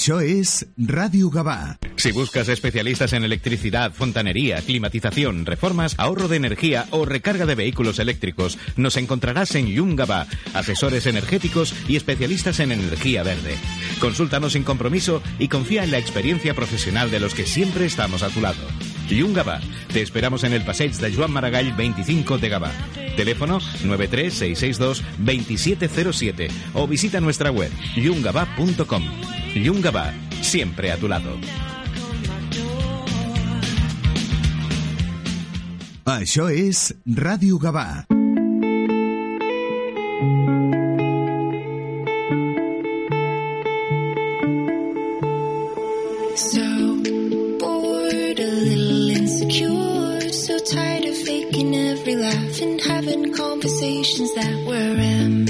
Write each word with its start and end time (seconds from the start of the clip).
Això 0.00 0.22
es 0.24 0.66
Radio 0.78 1.28
Gabá. 1.28 1.78
Si 1.96 2.10
buscas 2.10 2.48
especialistas 2.48 3.12
en 3.12 3.22
electricidad, 3.22 3.92
fontanería, 3.92 4.62
climatización, 4.62 5.44
reformas, 5.44 5.94
ahorro 5.98 6.26
de 6.26 6.38
energía 6.38 6.86
o 6.90 7.04
recarga 7.04 7.44
de 7.44 7.54
vehículos 7.54 7.98
eléctricos, 7.98 8.56
nos 8.76 8.96
encontrarás 8.96 9.54
en 9.56 9.66
Yungaba, 9.66 10.26
asesores 10.54 11.04
energéticos 11.04 11.74
y 11.86 11.96
especialistas 11.96 12.60
en 12.60 12.72
energía 12.72 13.22
verde. 13.22 13.58
Consúltanos 14.00 14.54
sin 14.54 14.62
compromiso 14.62 15.22
y 15.38 15.48
confía 15.48 15.84
en 15.84 15.90
la 15.90 15.98
experiencia 15.98 16.54
profesional 16.54 17.10
de 17.10 17.20
los 17.20 17.34
que 17.34 17.44
siempre 17.44 17.84
estamos 17.84 18.22
a 18.22 18.30
tu 18.30 18.40
lado. 18.40 18.66
Yungaba, 19.10 19.60
te 19.92 20.00
esperamos 20.00 20.44
en 20.44 20.54
el 20.54 20.64
Passeig 20.64 20.92
de 20.92 21.14
Joan 21.14 21.30
Maragall 21.30 21.74
25 21.74 22.38
de 22.38 22.48
Gabá. 22.48 22.72
Teléfono 23.20 23.60
93662-2707 23.60 26.48
o 26.72 26.88
visita 26.88 27.20
nuestra 27.20 27.50
web 27.50 27.70
yungaba.com. 27.94 29.02
Yungaba, 29.54 30.14
siempre 30.40 30.90
a 30.90 30.96
tu 30.96 31.06
lado. 31.06 31.36
Això 36.06 36.48
és 36.48 36.94
Ràdio 37.04 37.58
Gavà. 37.60 38.06
So 46.36 46.96
bored, 47.60 48.40
a 48.40 48.50
little 48.64 49.10
insecure, 49.10 50.32
so 50.32 50.58
tired 50.58 51.04
of 51.04 51.18
faking 51.18 51.76
every 51.76 52.16
laugh 52.16 52.62
and 52.62 52.80
conversations 53.36 54.34
that 54.34 54.66
were 54.66 54.96
empty. 54.98 55.49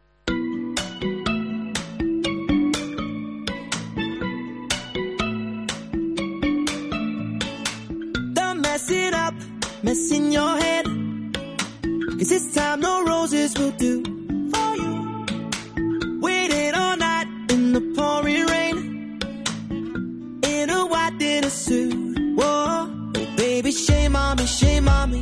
mess 9.83 10.11
in 10.11 10.31
your 10.31 10.57
head. 10.57 10.85
Cause 12.17 12.29
this 12.29 12.53
time 12.53 12.81
no 12.81 13.03
roses 13.03 13.57
will 13.57 13.71
do 13.71 14.03
for 14.51 14.75
you. 14.75 15.25
Waited 16.21 16.75
all 16.75 16.97
night 16.97 17.27
in 17.49 17.73
the 17.73 17.81
pouring 17.95 18.45
rain. 18.45 18.77
In 20.43 20.69
a 20.69 20.85
white 20.85 21.17
dinner 21.17 21.49
suit. 21.49 21.93
Whoa, 22.37 22.45
oh, 22.45 23.25
baby, 23.37 23.71
shame 23.71 24.15
on 24.15 24.37
me, 24.37 24.45
shame 24.45 24.87
on 24.87 25.11
me. 25.11 25.21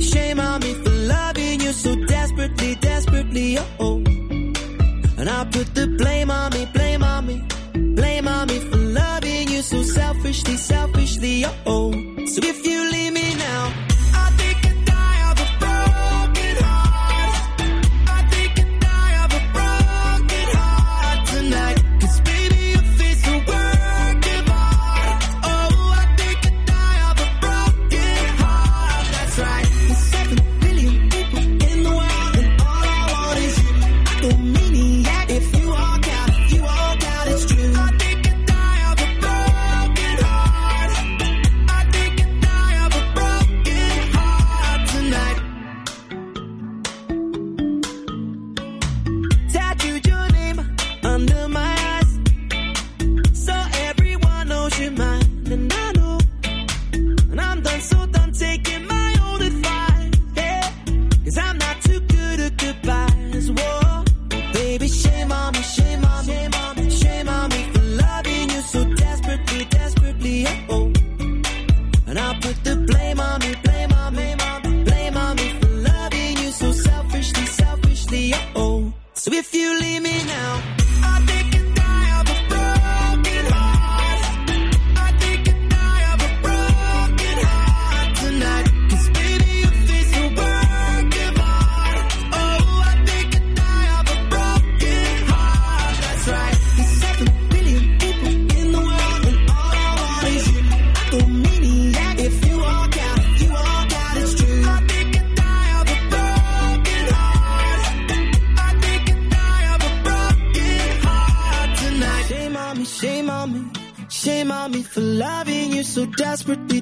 Shame 0.00 0.40
on 0.40 0.60
me 0.60 0.74
for 0.74 0.90
loving 0.90 1.60
you 1.60 1.72
so 1.72 1.94
desperately, 2.06 2.74
desperately. 2.76 3.58
Oh, 3.58 3.66
oh. 3.80 3.96
And 5.18 5.28
I 5.28 5.44
put 5.50 5.74
the 5.74 5.86
blame 5.98 6.30
on 6.30 6.52
me, 6.52 6.66
blame 6.72 7.02
on 7.02 7.26
me. 7.26 7.42
Blame 7.94 8.28
on 8.28 8.48
me 8.48 8.58
for 8.60 8.76
loving 8.76 9.48
you 9.48 9.62
so 9.62 9.82
selfishly, 9.82 10.56
selfishly. 10.56 11.44
Oh, 11.44 11.54
oh. 11.66 11.92
So 12.26 12.40
if 12.42 12.64
you 12.64 12.90
leave 12.90 13.12
me 13.12 13.37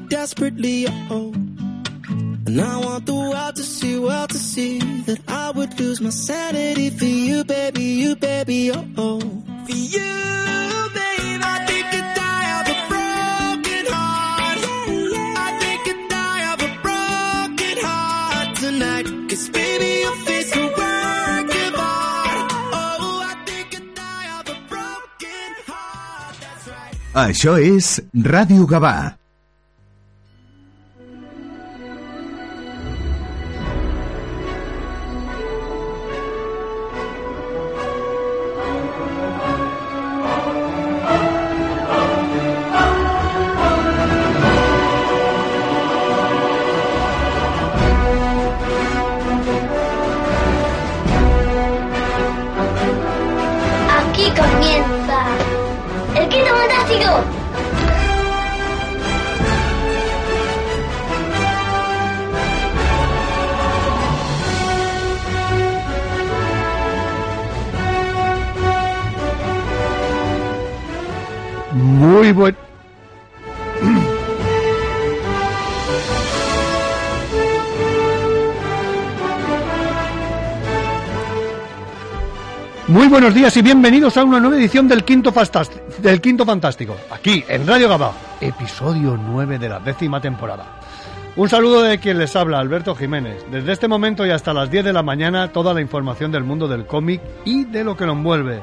desperately. 0.08 0.86
Oh. 1.10 1.32
And 2.48 2.60
I 2.60 2.76
want 2.78 3.06
the 3.06 3.14
world 3.14 3.56
to 3.56 3.62
see, 3.62 3.98
world 3.98 4.30
to 4.30 4.38
see 4.38 4.78
that 5.06 5.20
I 5.28 5.50
would 5.50 5.78
lose 5.80 6.00
my 6.00 6.10
sanity 6.10 6.90
for 6.90 7.04
you, 7.04 7.44
baby, 7.44 7.82
you, 7.82 8.14
baby. 8.16 8.70
Oh, 8.70 8.84
oh. 8.96 9.20
for 9.20 9.72
you, 9.72 10.12
baby. 10.94 11.42
I 11.42 11.64
think 11.66 11.86
I 11.98 12.00
die 12.22 12.48
of 12.60 12.66
a 12.74 12.78
broken 12.92 13.84
heart. 13.92 14.58
I 15.46 15.48
think 15.62 15.82
I 15.88 15.94
die 16.08 16.44
of 16.52 16.58
a 16.68 16.70
broken 16.86 17.76
heart 17.84 18.56
tonight. 18.62 19.06
'Cause 19.28 19.48
baby, 19.50 19.90
your 20.06 20.16
face 20.26 20.52
a 20.56 20.64
work 20.80 21.50
of 21.66 21.74
art. 21.74 22.52
Oh, 22.78 23.20
I 23.30 23.34
think 23.48 23.68
I 23.74 23.80
die 24.02 24.28
of 24.38 24.44
a 24.54 24.56
broken 24.70 25.50
heart. 25.66 26.36
That's 26.40 26.66
right. 26.68 26.96
Això 27.28 27.52
és 27.58 28.00
Ràdio 28.14 28.66
Gavà. 28.66 28.96
Buenos 83.26 83.40
días 83.40 83.56
y 83.56 83.62
bienvenidos 83.62 84.16
a 84.16 84.22
una 84.22 84.38
nueva 84.38 84.56
edición 84.56 84.86
del 84.86 85.02
Quinto, 85.02 85.32
Fantástico, 85.32 86.96
aquí 87.10 87.42
en 87.48 87.66
Radio 87.66 87.88
Gabá, 87.88 88.12
episodio 88.40 89.18
9 89.20 89.58
de 89.58 89.68
la 89.68 89.80
décima 89.80 90.20
temporada. 90.20 90.78
Un 91.34 91.48
saludo 91.48 91.82
de 91.82 91.98
quien 91.98 92.18
les 92.18 92.36
habla, 92.36 92.60
Alberto 92.60 92.94
Jiménez. 92.94 93.44
Desde 93.50 93.72
este 93.72 93.88
momento 93.88 94.24
y 94.24 94.30
hasta 94.30 94.54
las 94.54 94.70
10 94.70 94.84
de 94.84 94.92
la 94.92 95.02
mañana, 95.02 95.50
toda 95.50 95.74
la 95.74 95.80
información 95.80 96.30
del 96.30 96.44
mundo 96.44 96.68
del 96.68 96.86
cómic 96.86 97.20
y 97.44 97.64
de 97.64 97.82
lo 97.82 97.96
que 97.96 98.06
lo 98.06 98.12
envuelve. 98.12 98.62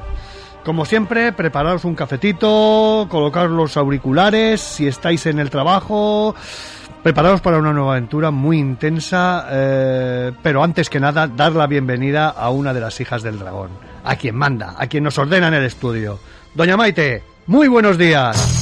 Como 0.64 0.86
siempre, 0.86 1.34
preparaos 1.34 1.84
un 1.84 1.94
cafetito, 1.94 3.06
colocar 3.10 3.50
los 3.50 3.76
auriculares 3.76 4.62
si 4.62 4.86
estáis 4.86 5.26
en 5.26 5.40
el 5.40 5.50
trabajo, 5.50 6.34
preparaos 7.02 7.42
para 7.42 7.58
una 7.58 7.74
nueva 7.74 7.96
aventura 7.96 8.30
muy 8.30 8.60
intensa, 8.60 9.46
eh, 9.50 10.32
pero 10.42 10.64
antes 10.64 10.88
que 10.88 11.00
nada, 11.00 11.26
dar 11.26 11.52
la 11.52 11.66
bienvenida 11.66 12.30
a 12.30 12.48
una 12.48 12.72
de 12.72 12.80
las 12.80 12.98
hijas 12.98 13.22
del 13.22 13.38
dragón, 13.38 13.68
a 14.04 14.16
quien 14.16 14.36
manda, 14.36 14.74
a 14.78 14.86
quien 14.86 15.04
nos 15.04 15.18
ordena 15.18 15.48
en 15.48 15.54
el 15.54 15.64
estudio. 15.64 16.18
Doña 16.54 16.76
Maite, 16.76 17.22
muy 17.46 17.68
buenos 17.68 17.98
días. 17.98 18.53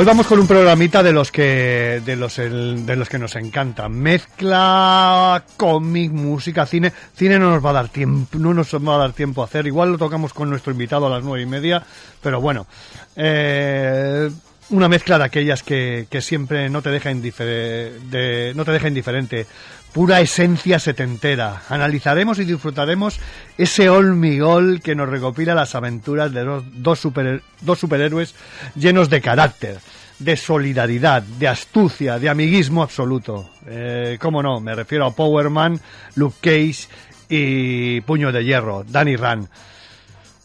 Hoy 0.00 0.06
vamos 0.06 0.26
con 0.26 0.38
un 0.38 0.46
programita 0.46 1.02
de 1.02 1.12
los 1.12 1.30
que 1.30 2.00
de 2.02 2.16
los 2.16 2.38
el- 2.38 2.86
de 2.86 2.96
los 2.96 3.06
que 3.06 3.18
nos 3.18 3.36
encanta. 3.36 3.86
Mezcla 3.90 5.44
cómic, 5.58 6.10
música, 6.10 6.64
cine. 6.64 6.90
Cine 7.14 7.38
no 7.38 7.50
nos 7.50 7.62
va 7.62 7.68
a 7.68 7.74
dar 7.74 7.88
tiempo, 7.90 8.38
no 8.38 8.54
nos 8.54 8.72
va 8.76 8.94
a 8.94 8.98
dar 8.98 9.12
tiempo 9.12 9.42
a 9.42 9.44
hacer. 9.44 9.66
Igual 9.66 9.92
lo 9.92 9.98
tocamos 9.98 10.32
con 10.32 10.48
nuestro 10.48 10.72
invitado 10.72 11.06
a 11.06 11.10
las 11.10 11.22
nueve 11.22 11.42
y 11.42 11.46
media, 11.46 11.82
pero 12.22 12.40
bueno, 12.40 12.66
eh, 13.14 14.30
una 14.70 14.88
mezcla 14.88 15.18
de 15.18 15.24
aquellas 15.24 15.62
que, 15.62 16.06
que 16.08 16.22
siempre 16.22 16.70
no 16.70 16.80
te 16.80 16.88
deja 16.88 17.10
indifer- 17.12 17.98
de- 18.08 18.54
no 18.56 18.64
te 18.64 18.72
deja 18.72 18.88
indiferente. 18.88 19.46
Pura 19.92 20.20
esencia 20.20 20.78
setentera. 20.78 21.62
Analizaremos 21.68 22.38
y 22.38 22.44
disfrutaremos 22.44 23.18
ese 23.58 23.88
olmigol 23.90 24.80
que 24.82 24.94
nos 24.94 25.08
recopila 25.08 25.52
las 25.54 25.74
aventuras 25.74 26.32
de 26.32 26.44
dos, 26.44 26.64
dos, 26.74 27.00
super- 27.00 27.42
dos 27.60 27.78
superhéroes 27.80 28.34
llenos 28.76 29.10
de 29.10 29.20
carácter, 29.20 29.78
de 30.20 30.36
solidaridad, 30.36 31.22
de 31.22 31.48
astucia, 31.48 32.20
de 32.20 32.28
amiguismo 32.28 32.84
absoluto. 32.84 33.50
Eh, 33.66 34.16
¿Cómo 34.20 34.42
no? 34.44 34.60
Me 34.60 34.76
refiero 34.76 35.06
a 35.06 35.14
Power 35.14 35.50
Man, 35.50 35.80
Luke 36.14 36.36
Cage 36.40 36.86
y 37.28 38.00
Puño 38.02 38.30
de 38.30 38.44
Hierro, 38.44 38.84
Danny 38.86 39.16
Rand. 39.16 39.48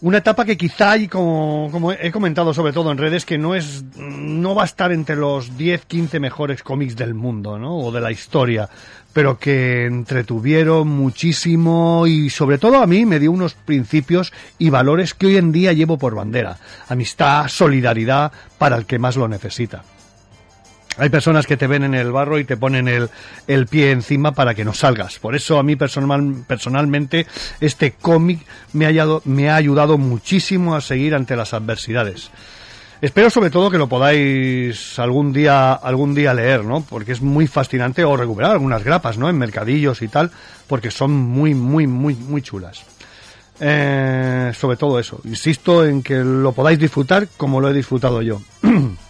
Una 0.01 0.17
etapa 0.17 0.43
que 0.43 0.57
quizá, 0.57 0.97
y 0.97 1.07
como, 1.07 1.69
como 1.71 1.91
he 1.91 2.11
comentado 2.11 2.53
sobre 2.53 2.73
todo 2.73 2.91
en 2.91 2.97
redes, 2.97 3.25
que 3.25 3.37
no 3.37 3.55
es, 3.55 3.83
no 3.95 4.53
va 4.53 4.63
a 4.63 4.65
estar 4.65 4.91
entre 4.91 5.15
los 5.15 5.55
10, 5.57 5.85
15 5.85 6.19
mejores 6.19 6.61
cómics 6.63 6.95
del 6.95 7.13
mundo, 7.13 7.57
¿no? 7.57 7.77
O 7.77 7.91
de 7.91 8.01
la 8.01 8.11
historia, 8.11 8.69
pero 9.15 9.39
que 9.39 9.85
entretuvieron 9.85 10.89
muchísimo 10.89 12.05
y 12.05 12.29
sobre 12.29 12.57
todo 12.57 12.79
a 12.79 12.85
mí 12.85 13.05
me 13.05 13.17
dio 13.17 13.31
unos 13.31 13.53
principios 13.53 14.33
y 14.57 14.69
valores 14.69 15.13
que 15.13 15.27
hoy 15.27 15.37
en 15.37 15.53
día 15.53 15.71
llevo 15.71 15.97
por 15.97 16.15
bandera. 16.15 16.57
Amistad, 16.89 17.47
solidaridad 17.47 18.33
para 18.57 18.75
el 18.75 18.85
que 18.85 18.99
más 18.99 19.15
lo 19.15 19.29
necesita. 19.29 19.83
Hay 20.97 21.07
personas 21.07 21.47
que 21.47 21.55
te 21.55 21.65
ven 21.65 21.85
en 21.85 21.95
el 21.95 22.11
barro 22.11 22.39
y 22.39 22.43
te 22.43 22.57
ponen 22.57 22.89
el, 22.89 23.09
el 23.47 23.67
pie 23.67 23.91
encima 23.91 24.33
para 24.33 24.53
que 24.53 24.65
no 24.65 24.73
salgas. 24.73 25.17
Por 25.17 25.33
eso 25.33 25.59
a 25.59 25.63
mí 25.63 25.77
personal, 25.77 26.43
personalmente 26.45 27.25
este 27.61 27.91
cómic 27.91 28.41
me 28.73 28.87
me 29.23 29.49
ha 29.49 29.55
ayudado 29.55 29.97
muchísimo 29.97 30.75
a 30.75 30.81
seguir 30.81 31.15
ante 31.15 31.37
las 31.37 31.53
adversidades. 31.53 32.31
Espero 33.01 33.29
sobre 33.29 33.49
todo 33.49 33.69
que 33.69 33.77
lo 33.77 33.87
podáis 33.87 34.97
algún 34.99 35.33
día, 35.33 35.73
algún 35.73 36.15
día 36.15 36.33
leer, 36.33 36.63
¿no? 36.63 36.81
Porque 36.81 37.11
es 37.11 37.21
muy 37.21 37.47
fascinante 37.47 38.03
o 38.03 38.15
recuperar 38.15 38.51
algunas 38.51 38.83
grapas, 38.83 39.17
¿no? 39.17 39.29
En 39.29 39.37
mercadillos 39.37 40.01
y 40.01 40.07
tal, 40.07 40.31
porque 40.67 40.91
son 40.91 41.11
muy, 41.11 41.53
muy, 41.53 41.87
muy, 41.87 42.15
muy 42.15 42.41
chulas. 42.41 42.83
Eh, 43.59 44.51
sobre 44.57 44.77
todo 44.77 44.99
eso. 44.99 45.21
Insisto 45.23 45.85
en 45.85 46.03
que 46.03 46.15
lo 46.15 46.51
podáis 46.51 46.79
disfrutar 46.79 47.27
como 47.37 47.61
lo 47.61 47.69
he 47.69 47.73
disfrutado 47.73 48.21
yo. 48.21 48.41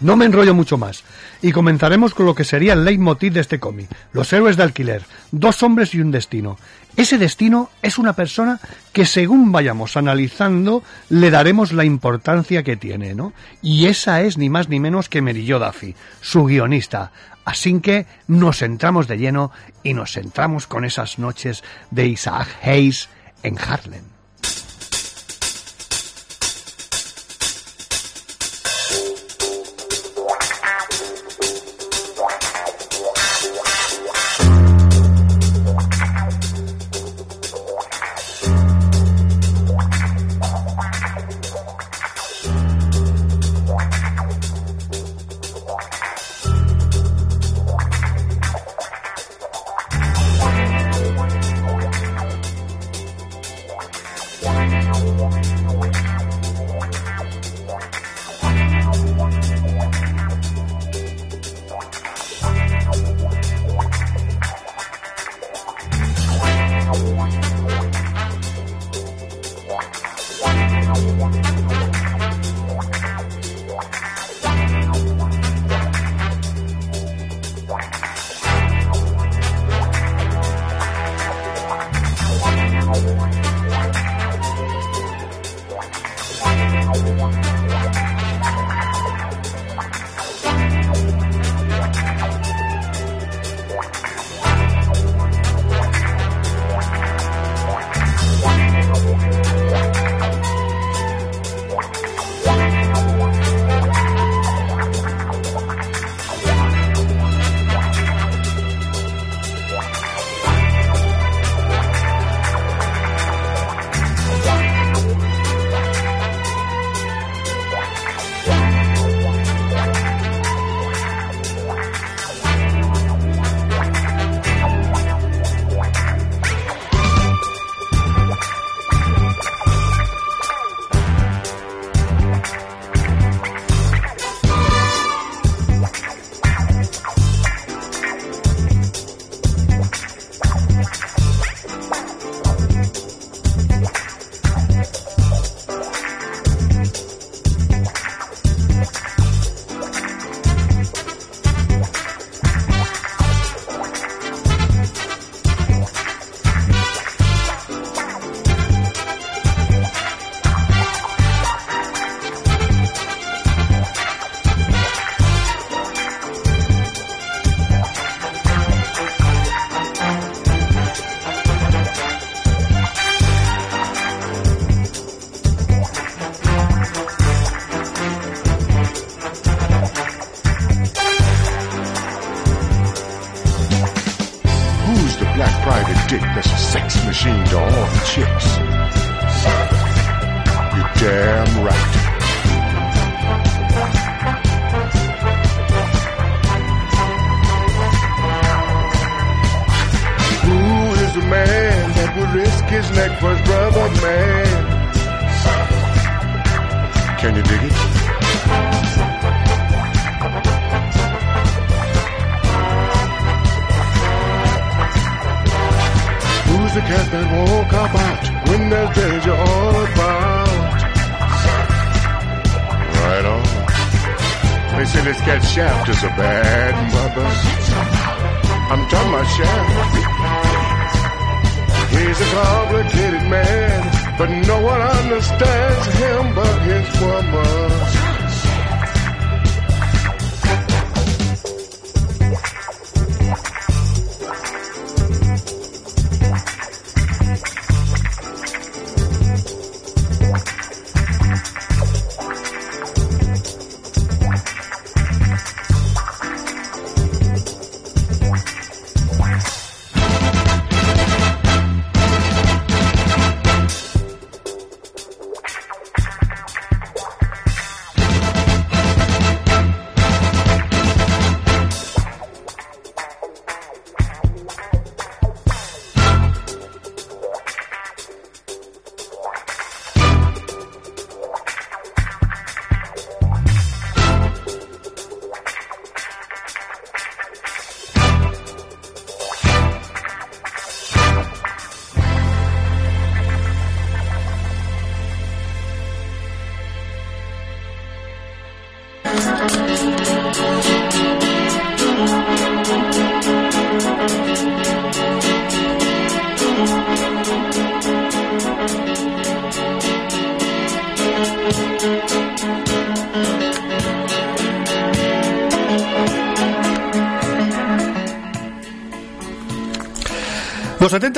No 0.00 0.16
me 0.16 0.24
enrollo 0.24 0.54
mucho 0.54 0.76
más 0.76 1.04
y 1.40 1.52
comenzaremos 1.52 2.14
con 2.14 2.26
lo 2.26 2.34
que 2.34 2.42
sería 2.42 2.72
el 2.72 2.84
leitmotiv 2.84 3.32
de 3.32 3.40
este 3.40 3.60
cómic, 3.60 3.88
los 4.12 4.32
héroes 4.32 4.56
de 4.56 4.64
alquiler, 4.64 5.04
dos 5.30 5.62
hombres 5.62 5.94
y 5.94 6.00
un 6.00 6.10
destino. 6.10 6.58
Ese 6.96 7.18
destino 7.18 7.70
es 7.82 7.98
una 7.98 8.12
persona 8.12 8.60
que 8.92 9.04
según 9.04 9.50
vayamos 9.50 9.96
analizando 9.96 10.84
le 11.08 11.30
daremos 11.30 11.72
la 11.72 11.84
importancia 11.84 12.62
que 12.62 12.76
tiene, 12.76 13.14
¿no? 13.14 13.32
Y 13.62 13.86
esa 13.86 14.22
es 14.22 14.38
ni 14.38 14.48
más 14.48 14.68
ni 14.68 14.78
menos 14.78 15.08
que 15.08 15.20
Merillo 15.20 15.58
Duffy, 15.58 15.96
su 16.20 16.44
guionista. 16.44 17.10
Así 17.44 17.80
que 17.80 18.06
nos 18.28 18.62
entramos 18.62 19.08
de 19.08 19.18
lleno 19.18 19.50
y 19.82 19.92
nos 19.94 20.12
centramos 20.12 20.68
con 20.68 20.84
esas 20.84 21.18
noches 21.18 21.64
de 21.90 22.06
Isaac 22.06 22.48
Hayes 22.62 23.08
en 23.42 23.58
Harlem. 23.58 24.13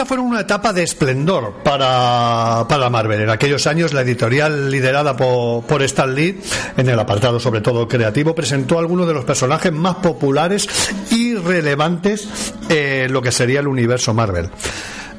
Fueron 0.06 0.26
una 0.26 0.40
etapa 0.40 0.72
de 0.72 0.82
esplendor 0.82 1.62
para, 1.62 2.64
para 2.68 2.88
Marvel. 2.88 3.22
En 3.22 3.30
aquellos 3.30 3.66
años, 3.66 3.92
la 3.92 4.02
editorial 4.02 4.70
liderada 4.70 5.16
por, 5.16 5.64
por 5.64 5.82
Stan 5.82 6.14
Lee, 6.14 6.40
en 6.76 6.88
el 6.88 6.98
apartado 6.98 7.40
sobre 7.40 7.60
todo 7.60 7.88
creativo, 7.88 8.34
presentó 8.34 8.78
algunos 8.78 9.06
de 9.06 9.14
los 9.14 9.24
personajes 9.24 9.72
más 9.72 9.96
populares 9.96 10.68
y 11.10 11.34
relevantes 11.34 12.54
en 12.68 13.12
lo 13.12 13.20
que 13.20 13.32
sería 13.32 13.60
el 13.60 13.68
universo 13.68 14.14
Marvel. 14.14 14.50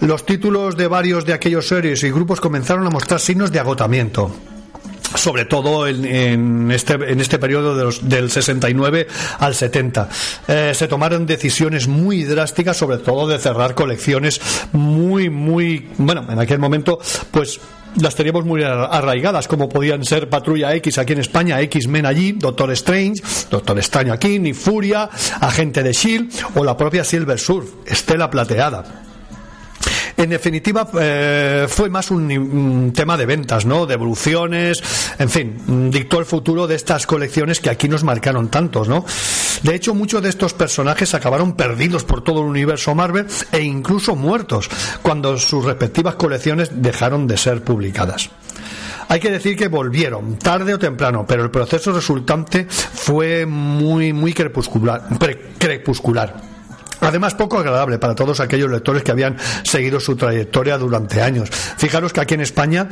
Los 0.01 0.25
títulos 0.25 0.77
de 0.77 0.87
varios 0.87 1.25
de 1.25 1.33
aquellos 1.33 1.67
series 1.67 2.03
y 2.03 2.11
grupos 2.11 2.39
comenzaron 2.39 2.85
a 2.85 2.89
mostrar 2.89 3.19
signos 3.19 3.51
de 3.51 3.59
agotamiento 3.59 4.31
sobre 5.17 5.45
todo 5.45 5.87
en, 5.87 6.05
en 6.05 6.71
este, 6.71 6.93
en 6.93 7.19
este 7.19 7.39
periodo 7.39 7.75
de 7.75 7.83
los- 7.83 8.07
del 8.07 8.29
69 8.31 9.07
al 9.39 9.55
70. 9.55 10.09
Eh, 10.47 10.71
se 10.73 10.87
tomaron 10.87 11.25
decisiones 11.25 11.87
muy 11.87 12.23
drásticas, 12.23 12.77
sobre 12.77 12.97
todo 12.97 13.27
de 13.27 13.37
cerrar 13.39 13.75
colecciones 13.75 14.39
muy, 14.71 15.29
muy, 15.29 15.87
bueno, 15.97 16.25
en 16.29 16.39
aquel 16.39 16.59
momento, 16.59 16.99
pues 17.31 17.59
las 18.01 18.13
teníamos 18.15 18.45
muy 18.45 18.61
ar- 18.63 18.89
arraigadas, 18.91 19.47
como 19.47 19.67
podían 19.69 20.05
ser 20.05 20.29
Patrulla 20.29 20.73
X 20.75 20.97
aquí 20.99 21.13
en 21.13 21.19
España, 21.19 21.59
X-Men 21.61 22.05
allí, 22.05 22.33
Doctor 22.33 22.71
Strange, 22.71 23.21
Doctor 23.49 23.77
Extraño 23.79 24.13
aquí, 24.13 24.37
ni 24.39 24.53
Furia, 24.53 25.09
Agente 25.41 25.81
de 25.83 25.93
Shield 25.93 26.31
o 26.55 26.63
la 26.63 26.77
propia 26.77 27.03
Silver 27.03 27.39
Surf, 27.39 27.69
Estela 27.85 28.29
Plateada. 28.29 29.03
En 30.17 30.31
definitiva, 30.31 30.89
eh, 30.99 31.67
fue 31.69 31.89
más 31.91 32.09
un, 32.09 32.91
tema 32.95 33.15
de 33.17 33.27
ventas, 33.27 33.67
¿no? 33.67 33.85
De 33.85 33.93
evoluciones, 33.93 34.81
en 35.19 35.29
fin, 35.29 35.91
dictó 35.91 36.17
el 36.17 36.25
futuro 36.25 36.65
de 36.65 36.73
estas 36.73 37.05
colecciones 37.05 37.59
que 37.59 37.69
aquí 37.69 37.87
nos 37.87 38.03
marcaron 38.03 38.49
tantos, 38.49 38.89
¿no? 38.89 39.05
De 39.61 39.75
hecho, 39.75 39.93
muchos 39.93 40.23
de 40.23 40.29
estos 40.29 40.55
personajes 40.55 41.13
acabaron 41.13 41.55
perdidos 41.55 42.03
por 42.03 42.23
todo 42.23 42.41
el 42.41 42.47
universo 42.47 42.95
Marvel 42.95 43.27
e 43.51 43.61
incluso 43.61 44.15
muertos 44.15 44.71
cuando 45.03 45.37
sus 45.37 45.63
respectivas 45.63 46.15
colecciones 46.15 46.71
dejaron 46.73 47.27
de 47.27 47.37
ser 47.37 47.63
publicadas. 47.63 48.31
Hay 49.09 49.19
que 49.19 49.29
decir 49.29 49.55
que 49.55 49.67
volvieron, 49.67 50.37
tarde 50.37 50.73
o 50.73 50.79
temprano, 50.79 51.25
pero 51.27 51.43
el 51.43 51.51
proceso 51.51 51.93
resultante 51.93 52.65
fue 52.67 53.45
muy, 53.45 54.13
muy 54.13 54.33
crepuscular. 54.33 55.03
crepuscular. 55.59 56.46
Además, 57.01 57.35
poco 57.35 57.59
agradable 57.59 57.99
para 57.99 58.15
todos 58.15 58.39
aquellos 58.39 58.71
lectores 58.71 59.03
que 59.03 59.11
habían 59.11 59.37
seguido 59.63 59.99
su 59.99 60.15
trayectoria 60.15 60.77
durante 60.77 61.21
años. 61.21 61.49
Fijaros 61.51 62.13
que 62.13 62.21
aquí 62.21 62.33
en 62.33 62.41
España 62.41 62.89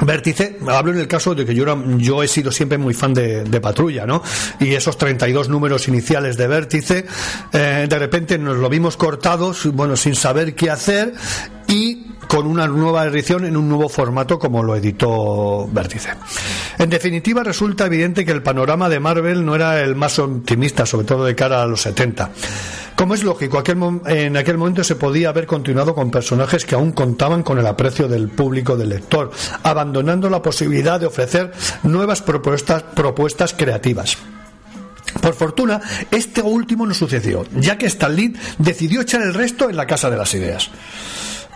Vértice, 0.00 0.58
hablo 0.68 0.92
en 0.92 0.98
el 0.98 1.06
caso 1.06 1.34
de 1.34 1.44
que 1.44 1.54
yo, 1.54 2.22
he 2.22 2.28
sido 2.28 2.50
siempre 2.50 2.78
muy 2.78 2.94
fan 2.94 3.14
de, 3.14 3.44
de 3.44 3.60
Patrulla, 3.60 4.06
¿no? 4.06 4.22
Y 4.58 4.74
esos 4.74 4.98
32 4.98 5.48
números 5.48 5.86
iniciales 5.86 6.36
de 6.36 6.48
Vértice, 6.48 7.06
eh, 7.52 7.86
de 7.88 7.98
repente 7.98 8.38
nos 8.38 8.56
lo 8.56 8.68
vimos 8.68 8.96
cortados, 8.96 9.66
bueno, 9.72 9.96
sin 9.96 10.14
saber 10.14 10.54
qué 10.54 10.70
hacer 10.70 11.12
y 11.68 12.11
con 12.28 12.46
una 12.46 12.66
nueva 12.66 13.04
edición 13.04 13.44
en 13.44 13.56
un 13.56 13.68
nuevo 13.68 13.88
formato 13.88 14.38
como 14.38 14.62
lo 14.62 14.76
editó 14.76 15.68
Vértice. 15.70 16.10
En 16.78 16.90
definitiva, 16.90 17.42
resulta 17.42 17.86
evidente 17.86 18.24
que 18.24 18.32
el 18.32 18.42
panorama 18.42 18.88
de 18.88 19.00
Marvel 19.00 19.44
no 19.44 19.54
era 19.54 19.80
el 19.80 19.94
más 19.94 20.18
optimista, 20.18 20.86
sobre 20.86 21.06
todo 21.06 21.24
de 21.24 21.34
cara 21.34 21.62
a 21.62 21.66
los 21.66 21.82
70. 21.82 22.30
Como 22.96 23.14
es 23.14 23.24
lógico, 23.24 23.58
aquel 23.58 23.78
en 24.06 24.36
aquel 24.36 24.58
momento 24.58 24.84
se 24.84 24.96
podía 24.96 25.30
haber 25.30 25.46
continuado 25.46 25.94
con 25.94 26.10
personajes 26.10 26.64
que 26.64 26.74
aún 26.74 26.92
contaban 26.92 27.42
con 27.42 27.58
el 27.58 27.66
aprecio 27.66 28.06
del 28.06 28.28
público 28.28 28.76
del 28.76 28.90
lector, 28.90 29.30
abandonando 29.62 30.30
la 30.30 30.42
posibilidad 30.42 31.00
de 31.00 31.06
ofrecer 31.06 31.52
nuevas 31.82 32.22
propuestas, 32.22 32.82
propuestas 32.82 33.54
creativas. 33.54 34.18
Por 35.20 35.34
fortuna, 35.34 35.80
este 36.10 36.42
último 36.42 36.86
no 36.86 36.94
sucedió, 36.94 37.44
ya 37.54 37.76
que 37.76 37.86
Stan 37.86 38.14
Lee 38.14 38.34
decidió 38.58 39.00
echar 39.00 39.22
el 39.22 39.34
resto 39.34 39.68
en 39.68 39.76
la 39.76 39.86
Casa 39.86 40.10
de 40.10 40.16
las 40.16 40.32
Ideas. 40.34 40.70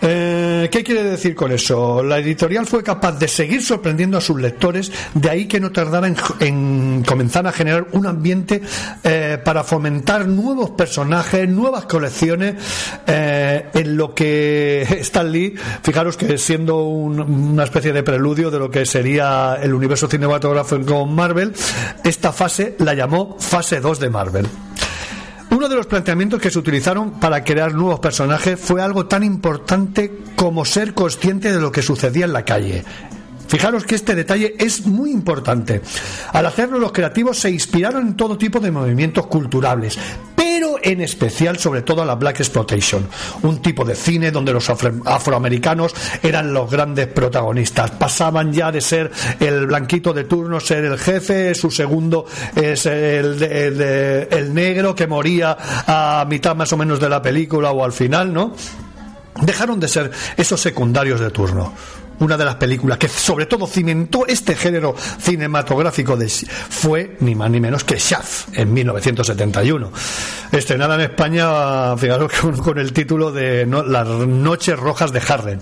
Eh, 0.03 0.69
¿Qué 0.71 0.85
quiere 0.85 1.03
decir 1.05 1.35
con 1.35 1.51
eso? 1.53 2.03
La 2.03 2.19
editorial 2.19 2.67
fue 2.67 2.83
capaz 2.83 3.13
de 3.13 3.29
seguir 3.29 3.63
sorprendiendo 3.63 4.19
a 4.19 4.21
sus 4.21 4.39
lectores, 4.41 4.93
de 5.15 5.31
ahí 5.31 5.47
que 5.49 5.59
no 5.59 5.73
tardara 5.73 6.07
en, 6.07 6.17
en 6.41 7.03
comenzar 7.03 7.47
a 7.47 7.53
generar 7.53 7.87
un 7.93 8.07
ambiente 8.07 8.61
eh, 9.03 9.39
para 9.43 9.65
fomentar 9.65 10.29
nuevos 10.29 10.71
personajes, 10.71 11.49
nuevas 11.49 11.87
colecciones, 11.87 12.57
eh, 13.07 13.69
en 13.73 13.97
lo 13.97 14.15
que 14.15 14.83
Stan 15.01 15.31
Lee, 15.33 15.55
fijaros 15.83 16.17
que 16.19 16.37
siendo 16.37 16.85
un- 16.85 17.21
una 17.21 17.65
especie 17.65 17.93
de 17.95 18.03
preludio 18.03 18.51
de 18.51 18.59
lo 18.59 18.71
que 18.71 18.85
sería 18.85 19.59
el 19.63 19.73
universo 19.73 20.09
cinematográfico 20.09 21.07
Marvel, 21.07 21.55
esta 22.05 22.33
fase 22.33 22.77
la 22.81 22.93
llamó 22.95 23.37
fase 23.39 23.81
2 23.81 23.99
de 23.99 24.11
Marvel. 24.11 24.47
Uno 25.57 25.71
de 25.71 25.77
los 25.77 25.87
planteamientos 25.87 26.39
que 26.39 26.51
se 26.51 26.59
utilizaron 26.59 27.13
para 27.13 27.43
crear 27.43 27.73
nuevos 27.73 27.99
personajes 27.99 28.61
fue 28.61 28.83
algo 28.83 29.07
tan 29.07 29.23
importante 29.23 30.13
como 30.37 30.67
ser 30.67 30.93
consciente 30.93 31.51
de 31.51 31.59
lo 31.59 31.73
que 31.73 31.81
sucedía 31.81 32.27
en 32.27 32.35
la 32.35 32.45
calle. 32.45 32.85
Fijaros 33.49 33.85
que 33.85 33.95
este 33.95 34.15
detalle 34.15 34.55
es 34.59 34.87
muy 34.87 35.11
importante. 35.11 35.81
Al 36.33 36.47
hacerlo, 36.47 36.79
los 36.79 36.93
creativos 36.93 37.39
se 37.39 37.51
inspiraron 37.51 38.07
en 38.09 38.17
todo 38.17 38.37
tipo 38.37 38.59
de 38.61 38.71
movimientos 38.71 39.27
culturales, 39.27 39.99
pero 40.35 40.77
en 40.83 41.01
especial, 41.01 41.59
sobre 41.59 41.83
todo, 41.83 42.03
a 42.03 42.07
la 42.07 42.15
Black 42.17 42.41
Exploitation, 42.41 43.07
un 43.43 43.63
tipo 43.63 43.85
de 43.85 43.95
cine 43.95 44.31
donde 44.31 44.53
los 44.53 44.69
afro- 44.69 45.01
afroamericanos 45.05 45.95
eran 46.23 46.53
los 46.53 46.71
grandes 46.71 47.07
protagonistas. 47.09 47.91
Pasaban 47.93 48.53
ya 48.53 48.73
de 48.73 48.81
ser 48.81 49.11
el 49.41 49.67
blanquito 49.67 50.13
de 50.13 50.25
turno, 50.25 50.59
ser 50.61 50.85
el 50.85 50.99
jefe, 50.99 51.55
su 51.55 51.71
segundo 51.71 52.27
es 52.55 52.87
el, 52.87 53.43
el 53.43 53.81
el 54.31 54.55
negro 54.55 54.95
que 54.95 55.07
moría 55.07 55.57
a 55.87 56.25
mitad 56.29 56.57
más 56.57 56.73
o 56.73 56.77
menos 56.77 56.99
de 57.01 57.09
la 57.09 57.23
película 57.23 57.71
o 57.71 57.85
al 57.85 57.93
final, 57.93 58.33
¿no? 58.33 58.55
dejaron 59.43 59.79
de 59.79 59.87
ser 59.89 60.11
esos 60.37 60.59
secundarios 60.61 61.21
de 61.21 61.31
turno. 61.31 61.73
Una 62.21 62.37
de 62.37 62.45
las 62.45 62.57
películas 62.57 62.99
que 62.99 63.09
sobre 63.09 63.47
todo 63.47 63.67
cimentó 63.67 64.27
este 64.27 64.55
género 64.55 64.95
cinematográfico 65.19 66.17
de, 66.17 66.29
fue 66.29 67.17
ni 67.21 67.35
más 67.35 67.51
ni 67.51 67.61
menos 67.61 67.85
que 67.85 67.99
Shaft 67.99 68.57
en 68.57 68.73
1971. 68.73 69.91
Estrenada 70.53 70.95
en 70.97 71.03
España, 71.03 71.97
fijaros 71.97 72.33
con, 72.63 72.79
el 72.79 72.93
título 72.93 73.33
de 73.33 73.67
Las 73.67 74.09
Noches 74.09 74.79
Rojas 74.79 75.13
de 75.13 75.23
Harlem. 75.27 75.61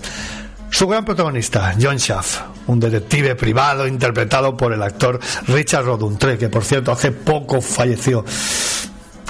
Su 0.69 0.87
gran 0.87 1.05
protagonista, 1.05 1.73
John 1.79 1.97
Shaft, 1.97 2.41
un 2.67 2.79
detective 2.79 3.35
privado 3.35 3.87
interpretado 3.87 4.57
por 4.57 4.73
el 4.73 4.83
actor 4.83 5.19
Richard 5.47 5.85
Roduntre, 5.85 6.37
que 6.37 6.49
por 6.49 6.65
cierto 6.65 6.91
hace 6.91 7.11
poco 7.11 7.61
falleció. 7.61 8.25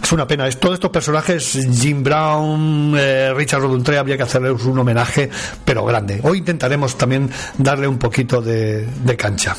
Es 0.04 0.12
una 0.12 0.28
pena. 0.28 0.48
Es, 0.48 0.60
todos 0.60 0.76
estos 0.76 0.92
personajes, 0.92 1.58
Jim 1.72 2.04
Brown, 2.04 2.94
eh, 2.98 3.34
Richard 3.36 3.62
Roduntre, 3.62 3.98
habría 3.98 4.18
que 4.18 4.24
hacerles 4.24 4.64
un 4.64 4.78
homenaje, 4.78 5.30
pero 5.64 5.84
grande. 5.84 6.20
Hoy 6.24 6.40
intentaremos 6.40 6.96
también 6.98 7.30
darle 7.58 7.88
un 7.88 7.98
poquito 7.98 8.42
de, 8.42 8.88
cancha. 9.18 9.56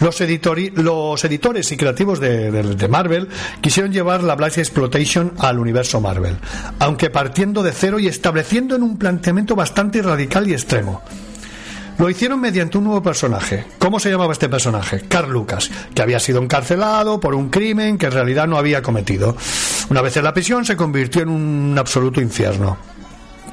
Los, 0.00 0.18
los 0.76 1.24
editores 1.24 1.72
y 1.72 1.76
creativos 1.76 2.20
de, 2.20 2.50
de- 2.50 2.74
de 2.74 2.88
Marvel 2.88 3.28
quisieron 3.60 3.92
llevar 3.92 4.22
la 4.22 4.34
Black 4.34 4.56
Exploitation 4.58 5.32
al 5.38 5.58
universo 5.58 6.00
Marvel, 6.00 6.36
aunque 6.78 7.10
partiendo 7.10 7.62
de 7.62 7.72
cero 7.72 7.98
y 7.98 8.06
estableciendo 8.08 8.74
en 8.76 8.82
un 8.82 8.96
planteamiento 8.98 9.54
bastante 9.54 10.00
radical 10.00 10.48
y 10.48 10.54
extremo. 10.54 11.02
Lo 12.02 12.10
hicieron 12.10 12.40
mediante 12.40 12.78
un 12.78 12.82
nuevo 12.82 13.00
personaje. 13.00 13.64
¿Cómo 13.78 14.00
se 14.00 14.10
llamaba 14.10 14.32
este 14.32 14.48
personaje? 14.48 15.02
Carl 15.02 15.30
Lucas, 15.30 15.70
que 15.94 16.02
había 16.02 16.18
sido 16.18 16.42
encarcelado 16.42 17.20
por 17.20 17.32
un 17.32 17.48
crimen 17.48 17.96
que 17.96 18.06
en 18.06 18.12
realidad 18.12 18.48
no 18.48 18.58
había 18.58 18.82
cometido. 18.82 19.36
Una 19.88 20.02
vez 20.02 20.16
en 20.16 20.24
la 20.24 20.34
prisión 20.34 20.64
se 20.64 20.74
convirtió 20.74 21.22
en 21.22 21.28
un 21.28 21.76
absoluto 21.78 22.20
infierno. 22.20 22.76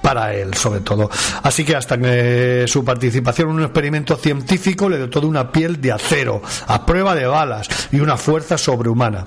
Para 0.01 0.33
él, 0.33 0.55
sobre 0.55 0.79
todo. 0.79 1.11
Así 1.43 1.63
que 1.63 1.75
hasta 1.75 1.99
que 1.99 2.65
su 2.67 2.83
participación 2.83 3.49
en 3.49 3.55
un 3.57 3.63
experimento 3.65 4.15
científico 4.15 4.89
le 4.89 4.97
dotó 4.97 5.21
de 5.21 5.27
una 5.27 5.51
piel 5.51 5.79
de 5.79 5.91
acero, 5.91 6.41
a 6.65 6.87
prueba 6.87 7.13
de 7.13 7.27
balas 7.27 7.69
y 7.91 7.99
una 7.99 8.17
fuerza 8.17 8.57
sobrehumana. 8.57 9.25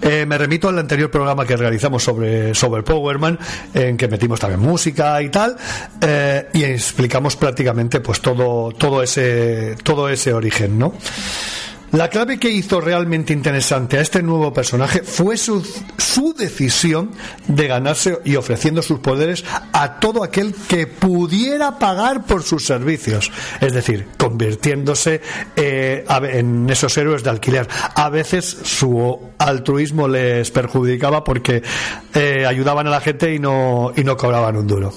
Eh, 0.00 0.26
me 0.26 0.36
remito 0.38 0.68
al 0.68 0.78
anterior 0.78 1.10
programa 1.10 1.46
que 1.46 1.56
realizamos 1.56 2.02
sobre, 2.02 2.54
sobre 2.54 2.82
Powerman, 2.82 3.38
en 3.74 3.96
que 3.96 4.08
metimos 4.08 4.40
también 4.40 4.60
música 4.60 5.20
y 5.22 5.28
tal, 5.28 5.56
eh, 6.00 6.48
y 6.52 6.64
explicamos 6.64 7.36
prácticamente 7.36 8.00
pues 8.00 8.20
todo, 8.20 8.72
todo 8.72 9.02
ese, 9.02 9.76
todo 9.82 10.08
ese 10.08 10.32
origen, 10.32 10.78
¿no? 10.78 10.94
La 11.92 12.08
clave 12.08 12.38
que 12.38 12.48
hizo 12.48 12.80
realmente 12.80 13.34
interesante 13.34 13.98
a 13.98 14.00
este 14.00 14.22
nuevo 14.22 14.50
personaje 14.50 15.02
fue 15.02 15.36
su, 15.36 15.62
su 15.98 16.32
decisión 16.32 17.10
de 17.46 17.68
ganarse 17.68 18.18
y 18.24 18.36
ofreciendo 18.36 18.80
sus 18.80 19.00
poderes 19.00 19.44
a 19.74 20.00
todo 20.00 20.24
aquel 20.24 20.54
que 20.54 20.86
pudiera 20.86 21.78
pagar 21.78 22.24
por 22.24 22.44
sus 22.44 22.64
servicios. 22.64 23.30
Es 23.60 23.74
decir, 23.74 24.06
convirtiéndose 24.16 25.20
eh, 25.54 26.06
en 26.08 26.70
esos 26.70 26.96
héroes 26.96 27.24
de 27.24 27.30
alquiler. 27.30 27.68
A 27.94 28.08
veces 28.08 28.46
su 28.46 29.20
altruismo 29.36 30.08
les 30.08 30.50
perjudicaba 30.50 31.22
porque 31.22 31.62
eh, 32.14 32.46
ayudaban 32.46 32.86
a 32.86 32.90
la 32.90 33.02
gente 33.02 33.34
y 33.34 33.38
no, 33.38 33.92
y 33.94 34.02
no 34.02 34.16
cobraban 34.16 34.56
un 34.56 34.66
duro. 34.66 34.94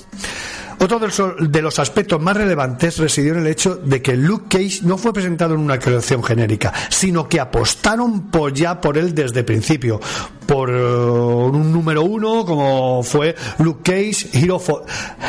Otro 0.80 1.00
de 1.00 1.62
los, 1.62 1.80
aspectos 1.80 2.22
más 2.22 2.38
relevantes 2.38 2.98
residió 2.98 3.34
en 3.34 3.40
el 3.40 3.48
hecho 3.48 3.76
de 3.76 4.02
que 4.02 4.16
Luke 4.16 4.46
Cage 4.50 4.82
no 4.84 4.98
fue 4.98 5.14
presentado 5.14 5.56
en 5.56 5.62
una 5.62 5.80
creación 5.80 6.24
genérica, 6.24 6.74
sino 6.90 7.28
que 7.28 7.40
apostaron 7.40 8.30
por 8.30 8.54
ya 8.54 8.82
por 8.82 8.98
él 8.98 9.16
desde 9.16 9.40
el 9.40 9.46
principio, 9.46 10.00
por 10.46 10.70
eh, 10.70 10.74
un 10.74 11.72
número 11.72 12.04
uno 12.04 12.46
como 12.46 13.04
fue 13.04 13.36
Luke 13.60 13.82
Cage 13.84 14.30
Hero 14.34 14.60
for 14.60 14.86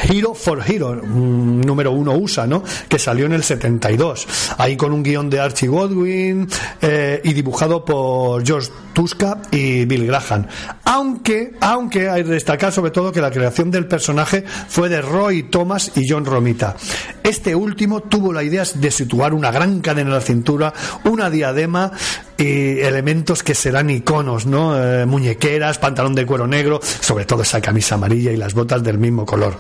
Hero, 0.09 0.35
for 0.35 0.62
Hero 0.66 1.01
un 1.03 1.61
número 1.61 1.93
uno 1.93 2.12
USA, 2.12 2.47
¿no? 2.47 2.62
Que 2.89 2.99
salió 2.99 3.27
en 3.27 3.33
el 3.33 3.43
72, 3.43 4.27
ahí 4.59 4.77
con 4.77 4.93
un 4.93 5.03
guion 5.03 5.31
de 5.31 5.41
Archie 5.41 5.68
Godwin 5.68 6.49
eh, 6.81 7.21
y 7.25 7.33
dibujado 7.33 7.85
por 7.85 8.45
George 8.45 8.71
Tuska 8.93 9.43
y 9.51 9.85
Bill 9.85 10.07
Graham. 10.07 10.47
Aunque, 10.85 11.55
aunque 11.61 12.09
hay 12.09 12.25
que 12.25 12.31
destacar 12.31 12.73
sobre 12.73 12.91
todo 12.91 13.12
que 13.12 13.21
la 13.21 13.31
creación 13.31 13.71
del 13.71 13.87
personaje 13.87 14.45
fue 14.68 14.89
de 14.89 15.03
Roy 15.03 15.36
Thomas 15.45 15.93
y 15.95 16.09
John 16.09 16.24
Romita. 16.24 16.76
Este 17.22 17.55
último 17.55 18.01
tuvo 18.03 18.32
la 18.32 18.43
idea 18.43 18.64
de 18.74 18.91
situar 18.91 19.34
una 19.34 19.51
gran 19.51 19.80
cadena 19.80 20.11
en 20.11 20.14
la 20.14 20.20
cintura, 20.20 20.72
una 21.05 21.30
diadema 21.30 21.93
y 22.37 22.80
elementos 22.80 23.43
que 23.43 23.55
serán 23.55 23.91
iconos, 23.91 24.47
¿no? 24.47 24.76
Eh, 24.82 25.07
muñequeras, 25.07 25.78
pantalón 25.78 26.14
de 26.14 26.26
cuero 26.26 26.47
negro, 26.47 26.80
sobre 26.82 27.24
todo 27.24 27.43
esa 27.43 27.61
camisa 27.61 27.97
amarilla 27.97 28.32
y 28.32 28.37
las 28.37 28.55
botas 28.55 28.82
del 28.82 28.99
mismo 28.99 29.24
color 29.24 29.57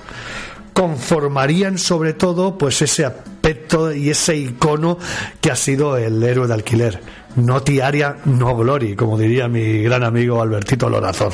conformarían 0.76 1.78
sobre 1.78 2.12
todo 2.12 2.58
pues 2.58 2.82
ese 2.82 3.06
aspecto 3.06 3.94
y 3.94 4.10
ese 4.10 4.36
icono 4.36 4.98
que 5.40 5.50
ha 5.50 5.56
sido 5.56 5.96
el 5.96 6.22
héroe 6.22 6.46
de 6.46 6.52
alquiler. 6.52 7.00
No 7.34 7.62
tiaria, 7.62 8.18
no 8.26 8.54
glory, 8.54 8.94
como 8.94 9.16
diría 9.16 9.48
mi 9.48 9.82
gran 9.82 10.04
amigo 10.04 10.42
Albertito 10.42 10.90
Lorazor. 10.90 11.32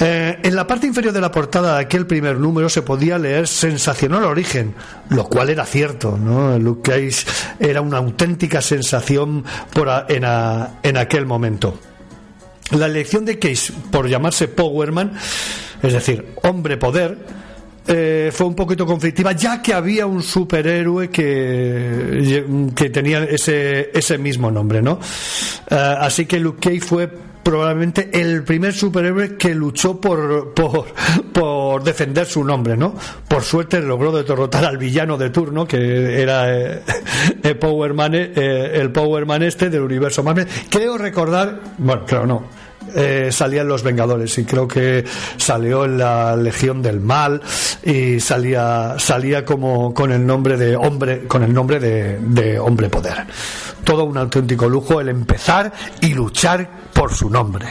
Eh, 0.00 0.38
en 0.42 0.56
la 0.56 0.66
parte 0.66 0.88
inferior 0.88 1.12
de 1.12 1.20
la 1.20 1.30
portada 1.30 1.76
de 1.76 1.82
aquel 1.82 2.04
primer 2.06 2.36
número 2.36 2.68
se 2.68 2.82
podía 2.82 3.16
leer 3.16 3.46
sensacional 3.46 4.24
origen, 4.24 4.74
lo 5.10 5.24
cual 5.28 5.50
era 5.50 5.64
cierto, 5.64 6.18
¿no? 6.18 6.58
Luke 6.58 6.90
Cage 6.90 7.24
era 7.60 7.80
una 7.80 7.98
auténtica 7.98 8.60
sensación 8.60 9.44
por 9.72 9.88
a- 9.88 10.06
en, 10.08 10.24
a- 10.24 10.80
en 10.82 10.96
aquel 10.96 11.26
momento. 11.26 11.78
La 12.72 12.86
elección 12.86 13.24
de 13.24 13.38
Cage 13.38 13.72
por 13.92 14.08
llamarse 14.08 14.48
Powerman, 14.48 15.12
es 15.82 15.92
decir, 15.92 16.26
hombre 16.42 16.76
poder, 16.76 17.16
eh, 17.86 18.30
fue 18.32 18.46
un 18.46 18.54
poquito 18.56 18.86
conflictiva, 18.86 19.32
ya 19.32 19.60
que 19.62 19.74
había 19.74 20.06
un 20.06 20.22
superhéroe 20.22 21.08
que, 21.10 22.44
que 22.74 22.90
tenía 22.90 23.22
ese, 23.24 23.90
ese 23.94 24.18
mismo 24.18 24.50
nombre, 24.50 24.82
¿no? 24.82 24.98
Eh, 25.70 25.94
así 26.00 26.26
que 26.26 26.40
Luke 26.40 26.58
Cage 26.70 26.80
fue 26.80 27.10
probablemente 27.44 28.08
el 28.12 28.42
primer 28.42 28.72
superhéroe 28.72 29.36
que 29.36 29.54
luchó 29.54 30.00
por, 30.00 30.54
por, 30.54 31.84
defender 31.84 32.26
su 32.26 32.42
nombre, 32.42 32.76
¿no? 32.76 32.94
Por 33.28 33.42
suerte 33.42 33.80
logró 33.80 34.10
derrotar 34.10 34.64
al 34.64 34.78
villano 34.78 35.16
de 35.18 35.30
turno, 35.30 35.66
que 35.66 36.20
era 36.20 36.52
eh, 36.52 36.82
el, 37.42 37.58
Powerman, 37.58 38.14
eh, 38.14 38.72
el 38.74 38.90
Powerman 38.90 39.42
este 39.42 39.70
del 39.70 39.82
universo 39.82 40.22
Marvel. 40.22 40.48
Creo 40.70 40.96
recordar, 40.96 41.60
bueno, 41.78 42.04
claro, 42.06 42.26
no, 42.26 42.44
eh, 42.94 43.30
salían 43.32 43.68
los 43.68 43.82
Vengadores 43.82 44.36
y 44.38 44.44
creo 44.44 44.68
que 44.68 45.04
salió 45.36 45.84
en 45.84 45.98
la 45.98 46.36
Legión 46.36 46.82
del 46.82 47.00
Mal 47.00 47.40
y 47.82 48.20
salía 48.20 48.96
salía 48.98 49.44
como 49.44 49.92
con 49.92 50.12
el 50.12 50.26
nombre 50.26 50.56
de 50.56 50.76
hombre 50.76 51.26
con 51.26 51.42
el 51.42 51.52
nombre 51.52 51.80
de, 51.80 52.18
de 52.20 52.58
hombre 52.58 52.88
poder. 52.88 53.26
Todo 53.84 54.04
un 54.04 54.16
auténtico 54.16 54.68
lujo 54.68 55.00
el 55.00 55.08
empezar 55.08 55.72
y 56.00 56.14
luchar 56.14 56.68
por 56.92 57.12
su 57.12 57.28
nombre 57.28 57.66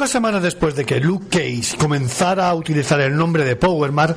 Pocas 0.00 0.12
semanas 0.12 0.42
después 0.42 0.74
de 0.76 0.86
que 0.86 0.98
Luke 0.98 1.26
Cage 1.28 1.76
comenzara 1.76 2.48
a 2.48 2.54
utilizar 2.54 2.98
el 3.02 3.14
nombre 3.14 3.44
de 3.44 3.54
Powerman, 3.54 4.16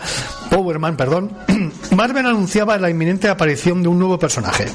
Powerman, 0.50 0.96
perdón, 0.96 1.36
Marvel 1.92 2.26
anunciaba 2.26 2.78
la 2.78 2.90
inminente 2.90 3.28
aparición 3.28 3.84
de 3.84 3.90
un 3.90 4.00
nuevo 4.00 4.18
personaje, 4.18 4.68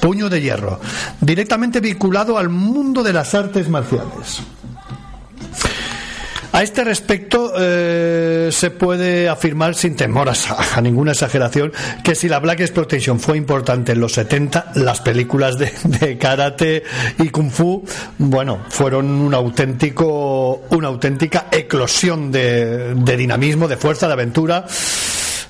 Puño 0.00 0.28
de 0.28 0.40
Hierro, 0.40 0.80
directamente 1.20 1.78
vinculado 1.78 2.36
al 2.36 2.48
mundo 2.48 3.04
de 3.04 3.12
las 3.12 3.32
artes 3.36 3.68
marciales. 3.68 4.42
A 6.50 6.64
este 6.64 6.82
respecto, 6.82 7.52
eh, 7.56 8.25
se 8.52 8.70
puede 8.70 9.28
afirmar 9.28 9.74
sin 9.74 9.96
temor 9.96 10.28
a, 10.28 10.80
ninguna 10.80 11.12
exageración 11.12 11.72
que 12.02 12.14
si 12.14 12.28
la 12.28 12.38
Black 12.38 12.60
Exploitation 12.60 13.20
fue 13.20 13.36
importante 13.36 13.92
en 13.92 14.00
los 14.00 14.12
70, 14.12 14.72
las 14.74 15.00
películas 15.00 15.58
de, 15.58 16.18
karate 16.18 16.84
y 17.18 17.28
kung 17.30 17.50
fu, 17.50 17.84
bueno, 18.18 18.60
fueron 18.68 19.06
un 19.10 19.34
auténtico, 19.34 20.62
una 20.70 20.88
auténtica 20.88 21.46
eclosión 21.50 22.30
de 22.30 23.16
dinamismo, 23.16 23.68
de 23.68 23.76
fuerza, 23.76 24.06
de 24.06 24.12
aventura. 24.12 24.66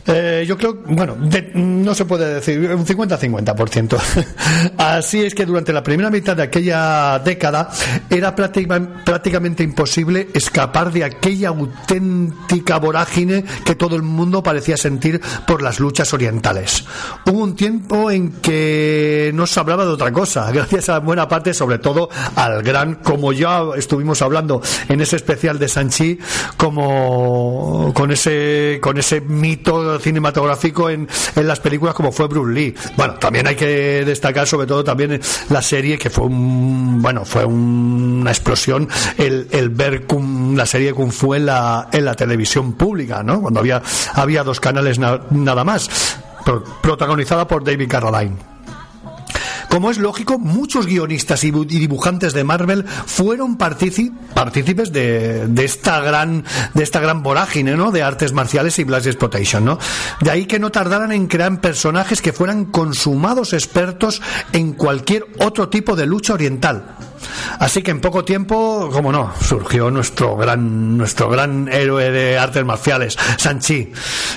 Eh, 0.08 0.44
yo 0.46 0.56
creo, 0.56 0.78
bueno, 0.86 1.16
de- 1.18 1.50
no 1.54 1.94
se 1.94 2.04
puede 2.04 2.34
decir, 2.34 2.58
un 2.72 2.86
50-50%. 2.86 3.98
Así 4.78 5.22
es 5.24 5.34
que 5.34 5.44
durante 5.46 5.72
la 5.72 5.82
primera 5.82 6.10
mitad 6.10 6.36
de 6.36 6.44
aquella 6.44 7.18
década 7.18 7.70
era 8.08 8.34
práctica- 8.34 9.04
prácticamente 9.04 9.62
imposible 9.64 10.28
escapar 10.32 10.92
de 10.92 11.04
aquella 11.04 11.48
auténtica 11.48 12.78
vorágine 12.78 13.44
que 13.64 13.74
todo 13.74 13.96
el 13.96 14.02
mundo 14.02 14.42
parecía 14.42 14.76
sentir 14.76 15.20
por 15.46 15.62
las 15.62 15.80
luchas 15.80 16.12
orientales. 16.14 16.84
Hubo 17.26 17.42
un 17.42 17.56
tiempo 17.56 18.10
en 18.10 18.30
que 18.40 19.30
no 19.34 19.46
se 19.46 19.58
hablaba 19.60 19.84
de 19.84 19.90
otra 19.90 20.12
cosa, 20.12 20.50
gracias 20.52 20.88
a 20.88 20.98
buena 21.00 21.28
parte, 21.28 21.52
sobre 21.54 21.78
todo 21.78 22.08
al 22.36 22.62
gran, 22.62 22.96
como 22.96 23.32
ya 23.32 23.60
estuvimos 23.76 24.22
hablando 24.22 24.62
en 24.88 25.00
ese 25.00 25.16
especial 25.16 25.58
de 25.58 25.68
Sanchi, 25.68 26.18
como 26.56 27.92
con 27.94 28.10
ese, 28.10 28.78
con 28.82 28.98
ese 28.98 29.20
mito 29.20 29.95
cinematográfico 30.00 30.90
en, 30.90 31.08
en 31.34 31.46
las 31.46 31.60
películas 31.60 31.94
como 31.94 32.12
fue 32.12 32.26
Bruce 32.28 32.52
Lee. 32.52 32.74
Bueno, 32.96 33.14
también 33.14 33.46
hay 33.46 33.54
que 33.56 34.04
destacar 34.04 34.46
sobre 34.46 34.66
todo 34.66 34.84
también 34.84 35.20
la 35.50 35.62
serie 35.62 35.98
que 35.98 36.10
fue 36.10 36.24
un, 36.26 37.00
bueno, 37.02 37.24
fue 37.24 37.44
una 37.44 38.30
explosión 38.30 38.88
el, 39.18 39.48
el 39.50 39.68
ver 39.70 40.06
Kung- 40.06 40.56
la 40.56 40.66
serie 40.66 40.92
Kung 40.92 41.10
Fu 41.12 41.34
en 41.34 41.46
la, 41.46 41.88
en 41.92 42.04
la 42.04 42.14
televisión 42.14 42.72
pública, 42.74 43.22
¿no? 43.22 43.40
Cuando 43.40 43.60
había, 43.60 43.82
había 44.14 44.42
dos 44.44 44.60
canales 44.60 44.98
na- 44.98 45.20
nada 45.30 45.64
más, 45.64 45.88
pro- 46.44 46.64
protagonizada 46.82 47.46
por 47.46 47.64
David 47.64 47.88
Carradine. 47.88 48.55
Como 49.76 49.90
es 49.90 49.98
lógico, 49.98 50.38
muchos 50.38 50.86
guionistas 50.86 51.44
y 51.44 51.52
bu- 51.52 51.66
y 51.70 51.78
dibujantes 51.78 52.32
de 52.32 52.44
Marvel 52.44 52.86
fueron 52.86 53.58
partícipes 53.58 54.90
de, 54.90 55.50
esta 55.62 56.00
gran 56.00 57.22
vorágine, 57.22 57.76
¿no? 57.76 57.92
De 57.92 58.02
artes 58.02 58.32
marciales 58.32 58.78
y 58.78 58.84
Black 58.84 59.04
Exploitation, 59.04 59.66
¿no? 59.66 59.78
De 60.22 60.30
ahí 60.30 60.46
que 60.46 60.58
no 60.58 60.70
tardaran 60.72 61.12
en 61.12 61.26
crear 61.26 61.60
personajes 61.60 62.22
que 62.22 62.32
fueran 62.32 62.64
consumados 62.64 63.52
expertos 63.52 64.22
en 64.54 64.72
cualquier 64.72 65.26
otro 65.40 65.68
tipo 65.68 65.94
de 65.94 66.06
lucha 66.06 66.32
oriental. 66.32 66.96
Así 67.58 67.82
que 67.82 67.90
en 67.90 68.00
poco 68.00 68.24
tiempo, 68.24 68.88
como 68.92 69.12
no, 69.12 69.32
surgió 69.40 69.90
nuestro 69.90 70.36
gran 70.36 70.96
nuestro 70.96 71.28
gran 71.28 71.68
héroe 71.72 72.10
de 72.10 72.38
artes 72.38 72.64
marciales, 72.64 73.16
Sanchi, 73.38 73.92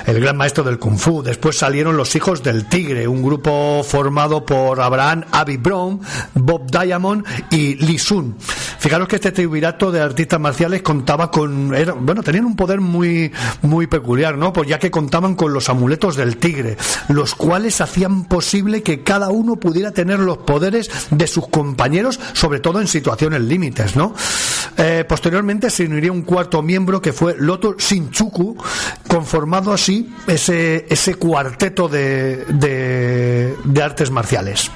el 0.05 0.19
gran 0.19 0.37
maestro 0.37 0.63
del 0.63 0.79
kung 0.79 0.97
fu. 0.97 1.21
Después 1.23 1.57
salieron 1.57 1.97
los 1.97 2.15
hijos 2.15 2.43
del 2.43 2.67
tigre, 2.67 3.07
un 3.07 3.23
grupo 3.23 3.83
formado 3.83 4.45
por 4.45 4.79
Abraham 4.81 5.25
Abbey 5.31 5.57
Brown, 5.57 5.99
Bob 6.35 6.69
Diamond 6.71 7.25
y 7.51 7.75
Lee 7.75 7.97
Sun. 7.99 8.35
Fijaros 8.79 9.07
que 9.07 9.15
este 9.17 9.31
triunvirato 9.31 9.91
de 9.91 10.01
artistas 10.01 10.39
marciales 10.39 10.81
contaba 10.81 11.29
con, 11.31 11.73
era- 11.75 11.93
bueno, 11.93 12.23
tenían 12.23 12.45
un 12.45 12.55
poder 12.55 12.79
muy 12.81 13.31
muy 13.61 13.87
peculiar, 13.87 14.37
¿no? 14.37 14.53
Pues 14.53 14.69
ya 14.69 14.79
que 14.79 14.91
contaban 14.91 15.35
con 15.35 15.53
los 15.53 15.69
amuletos 15.69 16.15
del 16.15 16.37
tigre, 16.37 16.77
los 17.09 17.35
cuales 17.35 17.81
hacían 17.81 18.25
posible 18.25 18.83
que 18.83 19.03
cada 19.03 19.29
uno 19.29 19.57
pudiera 19.57 19.91
tener 19.91 20.19
los 20.19 20.37
poderes 20.39 20.89
de 21.11 21.27
sus 21.27 21.47
compañeros, 21.47 22.19
sobre 22.33 22.59
todo 22.59 22.78
en 22.81 22.87
situaciones 22.87 23.41
límites, 23.41 23.95
¿no? 23.95 24.13
Eh, 24.77 25.03
posteriormente 25.07 25.69
se 25.69 25.85
uniría 25.85 26.11
un 26.11 26.21
cuarto 26.21 26.61
miembro 26.61 27.01
que 27.01 27.11
fue 27.11 27.35
Loto 27.37 27.75
Shinchuku, 27.77 28.57
conformado 29.07 29.73
así 29.73 30.13
ese, 30.25 30.85
ese 30.89 31.15
cuarteto 31.15 31.89
de, 31.89 32.45
de, 32.45 33.83
artes 33.83 34.11
marciales. 34.11 34.71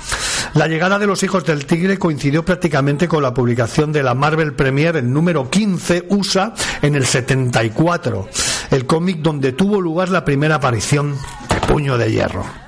La 0.56 0.68
llegada 0.68 1.00
de 1.00 1.08
los 1.08 1.24
hijos 1.24 1.46
del 1.46 1.66
tigre 1.66 1.98
coincidió 1.98 2.44
prácticamente 2.44 3.08
con 3.08 3.24
la 3.24 3.34
publicación 3.34 3.92
de 3.92 4.04
la 4.04 4.14
Marvel 4.14 4.54
Premiere, 4.54 5.00
el 5.00 5.12
número 5.12 5.50
15 5.50 6.08
USA, 6.10 6.54
en 6.82 6.96
el 6.96 7.06
74, 7.06 8.28
el 8.72 8.86
cómic 8.86 9.20
donde 9.20 9.54
tuvo 9.54 9.80
lugar 9.80 10.10
la 10.10 10.26
primera 10.26 10.56
aparición 10.56 11.16
de 11.50 11.68
Puño 11.68 11.98
de 11.98 12.12
Hierro. 12.12 12.63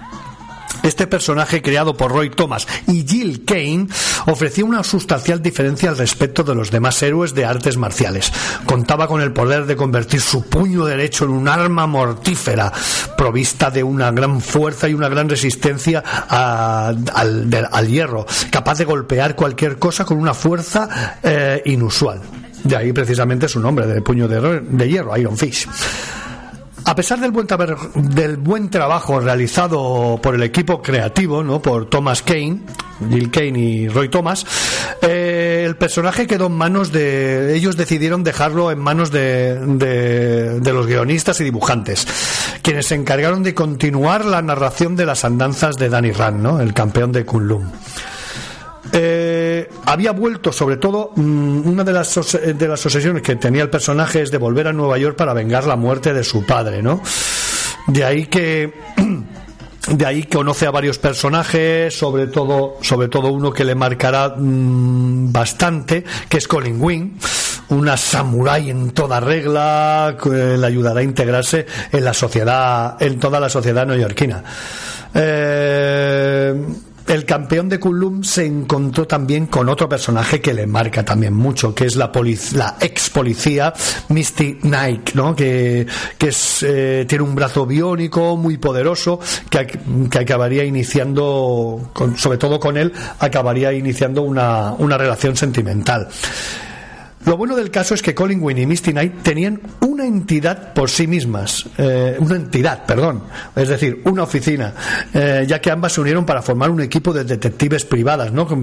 Este 0.85 1.07
personaje 1.07 1.63
creado 1.63 1.97
por 1.97 2.11
Roy 2.11 2.29
Thomas 2.29 2.67
y 2.87 3.03
Jill 3.07 3.43
Kane 3.43 3.87
ofrecía 4.27 4.63
una 4.65 4.83
sustancial 4.83 5.41
diferencia 5.41 5.89
al 5.89 5.97
respecto 5.97 6.43
de 6.43 6.53
los 6.53 6.69
demás 6.69 7.01
héroes 7.01 7.33
de 7.33 7.43
artes 7.43 7.75
marciales. 7.75 8.31
Contaba 8.67 9.07
con 9.07 9.19
el 9.19 9.33
poder 9.33 9.65
de 9.65 9.75
convertir 9.75 10.21
su 10.21 10.43
puño 10.47 10.85
derecho 10.85 11.25
en 11.25 11.31
un 11.31 11.47
arma 11.47 11.87
mortífera, 11.87 12.71
provista 13.17 13.71
de 13.71 13.83
una 13.83 14.11
gran 14.11 14.41
fuerza 14.41 14.87
y 14.87 14.93
una 14.93 15.09
gran 15.09 15.27
resistencia 15.27 16.03
al, 16.29 17.87
hierro, 17.87 18.27
capaz 18.51 18.77
de 18.77 18.85
golpear 18.85 19.35
cualquier 19.35 19.79
cosa 19.79 20.05
con 20.05 20.19
una 20.19 20.35
fuerza 20.35 21.17
eh, 21.23 21.63
inusual. 21.65 22.21
De 22.63 22.75
ahí 22.75 22.93
precisamente 22.93 23.47
su 23.47 23.59
nombre, 23.59 23.87
de 23.87 24.01
puño 24.03 24.27
de, 24.27 24.61
de 24.61 24.87
hierro, 24.87 25.17
Iron 25.17 25.35
Fist. 25.35 25.67
A 26.87 26.95
pesar 26.95 27.19
del 27.19 27.31
buen, 27.31 27.47
del 27.95 28.37
buen 28.37 28.69
trabajo 28.69 29.19
realizado 29.19 30.19
por 30.21 30.35
el 30.35 30.43
equipo 30.43 30.83
creativo, 30.83 31.43
¿no? 31.43 31.59
por 31.59 31.89
Thomas 31.89 32.21
Kane, 32.21 32.61
Jill 33.09 33.31
Kane 33.31 33.57
y 33.57 33.87
Roy 33.87 34.09
Thomas, 34.09 34.45
eh, 35.01 35.63
el 35.65 35.77
personaje 35.77 36.27
quedó 36.27 36.45
en 36.45 36.53
manos 36.53 36.91
de. 36.91 37.55
Ellos 37.55 37.75
decidieron 37.75 38.23
dejarlo 38.23 38.71
en 38.71 38.77
manos 38.77 39.09
de 39.11 39.59
los 40.63 40.85
guionistas 40.85 41.41
y 41.41 41.43
dibujantes, 41.43 42.07
quienes 42.61 42.85
se 42.85 42.95
encargaron 42.95 43.41
de 43.41 43.55
continuar 43.55 44.23
la 44.23 44.43
narración 44.43 44.95
de 44.95 45.07
las 45.07 45.25
andanzas 45.25 45.77
de 45.77 45.89
Danny 45.89 46.11
Rand, 46.11 46.39
¿no? 46.39 46.61
el 46.61 46.73
campeón 46.73 47.11
de 47.11 47.25
Kunlun. 47.25 47.71
Eh, 48.91 49.69
había 49.85 50.11
vuelto, 50.11 50.51
sobre 50.51 50.77
todo, 50.77 51.11
mm, 51.15 51.67
una 51.67 51.83
de 51.83 51.93
las, 51.93 52.37
de 52.41 52.67
las 52.67 52.85
obsesiones 52.85 53.21
que 53.21 53.35
tenía 53.35 53.63
el 53.63 53.69
personaje 53.69 54.21
es 54.21 54.31
de 54.31 54.37
volver 54.37 54.67
a 54.67 54.73
Nueva 54.73 54.97
York 54.97 55.15
para 55.15 55.33
vengar 55.33 55.65
la 55.65 55.75
muerte 55.75 56.13
de 56.13 56.23
su 56.23 56.45
padre, 56.45 56.81
¿no? 56.81 57.01
De 57.87 58.03
ahí 58.03 58.25
que. 58.27 58.73
De 59.85 60.03
ahí 60.03 60.23
conoce 60.23 60.65
a 60.65 60.71
varios 60.71 60.97
personajes, 60.97 61.95
sobre 61.95 62.25
todo, 62.25 62.77
sobre 62.81 63.07
todo 63.07 63.31
uno 63.31 63.53
que 63.53 63.63
le 63.63 63.75
marcará 63.75 64.29
mm, 64.35 65.31
bastante, 65.31 66.03
que 66.27 66.37
es 66.39 66.47
Colin 66.47 66.81
Wing, 66.81 67.11
una 67.69 67.95
samurái 67.95 68.71
en 68.71 68.89
toda 68.93 69.19
regla, 69.19 70.17
que 70.21 70.57
le 70.57 70.65
ayudará 70.65 71.01
a 71.01 71.03
integrarse 71.03 71.67
en 71.91 72.03
la 72.03 72.15
sociedad, 72.15 72.97
en 72.99 73.19
toda 73.19 73.39
la 73.39 73.47
sociedad 73.47 73.85
neoyorquina. 73.85 74.43
Eh, 75.13 76.65
el 77.07 77.25
campeón 77.25 77.69
de 77.69 77.79
Kunlun 77.79 78.23
se 78.23 78.45
encontró 78.45 79.05
también 79.05 79.45
con 79.47 79.69
otro 79.69 79.87
personaje 79.87 80.41
que 80.41 80.53
le 80.53 80.65
marca 80.65 81.05
también 81.05 81.33
mucho, 81.33 81.73
que 81.75 81.85
es 81.85 81.95
la, 81.95 82.11
la 82.53 82.77
ex 82.79 83.09
policía 83.09 83.73
Misty 84.09 84.55
Knight, 84.61 85.13
¿no? 85.13 85.35
que, 85.35 85.85
es, 86.19 86.63
eh, 86.63 87.05
tiene 87.07 87.23
un 87.23 87.35
brazo 87.35 87.65
biónico 87.65 88.35
muy 88.37 88.57
poderoso 88.57 89.19
que, 89.49 89.67
que 90.09 90.19
acabaría 90.19 90.63
iniciando, 90.63 91.91
con- 91.93 92.17
sobre 92.17 92.37
todo 92.37 92.59
con 92.59 92.77
él, 92.77 92.91
acabaría 93.19 93.71
iniciando 93.73 94.23
una, 94.23 94.73
una 94.73 94.97
relación 94.97 95.35
sentimental. 95.35 96.07
Lo 97.25 97.37
bueno 97.37 97.55
del 97.55 97.71
caso 97.71 97.95
es 97.95 98.01
que 98.01 98.13
Colin 98.13 98.39
Wynne 98.41 98.61
y 98.61 98.65
Misty 98.67 98.91
Knight 98.91 99.23
tenían 99.23 99.59
una 99.81 100.05
entidad 100.05 100.73
por 100.73 100.89
sí 100.91 101.07
mismas, 101.07 101.65
eh, 101.77 102.15
una 102.19 102.35
entidad, 102.35 102.85
perdón, 102.85 103.23
es 103.55 103.67
decir, 103.67 104.01
una 104.05 104.23
oficina, 104.23 104.73
eh, 105.13 105.43
ya 105.47 105.59
que 105.59 105.71
ambas 105.71 105.93
se 105.93 106.01
unieron 106.01 106.25
para 106.25 106.41
formar 106.43 106.69
un 106.69 106.81
equipo 106.81 107.13
de 107.13 107.23
detectives 107.23 107.83
privadas, 107.85 108.31
¿no? 108.31 108.47
Que 108.47 108.55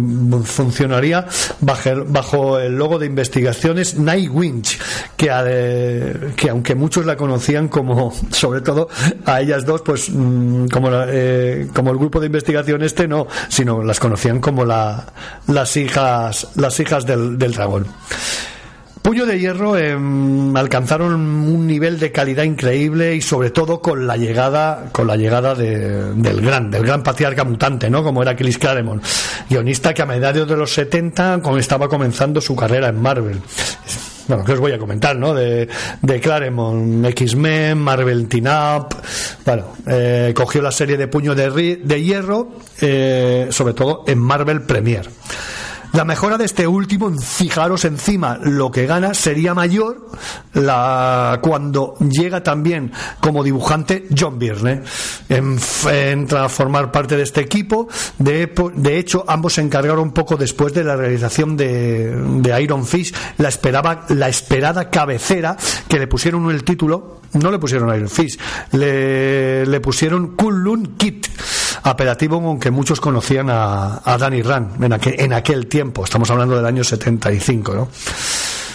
funcionaría 0.44 1.26
bajo, 1.60 2.58
el 2.60 2.76
logo 2.76 2.98
de 2.98 3.06
investigaciones 3.06 3.98
Night 3.98 4.30
Winch, 4.32 4.78
que, 5.16 5.28
eh, 5.32 6.32
que 6.36 6.50
aunque 6.50 6.74
muchos 6.76 7.04
la 7.04 7.16
conocían 7.16 7.66
como, 7.68 8.12
sobre 8.30 8.60
todo 8.60 8.88
a 9.26 9.40
ellas 9.40 9.64
dos, 9.66 9.82
pues 9.82 10.08
mm, 10.08 10.66
como, 10.68 10.88
la- 10.88 11.06
eh, 11.08 11.68
como 11.74 11.90
el 11.90 11.98
grupo 11.98 12.20
de 12.20 12.26
investigación 12.26 12.82
este, 12.82 13.08
no, 13.08 13.26
sino 13.48 13.82
las 13.82 13.98
conocían 13.98 14.38
como 14.40 14.64
la, 14.64 15.04
las 15.48 15.76
hijas, 15.76 16.48
las 16.54 16.78
hijas 16.78 17.04
del, 17.06 17.36
del 17.38 17.52
dragón. 17.54 17.86
Puño 19.12 19.26
de 19.26 19.38
Hierro 19.38 19.76
em, 19.76 20.56
alcanzaron 20.56 21.12
un 21.12 21.66
nivel 21.66 21.98
de 22.00 22.10
calidad 22.10 22.44
increíble 22.44 23.14
y 23.14 23.20
sobre 23.20 23.50
todo 23.50 23.78
con 23.82 24.06
la 24.06 24.16
llegada 24.16 24.88
con 24.90 25.06
la 25.06 25.16
llegada 25.18 25.54
de- 25.54 26.14
del 26.14 26.40
gran 26.40 26.70
del 26.70 26.82
gran 26.82 27.02
patriarca 27.02 27.44
mutante, 27.44 27.90
¿no? 27.90 28.02
Como 28.02 28.22
era 28.22 28.34
Chris 28.34 28.56
Claremont, 28.56 29.04
guionista 29.50 29.92
que 29.92 30.00
a 30.00 30.06
mediados 30.06 30.48
de 30.48 30.56
los 30.56 30.72
70 30.72 31.40
como 31.42 31.58
estaba 31.58 31.90
comenzando 31.90 32.40
su 32.40 32.56
carrera 32.56 32.88
en 32.88 33.02
Marvel. 33.02 33.38
bueno, 34.28 34.44
que 34.44 34.52
os 34.52 34.60
voy 34.60 34.72
a 34.72 34.78
comentar, 34.78 35.14
¿no? 35.14 35.34
De, 35.34 35.68
Claremont, 36.22 37.04
X-Men, 37.04 37.76
Marvel 37.76 38.28
Teen 38.28 38.48
Up, 38.48 38.96
bueno, 39.44 39.74
eh, 39.88 40.32
cogió 40.34 40.62
la 40.62 40.72
serie 40.72 40.96
de 40.96 41.06
Puño 41.06 41.34
de 41.34 42.02
Hierro, 42.02 42.48
eh, 42.80 43.48
sobre 43.50 43.74
todo 43.74 44.04
en 44.06 44.18
Marvel 44.18 44.62
Premier. 44.62 45.06
La 45.92 46.04
mejora 46.06 46.38
de 46.38 46.46
este 46.46 46.66
último, 46.66 47.10
fijaros 47.18 47.84
encima, 47.84 48.38
lo 48.42 48.70
que 48.70 48.86
gana 48.86 49.12
sería 49.12 49.52
mayor 49.52 50.08
la, 50.54 51.38
cuando 51.42 51.96
llega 51.98 52.42
también 52.42 52.92
como 53.20 53.44
dibujante 53.44 54.06
John 54.16 54.38
Byrne. 54.38 54.82
En- 55.28 55.58
entra 55.90 56.46
a 56.46 56.48
formar 56.48 56.90
parte 56.90 57.16
de 57.16 57.22
este 57.24 57.42
equipo. 57.42 57.88
De, 58.18 58.98
hecho, 58.98 59.24
ambos 59.28 59.52
se 59.54 59.60
encargaron 59.60 60.12
poco 60.12 60.36
después 60.36 60.72
de 60.72 60.82
la 60.82 60.96
realización 60.96 61.58
de, 61.58 62.16
de 62.40 62.62
Iron 62.62 62.86
Fist, 62.86 63.14
la, 63.36 63.48
esperaba, 63.50 64.06
la 64.08 64.28
esperada 64.30 64.88
cabecera 64.88 65.58
que 65.88 65.98
le 65.98 66.06
pusieron 66.06 66.50
el 66.50 66.64
título. 66.64 67.20
No 67.34 67.50
le 67.50 67.58
pusieron 67.58 67.94
Iron 67.94 68.08
Fist, 68.10 68.40
le, 68.72 69.64
le 69.66 69.80
pusieron 69.80 70.36
Kunlun 70.36 70.96
Kit 70.96 71.26
apelativo 71.82 72.36
aunque 72.36 72.70
muchos 72.70 73.00
conocían 73.00 73.50
a, 73.50 74.00
a 74.04 74.18
Danny 74.18 74.42
Rand 74.42 74.82
en 74.82 74.92
aquel, 74.92 75.14
en 75.18 75.32
aquel 75.32 75.66
tiempo, 75.66 76.04
estamos 76.04 76.30
hablando 76.30 76.56
del 76.56 76.66
año 76.66 76.84
75, 76.84 77.74
¿no? 77.74 77.88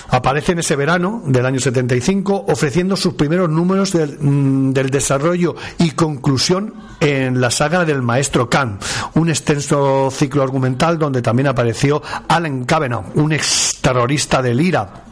Aparece 0.10 0.53
en 0.53 0.60
ese 0.60 0.78
verano 0.78 1.22
del 1.26 1.45
año 1.45 1.60
75 1.60 2.45
ofreciendo 2.47 2.95
sus 2.95 3.16
primeros 3.16 3.49
números 3.49 3.91
del, 3.91 4.18
mm, 4.20 4.72
del 4.72 4.89
desarrollo 4.89 5.55
y 5.80 5.91
conclusión 5.91 6.74
en 7.01 7.41
la 7.41 7.51
saga 7.51 7.84
del 7.84 8.01
maestro 8.01 8.49
Khan, 8.49 8.80
un 9.16 9.30
extenso 9.30 10.10
ciclo 10.12 10.43
argumental 10.43 10.97
donde 10.97 11.22
también 11.22 11.47
apareció 11.47 12.01
Alan 12.30 12.64
Kavanaugh, 12.64 13.05
un 13.16 13.34
ex 13.34 13.80
terrorista 13.82 14.41
del 14.41 14.62
IRA, 14.62 15.07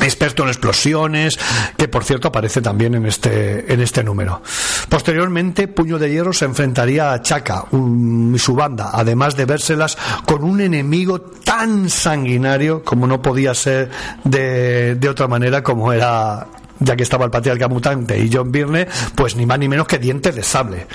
experto 0.00 0.42
en 0.42 0.48
explosiones, 0.48 1.38
que 1.76 1.88
por 1.88 2.04
cierto 2.04 2.28
aparece 2.28 2.60
también 2.60 2.94
en 2.94 3.06
este, 3.06 3.72
en 3.72 3.80
este 3.80 4.04
número. 4.04 4.42
Posteriormente, 4.88 5.68
Puño 5.68 5.98
de 5.98 6.10
Hierro 6.10 6.32
se 6.32 6.44
enfrentaría 6.44 7.12
a 7.12 7.22
Chaka 7.22 7.64
y 7.72 8.38
su 8.38 8.54
banda, 8.54 8.90
además 8.92 9.36
de 9.36 9.44
vérselas 9.44 9.96
con 10.24 10.44
un 10.44 10.60
enemigo 10.60 11.20
tan 11.20 11.88
sanguinario 11.88 12.84
como 12.84 13.06
no 13.06 13.20
podía 13.20 13.54
ser 13.54 13.90
de, 14.24 14.94
de 14.94 15.08
otra 15.08 15.28
manera 15.28 15.62
como 15.62 15.92
era 15.92 16.46
ya 16.80 16.96
que 16.96 17.02
estaba 17.02 17.24
el 17.24 17.30
patriarca 17.30 17.68
mutante 17.68 18.18
y 18.18 18.30
John 18.32 18.52
Byrne, 18.52 18.86
pues 19.14 19.36
ni 19.36 19.46
más 19.46 19.58
ni 19.58 19.68
menos 19.68 19.86
que 19.86 19.98
dientes 19.98 20.34
de 20.34 20.42
sable. 20.42 20.86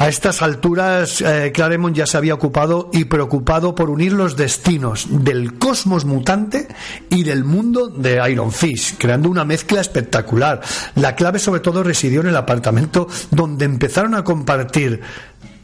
A 0.00 0.08
estas 0.08 0.40
alturas, 0.40 1.20
eh, 1.20 1.52
Claremont 1.52 1.94
ya 1.94 2.06
se 2.06 2.16
había 2.16 2.32
ocupado 2.32 2.88
y 2.90 3.04
preocupado 3.04 3.74
por 3.74 3.90
unir 3.90 4.14
los 4.14 4.34
destinos 4.34 5.06
del 5.10 5.58
cosmos 5.58 6.06
mutante 6.06 6.68
y 7.10 7.22
del 7.22 7.44
mundo 7.44 7.88
de 7.88 8.18
Iron 8.32 8.50
Fist, 8.50 8.94
creando 8.96 9.28
una 9.28 9.44
mezcla 9.44 9.82
espectacular. 9.82 10.62
La 10.94 11.14
clave, 11.14 11.38
sobre 11.38 11.60
todo, 11.60 11.82
residió 11.82 12.22
en 12.22 12.28
el 12.28 12.36
apartamento 12.36 13.08
donde 13.30 13.66
empezaron 13.66 14.14
a 14.14 14.24
compartir 14.24 15.02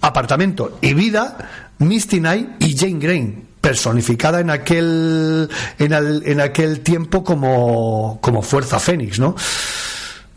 apartamento 0.03 0.76
y 0.82 0.93
vida 0.93 1.39
Misty 1.78 2.18
Knight 2.18 2.62
y 2.62 2.76
Jane 2.76 2.99
Grey 2.99 3.43
personificada 3.62 4.41
en 4.41 4.51
aquel 4.51 5.49
en, 5.78 5.93
en 5.95 6.41
aquel 6.43 6.80
tiempo 6.80 7.24
como, 7.24 8.18
como 8.20 8.43
Fuerza 8.43 8.78
Fénix, 8.78 9.18
¿no? 9.18 9.34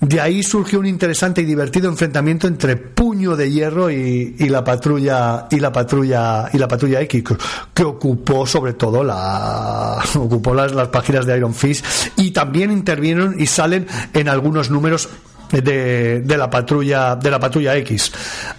De 0.01 0.21
ahí 0.21 0.43
surgió 0.43 0.79
un 0.79 0.85
interesante 0.85 1.41
y 1.41 1.45
divertido 1.45 1.89
enfrentamiento 1.89 2.47
entre 2.47 2.77
Puño 2.77 3.35
de 3.35 3.51
Hierro 3.51 3.91
y, 3.91 4.33
la 4.47 4.63
patrulla 4.63 5.47
y 5.51 5.59
la 5.59 5.73
patrulla 5.73 6.49
y 6.53 6.57
la 6.57 6.67
patrulla 6.69 7.01
X 7.01 7.21
que, 7.21 7.35
que 7.73 7.83
ocupó 7.83 8.47
sobre 8.47 8.73
todo 8.73 9.03
la 9.03 10.01
ocupó 10.15 10.53
las, 10.53 10.71
las 10.71 10.87
páginas 10.87 11.25
de 11.25 11.35
Iron 11.35 11.53
Fist 11.53 11.85
y 12.15 12.31
también 12.31 12.71
intervinieron 12.71 13.35
y 13.37 13.45
salen 13.45 13.87
en 14.13 14.29
algunos 14.29 14.69
números 14.69 15.09
de, 15.51 16.21
de 16.21 16.37
la 16.37 16.49
patrulla 16.49 17.17
de 17.17 17.31
la 17.31 17.39
patrulla 17.39 17.75
X. 17.77 18.11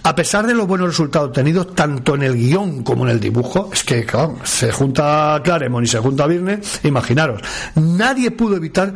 A 0.03 0.13
pesar 0.13 0.45
de 0.45 0.53
los 0.53 0.67
buenos 0.67 0.89
resultados 0.89 1.29
obtenidos 1.29 1.73
tanto 1.73 2.15
en 2.15 2.23
el 2.23 2.35
guion 2.35 2.83
como 2.83 3.05
en 3.05 3.11
el 3.11 3.19
dibujo, 3.19 3.71
es 3.73 3.83
que 3.83 4.05
claro, 4.05 4.37
se 4.43 4.71
junta 4.71 5.41
Claremont 5.43 5.87
y 5.87 5.89
se 5.89 5.99
junta 5.99 6.27
Virne, 6.27 6.59
imaginaros, 6.83 7.41
nadie 7.75 8.29
pudo 8.29 8.57
evitar 8.57 8.93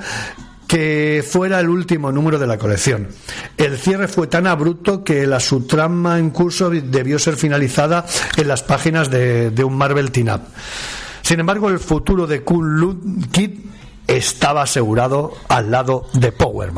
que 0.67 1.23
fuera 1.27 1.59
el 1.59 1.69
último 1.69 2.11
número 2.11 2.39
de 2.39 2.47
la 2.47 2.57
colección. 2.57 3.09
El 3.57 3.77
cierre 3.77 4.07
fue 4.07 4.27
tan 4.27 4.47
abrupto 4.47 5.03
que 5.03 5.27
la 5.27 5.39
subtrama 5.39 6.19
en 6.19 6.31
curso 6.31 6.69
debió 6.69 7.19
ser 7.19 7.35
finalizada 7.35 8.05
en 8.35 8.47
las 8.47 8.63
páginas 8.63 9.09
de, 9.09 9.51
de 9.51 9.63
un 9.63 9.77
Marvel 9.77 10.11
Teen 10.11 10.29
Up. 10.29 10.41
Sin 11.21 11.39
embargo, 11.39 11.69
el 11.69 11.79
futuro 11.79 12.27
de 12.27 12.43
Cool 12.43 13.27
Kid 13.31 13.51
estaba 14.07 14.63
asegurado 14.63 15.33
al 15.49 15.71
lado 15.71 16.07
de 16.13 16.31
Power 16.31 16.71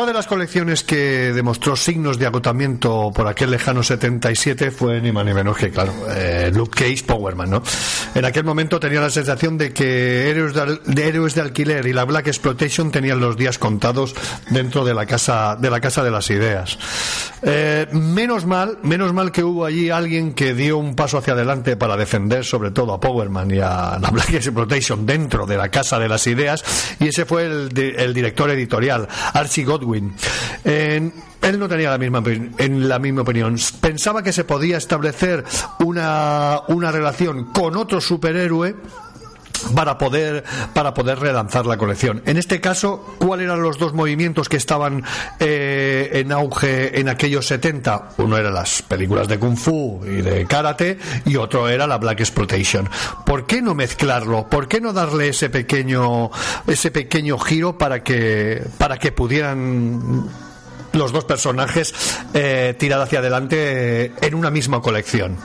Otra 0.00 0.12
de 0.12 0.16
las 0.16 0.26
colecciones 0.26 0.82
que 0.82 1.30
demostró 1.34 1.76
signos 1.76 2.18
de 2.18 2.24
agotamiento 2.24 3.12
por 3.14 3.28
aquel 3.28 3.50
lejano 3.50 3.82
77 3.82 4.70
fue 4.70 4.98
ni 5.02 5.12
más 5.12 5.26
ni 5.26 5.34
menos 5.34 5.58
que, 5.58 5.70
claro, 5.70 5.92
eh, 6.16 6.50
Luke 6.54 6.72
Cage 6.74 7.04
En 8.14 8.24
aquel 8.24 8.44
momento 8.44 8.80
tenía 8.80 9.00
la 9.00 9.10
sensación 9.10 9.56
de 9.58 9.72
que 9.72 10.30
Héroes 10.30 10.54
de, 10.54 11.08
Héroes 11.08 11.34
de 11.34 11.40
Alquiler 11.42 11.86
y 11.86 11.92
la 11.92 12.04
Black 12.04 12.26
Exploitation 12.28 12.90
tenían 12.90 13.20
los 13.20 13.36
días 13.36 13.58
contados 13.58 14.14
dentro 14.50 14.84
de 14.84 14.94
la 14.94 15.06
casa 15.06 15.56
de 15.56 15.70
la 15.70 15.80
casa 15.80 16.02
de 16.02 16.10
las 16.10 16.28
ideas. 16.30 16.78
Eh, 17.42 17.86
menos 17.92 18.44
mal, 18.46 18.78
menos 18.82 19.12
mal 19.12 19.32
que 19.32 19.42
hubo 19.44 19.64
allí 19.64 19.90
alguien 19.90 20.34
que 20.34 20.54
dio 20.54 20.76
un 20.78 20.94
paso 20.94 21.18
hacia 21.18 21.32
adelante 21.32 21.76
para 21.76 21.96
defender 21.96 22.44
sobre 22.44 22.70
todo 22.70 22.92
a 22.92 23.00
Powerman 23.00 23.50
y 23.50 23.58
a 23.60 23.98
la 24.00 24.10
Black 24.10 24.30
Exploitation 24.34 25.06
dentro 25.06 25.46
de 25.46 25.56
la 25.56 25.68
casa 25.70 25.98
de 25.98 26.08
las 26.08 26.26
ideas 26.26 26.64
y 27.00 27.08
ese 27.08 27.24
fue 27.24 27.44
el, 27.46 27.68
di- 27.70 27.92
el 27.96 28.12
director 28.12 28.50
editorial 28.50 29.08
Archie 29.32 29.64
Godwin. 29.64 30.14
Él 31.42 31.58
no 31.58 31.68
tenía 31.68 31.90
la 31.90 31.98
misma 31.98 32.22
en 32.58 32.88
la 32.88 32.98
misma 32.98 33.22
opinión. 33.22 33.56
Pensaba 33.80 34.22
que 34.22 34.32
se 34.32 34.44
podía 34.44 34.76
establecer 34.76 35.44
una, 35.80 36.60
una 36.68 36.90
relación 36.92 37.52
con 37.52 37.76
otro 37.76 38.00
superhéroe 38.00 38.76
para 39.74 39.98
poder 39.98 40.44
para 40.72 40.94
poder 40.94 41.18
relanzar 41.18 41.66
la 41.66 41.76
colección. 41.76 42.22
En 42.26 42.36
este 42.36 42.60
caso, 42.60 43.14
¿cuáles 43.18 43.44
eran 43.44 43.62
los 43.62 43.78
dos 43.78 43.92
movimientos 43.92 44.48
que 44.48 44.56
estaban 44.56 45.04
eh, 45.38 46.10
en 46.14 46.32
auge 46.32 46.98
en 46.98 47.08
aquellos 47.08 47.46
70? 47.46 48.10
Uno 48.18 48.36
era 48.36 48.50
las 48.50 48.82
películas 48.82 49.28
de 49.28 49.38
kung 49.38 49.56
fu 49.56 50.00
y 50.04 50.22
de 50.22 50.46
karate 50.46 50.98
y 51.26 51.36
otro 51.36 51.68
era 51.68 51.86
la 51.86 51.98
black 51.98 52.20
exploitation. 52.20 52.88
¿Por 53.24 53.46
qué 53.46 53.62
no 53.62 53.74
mezclarlo? 53.74 54.48
¿Por 54.48 54.68
qué 54.68 54.80
no 54.80 54.92
darle 54.92 55.28
ese 55.28 55.50
pequeño 55.50 56.30
ese 56.66 56.90
pequeño 56.90 57.38
giro 57.38 57.76
para 57.76 58.02
que 58.02 58.62
para 58.78 58.98
que 58.98 59.12
pudieran 59.12 60.28
los 60.92 61.12
dos 61.12 61.24
personajes 61.24 61.94
eh, 62.34 62.76
hacia 63.00 63.20
adelante 63.20 63.56
eh, 64.06 64.12
en 64.20 64.34
una 64.34 64.50
misma 64.50 64.80
colección. 64.80 65.36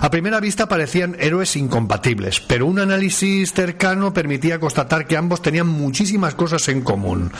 A 0.00 0.10
primera 0.10 0.40
vista 0.40 0.66
parecían 0.66 1.16
héroes 1.18 1.56
incompatibles, 1.56 2.40
pero 2.40 2.66
un 2.66 2.78
análisis 2.78 3.52
cercano 3.52 4.12
permitía 4.12 4.58
constatar 4.58 5.06
que 5.06 5.16
ambos 5.16 5.42
tenían 5.42 5.66
muchísimas 5.66 6.34
cosas 6.34 6.68
en 6.68 6.82
común. 6.82 7.30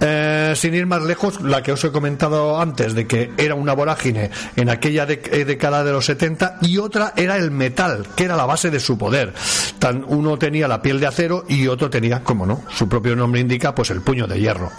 Eh, 0.00 0.52
sin 0.56 0.74
ir 0.74 0.86
más 0.86 1.02
lejos, 1.02 1.40
la 1.40 1.62
que 1.62 1.72
os 1.72 1.84
he 1.84 1.90
comentado 1.90 2.60
antes, 2.60 2.94
de 2.94 3.06
que 3.06 3.32
era 3.36 3.54
una 3.54 3.72
vorágine 3.72 4.30
en 4.56 4.68
aquella 4.68 5.06
eh, 5.08 5.44
década 5.44 5.84
de 5.84 5.92
los 5.92 6.04
70, 6.06 6.58
y 6.62 6.78
otra 6.78 7.12
era 7.16 7.36
el 7.36 7.50
metal, 7.50 8.06
que 8.14 8.24
era 8.24 8.36
la 8.36 8.46
base 8.46 8.70
de 8.70 8.80
su 8.80 8.98
poder. 8.98 9.32
Tan, 9.78 10.04
uno 10.06 10.38
tenía 10.38 10.68
la 10.68 10.82
piel 10.82 11.00
de 11.00 11.06
acero 11.06 11.44
y 11.48 11.66
otro 11.66 11.90
tenía, 11.90 12.22
como 12.22 12.46
no, 12.46 12.62
su 12.74 12.88
propio 12.88 13.16
nombre 13.16 13.40
indica, 13.40 13.74
pues 13.74 13.90
el 13.90 14.02
puño 14.02 14.26
de 14.26 14.40
hierro. 14.40 14.70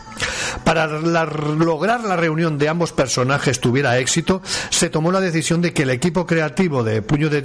Para 0.63 0.87
lograr 0.87 2.03
la 2.03 2.15
reunión 2.17 2.57
de 2.57 2.69
ambos 2.69 2.91
personajes 2.91 3.59
tuviera 3.59 3.97
éxito, 3.99 4.41
se 4.69 4.89
tomó 4.89 5.11
la 5.11 5.21
decisión 5.21 5.61
de 5.61 5.73
que 5.73 5.83
el 5.83 5.89
equipo 5.91 6.25
creativo 6.25 6.83
de 6.83 7.01
Puño 7.01 7.29
de, 7.29 7.41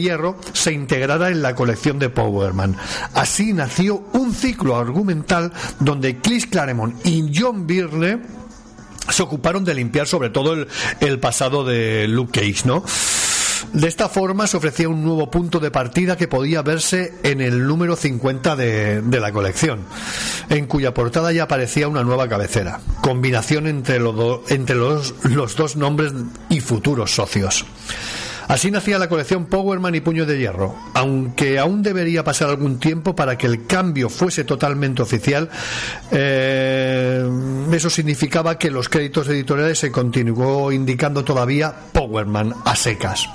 Hierro 0.00 0.36
se 0.52 0.72
integrara 0.72 1.30
en 1.30 1.42
la 1.42 1.54
colección 1.54 1.98
de 1.98 2.10
Powerman. 2.10 2.76
Así 3.14 3.52
nació 3.52 4.04
un 4.12 4.32
ciclo 4.32 4.76
argumental 4.76 5.52
donde 5.80 6.18
Chris 6.18 6.46
Claremont 6.46 6.94
y 7.04 7.30
John 7.34 7.66
Byrne 7.66 8.20
se 9.08 9.22
ocuparon 9.22 9.64
de 9.64 9.74
limpiar 9.74 10.06
sobre 10.06 10.30
todo 10.30 10.52
el, 10.54 10.68
el 11.00 11.18
pasado 11.18 11.64
de 11.64 12.06
Luke 12.06 12.40
Cage, 12.40 12.66
¿no? 12.66 12.84
De 13.72 13.88
esta 13.88 14.08
forma 14.08 14.46
se 14.46 14.56
ofrecía 14.56 14.88
un 14.88 15.02
nuevo 15.04 15.30
punto 15.30 15.60
de 15.60 15.70
partida 15.70 16.16
que 16.16 16.28
podía 16.28 16.62
verse 16.62 17.14
en 17.22 17.40
el 17.40 17.66
número 17.66 17.96
50 17.96 18.56
de, 18.56 19.02
de 19.02 19.20
la 19.20 19.32
colección, 19.32 19.80
en 20.48 20.66
cuya 20.66 20.94
portada 20.94 21.32
ya 21.32 21.44
aparecía 21.44 21.88
una 21.88 22.04
nueva 22.04 22.28
cabecera, 22.28 22.80
combinación 23.02 23.66
entre, 23.66 23.98
lo 23.98 24.42
entre 24.48 24.76
los, 24.76 25.14
los 25.24 25.56
dos 25.56 25.76
nombres 25.76 26.12
y 26.48 26.60
futuros 26.60 27.14
socios. 27.14 27.64
Así 28.50 28.72
nacía 28.72 28.98
la 28.98 29.08
colección 29.08 29.46
Powerman 29.46 29.94
y 29.94 30.00
Puño 30.00 30.26
de 30.26 30.36
Hierro, 30.36 30.74
aunque 30.94 31.60
aún 31.60 31.84
debería 31.84 32.24
pasar 32.24 32.50
algún 32.50 32.80
tiempo 32.80 33.14
para 33.14 33.38
que 33.38 33.46
el 33.46 33.64
cambio 33.64 34.08
fuese 34.10 34.42
totalmente 34.42 35.02
oficial. 35.02 35.48
eh, 36.10 37.24
eso 37.70 37.88
significaba 37.88 38.58
que 38.58 38.68
los 38.68 38.88
créditos 38.88 39.28
editoriales 39.28 39.78
se 39.78 39.92
continuó 39.92 40.72
indicando 40.72 41.22
todavía 41.22 41.72
Powerman 41.92 42.52
a 42.64 42.74
secas. 42.74 43.28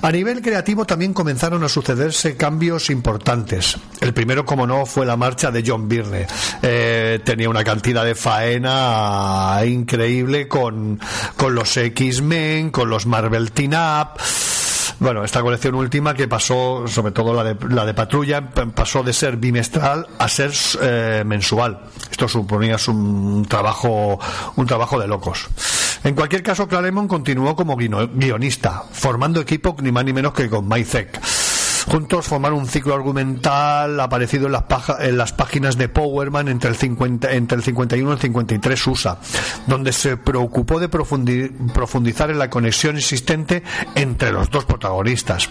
A 0.00 0.10
nivel 0.10 0.40
creativo 0.40 0.86
también 0.86 1.12
comenzaron 1.12 1.62
a 1.62 1.68
sucederse 1.68 2.36
cambios 2.36 2.88
importantes. 2.90 3.76
El 4.00 4.14
primero, 4.14 4.44
como 4.44 4.66
no, 4.66 4.86
fue 4.86 5.04
la 5.04 5.16
marcha 5.16 5.50
de 5.50 5.62
John 5.66 5.88
Byrne. 5.88 6.26
Eh, 6.62 7.20
tenía 7.24 7.50
una 7.50 7.64
cantidad 7.64 8.04
de 8.04 8.14
faena 8.14 9.60
increíble 9.66 10.48
con, 10.48 10.98
con 11.36 11.54
los 11.54 11.76
X-Men, 11.76 12.70
con 12.70 12.88
los 12.88 13.06
Marvel 13.06 13.52
Teen 13.52 13.74
Up. 13.74 14.20
Bueno, 14.98 15.24
esta 15.24 15.42
colección 15.42 15.74
última 15.74 16.14
que 16.14 16.26
pasó, 16.26 16.88
sobre 16.88 17.12
todo 17.12 17.34
la 17.34 17.44
de, 17.44 17.56
la 17.68 17.84
de 17.84 17.92
patrulla, 17.92 18.50
pasó 18.50 19.02
de 19.02 19.12
ser 19.12 19.36
bimestral 19.36 20.06
a 20.18 20.28
ser 20.28 20.52
eh, 20.80 21.22
mensual. 21.26 21.80
Esto 22.10 22.26
suponía 22.28 22.76
un 22.88 23.44
trabajo, 23.46 24.18
un 24.56 24.66
trabajo 24.66 24.98
de 24.98 25.06
locos. 25.06 25.48
En 26.02 26.14
cualquier 26.14 26.42
caso, 26.42 26.66
Claremont 26.66 27.08
continuó 27.08 27.54
como 27.54 27.76
guionista, 27.76 28.84
formando 28.90 29.40
equipo 29.40 29.76
ni 29.80 29.92
más 29.92 30.04
ni 30.04 30.12
menos 30.12 30.32
que 30.32 30.48
con 30.48 30.66
Mike 30.66 30.84
Zeck. 30.84 31.20
Juntos 31.86 32.26
formaron 32.26 32.58
un 32.58 32.66
ciclo 32.68 32.94
argumental 32.94 33.98
aparecido 34.00 34.46
en 34.46 34.52
las, 34.52 34.64
en 35.00 35.16
las 35.16 35.32
páginas 35.32 35.76
de 35.78 35.88
Powerman 35.88 36.48
entre 36.48 36.70
el, 36.70 36.76
50 36.76 37.32
entre 37.32 37.56
el 37.58 37.62
51 37.64 38.10
y 38.10 38.12
el 38.12 38.18
53 38.20 38.86
USA, 38.88 39.18
donde 39.66 39.92
se 39.92 40.16
preocupó 40.16 40.80
de 40.80 40.90
profundi- 40.90 41.50
profundizar 41.72 42.30
en 42.30 42.38
la 42.38 42.50
conexión 42.50 42.96
existente 42.96 43.62
entre 43.94 44.32
los 44.32 44.50
dos 44.50 44.64
protagonistas. 44.64 45.48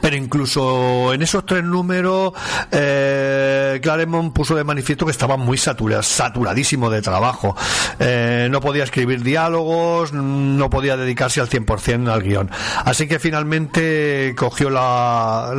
Pero 0.00 0.16
incluso 0.16 1.12
en 1.12 1.22
esos 1.22 1.44
tres 1.46 1.64
números, 1.64 2.32
eh, 2.70 3.78
Claremont 3.82 4.32
puso 4.32 4.54
de 4.54 4.64
manifiesto 4.64 5.04
que 5.04 5.12
estaba 5.12 5.36
muy 5.36 5.58
satura, 5.58 6.02
saturadísimo 6.02 6.90
de 6.90 7.02
trabajo. 7.02 7.56
Eh, 7.98 8.48
no 8.50 8.60
podía 8.60 8.84
escribir 8.84 9.22
diálogos, 9.22 10.12
no 10.12 10.70
podía 10.70 10.96
dedicarse 10.96 11.40
al 11.40 11.48
100% 11.48 12.08
al 12.10 12.22
guion. 12.22 12.50
Así 12.84 13.06
que 13.08 13.18
finalmente 13.18 14.34
cogió 14.36 14.70
la, 14.70 15.52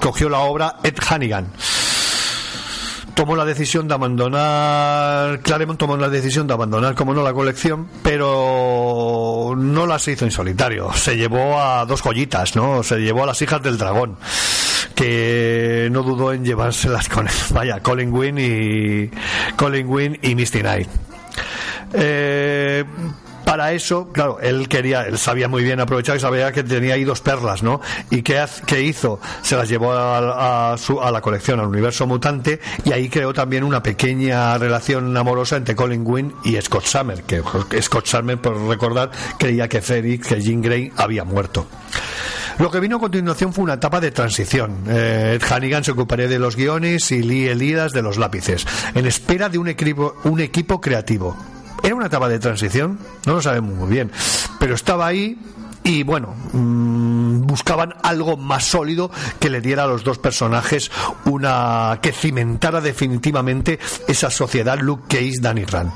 cogió 0.00 0.28
la 0.28 0.38
obra 0.40 0.76
Ed 0.82 0.96
Hannigan 1.08 1.46
tomó 3.16 3.34
la 3.34 3.46
decisión 3.46 3.88
de 3.88 3.94
abandonar 3.94 5.40
Claremont 5.40 5.80
tomó 5.80 5.96
la 5.96 6.10
decisión 6.10 6.46
de 6.46 6.52
abandonar 6.52 6.94
como 6.94 7.14
no 7.14 7.22
la 7.22 7.32
colección 7.32 7.88
pero 8.02 9.54
no 9.56 9.86
las 9.86 10.06
hizo 10.06 10.26
en 10.26 10.30
solitario. 10.30 10.92
Se 10.92 11.16
llevó 11.16 11.58
a 11.58 11.86
dos 11.86 12.02
joyitas 12.02 12.54
no 12.54 12.82
se 12.82 12.98
llevó 12.98 13.24
a 13.24 13.26
las 13.26 13.40
hijas 13.40 13.62
del 13.62 13.78
dragón 13.78 14.18
que 14.94 15.88
no 15.90 16.02
dudó 16.02 16.34
en 16.34 16.44
llevárselas 16.44 17.08
con 17.08 17.26
él 17.26 17.34
vaya 17.50 17.80
Colin 17.80 18.12
Wynn 18.12 18.38
y 18.38 19.10
Colin 19.56 19.88
Wynn 19.88 20.18
y 20.22 20.34
Misty 20.34 20.60
Knight. 20.60 20.88
Eh, 21.94 22.84
para 23.46 23.72
eso, 23.72 24.08
claro, 24.12 24.38
él 24.42 24.68
quería, 24.68 25.02
él 25.06 25.16
sabía 25.18 25.46
muy 25.48 25.62
bien 25.62 25.80
aprovechar 25.80 26.16
y 26.16 26.20
sabía 26.20 26.50
que 26.52 26.64
tenía 26.64 26.94
ahí 26.94 27.04
dos 27.04 27.20
perlas, 27.20 27.62
¿no? 27.62 27.80
¿Y 28.10 28.22
qué, 28.22 28.44
hizo? 28.82 29.20
Se 29.40 29.56
las 29.56 29.68
llevó 29.68 29.92
a, 29.92 30.72
a 30.72 30.76
su- 30.76 31.00
a 31.00 31.10
la 31.12 31.20
colección, 31.22 31.60
al 31.60 31.68
universo 31.68 32.06
mutante, 32.06 32.60
y 32.84 32.92
ahí 32.92 33.08
creó 33.08 33.32
también 33.32 33.62
una 33.64 33.82
pequeña 33.82 34.58
relación 34.58 35.16
amorosa 35.16 35.56
entre 35.56 35.76
Colin 35.76 36.02
Wynn 36.04 36.34
y 36.44 36.60
Scott 36.60 36.84
Summer, 36.84 37.22
que 37.22 37.40
Scott 37.80 38.06
Summer, 38.06 38.36
por 38.38 38.60
recordar, 38.68 39.10
creía 39.38 39.68
que 39.68 39.80
Félix, 39.80 40.26
que 40.26 40.40
Jean 40.42 40.60
Grey 40.60 40.90
había 40.96 41.22
muerto. 41.24 41.66
Lo 42.58 42.70
que 42.70 42.80
vino 42.80 42.96
a 42.96 43.00
continuación 43.00 43.52
fue 43.52 43.64
una 43.64 43.74
etapa 43.74 44.00
de 44.00 44.10
transición. 44.10 44.78
Eh, 44.88 45.38
Ed 45.40 45.52
Hannigan 45.52 45.84
se 45.84 45.92
ocuparía 45.92 46.26
de 46.26 46.38
los 46.40 46.56
guiones 46.56 47.12
y 47.12 47.22
Lee 47.22 47.46
Elidas 47.48 47.92
de 47.92 48.02
los 48.02 48.16
lápices, 48.18 48.66
en 48.94 49.06
espera 49.06 49.48
de 49.48 49.58
un 49.58 49.68
equipo, 49.68 50.16
un 50.24 50.40
equipo 50.40 50.80
creativo. 50.80 51.36
¿Era 51.82 51.94
una 51.94 52.06
etapa 52.06 52.28
de 52.28 52.38
transición? 52.38 52.98
No 53.26 53.34
lo 53.34 53.42
sabemos 53.42 53.74
muy 53.74 53.88
bien. 53.88 54.10
Pero 54.58 54.74
estaba 54.74 55.06
ahí 55.06 55.38
y 55.84 56.02
bueno, 56.02 56.34
mm, 56.52 57.42
buscaban 57.42 57.94
algo 58.02 58.36
más 58.36 58.64
sólido 58.64 59.08
que 59.38 59.48
le 59.50 59.60
diera 59.60 59.84
a 59.84 59.86
los 59.86 60.02
dos 60.02 60.18
personajes 60.18 60.90
una 61.26 62.00
que 62.02 62.10
cimentara 62.12 62.80
definitivamente 62.80 63.78
esa 64.08 64.28
sociedad 64.30 64.78
Luke 64.80 65.04
Cage 65.08 65.38
Danny 65.40 65.64
Rand. 65.64 65.92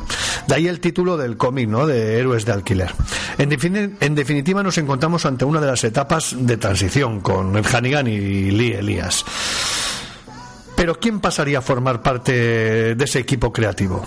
De 0.47 0.55
ahí 0.55 0.69
el 0.69 0.79
título 0.79 1.17
del 1.17 1.37
cómic, 1.37 1.69
¿no? 1.69 1.87
De 1.89 2.21
Héroes 2.21 2.45
de 2.45 2.53
Alquiler. 2.53 2.93
En, 3.39 3.51
defini- 3.51 3.97
en 3.99 4.15
definitiva 4.15 4.63
nos 4.63 4.79
encontramos 4.79 5.27
ante 5.27 5.45
una 5.45 5.61
de 5.61 5.67
las 5.67 5.83
etapas 5.83 6.37
de 6.39 6.57
transición 6.57 7.21
con 7.21 7.57
Ed 7.57 7.67
Hannigan 7.75 8.07
y 8.07 8.53
Lee 8.53 8.75
Elias. 8.75 9.25
Pero 10.77 11.01
¿quién 11.01 11.19
pasaría 11.21 11.59
a 11.59 11.63
formar 11.63 12.01
parte 12.01 12.95
de 12.95 13.05
ese 13.05 13.19
equipo 13.19 13.53
creativo? 13.53 14.05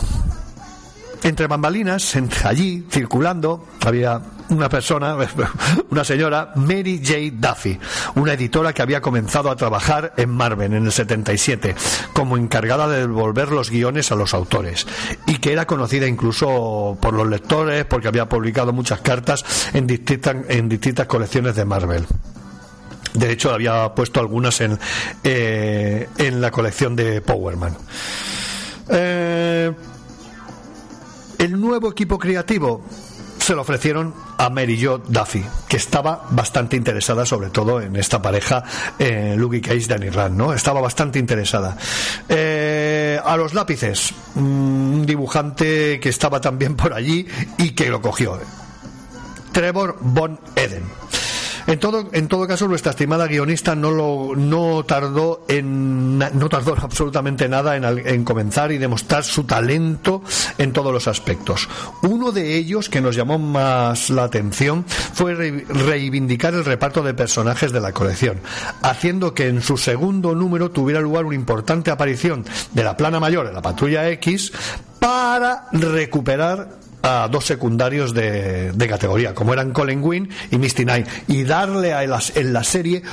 Entre 1.23 1.47
bambalinas, 1.47 2.15
allí, 2.43 2.85
circulando, 2.89 3.67
había 3.85 4.21
una 4.49 4.69
persona, 4.69 5.15
una 5.89 6.03
señora, 6.03 6.51
Mary 6.55 7.01
J. 7.03 7.17
Duffy, 7.33 7.79
una 8.15 8.33
editora 8.33 8.73
que 8.73 8.81
había 8.81 9.01
comenzado 9.01 9.49
a 9.49 9.55
trabajar 9.55 10.13
en 10.17 10.29
Marvel 10.29 10.73
en 10.73 10.85
el 10.85 10.91
77 10.91 11.75
como 12.13 12.37
encargada 12.37 12.87
de 12.87 12.99
devolver 12.99 13.51
los 13.51 13.69
guiones 13.69 14.11
a 14.11 14.15
los 14.15 14.33
autores 14.33 14.85
y 15.25 15.37
que 15.37 15.53
era 15.53 15.65
conocida 15.65 16.07
incluso 16.07 16.97
por 17.01 17.13
los 17.13 17.27
lectores 17.27 17.85
porque 17.85 18.07
había 18.07 18.27
publicado 18.27 18.73
muchas 18.73 19.01
cartas 19.01 19.45
en 19.73 19.87
distintas, 19.87 20.35
en 20.49 20.69
distintas 20.69 21.07
colecciones 21.07 21.55
de 21.55 21.65
Marvel. 21.65 22.05
De 23.13 23.31
hecho, 23.31 23.53
había 23.53 23.93
puesto 23.93 24.19
algunas 24.19 24.59
en, 24.61 24.79
eh, 25.23 26.09
en 26.17 26.41
la 26.41 26.49
colección 26.49 26.95
de 26.95 27.21
Powerman. 27.21 27.77
Eh, 28.89 29.71
el 31.43 31.59
nuevo 31.59 31.91
equipo 31.91 32.17
creativo 32.17 32.81
se 33.37 33.53
lo 33.53 33.61
ofrecieron 33.61 34.13
a 34.37 34.49
Mary 34.49 34.81
Jo 34.81 34.99
Duffy, 34.99 35.43
que 35.67 35.75
estaba 35.75 36.25
bastante 36.29 36.77
interesada, 36.77 37.25
sobre 37.25 37.49
todo 37.49 37.81
en 37.81 37.97
esta 37.97 38.21
pareja, 38.21 38.63
eh, 38.97 39.35
Luke 39.37 39.59
Cage 39.59 39.87
Danny 39.87 40.09
Rand, 40.09 40.37
¿no? 40.37 40.53
Estaba 40.53 40.79
bastante 40.79 41.19
interesada. 41.19 41.75
Eh, 42.29 43.19
a 43.21 43.35
los 43.35 43.53
lápices, 43.53 44.13
mm, 44.35 44.39
un 44.39 45.05
dibujante 45.05 45.99
que 45.99 46.07
estaba 46.07 46.39
también 46.39 46.75
por 46.75 46.93
allí 46.93 47.27
y 47.57 47.71
que 47.71 47.89
lo 47.89 48.01
cogió. 48.01 48.39
Trevor 49.51 49.97
Von 49.99 50.39
Eden. 50.55 50.83
En 51.67 51.79
todo, 51.79 52.09
en 52.11 52.27
todo 52.27 52.47
caso, 52.47 52.67
nuestra 52.67 52.91
estimada 52.91 53.27
guionista 53.27 53.75
no, 53.75 53.91
lo, 53.91 54.35
no 54.35 54.83
tardó 54.83 55.45
en 55.47 56.17
no 56.19 56.49
tardó 56.49 56.75
absolutamente 56.77 57.47
nada 57.47 57.75
en, 57.75 57.83
en 57.85 58.23
comenzar 58.23 58.71
y 58.71 58.77
demostrar 58.77 59.23
su 59.23 59.45
talento 59.45 60.21
en 60.57 60.73
todos 60.73 60.91
los 60.93 61.07
aspectos. 61.07 61.69
Uno 62.03 62.31
de 62.31 62.55
ellos 62.57 62.89
que 62.89 63.01
nos 63.01 63.15
llamó 63.15 63.39
más 63.39 64.09
la 64.09 64.23
atención 64.25 64.85
fue 64.87 65.35
re- 65.35 65.65
reivindicar 65.69 66.53
el 66.53 66.65
reparto 66.65 67.01
de 67.01 67.13
personajes 67.13 67.71
de 67.71 67.79
la 67.81 67.93
colección, 67.93 68.39
haciendo 68.81 69.33
que 69.33 69.47
en 69.47 69.61
su 69.61 69.77
segundo 69.77 70.35
número 70.35 70.71
tuviera 70.71 70.99
lugar 71.01 71.25
una 71.25 71.35
importante 71.35 71.91
aparición 71.91 72.45
de 72.73 72.83
la 72.83 72.97
plana 72.97 73.19
mayor 73.19 73.47
de 73.47 73.53
la 73.53 73.61
patrulla 73.61 74.09
X 74.09 74.51
para 74.99 75.67
recuperar 75.71 76.82
a 77.03 77.27
dos 77.29 77.45
secundarios 77.45 78.13
de, 78.13 78.71
de 78.71 78.87
categoría, 78.87 79.35
como 79.35 79.53
eran 79.53 79.71
Colin 79.71 80.01
Wynn 80.01 80.29
y 80.51 80.57
Misty 80.57 80.83
Knight, 80.83 81.07
y 81.27 81.43
darle 81.43 81.93
a 81.93 82.03
en 82.03 82.53
la 82.53 82.63
serie 82.63 83.03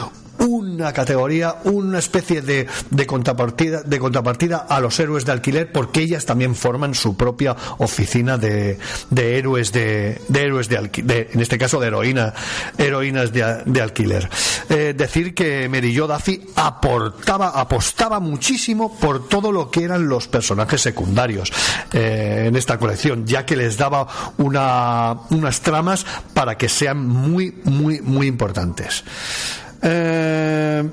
una 0.41 0.93
categoría, 0.93 1.57
una 1.65 1.99
especie 1.99 2.43
de, 2.43 2.67
de 2.91 3.07
contrapartida, 3.07 3.83
de 3.83 3.99
contrapartida 3.99 4.67
a 4.69 4.81
los 4.81 4.99
héroes 5.01 5.25
de 5.25 5.33
alquiler, 5.33 5.71
porque 5.73 6.01
ellas 6.01 6.27
también 6.27 6.55
forman 6.55 6.95
su 6.95 7.17
propia 7.17 7.55
oficina 7.79 8.39
de, 8.39 8.79
de 9.11 9.39
héroes 9.39 9.73
de, 9.73 10.21
de 10.29 10.43
héroes 10.45 10.69
de, 10.69 10.81
alqui- 10.81 11.03
de- 11.05 11.31
en 11.33 11.41
este 11.41 11.59
caso 11.59 11.79
de 11.81 11.87
heroína, 11.89 12.35
heroínas 12.79 13.33
de, 13.33 13.63
de 13.67 13.81
alquiler. 13.83 14.29
Eh, 14.69 14.95
decir 14.97 15.35
que 15.35 15.69
Mary 15.69 15.97
Jo 15.97 16.07
Duffy 16.07 16.41
aportaba, 16.57 17.49
apostaba 17.51 18.19
muchísimo 18.21 18.97
por 18.99 19.29
todo 19.29 19.53
lo 19.53 19.71
que 19.71 19.85
eran 19.85 20.09
los 20.09 20.27
personajes 20.29 20.81
secundarios 20.81 21.53
eh, 21.93 22.45
en 22.49 22.57
esta 22.57 22.79
colección, 22.79 23.27
ya 23.27 23.45
que 23.45 23.57
les 23.57 23.77
daba 23.77 24.07
una, 24.39 25.17
unas 25.31 25.61
tramas 25.61 26.07
para 26.35 26.57
que 26.57 26.69
sean 26.69 27.07
muy, 27.07 27.61
muy, 27.65 28.01
muy 28.01 28.27
importantes. 28.27 29.05
Eh, 29.83 30.85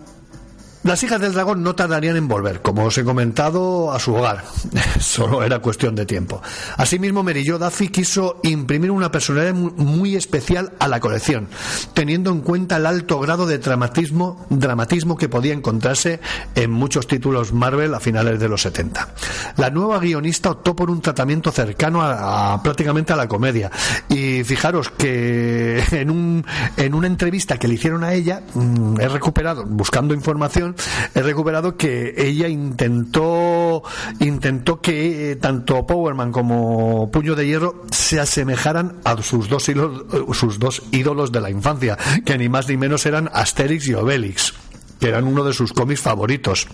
las 0.88 1.03
hijas 1.03 1.21
del 1.21 1.33
dragón 1.33 1.61
no 1.63 1.75
tardarían 1.75 2.15
en 2.17 2.27
volver, 2.27 2.61
como 2.61 2.85
os 2.85 2.97
he 2.97 3.03
comentado, 3.03 3.91
a 3.91 3.99
su 3.99 4.15
hogar. 4.15 4.43
Solo 4.99 5.43
era 5.43 5.59
cuestión 5.59 5.95
de 5.95 6.05
tiempo. 6.05 6.41
Asimismo, 6.77 7.23
Merillo 7.23 7.59
Duffy 7.59 7.89
quiso 7.89 8.39
imprimir 8.43 8.89
una 8.91 9.11
personalidad 9.11 9.53
mu- 9.53 9.71
muy 9.75 10.15
especial 10.15 10.73
a 10.79 10.88
la 10.88 10.99
colección, 11.01 11.49
teniendo 11.93 12.31
en 12.31 12.39
cuenta 12.39 12.77
el 12.77 12.85
alto 12.85 13.19
grado 13.19 13.45
de 13.45 13.57
dramatismo, 13.57 14.45
dramatismo 14.49 15.17
que 15.17 15.27
podía 15.27 15.53
encontrarse 15.53 16.21
en 16.55 16.71
muchos 16.71 17.05
títulos 17.07 17.51
Marvel 17.51 17.93
a 17.93 17.99
finales 17.99 18.39
de 18.39 18.47
los 18.47 18.61
70. 18.61 19.09
La 19.57 19.69
nueva 19.69 19.99
guionista 19.99 20.51
optó 20.51 20.73
por 20.75 20.89
un 20.89 21.01
tratamiento 21.01 21.51
cercano 21.51 22.01
a, 22.01 22.53
a- 22.53 22.63
prácticamente 22.63 23.11
a 23.11 23.17
la 23.17 23.27
comedia. 23.27 23.69
Y 24.07 24.43
fijaros 24.45 24.89
que 24.89 25.83
en, 25.91 26.09
un, 26.11 26.45
en 26.77 26.93
una 26.93 27.07
entrevista 27.07 27.57
que 27.57 27.67
le 27.67 27.73
hicieron 27.73 28.05
a 28.05 28.13
ella, 28.13 28.41
mm, 28.53 29.01
he 29.01 29.09
recuperado, 29.09 29.65
buscando 29.65 30.13
información, 30.13 30.75
he 31.13 31.21
recuperado 31.21 31.78
que 31.78 32.13
ella 32.17 32.47
intentó, 32.47 33.84
intentó 34.19 34.82
que 34.82 35.32
eh, 35.32 35.36
tanto 35.36 35.86
Powerman 35.86 36.32
como 36.32 37.09
Puño 37.11 37.36
de 37.36 37.47
Hierro 37.47 37.84
se 37.91 38.19
asemejaran 38.19 38.97
a 39.03 39.21
sus 39.21 39.49
dos, 39.49 39.67
ídolos, 39.69 40.05
sus 40.38 40.59
dos 40.59 40.84
ídolos 40.91 41.32
de 41.32 41.41
la 41.41 41.49
infancia, 41.49 41.97
que 42.25 42.38
ni 42.38 42.49
más 42.49 42.67
ni 42.67 42.78
menos 42.78 43.05
eran 43.05 43.30
Asterix 43.34 43.88
y 43.88 43.93
Obelix, 43.93 44.53
que 44.99 45.09
eran 45.09 45.25
uno 45.25 45.43
de 45.43 45.53
sus 45.53 45.73
cómics 45.73 46.01
favoritos 46.01 46.67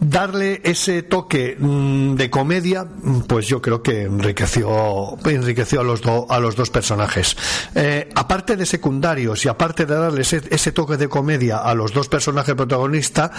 darle 0.00 0.60
ese 0.64 1.02
toque 1.02 1.56
mm, 1.58 2.14
de 2.14 2.30
comedia, 2.30 2.84
mm, 2.84 3.20
pues 3.22 3.46
yo 3.46 3.60
creo 3.60 3.82
que 3.82 4.02
enriqueció, 4.02 5.16
enriqueció 5.26 5.80
a 5.80 5.84
los, 5.84 6.02
do- 6.02 6.26
a 6.30 6.38
los 6.38 6.54
dos 6.56 6.70
personajes. 6.70 7.36
Eh, 7.74 8.08
aparte 8.14 8.56
de 8.56 8.64
secundarios 8.66 9.44
y 9.44 9.48
aparte 9.48 9.86
de 9.86 9.94
darle 9.94 10.22
ese, 10.22 10.42
ese 10.50 10.72
toque 10.72 10.96
de 10.96 11.08
comedia 11.08 11.58
a 11.58 11.74
los 11.74 11.92
dos 11.92 12.08
personajes 12.08 12.54
protagonistas, 12.54 13.30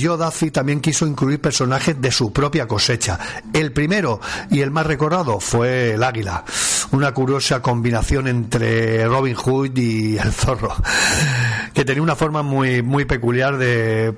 Jo 0.00 0.16
Duffy 0.16 0.50
también 0.50 0.80
quiso 0.80 1.06
incluir 1.06 1.40
personajes 1.40 2.00
de 2.00 2.10
su 2.10 2.32
propia 2.32 2.66
cosecha. 2.66 3.18
El 3.52 3.72
primero 3.72 4.20
y 4.50 4.60
el 4.60 4.70
más 4.70 4.86
recordado 4.86 5.40
fue 5.40 5.92
el 5.94 6.02
águila, 6.02 6.44
una 6.92 7.12
curiosa 7.12 7.60
combinación 7.62 8.28
entre 8.28 9.06
Robin 9.06 9.34
Hood 9.34 9.76
y 9.76 10.16
el 10.18 10.32
zorro, 10.32 10.74
que 11.74 11.84
tenía 11.84 12.02
una 12.02 12.16
forma 12.16 12.42
muy, 12.42 12.82
muy 12.82 13.04
peculiar 13.04 13.56
de, 13.58 14.12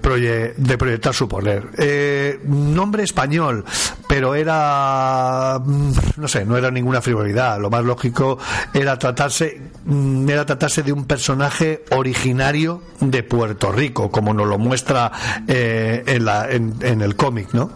de 0.57 0.79
proyectar 0.79 1.15
su 1.15 1.29
poder. 1.29 1.69
Eh, 1.83 2.39
nombre 2.45 3.03
español, 3.05 3.65
pero 4.07 4.35
era, 4.35 5.59
mm, 5.65 5.93
no 6.19 6.29
sé, 6.29 6.45
no 6.45 6.59
era 6.59 6.71
ninguna 6.71 7.01
frivolidad. 7.01 7.59
Lo 7.59 7.71
más 7.71 7.83
lógico 7.85 8.39
era 8.75 8.99
tratarse, 8.99 9.61
mm, 9.87 10.29
era 10.29 10.45
tratarse 10.45 10.83
de 10.83 10.93
un 10.93 11.07
personaje 11.07 11.83
originario 11.93 12.83
de 13.01 13.23
Puerto 13.23 13.73
Rico, 13.73 14.11
como 14.11 14.35
nos 14.35 14.47
lo 14.47 14.59
muestra 14.59 15.11
eh, 15.49 16.03
en, 16.07 16.25
la- 16.27 16.51
en- 16.51 16.75
en 16.83 17.01
el 17.01 17.17
cómic, 17.17 17.49
¿no? 17.55 17.71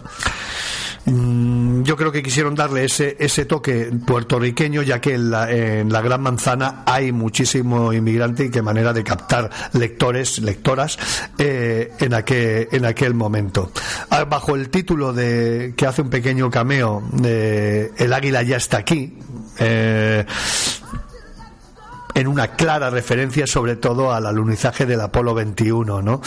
Mm, 1.06 1.82
Yo 1.82 1.96
creo 1.96 2.10
que 2.10 2.22
quisieron 2.22 2.54
darle 2.54 2.84
ese, 2.86 3.16
ese 3.20 3.44
toque 3.44 3.90
puertorriqueño, 4.06 4.82
ya 4.82 5.00
que 5.00 5.14
en 5.14 5.30
la, 5.30 5.50
en 5.50 5.92
la 5.92 6.00
Gran 6.00 6.22
Manzana 6.22 6.82
hay 6.86 7.12
muchísimo 7.12 7.92
inmigrante 7.92 8.46
y 8.46 8.50
qué 8.50 8.62
manera 8.62 8.92
de 8.94 9.04
captar 9.04 9.50
lectores, 9.74 10.38
lectoras 10.38 10.98
eh, 11.38 11.92
en, 12.00 12.14
aquel, 12.14 12.68
en 12.72 12.86
aquel 12.86 13.12
momento. 13.14 13.70
Ah, 14.10 14.24
Bajo 14.24 14.54
el 14.56 14.70
título 14.70 15.12
de 15.12 15.74
que 15.76 15.86
hace 15.86 16.00
un 16.02 16.08
pequeño 16.08 16.50
cameo 16.50 17.02
El 17.22 18.12
águila 18.12 18.42
ya 18.42 18.56
está 18.56 18.78
aquí. 18.78 19.18
eh, 19.58 20.24
en 22.16 22.28
una 22.28 22.52
clara 22.52 22.90
referencia 22.90 23.44
sobre 23.44 23.74
todo 23.74 24.12
al 24.12 24.24
alunizaje 24.26 24.86
del 24.86 25.00
Apolo 25.00 25.34
21, 25.34 26.00
¿no? 26.00 26.22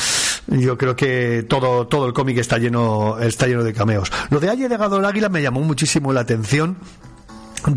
Yo 0.48 0.78
creo 0.78 0.96
que 0.96 1.46
todo, 1.48 1.88
todo 1.88 2.08
el 2.08 2.14
cómic 2.14 2.38
está 2.38 2.58
lleno, 2.58 3.20
está 3.20 3.48
lleno 3.48 3.64
de 3.64 3.74
cameos. 3.74 4.12
Lo 4.30 4.40
de 4.40 4.50
Ha 4.50 4.56
llegado 4.56 4.98
el 4.98 5.06
águila 5.06 5.30
me 5.30 5.42
llamó 5.42 5.62
muchísimo 5.62 6.14
la 6.14 6.22
atención 6.22 6.78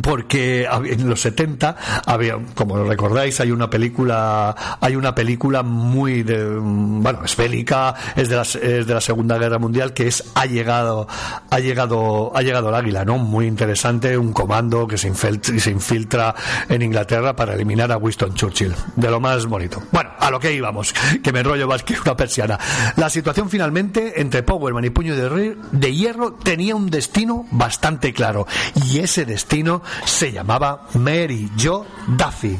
porque 0.02 0.66
en 0.66 1.08
los 1.08 1.20
70 1.20 1.76
había 2.06 2.38
como 2.54 2.82
recordáis 2.84 3.40
hay 3.40 3.50
una 3.50 3.68
película 3.70 4.54
hay 4.80 4.96
una 4.96 5.14
película 5.14 5.62
muy 5.62 6.22
de, 6.22 6.44
bueno 6.44 7.24
es 7.24 7.36
bélica 7.36 7.94
es 8.16 8.28
de 8.28 8.36
la, 8.36 8.42
es 8.42 8.86
de 8.86 8.94
la 8.94 9.00
segunda 9.00 9.38
guerra 9.38 9.58
mundial 9.58 9.92
que 9.92 10.06
es 10.06 10.24
ha 10.34 10.46
llegado 10.46 11.08
ha 11.50 11.58
llegado 11.58 12.32
ha 12.34 12.42
llegado 12.42 12.68
el 12.68 12.74
águila 12.74 13.04
no 13.04 13.18
muy 13.18 13.46
interesante 13.46 14.16
un 14.16 14.32
comando 14.32 14.86
que 14.86 14.98
se 14.98 15.08
infiltra, 15.08 15.58
se 15.58 15.70
infiltra 15.70 16.34
en 16.68 16.82
Inglaterra 16.82 17.34
para 17.34 17.54
eliminar 17.54 17.90
a 17.92 17.96
Winston 17.96 18.34
Churchill 18.34 18.74
de 18.96 19.10
lo 19.10 19.20
más 19.20 19.46
bonito. 19.46 19.82
Bueno 19.92 20.10
a 20.18 20.30
lo 20.30 20.38
que 20.38 20.52
íbamos 20.52 20.94
que 21.22 21.32
me 21.32 21.40
enrollo 21.40 21.66
más 21.66 21.82
que 21.82 21.94
una 22.04 22.16
persiana. 22.16 22.58
La 22.96 23.10
situación 23.10 23.48
finalmente 23.48 24.20
entre 24.20 24.42
Powerman 24.42 24.84
y 24.84 24.90
Puño 24.90 25.16
de, 25.16 25.56
de 25.72 25.94
Hierro 25.94 26.34
tenía 26.34 26.76
un 26.76 26.90
destino 26.90 27.46
bastante 27.50 28.12
claro 28.12 28.46
y 28.74 28.98
ese 28.98 29.24
destino 29.24 29.69
se 30.04 30.32
llamaba 30.32 30.86
Mary 30.94 31.50
Jo 31.56 31.84
Duffy. 32.06 32.58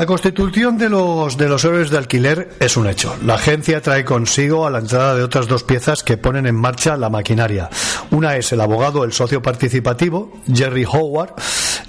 La 0.00 0.06
constitución 0.06 0.78
de 0.78 0.88
los, 0.88 1.36
de 1.36 1.46
los 1.46 1.62
héroes 1.62 1.90
de 1.90 1.98
alquiler 1.98 2.56
es 2.58 2.78
un 2.78 2.86
hecho. 2.86 3.14
La 3.22 3.34
agencia 3.34 3.82
trae 3.82 4.02
consigo 4.02 4.66
a 4.66 4.70
la 4.70 4.78
entrada 4.78 5.14
de 5.14 5.22
otras 5.22 5.46
dos 5.46 5.62
piezas 5.62 6.02
que 6.02 6.16
ponen 6.16 6.46
en 6.46 6.54
marcha 6.54 6.96
la 6.96 7.10
maquinaria. 7.10 7.68
Una 8.10 8.34
es 8.38 8.50
el 8.50 8.62
abogado, 8.62 9.04
el 9.04 9.12
socio 9.12 9.42
participativo, 9.42 10.40
Jerry 10.50 10.86
Howard, 10.90 11.34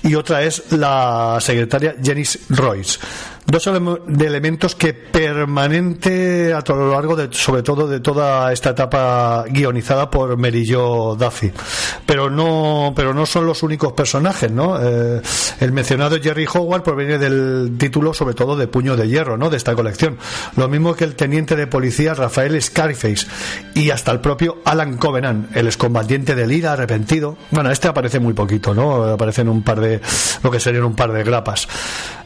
y 0.03 0.15
otra 0.15 0.43
es 0.43 0.73
la 0.73 1.37
secretaria 1.39 1.95
Janice 2.03 2.39
Royce. 2.49 2.99
Dos 3.51 3.69
de 4.07 4.27
elementos 4.27 4.75
que 4.75 4.93
permanente 4.93 6.53
a 6.53 6.63
lo 6.69 6.89
largo 6.89 7.17
de, 7.17 7.27
sobre 7.31 7.61
todo 7.61 7.85
de 7.85 7.99
toda 7.99 8.53
esta 8.53 8.69
etapa 8.69 9.43
guionizada 9.49 10.09
por 10.09 10.37
Jo 10.65 11.17
Duffy. 11.19 11.51
Pero 12.05 12.29
no, 12.29 12.93
pero 12.95 13.13
no 13.13 13.25
son 13.25 13.45
los 13.45 13.61
únicos 13.61 13.91
personajes, 13.91 14.49
¿no? 14.49 14.79
Eh, 14.81 15.21
el 15.59 15.73
mencionado 15.73 16.15
Jerry 16.21 16.47
Howard 16.53 16.83
proviene 16.83 17.17
del 17.17 17.75
título, 17.77 18.13
sobre 18.13 18.35
todo, 18.35 18.55
de 18.55 18.67
Puño 18.67 18.95
de 18.95 19.09
Hierro, 19.09 19.35
¿no? 19.37 19.49
De 19.49 19.57
esta 19.57 19.75
colección. 19.75 20.17
Lo 20.55 20.69
mismo 20.69 20.95
que 20.95 21.03
el 21.03 21.15
teniente 21.15 21.57
de 21.57 21.67
policía 21.67 22.13
Rafael 22.13 22.61
Scarface 22.61 23.27
y 23.75 23.89
hasta 23.89 24.13
el 24.13 24.21
propio 24.21 24.59
Alan 24.63 24.95
Covenant, 24.95 25.53
el 25.57 25.67
excombatiente 25.67 26.35
del 26.35 26.53
IRA 26.53 26.71
arrepentido. 26.71 27.35
Bueno, 27.49 27.69
este 27.69 27.89
aparece 27.89 28.21
muy 28.21 28.31
poquito, 28.31 28.73
¿no? 28.73 29.03
Aparecen 29.03 29.49
un 29.49 29.61
par 29.61 29.81
de, 29.81 29.99
lo 30.41 30.49
que 30.49 30.61
serían 30.61 30.85
un 30.85 30.95
par 30.95 31.11
de 31.11 31.21
grapas. 31.25 31.67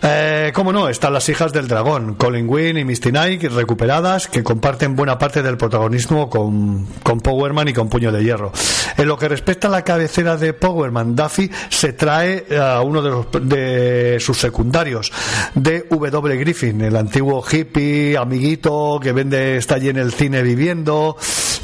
Eh, 0.03 0.51
¿Cómo 0.53 0.71
no? 0.71 0.88
Están 0.88 1.14
las 1.16 1.30
hijas 1.30 1.53
del 1.53 1.70
dragón, 1.70 2.16
Colin 2.16 2.45
Wynn 2.49 2.78
y 2.78 2.84
Misty 2.84 3.09
Knight, 3.09 3.43
recuperadas, 3.43 4.28
que 4.28 4.43
comparten 4.43 4.97
buena 4.97 5.18
parte 5.18 5.41
del 5.41 5.55
protagonismo 5.55 6.30
con, 6.30 6.86
con 7.03 7.22
Powerman 7.22 7.70
y 7.70 7.74
con 7.74 7.88
Puño 7.88 8.11
de 8.11 8.22
Hierro. 8.22 8.51
En 8.97 9.07
lo 9.07 9.18
que 9.18 9.30
respecta 9.30 9.70
a 9.70 9.72
la 9.72 9.86
cabecera 9.86 10.36
de 10.36 10.51
Powerman, 10.51 11.16
Duffy 11.16 11.49
se 11.70 11.93
trae 11.93 12.45
a 12.59 12.82
uno 12.82 13.01
de, 13.01 13.09
los, 13.09 13.28
de 13.47 14.18
sus 14.20 14.38
secundarios, 14.38 15.09
de 15.53 15.86
W. 15.89 16.38
Griffin, 16.38 16.82
el 16.82 16.97
antiguo 16.97 17.41
hippie, 17.49 18.18
amiguito, 18.18 18.99
que 19.01 19.13
vende, 19.13 19.55
está 19.55 19.76
allí 19.76 19.88
en 19.88 19.97
el 19.97 20.11
cine 20.11 20.43
viviendo. 20.43 21.16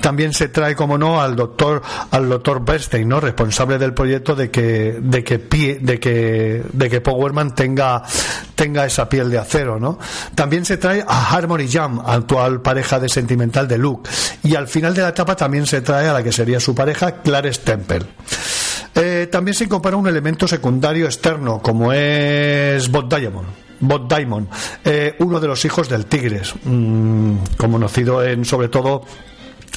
También 0.02 0.34
se 0.34 0.50
trae, 0.50 0.76
como 0.76 0.98
no, 0.98 1.22
al 1.22 1.36
doctor, 1.36 1.82
al 2.12 2.28
doctor 2.28 2.64
Bernstein, 2.66 3.08
¿no? 3.08 3.20
Responsable 3.20 3.78
del 3.78 3.94
proyecto 3.94 4.36
de 4.36 4.50
que, 4.50 4.98
de 5.02 5.24
que, 5.24 5.40
pie- 5.50 5.80
de 5.80 6.00
que, 6.00 6.64
de 6.74 6.90
que 6.90 7.02
Powerman 7.02 7.54
tenga, 7.56 8.04
tenga 8.56 8.86
esa 8.86 9.08
piel 9.08 9.30
de 9.30 9.38
acero, 9.38 9.80
¿no? 9.80 10.00
También 10.36 10.66
se 10.66 10.78
trae 10.78 11.04
a 11.08 11.30
Harmony 11.32 11.68
Jam, 11.72 12.02
actual 12.06 12.62
pareja 12.62 13.00
de 13.00 13.10
sentimental 13.10 13.68
de 13.68 13.78
Luke. 13.78 14.10
Y 14.44 14.56
al 14.56 14.68
final 14.68 14.94
de 14.94 15.04
la 15.04 15.10
etapa 15.10 15.36
también 15.36 15.66
se 15.66 15.82
trae 15.82 16.08
a 16.08 16.14
la 16.14 16.24
que 16.24 16.32
sería 16.32 16.60
su 16.60 16.74
pareja, 16.76 17.22
Clarence 17.22 17.62
Temple. 17.64 18.02
Eh, 18.96 19.28
también 19.32 19.56
se 19.56 19.64
incorpora 19.66 19.96
un 19.96 20.08
elemento 20.08 20.48
secundario 20.48 21.06
externo, 21.06 21.62
como 21.62 21.94
es 21.94 22.90
Bob 22.90 23.08
Diamond. 23.08 23.48
Bob 23.84 24.08
Diamond, 24.08 24.48
eh, 24.86 25.16
uno 25.20 25.40
de 25.40 25.48
los 25.48 25.66
hijos 25.66 25.90
del 25.90 26.06
Tigres, 26.06 26.54
mm, 26.66 27.36
conocido 27.58 28.24
en, 28.24 28.46
sobre 28.46 28.68
todo 28.68 29.04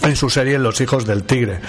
en 0.03 0.17
su 0.17 0.31
serie 0.31 0.59
Los 0.59 0.81
hijos 0.81 1.07
del 1.07 1.25
tigre. 1.25 1.61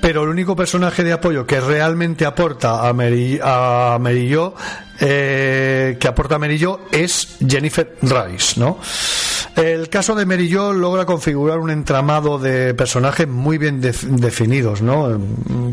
Pero 0.00 0.24
el 0.24 0.28
único 0.28 0.56
personaje 0.56 1.04
de 1.04 1.12
apoyo 1.12 1.46
que 1.46 1.60
realmente 1.60 2.26
aporta 2.26 2.88
a 2.88 2.92
Mary, 2.92 3.38
a 3.42 3.98
Jo, 4.32 4.54
eh, 5.00 5.96
que 5.98 6.08
aporta 6.08 6.36
a 6.36 6.38
es 6.92 7.36
Jennifer 7.46 7.96
Rice, 8.02 8.58
¿no? 8.58 8.78
El 9.56 9.88
caso 9.88 10.14
de 10.14 10.48
Jo 10.50 10.72
logra 10.72 11.04
configurar 11.04 11.58
un 11.58 11.70
entramado 11.70 12.38
de 12.38 12.74
personajes 12.74 13.28
muy 13.28 13.58
bien 13.58 13.80
def- 13.80 14.04
definidos, 14.04 14.80
¿no? 14.82 15.20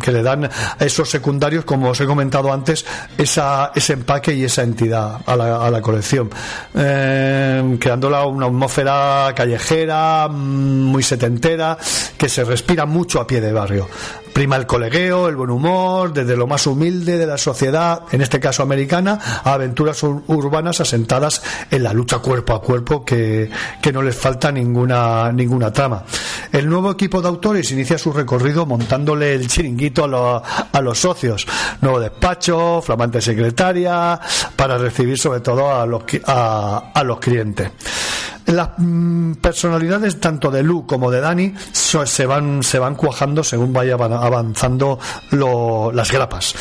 Que 0.01 0.11
le 0.11 0.23
dan 0.23 0.45
a 0.45 0.51
esos 0.79 1.09
secundarios, 1.09 1.63
como 1.65 1.89
os 1.89 2.01
he 2.01 2.05
comentado 2.05 2.51
antes, 2.51 2.85
esa, 3.17 3.71
ese 3.75 3.93
empaque 3.93 4.33
y 4.33 4.43
esa 4.43 4.63
entidad 4.63 5.21
a 5.25 5.35
la, 5.35 5.65
a 5.65 5.71
la 5.71 5.81
colección, 5.81 6.29
eh, 6.75 7.77
creándola 7.79 8.25
una 8.25 8.45
atmósfera 8.47 9.33
callejera, 9.35 10.27
muy 10.29 11.03
setentera, 11.03 11.77
que 12.17 12.29
se 12.29 12.43
respira 12.43 12.85
mucho 12.85 13.19
a 13.21 13.27
pie 13.27 13.41
de 13.41 13.51
barrio. 13.51 13.87
Prima 14.33 14.55
el 14.55 14.67
colegueo, 14.67 15.27
el 15.29 15.35
buen 15.35 15.49
humor, 15.49 16.13
desde 16.13 16.37
lo 16.37 16.45
más 16.45 16.67
humilde 16.67 17.17
de 17.17 17.25
la 17.25 17.39
sociedad, 17.39 18.03
en 18.11 18.21
este 18.21 18.39
caso 18.39 18.61
americana, 18.61 19.19
a 19.43 19.53
aventuras 19.53 20.03
ur- 20.03 20.21
urbanas 20.27 20.79
asentadas 20.79 21.41
en 21.71 21.81
la 21.81 21.91
lucha 21.91 22.19
cuerpo 22.19 22.53
a 22.53 22.61
cuerpo 22.61 23.03
que, 23.03 23.49
que 23.81 23.91
no 23.91 24.01
les 24.01 24.15
falta 24.15 24.51
ninguna, 24.51 25.31
ninguna 25.31 25.71
trama. 25.71 26.03
El 26.51 26.69
nuevo 26.69 26.91
equipo 26.91 27.21
de 27.21 27.27
autores 27.27 27.71
inicia 27.71 27.97
su 27.97 28.11
recorrido 28.13 28.65
montándole 28.65 29.33
el 29.35 29.47
chiringuito 29.47 30.03
a, 30.03 30.07
lo- 30.07 30.43
a 30.71 30.81
los 30.81 30.99
socios. 30.99 31.45
Nuevo 31.81 31.99
despacho, 31.99 32.81
flamante 32.81 33.21
secretaria, 33.21 34.19
para 34.55 34.77
recibir 34.77 35.17
sobre 35.17 35.39
todo 35.41 35.71
a 35.73 35.85
los, 35.85 36.03
a, 36.25 36.91
a 36.93 37.03
los 37.03 37.19
clientes. 37.19 37.71
Las 38.47 38.69
mm, 38.77 39.33
personalidades 39.33 40.21
tanto 40.21 40.49
de 40.49 40.63
Lu 40.63 40.87
como 40.87 41.11
de 41.11 41.19
Dani 41.19 41.53
se 41.71 42.25
van, 42.25 42.63
se 42.63 42.79
van 42.79 42.95
cuajando 42.95 43.43
según 43.43 43.73
vaya 43.73 43.95
avan- 43.97 44.13
avanzando 44.23 44.97
lo- 45.31 45.91
las 45.91 46.09
grapas. 46.11 46.55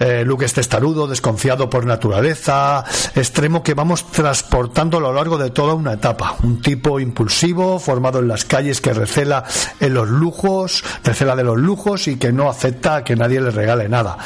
Eh, 0.00 0.24
Luke 0.24 0.44
es 0.44 0.52
testarudo, 0.52 1.06
desconfiado 1.06 1.68
por 1.68 1.84
naturaleza, 1.84 2.84
extremo 3.14 3.62
que 3.62 3.74
vamos 3.74 4.06
transportando 4.10 4.98
a 4.98 5.00
lo 5.00 5.12
largo 5.12 5.38
de 5.38 5.50
toda 5.50 5.74
una 5.74 5.94
etapa. 5.94 6.36
Un 6.42 6.62
tipo 6.62 7.00
impulsivo, 7.00 7.78
formado 7.78 8.20
en 8.20 8.28
las 8.28 8.44
calles 8.44 8.80
que 8.80 8.92
recela 8.92 9.44
en 9.80 9.94
los 9.94 10.08
lujos, 10.08 10.84
recela 11.04 11.34
de 11.36 11.44
los 11.44 11.58
lujos 11.58 12.08
y 12.08 12.16
que 12.16 12.32
no 12.32 12.48
acepta 12.48 13.04
que 13.04 13.16
nadie 13.16 13.40
le 13.40 13.50
regale 13.50 13.88
nada. 13.88 14.18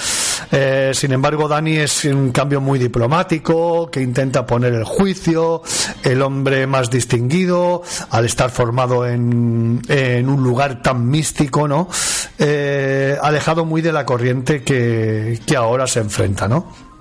Eh, 0.50 0.92
sin 0.94 1.12
embargo, 1.12 1.48
Dani 1.48 1.76
es 1.76 2.04
un 2.04 2.32
cambio 2.32 2.60
muy 2.60 2.78
diplomático, 2.78 3.90
que 3.90 4.00
intenta 4.00 4.46
poner 4.46 4.74
el 4.74 4.84
juicio, 4.84 5.62
el 6.02 6.22
hombre 6.22 6.66
más 6.66 6.90
distinguido, 6.90 7.82
al 8.10 8.24
estar 8.24 8.50
formado 8.50 9.06
en, 9.06 9.80
en 9.88 10.28
un 10.28 10.42
lugar 10.42 10.82
tan 10.82 11.08
místico, 11.08 11.68
¿no? 11.68 11.88
Eh, 12.38 13.16
alejado 13.22 13.64
muy 13.64 13.82
de 13.82 13.92
la 13.92 14.04
corriente 14.04 14.62
que, 14.62 15.40
que 15.46 15.56
ahora 15.56 15.86
se 15.86 16.00
enfrenta, 16.00 16.48
¿no? 16.48 16.91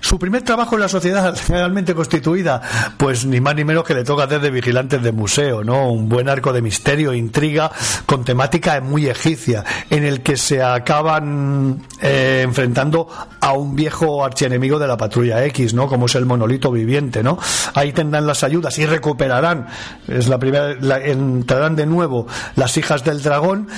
Su 0.00 0.18
primer 0.18 0.42
trabajo 0.42 0.74
en 0.76 0.80
la 0.80 0.88
sociedad 0.88 1.36
realmente 1.48 1.94
constituida, 1.94 2.60
pues 2.96 3.26
ni 3.26 3.40
más 3.40 3.54
ni 3.54 3.64
menos 3.64 3.84
que 3.84 3.94
le 3.94 4.02
toca 4.02 4.24
hacer 4.24 4.40
de 4.40 4.50
vigilantes 4.50 5.02
de 5.02 5.12
museo, 5.12 5.62
¿no? 5.62 5.92
Un 5.92 6.08
buen 6.08 6.28
arco 6.28 6.52
de 6.52 6.62
misterio, 6.62 7.12
e 7.12 7.16
intriga, 7.18 7.70
con 8.06 8.24
temática 8.24 8.80
muy 8.80 9.06
egipcia, 9.08 9.62
en 9.90 10.04
el 10.04 10.22
que 10.22 10.36
se 10.36 10.62
acaban 10.62 11.82
eh, 12.00 12.40
enfrentando 12.44 13.08
a 13.40 13.52
un 13.52 13.76
viejo 13.76 14.24
archienemigo 14.24 14.78
de 14.78 14.86
la 14.88 14.96
patrulla 14.96 15.44
X, 15.46 15.74
¿no? 15.74 15.86
Como 15.86 16.06
es 16.06 16.14
el 16.14 16.24
monolito 16.26 16.70
viviente, 16.72 17.22
¿no? 17.22 17.38
Ahí 17.74 17.92
tendrán 17.92 18.26
las 18.26 18.42
ayudas 18.42 18.78
y 18.78 18.86
recuperarán, 18.86 19.66
es 20.08 20.28
la 20.28 20.38
primera, 20.38 20.74
la- 20.80 20.98
entrarán 21.00 21.76
de 21.76 21.86
nuevo 21.86 22.26
las 22.56 22.76
hijas 22.78 23.04
del 23.04 23.22
dragón. 23.22 23.68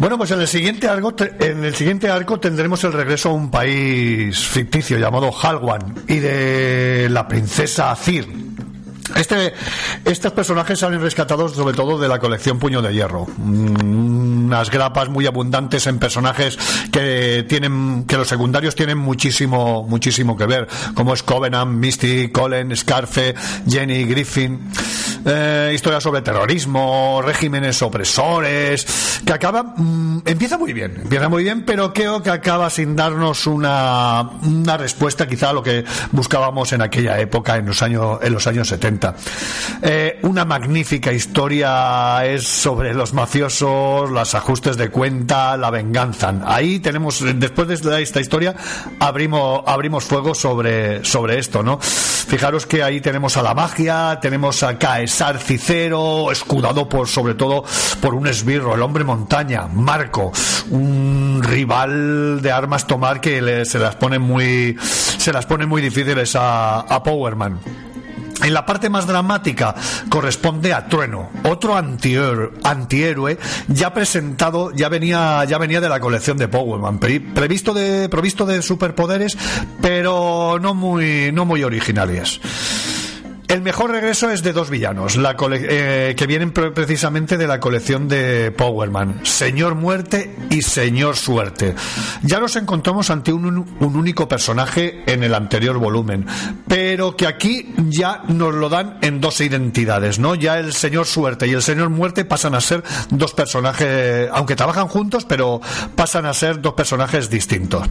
Bueno, 0.00 0.16
pues 0.16 0.30
en 0.30 0.40
el 0.40 0.48
siguiente 0.48 0.88
arco, 0.88 1.14
en 1.40 1.62
el 1.62 1.74
siguiente 1.74 2.08
arco 2.08 2.40
tendremos 2.40 2.82
el 2.84 2.94
regreso 2.94 3.28
a 3.28 3.32
un 3.34 3.50
país 3.50 4.38
ficticio 4.38 4.96
llamado 4.98 5.30
Halwan 5.30 5.94
y 6.08 6.16
de 6.20 7.08
la 7.10 7.28
princesa 7.28 7.90
Azir. 7.90 8.26
Este, 9.14 9.52
estos 10.06 10.32
personajes 10.32 10.78
salen 10.78 11.02
rescatados 11.02 11.52
sobre 11.52 11.74
todo 11.74 11.98
de 11.98 12.08
la 12.08 12.18
colección 12.18 12.58
Puño 12.58 12.80
de 12.80 12.94
Hierro. 12.94 13.26
Mm, 13.36 14.46
Unas 14.46 14.70
grapas 14.70 15.08
muy 15.10 15.26
abundantes 15.26 15.86
en 15.86 15.98
personajes 15.98 16.58
que 16.90 17.44
tienen, 17.48 18.04
que 18.04 18.16
los 18.16 18.26
secundarios 18.26 18.74
tienen 18.74 18.96
muchísimo, 18.98 19.84
muchísimo 19.86 20.36
que 20.36 20.46
ver, 20.46 20.66
como 20.94 21.12
es 21.12 21.22
Covenant, 21.22 21.70
Misty, 21.72 22.30
Colin, 22.30 22.74
Scarfe, 22.74 23.34
Jenny, 23.68 24.04
Griffin. 24.04 24.60
Eh, 25.24 25.72
historias 25.74 26.02
sobre 26.02 26.22
terrorismo, 26.22 27.20
regímenes 27.22 27.82
opresores, 27.82 29.20
que 29.24 29.32
acaba, 29.32 29.62
mm, 29.62 30.22
empieza 30.24 30.56
muy 30.56 30.72
bien, 30.72 30.94
empieza 31.02 31.28
muy 31.28 31.42
bien, 31.44 31.64
pero 31.66 31.92
creo 31.92 32.22
que 32.22 32.30
acaba 32.30 32.70
sin 32.70 32.96
darnos 32.96 33.46
una, 33.46 34.22
una 34.42 34.76
respuesta 34.78 35.26
quizá 35.26 35.50
a 35.50 35.52
lo 35.52 35.62
que 35.62 35.84
buscábamos 36.12 36.72
en 36.72 36.80
aquella 36.80 37.18
época, 37.20 37.56
en 37.56 37.66
los 37.66 37.82
años, 37.82 38.18
en 38.22 38.32
los 38.32 38.46
años 38.46 38.68
70. 38.68 39.14
Eh, 39.82 40.20
una 40.22 40.44
magnífica 40.46 41.12
historia 41.12 42.24
es 42.24 42.46
sobre 42.46 42.94
los 42.94 43.12
mafiosos, 43.12 44.10
los 44.10 44.34
ajustes 44.34 44.78
de 44.78 44.88
cuenta, 44.88 45.56
la 45.58 45.70
venganza. 45.70 46.34
Ahí 46.46 46.80
tenemos, 46.80 47.22
después 47.36 47.68
de 47.68 48.02
esta 48.02 48.20
historia, 48.20 48.54
abrimos, 48.98 49.62
abrimos 49.66 50.04
fuego 50.04 50.34
sobre, 50.34 51.04
sobre 51.04 51.38
esto, 51.38 51.62
¿no? 51.62 51.78
Fijaros 51.80 52.64
que 52.64 52.82
ahí 52.82 53.00
tenemos 53.00 53.36
a 53.36 53.42
la 53.42 53.54
magia, 53.54 54.18
tenemos 54.22 54.62
a 54.62 54.78
Caesar 54.78 55.09
Cicero, 55.40 56.30
escudado 56.30 56.88
por, 56.88 57.08
sobre 57.08 57.34
todo, 57.34 57.64
por 58.00 58.14
un 58.14 58.26
esbirro, 58.26 58.74
el 58.74 58.82
hombre 58.82 59.04
montaña, 59.04 59.66
Marco, 59.66 60.32
un 60.70 61.40
rival 61.42 62.40
de 62.42 62.52
armas 62.52 62.86
tomar 62.86 63.20
que 63.20 63.42
le- 63.42 63.64
se 63.64 63.78
las 63.78 63.96
pone 63.96 64.18
muy, 64.18 64.76
se 64.80 65.32
las 65.32 65.46
pone 65.46 65.66
muy 65.66 65.82
difíciles 65.82 66.34
a, 66.36 66.80
a 66.80 67.02
Powerman. 67.02 67.58
En 68.42 68.54
la 68.54 68.64
parte 68.64 68.88
más 68.88 69.06
dramática 69.06 69.74
corresponde 70.08 70.72
a 70.72 70.86
Trueno, 70.86 71.28
otro 71.44 71.76
antihéroe, 71.76 72.52
antihéroe 72.64 73.38
ya 73.68 73.92
presentado, 73.92 74.70
ya 74.74 74.88
venía, 74.88 75.44
ya 75.44 75.58
venía 75.58 75.78
de 75.82 75.90
la 75.90 76.00
colección 76.00 76.38
de 76.38 76.48
Powerman, 76.48 76.98
pre- 76.98 77.20
previsto 77.20 77.74
de, 77.74 78.08
provisto 78.08 78.46
de 78.46 78.62
superpoderes, 78.62 79.36
pero 79.82 80.58
no 80.58 80.72
muy, 80.72 81.30
no 81.34 81.44
muy 81.44 81.62
originales. 81.64 82.40
El 83.50 83.62
mejor 83.62 83.90
regreso 83.90 84.30
es 84.30 84.44
de 84.44 84.52
dos 84.52 84.70
villanos, 84.70 85.18
eh, 85.18 86.14
que 86.16 86.26
vienen 86.28 86.52
pre- 86.52 86.70
precisamente 86.70 87.36
de 87.36 87.48
la 87.48 87.58
colección 87.58 88.06
de 88.06 88.52
Powerman, 88.52 89.26
Señor 89.26 89.74
Muerte 89.74 90.36
y 90.50 90.62
Señor 90.62 91.16
Suerte. 91.16 91.74
Ya 92.22 92.38
nos 92.38 92.54
encontramos 92.54 93.10
ante 93.10 93.32
un, 93.32 93.46
un 93.80 93.96
único 93.96 94.28
personaje 94.28 95.02
en 95.04 95.24
el 95.24 95.34
anterior 95.34 95.78
volumen, 95.78 96.26
pero 96.68 97.16
que 97.16 97.26
aquí 97.26 97.74
ya 97.88 98.22
nos 98.28 98.54
lo 98.54 98.68
dan 98.68 98.98
en 99.02 99.20
dos 99.20 99.40
identidades, 99.40 100.20
¿no? 100.20 100.36
Ya 100.36 100.60
el 100.60 100.72
Señor 100.72 101.06
Suerte 101.06 101.48
y 101.48 101.52
el 101.52 101.62
Señor 101.62 101.90
Muerte 101.90 102.24
pasan 102.24 102.54
a 102.54 102.60
ser 102.60 102.84
dos 103.10 103.34
personajes, 103.34 104.28
aunque 104.32 104.54
trabajan 104.54 104.86
juntos, 104.86 105.24
pero 105.24 105.60
pasan 105.96 106.24
a 106.26 106.34
ser 106.34 106.60
dos 106.60 106.74
personajes 106.74 107.28
distintos. 107.28 107.84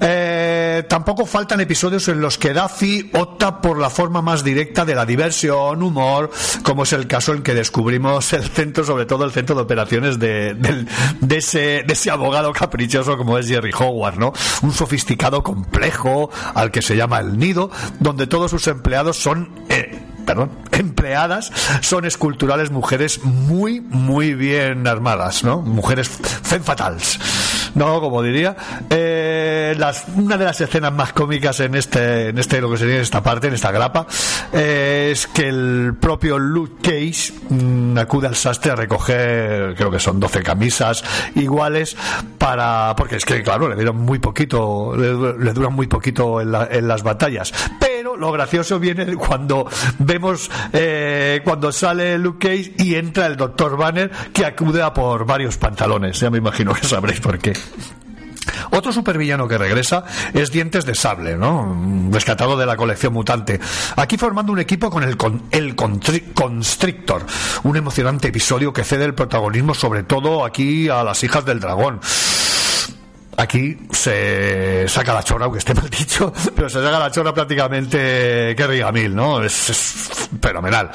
Eh, 0.00 0.84
tampoco 0.88 1.24
faltan 1.24 1.60
episodios 1.60 2.08
en 2.08 2.20
los 2.20 2.36
que 2.36 2.52
Daffy 2.52 3.10
opta 3.14 3.62
por 3.62 3.78
la 3.78 3.88
forma 3.88 4.20
más 4.20 4.42
directa 4.42 4.73
de 4.84 4.94
la 4.96 5.06
diversión, 5.06 5.82
humor, 5.82 6.30
como 6.64 6.82
es 6.82 6.92
el 6.92 7.06
caso 7.06 7.32
en 7.34 7.42
que 7.42 7.54
descubrimos 7.54 8.32
el 8.32 8.42
centro, 8.42 8.82
sobre 8.84 9.06
todo 9.06 9.24
el 9.24 9.30
centro 9.32 9.54
de 9.54 9.62
operaciones 9.62 10.18
de, 10.18 10.54
del- 10.54 10.88
de 11.20 11.36
ese, 11.36 11.84
de 11.86 11.92
ese 11.92 12.10
abogado 12.10 12.52
caprichoso 12.52 13.16
como 13.16 13.38
es 13.38 13.46
Jerry 13.46 13.70
Howard, 13.78 14.18
¿no? 14.18 14.32
Un 14.62 14.72
sofisticado 14.72 15.42
complejo 15.42 16.30
al 16.54 16.70
que 16.70 16.82
se 16.82 16.96
llama 16.96 17.20
el 17.20 17.38
nido, 17.38 17.70
donde 18.00 18.26
todos 18.26 18.50
sus 18.50 18.66
empleados 18.66 19.16
son... 19.16 19.50
eh, 19.68 20.00
perdón, 20.24 20.50
empleadas 20.72 21.52
son 21.82 22.06
esculturales 22.06 22.70
mujeres 22.70 23.22
muy, 23.24 23.82
muy 23.82 24.32
bien 24.32 24.86
armadas, 24.86 25.44
¿no? 25.44 25.60
Mujeres 25.60 26.08
femme 26.08 26.64
fatales, 26.64 27.18
¿no? 27.74 28.00
Como 28.00 28.22
diría. 28.22 28.56
Eh, 28.90 29.74
las, 29.78 30.04
una 30.14 30.36
de 30.36 30.44
las 30.44 30.60
escenas 30.60 30.92
más 30.92 31.12
cómicas 31.12 31.58
en 31.60 31.74
este, 31.74 32.28
en 32.28 32.38
este, 32.38 32.60
lo 32.60 32.70
que 32.70 32.76
sería 32.78 32.96
en 32.96 33.02
esta 33.02 33.22
parte, 33.22 33.48
en 33.48 33.54
esta 33.54 33.70
grapa, 33.72 34.06
eh, 34.52 35.10
es 35.12 35.26
que 35.26 35.48
el 35.48 35.94
propio 36.00 36.38
Luke 36.38 36.74
Cage 36.82 37.32
mm, 37.50 37.98
acude 37.98 38.28
al 38.28 38.36
sastre 38.36 38.72
a 38.72 38.76
recoger, 38.76 39.74
creo 39.76 39.90
que 39.90 39.98
son 40.00 40.20
12 40.20 40.42
camisas 40.42 41.02
iguales 41.34 41.96
para, 42.38 42.94
porque 42.96 43.16
es 43.16 43.24
que, 43.24 43.42
claro, 43.42 43.68
le 43.68 43.74
dieron 43.76 43.96
muy 43.96 44.18
poquito, 44.18 44.94
le, 44.96 45.14
le 45.42 45.52
duran 45.52 45.72
muy 45.72 45.86
poquito 45.86 46.40
en, 46.40 46.52
la- 46.52 46.68
en 46.70 46.86
las 46.88 47.02
batallas. 47.02 47.52
Lo 48.02 48.32
gracioso 48.32 48.78
viene 48.78 49.14
cuando 49.16 49.68
vemos 49.98 50.50
eh, 50.72 51.40
cuando 51.44 51.72
sale 51.72 52.18
Luke 52.18 52.48
Cage 52.48 52.74
y 52.78 52.94
entra 52.94 53.26
el 53.26 53.36
Dr. 53.36 53.76
Banner 53.76 54.10
que 54.32 54.44
acude 54.44 54.82
a 54.82 54.92
por 54.92 55.24
varios 55.24 55.56
pantalones. 55.56 56.18
Ya 56.20 56.30
me 56.30 56.38
imagino 56.38 56.74
que 56.74 56.86
sabréis 56.86 57.20
por 57.20 57.38
qué. 57.38 57.52
Otro 58.70 58.92
supervillano 58.92 59.48
que 59.48 59.58
regresa 59.58 60.04
es 60.32 60.50
Dientes 60.50 60.84
de 60.84 60.94
Sable, 60.94 61.36
¿no? 61.36 62.10
Rescatado 62.10 62.56
de 62.56 62.66
la 62.66 62.76
colección 62.76 63.12
mutante. 63.12 63.60
Aquí 63.96 64.16
formando 64.16 64.52
un 64.52 64.58
equipo 64.58 64.90
con 64.90 65.02
el, 65.02 65.16
con, 65.16 65.44
el 65.50 65.74
Constrictor. 65.74 67.24
Un 67.62 67.76
emocionante 67.76 68.28
episodio 68.28 68.72
que 68.72 68.84
cede 68.84 69.04
el 69.04 69.14
protagonismo 69.14 69.74
sobre 69.74 70.02
todo 70.02 70.44
aquí 70.44 70.88
a 70.88 71.02
las 71.04 71.22
hijas 71.24 71.44
del 71.44 71.60
dragón. 71.60 72.00
Aquí 73.36 73.76
se 73.90 74.86
saca 74.88 75.12
la 75.14 75.22
chorra, 75.22 75.44
aunque 75.44 75.58
esté 75.58 75.74
mal 75.74 75.90
dicho, 75.90 76.32
pero 76.54 76.68
se 76.68 76.82
saca 76.82 76.98
la 76.98 77.10
chorra 77.10 77.34
prácticamente 77.34 78.54
Kerry 78.56 78.78
Gamil, 78.78 79.14
¿no? 79.14 79.42
Es, 79.42 79.70
es 79.70 80.28
fenomenal. 80.40 80.90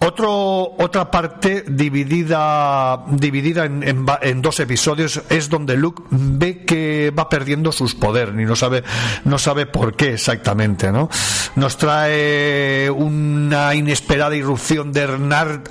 Otro, 0.00 0.76
otra 0.78 1.10
parte 1.10 1.64
dividida, 1.66 3.04
dividida 3.10 3.64
en, 3.64 3.82
en 3.82 4.06
en 4.22 4.42
dos 4.42 4.60
episodios 4.60 5.22
es 5.28 5.48
donde 5.48 5.76
Luke 5.76 6.04
ve 6.10 6.64
que 6.64 7.12
va 7.16 7.28
perdiendo 7.28 7.72
sus 7.72 7.94
poderes 7.94 8.34
y 8.34 8.44
no 8.44 8.54
sabe, 8.54 8.84
no 9.24 9.38
sabe 9.38 9.66
por 9.66 9.96
qué 9.96 10.14
exactamente, 10.14 10.92
¿no? 10.92 11.08
Nos 11.56 11.76
trae 11.76 12.90
una 12.90 13.74
inesperada 13.74 14.36
irrupción 14.36 14.92
de 14.92 15.08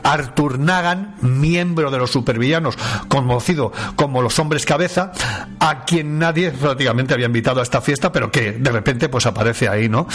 Arthur 0.04 0.60
Nagan, 0.60 1.16
miembro 1.22 1.90
de 1.92 1.98
los 1.98 2.12
supervillanos, 2.12 2.78
conocido 3.08 3.72
como 3.96 4.22
los 4.22 4.38
hombres 4.40 4.66
cabeza, 4.66 5.12
a 5.60 5.86
quien 5.86 6.20
nadie 6.20 6.52
prácticamente 6.52 7.14
había 7.14 7.28
invitado 7.28 7.60
a 7.60 7.64
esta 7.64 7.82
fiesta, 7.82 8.12
pero 8.12 8.32
que 8.32 8.54
de 8.54 8.72
repente 8.72 9.10
pues 9.10 9.26
aparece 9.26 9.70
ahí, 9.70 9.88
¿no? 9.88 10.08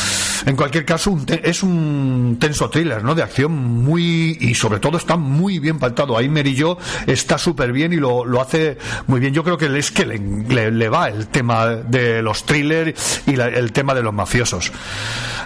En 0.45 0.57
cualquier 0.57 0.85
caso, 0.85 1.11
un 1.11 1.25
es 1.29 1.63
un 1.63 2.37
tenso 2.41 2.69
thriller, 2.69 3.03
¿no? 3.03 3.15
De 3.15 3.23
acción 3.23 3.53
muy, 3.53 4.02
y 4.03 4.55
sobre 4.55 4.79
todo 4.81 4.97
está 4.99 5.17
muy 5.17 5.59
bien 5.59 5.79
pactado. 5.79 6.17
Ahí 6.17 6.29
Merillo 6.29 6.79
está 7.07 7.39
súper 7.39 7.73
bien 7.73 7.93
y 7.93 7.97
lo, 7.97 8.25
lo 8.25 8.41
hace 8.41 8.79
muy 9.07 9.21
bien. 9.21 9.33
Yo 9.35 9.45
creo 9.45 9.57
que 9.59 9.67
es 9.79 9.91
que 9.91 10.05
le, 10.07 10.71
le- 10.71 10.89
va 10.89 11.09
el 11.09 11.29
tema 11.29 11.67
de 11.69 12.23
los 12.23 12.45
thrillers 12.45 13.23
y 13.27 13.37
la- 13.37 13.49
el 13.49 13.73
tema 13.73 13.95
de 13.95 14.03
los 14.03 14.13
mafiosos. 14.13 14.73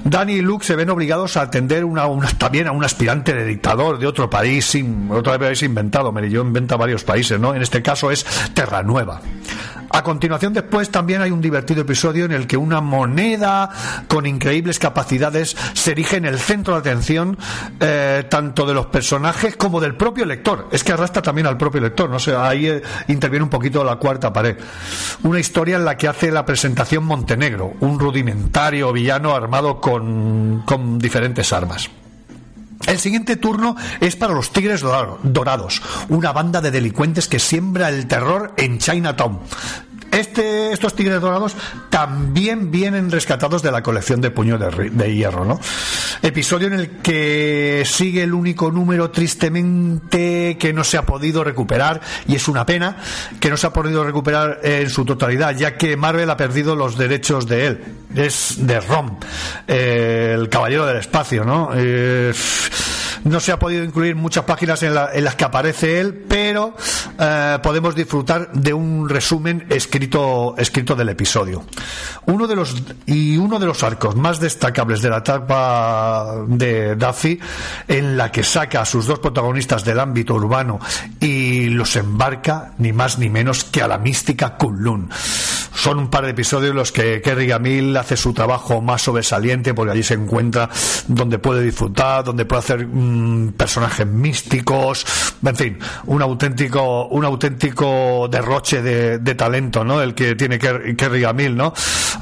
Danny 0.04 0.34
y 0.34 0.40
Luke 0.40 0.64
se 0.64 0.76
ven 0.76 0.90
obligados 0.90 1.36
a 1.36 1.42
atender 1.42 1.84
una, 1.84 2.06
una- 2.06 2.28
también 2.28 2.66
a 2.66 2.72
un 2.72 2.84
aspirante 2.84 3.32
de 3.34 3.44
dictador 3.44 3.98
de 3.98 4.06
otro 4.06 4.28
país, 4.30 4.64
sin, 4.66 5.10
otro 5.10 5.38
país 5.38 5.62
inventado. 5.62 6.12
Merillo 6.12 6.42
inventa 6.42 6.76
varios 6.76 7.04
países, 7.04 7.38
¿no? 7.40 7.54
En 7.54 7.62
este 7.62 7.82
caso 7.82 8.10
es 8.10 8.24
Terranueva. 8.54 9.20
A 9.90 10.02
continuación, 10.02 10.52
después 10.52 10.90
también 10.90 11.22
hay 11.22 11.30
un 11.30 11.40
divertido 11.40 11.82
episodio 11.82 12.24
en 12.24 12.32
el 12.32 12.46
que 12.46 12.56
una 12.56 12.80
moneda 12.80 13.70
con 14.08 14.26
increíbles 14.26 14.78
capacidades 14.78 15.56
se 15.74 15.92
erige 15.92 16.16
en 16.16 16.24
el 16.24 16.38
centro 16.38 16.74
de 16.74 16.80
atención 16.80 17.38
eh, 17.80 18.24
tanto 18.28 18.66
de 18.66 18.74
los 18.74 18.86
personajes 18.86 19.56
como 19.56 19.80
del 19.80 19.96
propio 19.96 20.24
lector. 20.24 20.68
Es 20.72 20.84
que 20.84 20.92
arrastra 20.92 21.22
también 21.22 21.46
al 21.46 21.56
propio 21.56 21.80
lector, 21.80 22.10
no 22.10 22.18
sé, 22.18 22.34
ahí 22.34 22.66
eh, 22.66 22.82
interviene 23.08 23.44
un 23.44 23.50
poquito 23.50 23.84
la 23.84 23.96
cuarta 23.96 24.32
pared. 24.32 24.56
Una 25.22 25.40
historia 25.40 25.76
en 25.76 25.84
la 25.84 25.96
que 25.96 26.08
hace 26.08 26.30
la 26.30 26.44
presentación 26.44 27.04
Montenegro, 27.04 27.74
un 27.80 27.98
rudimentario 27.98 28.92
villano 28.92 29.34
armado 29.34 29.80
con, 29.80 30.62
con 30.66 30.98
diferentes 30.98 31.52
armas. 31.52 31.90
El 32.86 32.98
siguiente 32.98 33.36
turno 33.36 33.76
es 34.00 34.16
para 34.16 34.34
los 34.34 34.52
Tigres 34.52 34.80
Dorado- 34.80 35.18
Dorados, 35.22 35.82
una 36.08 36.32
banda 36.32 36.60
de 36.60 36.70
delincuentes 36.70 37.28
que 37.28 37.38
siembra 37.38 37.88
el 37.88 38.06
terror 38.06 38.52
en 38.56 38.78
Chinatown. 38.78 39.40
Este, 40.10 40.72
estos 40.72 40.94
tigres 40.94 41.20
dorados 41.20 41.56
también 41.90 42.70
vienen 42.70 43.10
rescatados 43.10 43.62
de 43.62 43.70
la 43.70 43.82
colección 43.82 44.20
de 44.20 44.30
puño 44.30 44.58
de, 44.58 45.14
hierro, 45.14 45.44
¿no? 45.44 45.60
Episodio 46.22 46.68
en 46.68 46.74
el 46.74 46.90
que 46.98 47.82
sigue 47.84 48.22
el 48.22 48.34
único 48.34 48.70
número 48.70 49.10
tristemente 49.10 50.56
que 50.58 50.72
no 50.72 50.84
se 50.84 50.96
ha 50.96 51.02
podido 51.02 51.44
recuperar 51.44 52.00
y 52.26 52.34
es 52.34 52.48
una 52.48 52.64
pena 52.64 52.96
que 53.40 53.50
no 53.50 53.56
se 53.56 53.66
ha 53.66 53.72
podido 53.72 54.04
recuperar 54.04 54.60
en 54.62 54.88
su 54.90 55.04
totalidad, 55.04 55.56
ya 55.56 55.76
que 55.76 55.96
Marvel 55.96 56.30
ha 56.30 56.36
perdido 56.36 56.76
los 56.76 56.96
derechos 56.96 57.46
de 57.46 57.66
él. 57.66 57.84
Es 58.14 58.66
de 58.66 58.80
Rom, 58.80 59.18
eh, 59.66 60.34
el 60.38 60.48
caballero 60.48 60.86
del 60.86 60.98
espacio, 60.98 61.44
¿no? 61.44 61.70
Eh, 61.74 62.32
no 63.26 63.40
se 63.40 63.52
ha 63.52 63.58
podido 63.58 63.84
incluir 63.84 64.14
muchas 64.16 64.44
páginas 64.44 64.82
en, 64.82 64.94
la- 64.94 65.10
en 65.12 65.24
las 65.24 65.34
que 65.34 65.44
aparece 65.44 66.00
él, 66.00 66.24
pero 66.28 66.74
eh, 67.18 67.58
podemos 67.62 67.94
disfrutar 67.94 68.52
de 68.52 68.72
un 68.72 69.08
resumen 69.08 69.66
escrito, 69.68 70.54
escrito 70.58 70.94
del 70.94 71.08
episodio. 71.10 71.64
Uno 72.26 72.46
de 72.46 72.56
los, 72.56 72.74
y 73.06 73.36
uno 73.36 73.58
de 73.58 73.66
los 73.66 73.82
arcos 73.82 74.14
más 74.16 74.40
destacables 74.40 75.02
de 75.02 75.10
la 75.10 75.18
etapa 75.18 76.34
de 76.46 76.94
Duffy, 76.96 77.38
en 77.88 78.16
la 78.16 78.30
que 78.30 78.42
saca 78.44 78.80
a 78.82 78.84
sus 78.84 79.06
dos 79.06 79.18
protagonistas 79.18 79.84
del 79.84 80.00
ámbito 80.00 80.34
urbano 80.34 80.78
y 81.20 81.68
los 81.68 81.96
embarca 81.96 82.72
ni 82.78 82.92
más 82.92 83.18
ni 83.18 83.28
menos 83.28 83.64
que 83.64 83.82
a 83.82 83.88
la 83.88 83.98
mística 83.98 84.56
Kunlun. 84.56 85.10
Son 85.74 85.98
un 85.98 86.08
par 86.08 86.24
de 86.24 86.30
episodios 86.30 86.70
en 86.70 86.76
los 86.76 86.90
que 86.90 87.20
Kerry 87.20 87.46
Gamil 87.46 87.96
hace 87.96 88.16
su 88.16 88.32
trabajo 88.32 88.80
más 88.80 89.02
sobresaliente 89.02 89.74
porque 89.74 89.92
allí 89.92 90.02
se 90.02 90.14
encuentra 90.14 90.70
donde 91.06 91.38
puede 91.38 91.62
disfrutar, 91.62 92.24
donde 92.24 92.44
puede 92.46 92.60
hacer 92.60 92.86
personajes 93.56 94.06
místicos, 94.06 95.04
en 95.44 95.56
fin, 95.56 95.78
un 96.06 96.22
auténtico, 96.22 97.06
un 97.08 97.24
auténtico 97.24 98.28
derroche 98.30 98.82
de, 98.82 99.18
de 99.18 99.34
talento, 99.34 99.84
¿no? 99.84 100.00
El 100.00 100.14
que 100.14 100.34
tiene 100.34 100.58
Ker- 100.58 100.96
Kerry 100.96 101.20
Gamil, 101.20 101.56
¿no? 101.56 101.72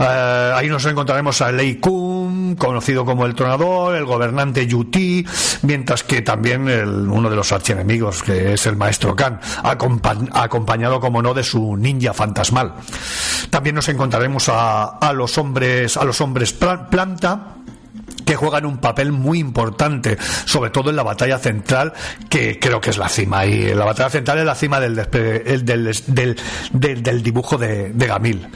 Eh, 0.01 0.53
ahí 0.55 0.69
nos 0.69 0.85
encontraremos 0.87 1.41
a 1.43 1.53
Lei 1.53 1.77
Kun, 1.77 2.57
conocido 2.57 3.05
como 3.05 3.27
el 3.27 3.35
Tronador, 3.35 3.95
el 3.97 4.05
gobernante 4.05 4.67
Yuti, 4.67 5.25
mientras 5.63 6.03
que 6.05 6.23
también 6.23 6.69
el- 6.69 7.09
uno 7.09 7.31
de 7.31 7.37
los 7.37 7.53
archienemigos, 7.53 8.23
que 8.23 8.55
es 8.55 8.67
el 8.67 8.77
maestro 8.77 9.15
Khan, 9.15 9.41
acompa- 9.63 10.29
acompañado, 10.33 11.01
como 11.01 11.23
no, 11.23 11.35
de 11.35 11.43
su 11.45 11.77
ninja 11.77 12.13
fantasmal. 12.13 12.75
También 13.51 13.75
nos 13.77 13.89
encontraremos 13.89 14.49
a, 14.49 14.85
a 14.99 15.13
los 15.13 15.37
hombres, 15.39 15.97
a 15.97 16.05
los 16.05 16.21
hombres 16.21 16.53
pla- 16.53 16.89
planta 16.89 17.55
que 18.25 18.37
juegan 18.37 18.67
un 18.67 18.79
papel 18.79 19.13
muy 19.13 19.39
importante, 19.39 20.17
sobre 20.45 20.71
todo 20.71 20.91
en 20.91 20.97
la 20.97 21.03
batalla 21.03 21.39
central, 21.39 21.93
que 22.29 22.59
creo 22.59 22.81
que 22.81 22.91
es 22.91 22.99
la 22.99 23.09
cima. 23.09 23.45
Y 23.47 23.75
la 23.75 23.85
batalla 23.85 24.11
central 24.11 24.39
es 24.39 24.45
la 24.45 24.55
cima 24.55 24.81
del, 24.81 24.95
del, 24.97 25.65
del, 26.07 27.03
del- 27.03 27.23
dibujo 27.23 27.59
de, 27.59 27.91
de 27.93 28.07
Gamil. 28.07 28.47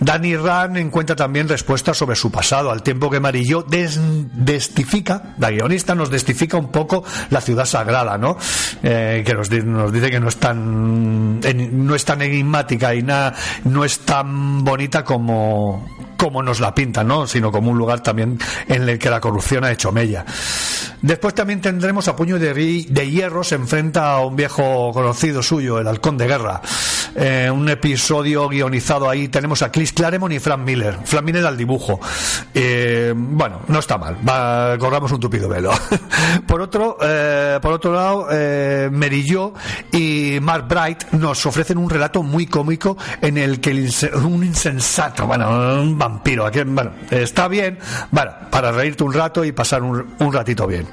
Danny 0.00 0.36
Rand 0.36 0.76
encuentra 0.76 1.16
también 1.16 1.48
respuestas 1.48 1.96
sobre 1.96 2.16
su 2.16 2.30
pasado, 2.30 2.70
al 2.70 2.82
tiempo 2.82 3.10
que 3.10 3.20
Marillo 3.20 3.62
des- 3.62 3.98
destifica, 4.34 5.34
la 5.38 5.50
guionista 5.50 5.94
nos 5.94 6.10
destifica 6.10 6.56
un 6.56 6.68
poco 6.70 7.04
la 7.30 7.40
ciudad 7.40 7.64
sagrada, 7.64 8.18
¿no? 8.18 8.36
Eh, 8.82 9.22
que 9.26 9.34
nos, 9.34 9.50
nos 9.50 9.92
dice 9.92 10.10
que 10.10 10.20
no 10.20 10.28
es 10.28 10.36
tan 10.36 11.40
no 11.40 11.94
es 11.94 12.04
tan 12.04 12.22
enigmática 12.22 12.94
y 12.94 13.02
na- 13.02 13.32
no 13.64 13.84
es 13.84 14.00
tan 14.00 14.64
bonita 14.64 15.04
como 15.04 15.86
como 16.16 16.42
nos 16.42 16.58
la 16.58 16.74
pintan, 16.74 17.06
¿no? 17.06 17.28
Sino 17.28 17.52
como 17.52 17.70
un 17.70 17.78
lugar 17.78 18.00
también 18.02 18.38
en 18.66 18.88
el 18.88 18.98
que 18.98 19.08
la 19.08 19.17
corrupción 19.20 19.64
ha 19.64 19.72
hecho 19.72 19.92
mella. 19.92 20.24
Después 21.02 21.34
también 21.34 21.60
tendremos 21.60 22.08
a 22.08 22.16
Puño 22.16 22.38
de, 22.38 22.52
de 22.52 23.10
Hierro 23.10 23.44
se 23.44 23.54
enfrenta 23.54 24.12
a 24.12 24.24
un 24.24 24.36
viejo 24.36 24.92
conocido 24.92 25.42
suyo, 25.42 25.78
el 25.78 25.86
Halcón 25.86 26.16
de 26.18 26.26
Guerra. 26.26 26.60
Eh, 27.14 27.50
un 27.52 27.68
episodio 27.68 28.48
guionizado 28.48 29.08
ahí. 29.08 29.28
Tenemos 29.28 29.62
a 29.62 29.72
Chris 29.72 29.92
Claremont 29.92 30.32
y 30.32 30.38
Frank 30.38 30.60
Miller. 30.60 30.98
Frank 31.04 31.24
Miller 31.24 31.46
al 31.46 31.56
dibujo. 31.56 32.00
Eh, 32.54 33.12
bueno, 33.16 33.62
no 33.68 33.78
está 33.78 33.98
mal. 33.98 34.16
Va, 34.28 34.76
corramos 34.78 35.10
un 35.12 35.20
tupido 35.20 35.48
velo. 35.48 35.70
por 36.46 36.60
otro, 36.60 36.98
eh, 37.02 37.58
por 37.60 37.72
otro 37.72 37.92
lado, 37.92 38.28
eh, 38.30 38.88
Merillo 38.92 39.52
y 39.92 40.38
Mark 40.40 40.66
Bright 40.68 41.10
nos 41.12 41.44
ofrecen 41.46 41.78
un 41.78 41.90
relato 41.90 42.22
muy 42.22 42.46
cómico 42.46 42.96
en 43.20 43.38
el 43.38 43.60
que 43.60 43.70
el 43.70 43.88
un 44.24 44.44
insensato, 44.44 45.26
bueno, 45.26 45.80
un 45.80 45.98
vampiro, 45.98 46.46
aquí, 46.46 46.60
bueno, 46.62 46.92
está 47.10 47.48
bien, 47.48 47.78
bueno, 48.10 48.32
para 48.50 48.72
reírte 48.72 49.04
un 49.08 49.14
rato 49.14 49.44
y 49.44 49.52
pasar 49.52 49.82
un, 49.82 50.14
un 50.18 50.32
ratito 50.32 50.66
bien. 50.66 50.86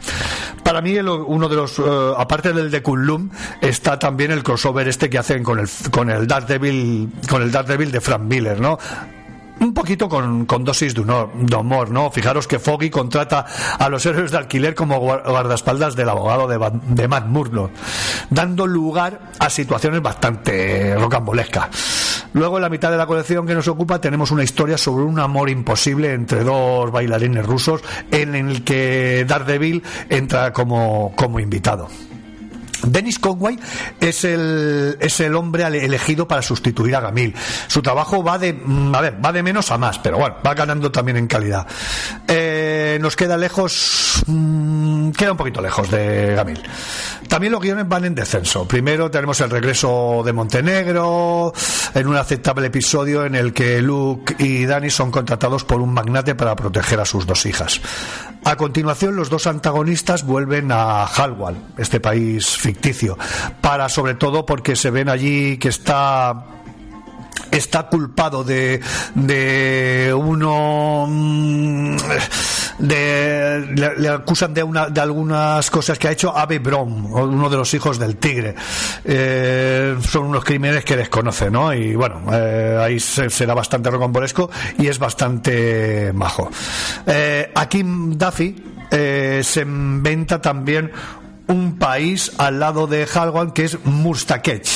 Para 0.64 0.82
mí, 0.82 0.96
el- 0.96 1.08
uno 1.10 1.48
de 1.48 1.56
los, 1.56 1.78
eh, 1.80 1.84
aparte 2.18 2.54
del 2.54 2.72
de 2.72 2.82
Kunlun, 2.82 3.32
está 3.62 4.00
también 4.00 4.32
el 4.32 4.42
crossover 4.44 4.88
este 4.88 5.10
que 5.10 5.18
hacen 5.18 5.44
con 5.44 5.60
el, 5.60 5.68
con 5.92 6.10
el 6.10 6.26
Daredevil, 6.28 7.10
con 7.30 7.42
el 7.42 7.52
Daredevil 7.52 7.92
de 7.92 8.02
Frank 8.02 8.22
Miller, 8.22 8.60
¿no? 8.60 8.78
Un 9.66 9.74
poquito 9.74 10.08
con, 10.08 10.46
dosis 10.64 10.94
de 10.94 11.56
humor, 11.56 11.92
¿no? 11.92 12.10
Fijaros 12.12 12.48
que 12.48 12.60
Foggy 12.60 12.90
contrata 12.90 13.46
a 13.78 13.90
los 13.90 14.06
héroes 14.06 14.32
de 14.32 14.38
alquiler 14.38 14.76
como 14.76 15.00
guar- 15.02 15.24
guardaespaldas 15.26 15.96
del 15.96 16.10
abogado 16.10 16.48
de, 16.48 16.58
de 16.88 17.08
Matt 17.08 17.26
Murdock, 17.28 17.72
dando 18.30 18.66
lugar 18.68 19.32
a 19.40 19.50
situaciones 19.50 20.02
bastante 20.02 20.96
rocambolescas. 20.98 21.70
Luego, 22.34 22.58
en 22.58 22.64
la 22.64 22.70
mitad 22.70 22.92
de 22.92 22.98
la 22.98 23.06
colección 23.08 23.48
que 23.48 23.56
nos 23.56 23.68
ocupa, 23.68 24.00
tenemos 24.02 24.32
una 24.32 24.44
historia 24.44 24.78
sobre 24.78 25.04
un 25.06 25.20
amor 25.20 25.50
imposible 25.50 26.14
entre 26.14 26.44
dos 26.44 26.92
bailarines 26.92 27.46
rusos, 27.46 27.82
en 28.12 28.36
el 28.36 28.64
que 28.64 29.26
Daredevil 29.28 29.84
entra 30.10 30.52
como, 30.52 31.14
como 31.16 31.40
invitado. 31.40 31.88
Dennis 32.86 33.20
Conway 33.20 33.60
es 34.00 34.24
el, 34.24 34.98
es 35.00 35.20
el 35.20 35.36
hombre 35.36 35.64
elegido 35.64 36.28
para 36.28 36.42
sustituir 36.42 36.96
a 36.96 37.02
Gamil. 37.02 37.34
Su 37.68 37.82
trabajo 37.82 38.24
va 38.24 38.38
de, 38.38 38.54
mm, 38.54 38.96
a 38.96 39.02
ver, 39.02 39.24
va 39.24 39.32
de 39.32 39.44
menos 39.44 39.72
a 39.72 39.78
más, 39.78 40.00
pero 40.00 40.18
bueno, 40.18 40.36
va 40.46 40.54
ganando 40.54 40.92
también 40.92 41.18
en 41.18 41.28
calidad. 41.28 41.68
Eh, 42.28 42.98
nos 43.02 43.16
queda 43.16 43.38
lejos, 43.38 44.24
mm, 44.28 45.12
queda 45.12 45.32
un 45.32 45.38
poquito 45.38 45.62
lejos 45.62 45.90
de 45.90 46.36
Gamil. 46.36 46.62
También 47.28 47.52
los 47.52 47.62
guiones 47.62 47.88
van 47.88 48.06
en 48.06 48.16
descenso. 48.16 48.68
Primero 48.68 49.10
tenemos 49.10 49.40
el 49.42 49.50
regreso 49.50 50.22
de 50.26 50.34
Montenegro, 50.34 51.54
en 51.94 52.08
un 52.08 52.16
aceptable 52.16 52.68
episodio 52.68 53.26
en 53.26 53.36
el 53.36 53.54
que 53.54 53.82
Luke 53.82 54.36
y 54.40 54.66
Danny 54.66 54.90
son 54.90 55.12
contratados 55.12 55.64
por 55.64 55.82
un 55.82 55.94
magnate 55.94 56.36
para 56.36 56.56
proteger 56.56 57.00
a 57.00 57.06
sus 57.06 57.26
dos 57.26 57.46
hijas. 57.46 57.82
A 58.46 58.58
continuación, 58.58 59.16
los 59.16 59.32
dos 59.32 59.48
antagonistas 59.48 60.24
vuelven 60.24 60.72
a 60.72 61.04
Halwal, 61.06 61.58
este 61.80 62.00
país 62.00 62.46
ficticio, 62.58 63.18
para 63.60 63.90
sobre 63.90 64.14
todo 64.14 64.46
porque 64.46 64.76
se 64.76 64.92
ven 64.92 65.10
allí 65.10 65.58
que 65.58 65.70
está 65.70 66.46
está 67.50 67.88
culpado 67.88 68.44
de, 68.44 68.82
de 69.16 70.14
uno 70.16 71.08
mm, 71.10 71.98
de, 72.80 73.94
le, 73.98 74.10
acusan 74.10 74.54
de 74.54 74.64
una 74.64 74.88
de 74.90 75.00
algunas 75.02 75.70
cosas 75.72 75.98
que 75.98 76.08
ha 76.08 76.12
hecho 76.12 76.36
Abe 76.36 76.60
Brom 76.60 77.12
uno 77.14 77.50
de 77.50 77.58
los 77.58 77.74
hijos 77.74 77.98
del 78.00 78.18
tigre. 78.18 78.56
Eh, 79.04 79.96
son 80.08 80.26
unos 80.26 80.44
crímenes 80.44 80.84
que 80.84 80.96
desconoce 80.98 81.50
no 81.50 81.74
y 81.74 81.96
bueno 81.96 82.22
eh, 82.34 82.78
ahí 82.82 83.00
se- 83.00 83.30
será 83.30 83.54
bastante 83.54 83.90
rocambolesco 83.90 84.50
y 84.78 84.88
es 84.88 85.00
bastante 85.00 86.12
majo. 86.14 86.50
Eh, 87.06 87.52
aquí 87.56 87.82
Duffy 87.84 88.56
eh, 88.92 89.42
se 89.44 89.62
inventa 89.62 90.42
también 90.42 90.92
un 91.48 91.78
país 91.78 92.32
al 92.38 92.60
lado 92.60 92.88
de 92.88 93.06
Halwan 93.06 93.52
que 93.52 93.66
es 93.66 93.84
Mustakech. 93.86 94.68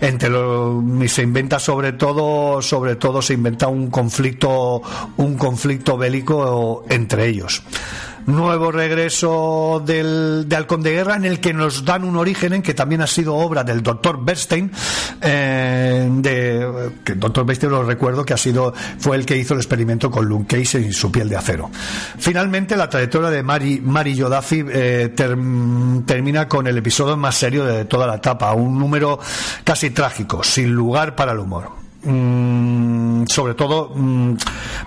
Entre 0.00 0.28
lo, 0.28 0.82
y 1.02 1.08
se 1.08 1.22
inventa 1.22 1.58
sobre 1.58 1.92
todo, 1.92 2.62
sobre 2.62 2.96
todo 2.96 3.22
se 3.22 3.34
inventa 3.34 3.68
un 3.68 3.90
conflicto, 3.90 4.82
un 5.16 5.36
conflicto 5.36 5.96
bélico 5.96 6.84
entre 6.88 7.26
ellos. 7.26 7.62
Nuevo 8.28 8.70
regreso 8.70 9.82
del, 9.84 10.46
de 10.46 10.54
Halcón 10.56 10.82
de 10.82 10.90
Guerra 10.92 11.16
en 11.16 11.24
el 11.24 11.40
que 11.40 11.54
nos 11.54 11.84
dan 11.86 12.04
un 12.04 12.14
origen 12.16 12.52
en 12.52 12.60
que 12.62 12.74
también 12.74 13.00
ha 13.00 13.06
sido 13.06 13.34
obra 13.34 13.64
del 13.64 13.82
doctor 13.82 14.22
Bernstein, 14.22 14.70
eh, 15.22 16.06
de, 16.10 16.90
que 17.04 17.12
el 17.12 17.20
doctor 17.20 17.46
Bernstein 17.46 17.72
lo 17.72 17.82
recuerdo 17.82 18.26
que 18.26 18.34
ha 18.34 18.36
sido, 18.36 18.74
fue 18.98 19.16
el 19.16 19.24
que 19.24 19.34
hizo 19.34 19.54
el 19.54 19.60
experimento 19.60 20.10
con 20.10 20.26
Luke 20.26 20.58
Cage 20.58 20.78
y 20.78 20.92
su 20.92 21.10
piel 21.10 21.30
de 21.30 21.36
acero. 21.36 21.70
Finalmente, 22.18 22.76
la 22.76 22.90
trayectoria 22.90 23.30
de 23.30 23.42
Mari, 23.42 23.80
Mari 23.80 24.14
Yodafi 24.14 24.62
eh, 24.72 25.12
term- 25.16 26.04
termina 26.04 26.46
con 26.46 26.66
el 26.66 26.76
episodio 26.76 27.16
más 27.16 27.34
serio 27.34 27.64
de 27.64 27.86
toda 27.86 28.06
la 28.06 28.16
etapa, 28.16 28.52
un 28.52 28.78
número 28.78 29.18
casi 29.64 29.88
trágico, 29.88 30.44
sin 30.44 30.70
lugar 30.74 31.16
para 31.16 31.32
el 31.32 31.38
humor. 31.38 31.87
Mm, 32.10 33.26
sobre 33.26 33.52
todo, 33.52 33.92
mm, 33.94 34.34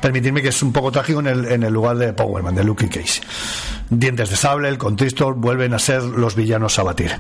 permitirme 0.02 0.42
que 0.42 0.48
es 0.48 0.64
un 0.64 0.74
poco 0.74 0.92
trágico 0.92 1.20
en 1.20 1.28
el, 1.28 1.46
en 1.46 1.62
el 1.62 1.72
lugar 1.72 1.96
de 1.98 2.14
Powerman, 2.14 2.56
de 2.56 2.64
Luke 2.64 2.90
Cage. 2.90 3.22
Dientes 3.92 4.32
de 4.32 4.36
sable, 4.36 4.70
el 4.70 4.80
contristor 4.80 5.36
vuelven 5.36 5.76
a 5.76 5.80
ser 5.80 6.02
los 6.02 6.36
villanos 6.36 6.80
a 6.80 6.84
batir. 6.84 7.12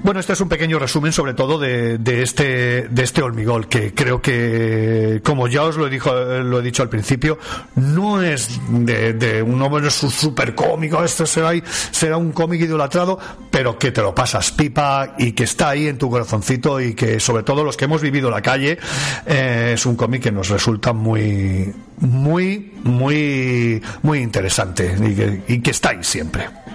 Bueno, 0.00 0.20
este 0.20 0.34
es 0.34 0.40
un 0.40 0.48
pequeño 0.48 0.78
resumen 0.78 1.12
sobre 1.12 1.34
todo 1.34 1.58
de, 1.58 1.98
este 2.22 2.86
de 2.88 3.02
este 3.02 3.22
Olmigol 3.22 3.66
que 3.66 3.94
creo 3.94 4.20
que 4.20 5.20
como 5.24 5.48
ya 5.48 5.64
os 5.64 5.76
lo 5.76 5.88
dicho 5.88 6.14
lo 6.42 6.60
he 6.60 6.62
dicho 6.62 6.82
al 6.82 6.88
principio 6.88 7.38
no 7.76 8.22
es 8.22 8.60
de, 8.68 9.42
un 9.42 9.60
hombre 9.62 9.90
súper 9.90 10.54
cómico 10.54 11.02
esto 11.02 11.26
será 11.26 11.50
será 11.90 12.18
un 12.18 12.32
cómic 12.32 12.60
idolatrado 12.60 13.18
pero 13.50 13.78
que 13.78 13.90
te 13.90 14.02
lo 14.02 14.14
pasas 14.14 14.52
pipa 14.52 15.14
y 15.18 15.32
que 15.32 15.44
está 15.44 15.70
ahí 15.70 15.88
en 15.88 15.98
tu 15.98 16.10
corazoncito 16.10 16.80
y 16.80 16.94
que 16.94 17.18
sobre 17.18 17.42
todo 17.42 17.64
los 17.64 17.76
que 17.76 17.86
hemos 17.86 18.02
vivido 18.02 18.30
la 18.30 18.42
calle 18.42 18.78
eh, 19.24 19.72
es 19.74 19.86
un 19.86 19.96
cómic 19.96 20.22
que 20.24 20.32
nos 20.32 20.48
resulta 20.50 20.92
muy 20.92 21.72
muy 21.98 22.74
muy 22.84 23.82
muy 24.02 24.18
interesante 24.18 24.94
y 25.48 25.60
que 25.60 25.70
está 25.70 25.90
ahí 25.90 26.04
siempre. 26.04 26.65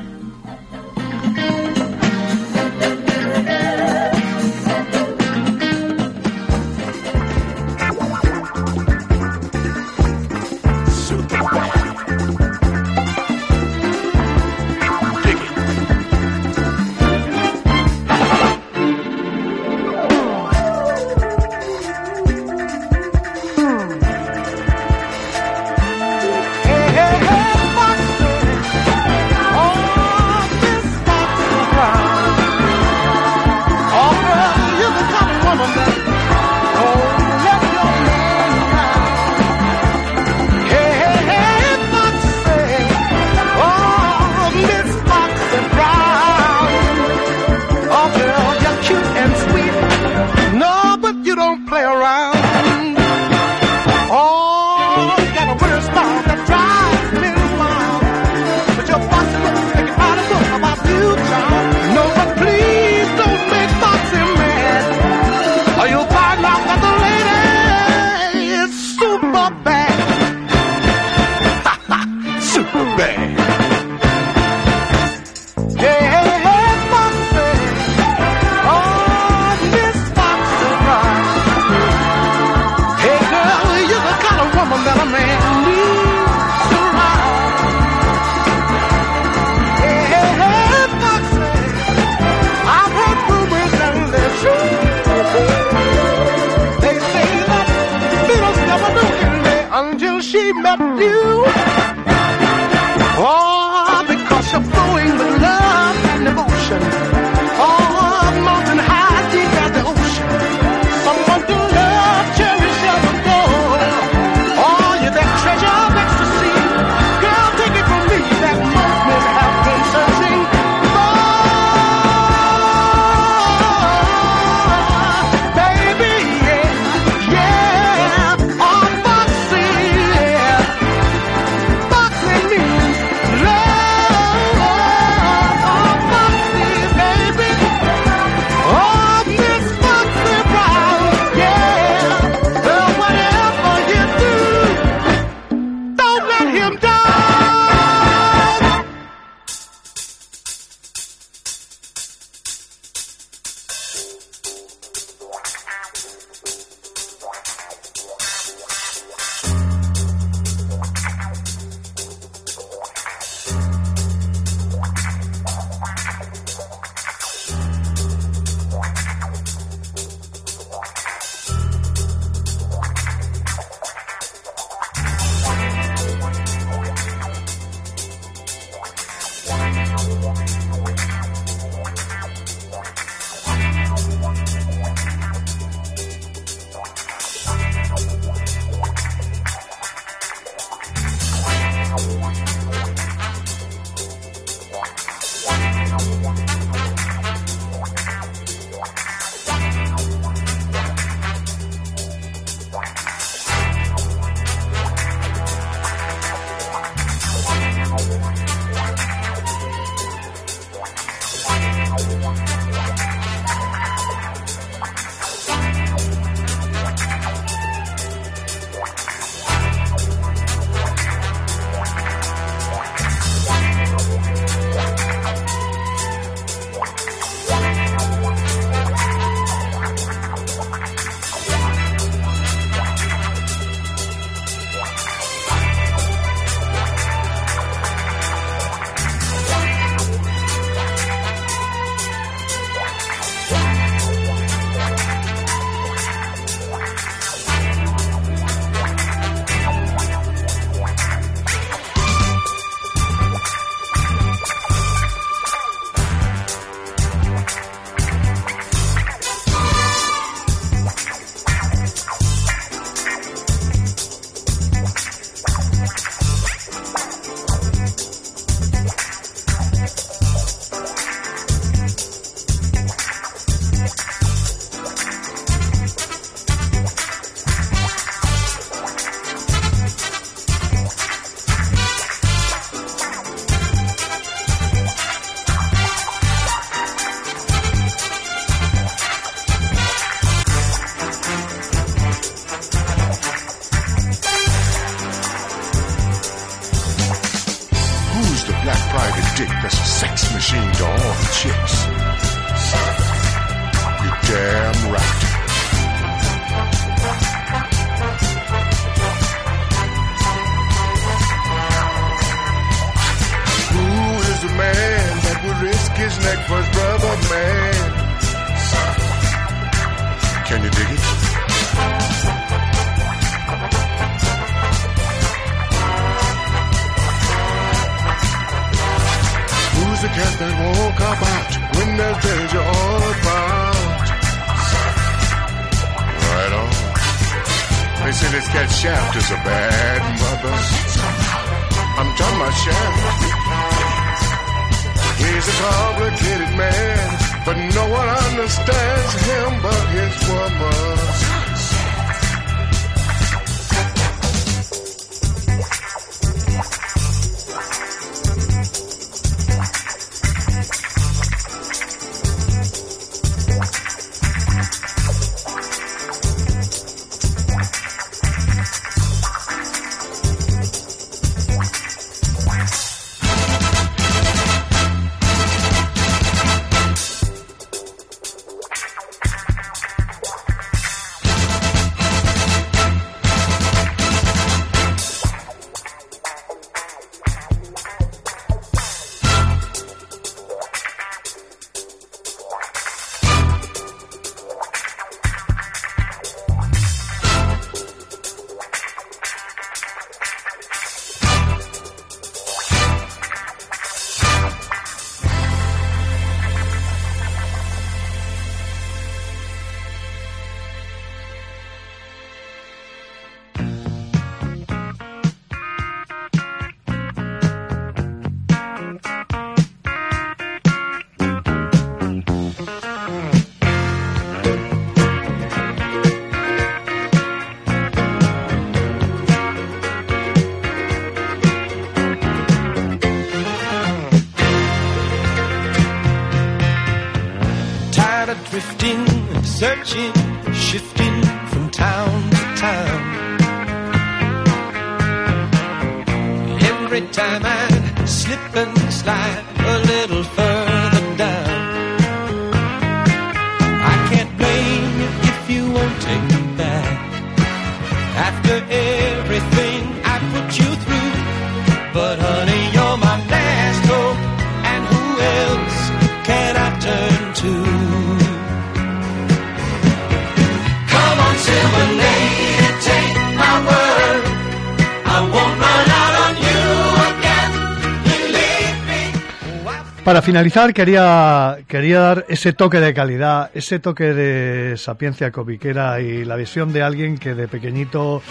Finalizar, 480.31 480.73
quería, 480.73 481.57
quería 481.67 481.99
dar 481.99 482.25
ese 482.29 482.53
toque 482.53 482.79
de 482.79 482.93
calidad, 482.93 483.51
ese 483.53 483.79
toque 483.79 484.13
de 484.13 484.77
sapiencia 484.77 485.29
comiquera 485.29 485.99
y 485.99 486.23
la 486.23 486.37
visión 486.37 486.71
de 486.71 486.83
alguien 486.83 487.17
que 487.17 487.35
de 487.35 487.49
pequeñito 487.49 488.21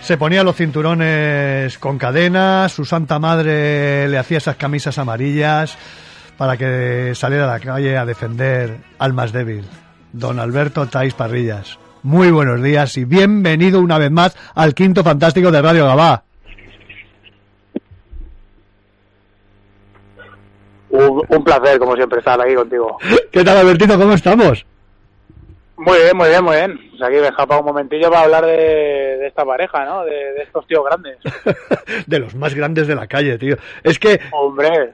se 0.00 0.16
ponía 0.16 0.42
los 0.42 0.56
cinturones 0.56 1.76
con 1.76 1.98
cadenas, 1.98 2.72
su 2.72 2.86
santa 2.86 3.18
madre 3.18 4.08
le 4.08 4.16
hacía 4.16 4.38
esas 4.38 4.56
camisas 4.56 4.96
amarillas 4.96 5.76
para 6.38 6.56
que 6.56 7.12
saliera 7.14 7.44
a 7.44 7.58
la 7.58 7.60
calle 7.60 7.98
a 7.98 8.06
defender 8.06 8.78
al 8.98 9.12
más 9.12 9.30
débil. 9.30 9.66
Don 10.14 10.40
Alberto 10.40 10.86
Tais 10.86 11.12
Parrillas. 11.12 11.78
Muy 12.02 12.30
buenos 12.30 12.62
días 12.62 12.96
y 12.96 13.04
bienvenido 13.04 13.80
una 13.80 13.98
vez 13.98 14.10
más 14.10 14.34
al 14.54 14.72
quinto 14.72 15.04
fantástico 15.04 15.50
de 15.50 15.60
Radio 15.60 15.84
Gabá. 15.84 16.24
Un, 20.94 21.22
un 21.28 21.42
placer, 21.42 21.76
como 21.80 21.96
siempre, 21.96 22.20
estar 22.20 22.40
aquí 22.40 22.54
contigo. 22.54 22.98
¿Qué 23.32 23.42
tal, 23.42 23.56
Albertito? 23.56 23.98
¿Cómo 23.98 24.12
estamos? 24.12 24.64
Muy 25.76 25.98
bien, 25.98 26.16
muy 26.16 26.28
bien, 26.28 26.44
muy 26.44 26.54
bien. 26.54 26.78
Pues 26.90 27.02
aquí 27.02 27.16
me 27.16 27.22
he 27.22 27.28
escapado 27.30 27.60
un 27.62 27.66
momentillo 27.66 28.08
para 28.10 28.22
hablar 28.22 28.46
de, 28.46 28.52
de 28.52 29.26
esta 29.26 29.44
pareja, 29.44 29.84
¿no? 29.84 30.04
De, 30.04 30.12
de 30.12 30.42
estos 30.44 30.64
tíos 30.68 30.84
grandes. 30.84 31.18
de 32.06 32.18
los 32.20 32.36
más 32.36 32.54
grandes 32.54 32.86
de 32.86 32.94
la 32.94 33.08
calle, 33.08 33.36
tío. 33.38 33.56
Es 33.82 33.98
que, 33.98 34.20
Hombre, 34.30 34.92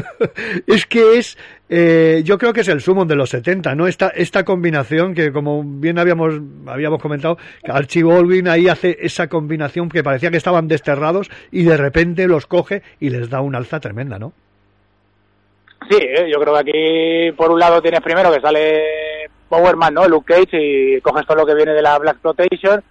es 0.66 0.84
que 0.84 1.16
es, 1.16 1.38
eh, 1.70 2.20
yo 2.26 2.36
creo 2.36 2.52
que 2.52 2.60
es 2.60 2.68
el 2.68 2.82
sumo 2.82 3.06
de 3.06 3.16
los 3.16 3.30
70, 3.30 3.74
¿no? 3.74 3.86
Esta, 3.86 4.08
esta 4.08 4.44
combinación 4.44 5.14
que, 5.14 5.32
como 5.32 5.62
bien 5.64 5.98
habíamos, 5.98 6.34
habíamos 6.66 7.00
comentado, 7.00 7.38
que 7.64 7.72
Archie 7.72 8.02
Baldwin 8.02 8.48
ahí 8.48 8.68
hace 8.68 8.98
esa 9.00 9.28
combinación 9.28 9.88
que 9.88 10.04
parecía 10.04 10.30
que 10.30 10.36
estaban 10.36 10.68
desterrados 10.68 11.30
y 11.50 11.62
de 11.62 11.78
repente 11.78 12.28
los 12.28 12.46
coge 12.46 12.82
y 13.00 13.08
les 13.08 13.30
da 13.30 13.40
una 13.40 13.56
alza 13.56 13.80
tremenda, 13.80 14.18
¿no? 14.18 14.34
Sí, 15.88 15.98
¿eh? 16.00 16.28
yo 16.30 16.40
creo 16.40 16.54
que 16.54 16.60
aquí, 16.60 17.32
por 17.36 17.50
un 17.50 17.58
lado, 17.58 17.80
tienes 17.80 18.00
primero 18.00 18.32
que 18.32 18.40
sale 18.40 19.28
Powerman, 19.48 19.94
¿no? 19.94 20.08
Luke 20.08 20.32
Cage 20.34 20.58
y 20.60 21.00
coges 21.00 21.26
todo 21.26 21.38
lo 21.38 21.46
que 21.46 21.54
viene 21.54 21.72
de 21.72 21.82
la 21.82 21.98
Black 21.98 22.14
Exploitation 22.14 22.82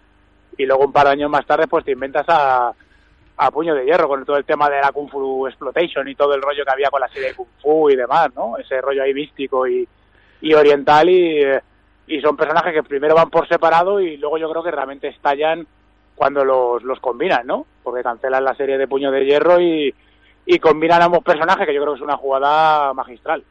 y 0.58 0.66
luego 0.66 0.86
un 0.86 0.92
par 0.92 1.08
de 1.08 1.14
años 1.14 1.30
más 1.30 1.46
tarde, 1.46 1.68
pues 1.68 1.84
te 1.86 1.92
inventas 1.92 2.26
a, 2.28 2.72
a 3.38 3.52
puño 3.52 3.74
de 3.74 3.86
hierro 3.86 4.08
con 4.08 4.24
todo 4.26 4.38
el 4.38 4.46
tema 4.46 4.70
de 4.70 4.80
la 4.80 4.92
Kung 4.92 5.10
Fu 5.10 5.48
Exploitation 5.48 6.08
y 6.08 6.16
todo 6.16 6.36
el 6.36 6.42
rollo 6.42 6.64
que 6.64 6.72
había 6.72 6.90
con 6.90 7.02
la 7.02 7.08
serie 7.10 7.30
de 7.30 7.36
Kung 7.36 7.48
Fu 7.62 7.90
y 7.90 7.96
demás, 7.96 8.30
¿no? 8.36 8.58
Ese 8.58 8.80
rollo 8.82 9.04
ahí 9.04 9.14
místico 9.14 9.68
y, 9.68 9.88
y 10.42 10.54
oriental 10.54 11.10
y, 11.10 11.42
y 12.08 12.22
son 12.22 12.38
personajes 12.38 12.74
que 12.74 12.84
primero 12.84 13.16
van 13.16 13.30
por 13.30 13.48
separado 13.48 14.00
y 14.00 14.18
luego 14.18 14.38
yo 14.38 14.50
creo 14.50 14.64
que 14.64 14.72
realmente 14.72 15.08
estallan 15.08 15.66
cuando 16.16 16.46
los, 16.46 16.84
los 16.84 17.00
combinan, 17.00 17.48
¿no? 17.48 17.66
Porque 17.82 18.04
cancelan 18.04 18.44
la 18.44 18.54
serie 18.54 18.78
de 18.78 18.88
Puño 18.88 19.12
de 19.12 19.26
Hierro 19.26 19.60
y, 19.60 19.94
y 20.54 20.60
combinan 20.60 21.02
ambos 21.02 21.24
personajes, 21.24 21.66
que 21.66 21.74
yo 21.74 21.82
creo 21.82 21.94
que 21.94 22.00
es 22.00 22.04
una 22.04 22.18
jugada 22.18 22.94
magistral. 22.94 23.44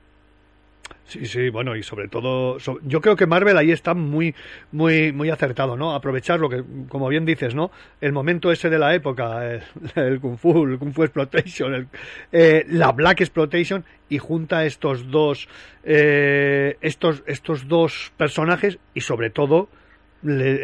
Sí, 1.07 1.27
sí, 1.27 1.49
bueno, 1.49 1.75
y 1.75 1.83
sobre 1.83 2.07
todo, 2.07 2.59
yo 2.85 3.01
creo 3.01 3.17
que 3.17 3.27
Marvel 3.27 3.57
ahí 3.57 3.73
está 3.73 3.95
muy, 3.95 4.33
muy, 4.71 5.11
muy 5.13 5.29
acertado, 5.31 5.77
¿no? 5.77 5.93
Aprovechar 5.95 6.39
lo 6.39 6.49
que, 6.49 6.63
como 6.89 7.09
bien 7.09 7.25
dices, 7.25 7.53
¿no? 7.55 7.73
El 8.01 8.13
momento 8.13 8.53
ese 8.53 8.71
de 8.71 8.79
la 8.79 8.95
época, 8.95 9.45
el, 9.51 9.63
el 9.97 10.21
Kung 10.21 10.37
Fu, 10.39 10.67
el 10.67 10.79
Kung 10.79 10.93
Fu 10.93 11.03
Exploitation, 11.03 11.75
el- 11.75 11.87
eh, 12.31 12.65
la 12.69 12.93
Black 12.93 13.23
Exploitation, 13.23 13.85
y 14.09 14.19
junta 14.19 14.65
estos 14.67 15.11
dos, 15.11 15.49
eh, 15.83 16.77
estos, 16.81 17.25
estos 17.27 17.67
dos 17.67 18.13
personajes, 18.17 18.79
y 18.95 19.01
sobre 19.01 19.31
todo, 19.31 19.69
le, 20.23 20.59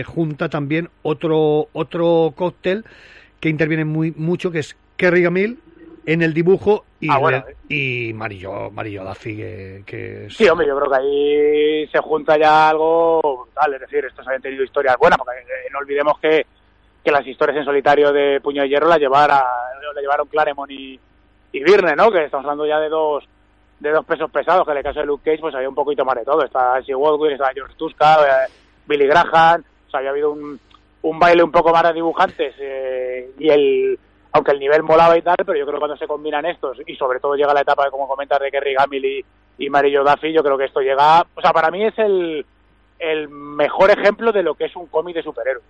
eh, 0.00 0.04
junta 0.04 0.48
también 0.48 0.90
otro, 1.02 1.68
otro 1.72 2.34
cóctel 2.36 2.84
que 3.40 3.48
interviene 3.48 3.84
muy, 3.84 4.12
mucho, 4.16 4.52
que 4.52 4.60
es 4.60 4.76
Kerry 4.96 5.22
Gamil 5.22 5.58
en 6.12 6.22
el 6.22 6.32
dibujo 6.32 6.84
y, 7.00 7.10
Ah, 7.10 7.18
bueno. 7.18 7.44
y 7.68 8.12
Marillo, 8.14 8.70
Marillo 8.70 9.04
Duffy, 9.04 9.36
que, 9.36 9.82
que 9.84 10.26
es- 10.26 10.36
Sí, 10.36 10.48
hombre, 10.48 10.66
yo 10.66 10.74
creo 10.78 10.90
que 10.90 10.96
ahí 10.96 11.86
se 11.88 11.98
junta 11.98 12.38
ya 12.38 12.70
algo 12.70 13.20
brutal. 13.20 13.74
Es 13.74 13.80
decir, 13.82 14.04
estos 14.06 14.26
habían 14.26 14.40
tenido 14.40 14.64
historias 14.64 14.96
buenas, 14.98 15.18
porque 15.18 15.38
eh, 15.40 15.68
no 15.70 15.80
olvidemos 15.80 16.18
que, 16.18 16.46
que 17.04 17.10
las 17.12 17.26
historias 17.26 17.58
en 17.58 17.64
solitario 17.66 18.10
de 18.12 18.40
Puño 18.40 18.62
de 18.62 18.68
Hierro 18.70 18.88
las, 18.88 18.98
llevara, 18.98 19.44
las 19.94 20.02
llevaron 20.02 20.26
Claremont 20.28 20.70
y, 20.70 20.98
y 21.52 21.62
Virne, 21.62 21.94
¿no? 21.94 22.10
Que 22.10 22.24
estamos 22.24 22.44
hablando 22.46 22.66
ya 22.66 22.80
de 22.80 22.88
dos 22.88 23.24
de 23.80 23.90
dos 23.90 24.04
pesos 24.06 24.28
pesados, 24.30 24.64
que 24.64 24.72
en 24.72 24.78
el 24.78 24.82
caso 24.82 24.98
de 25.00 25.06
Luke 25.06 25.22
Cage 25.30 25.40
pues 25.42 25.54
había 25.54 25.68
un 25.68 25.74
poquito 25.74 26.04
más 26.04 26.16
de 26.16 26.24
todo. 26.24 26.42
Está 26.42 26.74
Ashley 26.74 26.94
Woodward, 26.96 27.32
está 27.32 27.50
George 27.54 27.74
Tuska, 27.76 28.22
eh, 28.46 28.50
Billy 28.86 29.06
Graham, 29.06 29.62
o 29.86 29.90
sea, 29.90 29.98
había 30.00 30.10
habido 30.10 30.32
un, 30.32 30.58
un 31.02 31.18
baile 31.18 31.44
un 31.44 31.52
poco 31.52 31.70
más 31.70 31.84
de 31.84 31.92
dibujantes 31.92 32.54
eh, 32.58 33.30
y 33.38 33.48
el 33.50 33.98
aunque 34.38 34.52
el 34.52 34.60
nivel 34.60 34.82
molaba 34.82 35.16
y 35.18 35.22
tal, 35.22 35.36
pero 35.38 35.58
yo 35.58 35.64
creo 35.64 35.74
que 35.74 35.80
cuando 35.80 35.96
se 35.96 36.06
combinan 36.06 36.46
estos 36.46 36.78
y 36.86 36.94
sobre 36.96 37.20
todo 37.20 37.34
llega 37.34 37.52
la 37.52 37.60
etapa 37.60 37.84
de 37.84 37.90
como 37.90 38.08
comentas 38.08 38.40
de 38.40 38.50
Kerry 38.50 38.74
Gamil 38.74 39.24
y, 39.58 39.70
Marillo 39.70 40.04
Duffy, 40.04 40.32
yo 40.32 40.42
creo 40.42 40.56
que 40.56 40.66
esto 40.66 40.80
llega, 40.80 41.26
o 41.34 41.40
sea, 41.40 41.52
para 41.52 41.70
mí 41.70 41.84
es 41.84 41.98
el, 41.98 42.46
el 42.98 43.28
mejor 43.28 43.90
ejemplo 43.90 44.30
de 44.30 44.44
lo 44.44 44.54
que 44.54 44.66
es 44.66 44.76
un 44.76 44.86
cómic 44.86 45.16
de 45.16 45.22
superhéroes. 45.22 45.66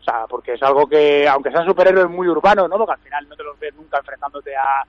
O 0.00 0.04
sea, 0.04 0.26
porque 0.28 0.54
es 0.54 0.62
algo 0.62 0.86
que, 0.86 1.26
aunque 1.28 1.50
sean 1.50 1.64
superhéroes 1.64 2.10
muy 2.10 2.28
urbanos, 2.28 2.68
¿no? 2.68 2.76
Porque 2.76 2.92
al 2.92 2.98
final 2.98 3.28
no 3.28 3.36
te 3.36 3.44
los 3.44 3.58
ves 3.58 3.74
nunca 3.74 3.98
enfrentándote 3.98 4.54
a, 4.56 4.84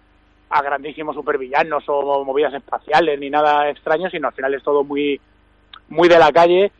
a 0.49 0.61
grandísimos 0.61 1.15
supervillanos 1.15 1.83
o 1.87 2.25
movidas 2.25 2.53
espaciales 2.55 3.19
ni 3.19 3.29
nada 3.29 3.69
extraño, 3.69 4.09
sino 4.09 4.27
al 4.27 4.33
final 4.33 4.53
es 4.55 4.63
todo 4.63 4.83
muy, 4.83 5.21
muy 5.89 6.09
de 6.09 6.17
la 6.17 6.31
calle, 6.31 6.71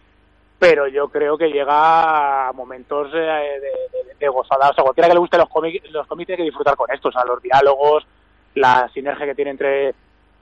pero 0.60 0.88
yo 0.88 1.10
creo 1.10 1.38
que 1.38 1.50
llega 1.50 2.48
a 2.50 2.54
momentos 2.54 3.10
eh, 3.14 3.18
de, 3.18 3.60
de- 3.60 4.16
de 4.20 4.28
gozada. 4.30 4.70
O 4.70 4.74
sea, 4.74 4.84
cualquiera 4.84 5.08
que 5.10 5.14
le 5.14 5.20
guste 5.20 5.38
los 5.38 5.50
cómics, 5.50 5.90
los 5.92 6.08
cómics 6.08 6.28
tiene 6.28 6.38
que 6.38 6.46
disfrutar 6.46 6.76
con 6.76 6.90
esto, 6.92 7.10
o 7.10 7.12
sea, 7.12 7.26
los 7.26 7.42
diálogos, 7.42 8.06
la 8.56 8.90
sinergia 8.94 9.26
que 9.26 9.36
tiene 9.36 9.52
entre 9.52 9.94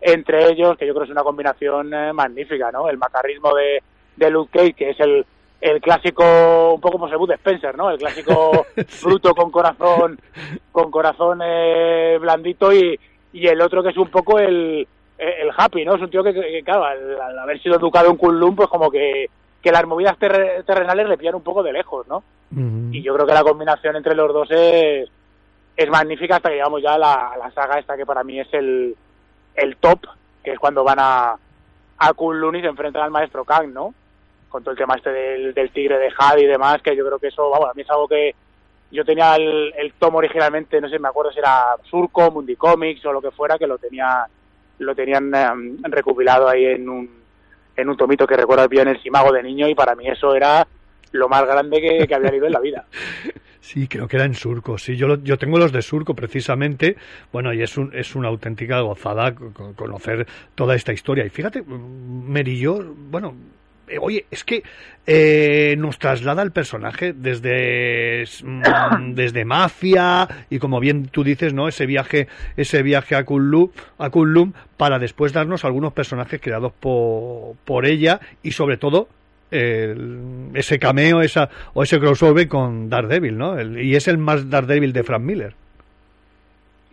entre 0.05 0.49
ellos, 0.51 0.77
que 0.77 0.85
yo 0.85 0.93
creo 0.93 1.03
que 1.05 1.09
es 1.11 1.15
una 1.15 1.23
combinación 1.23 1.93
eh, 1.93 2.11
magnífica, 2.13 2.71
¿no? 2.71 2.89
El 2.89 2.97
macarrismo 2.97 3.53
de, 3.55 3.81
de 4.17 4.29
Luke 4.29 4.51
Cage, 4.51 4.73
que 4.73 4.89
es 4.89 4.99
el, 4.99 5.25
el 5.61 5.79
clásico, 5.81 6.73
un 6.73 6.81
poco 6.81 6.97
como 6.99 7.07
se 7.09 7.15
Bud 7.15 7.31
Spencer, 7.31 7.77
¿no? 7.77 7.89
El 7.89 7.97
clásico 7.97 8.65
bruto 9.03 9.33
con 9.33 9.49
corazón, 9.49 10.19
con 10.73 10.91
corazón 10.91 11.39
eh, 11.43 12.17
blandito 12.19 12.73
y, 12.73 12.99
y 13.31 13.47
el 13.47 13.61
otro 13.61 13.81
que 13.81 13.89
es 13.91 13.97
un 13.97 14.09
poco 14.09 14.39
el, 14.39 14.85
el 15.17 15.49
happy, 15.55 15.85
¿no? 15.85 15.95
Es 15.95 16.01
un 16.01 16.09
tío 16.09 16.21
que, 16.21 16.33
que, 16.33 16.61
claro, 16.65 16.83
al, 16.83 17.21
al 17.21 17.39
haber 17.39 17.61
sido 17.61 17.77
educado 17.77 18.09
en 18.11 18.17
Kunlun, 18.17 18.57
pues 18.57 18.67
como 18.67 18.91
que, 18.91 19.27
que 19.63 19.71
las 19.71 19.87
movidas 19.87 20.17
terre- 20.19 20.61
terrenales 20.63 21.07
le 21.07 21.17
pillan 21.17 21.35
un 21.35 21.41
poco 21.43 21.63
de 21.63 21.73
lejos, 21.73 22.05
¿no? 22.07 22.23
Y 22.93 23.01
yo 23.01 23.13
creo 23.15 23.25
que 23.25 23.33
la 23.33 23.43
combinación 23.43 23.95
entre 23.95 24.13
los 24.13 24.31
dos 24.33 24.47
es, 24.51 25.09
es 25.75 25.89
magnífica 25.89 26.35
hasta 26.35 26.49
que 26.49 26.55
llegamos 26.55 26.81
ya 26.83 26.93
a 26.95 26.97
la, 26.99 27.13
a 27.31 27.37
la 27.37 27.49
saga 27.51 27.79
esta 27.79 27.97
que 27.97 28.05
para 28.05 28.23
mí 28.23 28.39
es 28.39 28.53
el, 28.53 28.95
el 29.55 29.77
top, 29.77 30.01
que 30.43 30.51
es 30.51 30.59
cuando 30.59 30.83
van 30.83 30.99
a, 30.99 31.35
a 31.97 32.13
Kunlun 32.13 32.57
y 32.57 32.61
se 32.61 32.67
enfrentan 32.67 33.03
al 33.03 33.09
maestro 33.11 33.45
Kang, 33.45 33.73
¿no? 33.73 33.93
Con 34.49 34.61
todo 34.63 34.71
el 34.73 34.77
tema 34.77 34.95
este 34.95 35.11
del, 35.11 35.53
del 35.53 35.71
tigre 35.71 35.97
de 35.97 36.11
Had 36.15 36.37
y 36.37 36.45
demás, 36.45 36.81
que 36.83 36.95
yo 36.95 37.05
creo 37.05 37.17
que 37.17 37.27
eso, 37.29 37.49
vamos, 37.49 37.69
a 37.69 37.73
mí 37.73 37.81
es 37.81 37.89
algo 37.89 38.07
que 38.07 38.35
yo 38.91 39.03
tenía 39.03 39.35
el, 39.37 39.73
el 39.77 39.93
tomo 39.93 40.19
originalmente, 40.19 40.79
no 40.79 40.89
sé, 40.89 40.99
me 40.99 41.07
acuerdo 41.07 41.31
si 41.31 41.39
era 41.39 41.75
Surco, 41.89 42.29
Mundi 42.29 42.55
Comics 42.55 43.03
o 43.05 43.13
lo 43.13 43.21
que 43.21 43.31
fuera, 43.31 43.57
que 43.57 43.65
lo 43.65 43.77
tenía 43.79 44.25
lo 44.79 44.93
tenían 44.93 45.33
em, 45.33 45.77
recopilado 45.83 46.49
ahí 46.49 46.65
en 46.65 46.89
un 46.89 47.22
en 47.75 47.89
un 47.89 47.97
tomito 47.97 48.25
que 48.27 48.35
recuerdo 48.37 48.67
bien 48.67 48.87
el 48.87 49.01
Simago 49.01 49.31
de 49.31 49.43
niño 49.43 49.67
y 49.67 49.75
para 49.75 49.95
mí 49.95 50.07
eso 50.07 50.35
era 50.35 50.67
lo 51.11 51.29
más 51.29 51.45
grande 51.45 51.79
que, 51.81 52.07
que 52.07 52.15
había 52.15 52.31
leído 52.31 52.45
en 52.47 52.53
la 52.53 52.59
vida. 52.59 52.85
Sí, 53.63 53.87
creo 53.87 54.09
que 54.09 54.17
era 54.17 54.25
en 54.25 54.33
Surco. 54.33 54.77
Sí, 54.77 54.97
yo, 54.97 55.15
yo 55.23 55.37
tengo 55.37 55.57
los 55.57 55.71
de 55.71 55.81
Surco 55.81 56.13
precisamente. 56.13 56.97
Bueno, 57.31 57.53
y 57.53 57.61
es, 57.63 57.77
un, 57.77 57.91
es 57.95 58.13
una 58.13 58.27
auténtica 58.27 58.81
gozada 58.81 59.33
co- 59.33 59.53
co- 59.53 59.73
conocer 59.73 60.27
toda 60.53 60.75
esta 60.75 60.91
historia. 60.91 61.25
Y 61.25 61.29
fíjate, 61.29 61.61
mm, 61.61 62.29
Merillo, 62.29 62.83
bueno, 63.09 63.33
eh, 63.87 63.97
oye, 63.99 64.25
es 64.31 64.43
que 64.43 64.63
eh, 65.05 65.75
nos 65.77 65.99
traslada 65.99 66.41
el 66.43 66.51
personaje 66.51 67.13
desde, 67.13 68.23
mm, 68.43 69.13
desde 69.15 69.45
Mafia 69.45 70.27
y 70.49 70.59
como 70.59 70.79
bien 70.79 71.07
tú 71.07 71.23
dices, 71.23 71.53
¿no? 71.53 71.67
Ese 71.67 71.85
viaje, 71.85 72.27
ese 72.57 72.83
viaje 72.83 73.15
a 73.15 73.25
Kunlun, 73.25 73.71
a 73.97 74.09
Kunlun 74.09 74.53
para 74.77 74.99
después 74.99 75.33
darnos 75.33 75.65
algunos 75.65 75.93
personajes 75.93 76.39
creados 76.41 76.71
por, 76.79 77.55
por 77.65 77.85
ella 77.85 78.19
y 78.41 78.51
sobre 78.51 78.77
todo 78.77 79.07
el- 79.51 80.49
ese 80.55 80.79
cameo 80.79 81.21
esa, 81.21 81.49
o 81.73 81.83
ese 81.83 81.99
crossover 81.99 82.47
con 82.47 82.89
Daredevil, 82.89 83.37
¿no? 83.37 83.59
El- 83.59 83.79
y 83.81 83.95
es 83.95 84.07
el 84.07 84.17
más 84.17 84.49
Daredevil 84.49 84.93
de 84.93 85.03
Frank 85.03 85.21
Miller. 85.21 85.53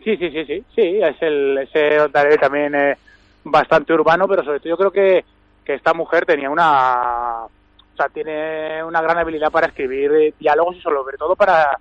Sí, 0.04 0.16
sí, 0.16 0.30
sí, 0.30 0.44
sí, 0.46 0.64
sí, 0.74 0.82
es 1.02 1.16
el, 1.22 1.58
ese 1.58 2.08
Daredevil 2.12 2.40
también 2.40 2.74
eh, 2.74 2.94
bastante 3.44 3.92
urbano, 3.92 4.26
pero 4.28 4.42
sobre 4.44 4.58
todo 4.60 4.68
yo 4.70 4.76
creo 4.76 4.90
que, 4.90 5.24
que 5.64 5.74
esta 5.74 5.94
mujer 5.94 6.26
tenía 6.26 6.50
una, 6.50 7.44
o 7.44 7.96
sea, 7.96 8.08
tiene 8.08 8.82
una 8.84 9.00
gran 9.00 9.18
habilidad 9.18 9.50
para 9.50 9.68
escribir 9.68 10.34
diálogos 10.38 10.76
y 10.76 10.80
sobre 10.80 11.16
todo 11.16 11.36
para, 11.36 11.78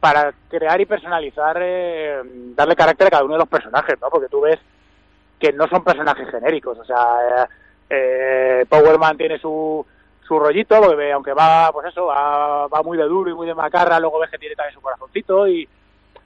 para 0.00 0.32
crear 0.48 0.80
y 0.80 0.86
personalizar, 0.86 1.56
eh, 1.60 2.20
darle 2.54 2.76
carácter 2.76 3.06
a 3.06 3.10
cada 3.10 3.24
uno 3.24 3.34
de 3.34 3.40
los 3.40 3.48
personajes, 3.48 4.00
¿no? 4.00 4.08
Porque 4.10 4.28
tú 4.28 4.40
ves 4.40 4.58
que 5.38 5.52
no 5.52 5.66
son 5.68 5.82
personajes 5.82 6.28
genéricos, 6.30 6.78
o 6.78 6.84
sea, 6.84 7.06
eh, 7.28 7.46
eh, 7.90 8.66
Powerman 8.68 9.16
tiene 9.16 9.38
su, 9.38 9.84
su 10.26 10.38
rollito, 10.38 10.80
porque 10.80 11.12
aunque 11.12 11.32
va, 11.32 11.70
pues 11.72 11.88
eso, 11.88 12.06
va, 12.06 12.68
va 12.68 12.82
muy 12.82 12.96
de 12.96 13.04
duro 13.04 13.30
y 13.30 13.34
muy 13.34 13.46
de 13.46 13.54
macarra, 13.54 13.98
luego 13.98 14.20
ves 14.20 14.30
que 14.30 14.38
tiene 14.38 14.54
también 14.54 14.74
su 14.74 14.80
corazoncito 14.80 15.48
y, 15.48 15.68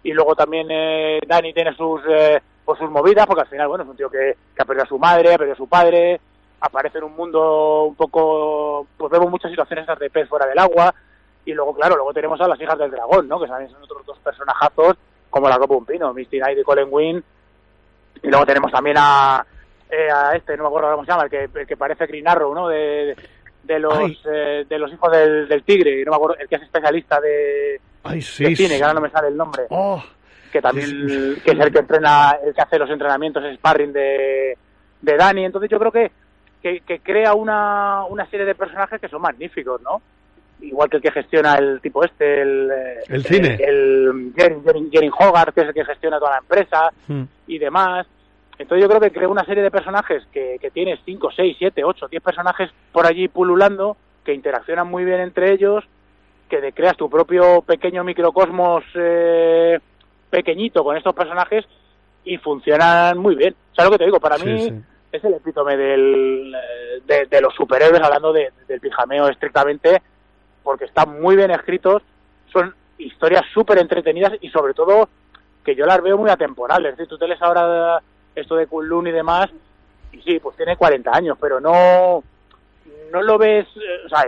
y 0.06 0.12
luego 0.12 0.36
también 0.36 0.68
eh, 0.70 1.20
Dani 1.26 1.52
tiene 1.52 1.74
sus 1.74 2.00
eh, 2.08 2.40
pues 2.64 2.78
sus 2.78 2.88
movidas 2.90 3.26
porque 3.26 3.42
al 3.42 3.48
final 3.48 3.66
bueno 3.66 3.82
es 3.82 3.90
un 3.90 3.96
tío 3.96 4.08
que, 4.08 4.36
que 4.54 4.62
ha 4.62 4.64
perdido 4.64 4.84
a 4.84 4.88
su 4.88 4.98
madre 4.98 5.34
ha 5.34 5.38
perdido 5.38 5.54
a 5.54 5.56
su 5.56 5.68
padre 5.68 6.20
aparece 6.60 6.98
en 6.98 7.04
un 7.04 7.16
mundo 7.16 7.84
un 7.84 7.94
poco 7.94 8.86
pues 8.96 9.10
vemos 9.10 9.30
muchas 9.30 9.50
situaciones 9.50 9.86
de 9.98 10.10
pez 10.10 10.28
fuera 10.28 10.46
del 10.46 10.58
agua 10.58 10.94
y 11.44 11.52
luego 11.52 11.74
claro 11.74 11.96
luego 11.96 12.12
tenemos 12.14 12.40
a 12.40 12.48
las 12.48 12.60
hijas 12.60 12.78
del 12.78 12.90
dragón 12.90 13.28
no 13.28 13.38
que 13.40 13.46
también 13.46 13.70
son 13.70 13.82
otros 13.82 14.04
dos 14.06 14.18
personajazos 14.18 14.96
como 15.30 15.48
la 15.48 15.58
copa 15.58 15.74
de 15.74 15.78
un 15.78 15.86
pino 15.86 16.14
Misty 16.14 16.38
Knight 16.38 16.58
y 16.58 16.62
Colin 16.62 16.88
Wynn. 16.90 17.24
Y 18.22 18.28
luego 18.28 18.46
tenemos 18.46 18.72
también 18.72 18.96
a, 18.98 19.44
eh, 19.90 20.10
a 20.10 20.34
este 20.34 20.56
no 20.56 20.62
me 20.62 20.68
acuerdo 20.68 20.92
cómo 20.92 21.04
se 21.04 21.10
llama 21.10 21.24
el 21.24 21.30
que, 21.30 21.60
el 21.60 21.66
que 21.66 21.76
parece 21.76 22.06
Green 22.06 22.26
Arrow 22.26 22.54
no 22.54 22.68
de, 22.68 23.14
de 23.62 23.78
los 23.78 24.22
eh, 24.32 24.64
de 24.66 24.78
los 24.78 24.90
hijos 24.92 25.12
del, 25.12 25.46
del 25.46 25.62
tigre 25.62 26.02
no 26.04 26.12
me 26.12 26.16
acuerdo 26.16 26.36
el 26.38 26.48
que 26.48 26.54
es 26.56 26.62
especialista 26.62 27.20
de, 27.20 27.80
Ay, 28.02 28.16
de 28.16 28.22
sí. 28.22 28.56
cine 28.56 28.78
que 28.78 28.82
ahora 28.82 28.94
no 28.94 29.00
me 29.00 29.10
sale 29.10 29.28
el 29.28 29.36
nombre. 29.36 29.64
Oh, 29.68 30.02
que 30.50 30.62
también 30.62 31.36
que 31.44 31.50
es 31.50 31.58
el 31.58 31.72
que 31.72 31.78
entrena, 31.80 32.38
el 32.42 32.54
que 32.54 32.62
hace 32.62 32.78
los 32.78 32.88
entrenamientos 32.88 33.42
sparring 33.56 33.92
de, 33.92 34.56
de 35.02 35.16
Dani. 35.16 35.44
Entonces 35.44 35.70
yo 35.70 35.78
creo 35.78 35.92
que, 35.92 36.10
que, 36.66 36.80
que 36.80 36.98
crea 36.98 37.32
una, 37.34 38.04
una 38.08 38.26
serie 38.26 38.44
de 38.44 38.56
personajes 38.56 39.00
que 39.00 39.08
son 39.08 39.22
magníficos, 39.22 39.80
¿no? 39.82 40.02
Igual 40.60 40.90
que 40.90 40.96
el 40.96 41.02
que 41.02 41.12
gestiona 41.12 41.54
el 41.54 41.80
tipo 41.80 42.02
este, 42.04 42.40
el, 42.42 42.70
eh, 42.72 43.00
El 43.08 43.22
cine. 43.24 43.54
el 43.62 44.32
Jerin, 44.36 44.64
Jerin- 44.64 44.90
Jerin 44.90 45.12
Hogarth, 45.16 45.54
que 45.54 45.60
es 45.60 45.68
el 45.68 45.74
que 45.74 45.84
gestiona 45.84 46.18
toda 46.18 46.32
la 46.32 46.38
empresa 46.38 46.90
mm. 47.06 47.22
y 47.46 47.58
demás. 47.58 48.04
Entonces 48.58 48.82
yo 48.82 48.88
creo 48.88 49.00
que 49.00 49.12
crea 49.12 49.28
una 49.28 49.44
serie 49.44 49.62
de 49.62 49.70
personajes 49.70 50.24
que, 50.32 50.56
que 50.60 50.70
tienes 50.72 50.98
5, 51.04 51.28
6, 51.36 51.56
7, 51.56 51.84
8, 51.84 52.08
10 52.08 52.22
personajes 52.22 52.70
por 52.90 53.06
allí 53.06 53.28
pululando, 53.28 53.96
que 54.24 54.34
interaccionan 54.34 54.88
muy 54.88 55.04
bien 55.04 55.20
entre 55.20 55.52
ellos, 55.52 55.84
que 56.48 56.60
de- 56.60 56.72
creas 56.72 56.96
tu 56.96 57.08
propio 57.08 57.62
pequeño 57.62 58.02
microcosmos 58.02 58.82
eh, 58.94 59.78
pequeñito 60.30 60.82
con 60.82 60.96
estos 60.96 61.14
personajes 61.14 61.64
y 62.24 62.38
funcionan 62.38 63.18
muy 63.18 63.36
bien. 63.36 63.54
¿Sabes 63.76 63.90
lo 63.90 63.92
que 63.92 63.98
te 63.98 64.04
digo? 64.06 64.18
Para 64.18 64.36
Sí, 64.38 64.46
mí 64.46 64.60
sí. 64.68 64.74
Es 65.12 65.24
el 65.24 65.34
epítome 65.34 65.76
del, 65.76 66.54
eh, 67.08 67.26
de, 67.30 67.40
los 67.40 67.54
superhéroes, 67.54 68.02
hablando 68.02 68.32
de- 68.32 68.52
del 68.68 68.80
pijameo 68.80 69.28
estrictamente, 69.28 70.02
porque 70.62 70.84
están 70.86 71.20
muy 71.20 71.36
bien 71.36 71.50
escritos, 71.50 72.02
son 72.52 72.74
historias 72.98 73.44
súper 73.52 73.78
entretenidas 73.78 74.32
y 74.40 74.48
sobre 74.50 74.74
todo 74.74 75.08
que 75.64 75.74
yo 75.74 75.86
las 75.86 76.02
veo 76.02 76.16
muy 76.16 76.30
atemporales. 76.30 76.92
Es 76.92 76.98
decir, 76.98 77.08
tú 77.08 77.18
te 77.18 77.28
lees 77.28 77.42
ahora 77.42 78.00
esto 78.34 78.56
de 78.56 78.66
Kunlun 78.66 79.06
y 79.08 79.12
demás, 79.12 79.48
y 80.12 80.20
sí, 80.22 80.38
pues 80.40 80.56
tiene 80.56 80.76
40 80.76 81.10
años, 81.14 81.36
pero 81.40 81.60
no 81.60 82.22
no 83.12 83.22
lo 83.22 83.38
ves, 83.38 83.66
eh, 83.76 84.04
o 84.04 84.08
sea, 84.08 84.24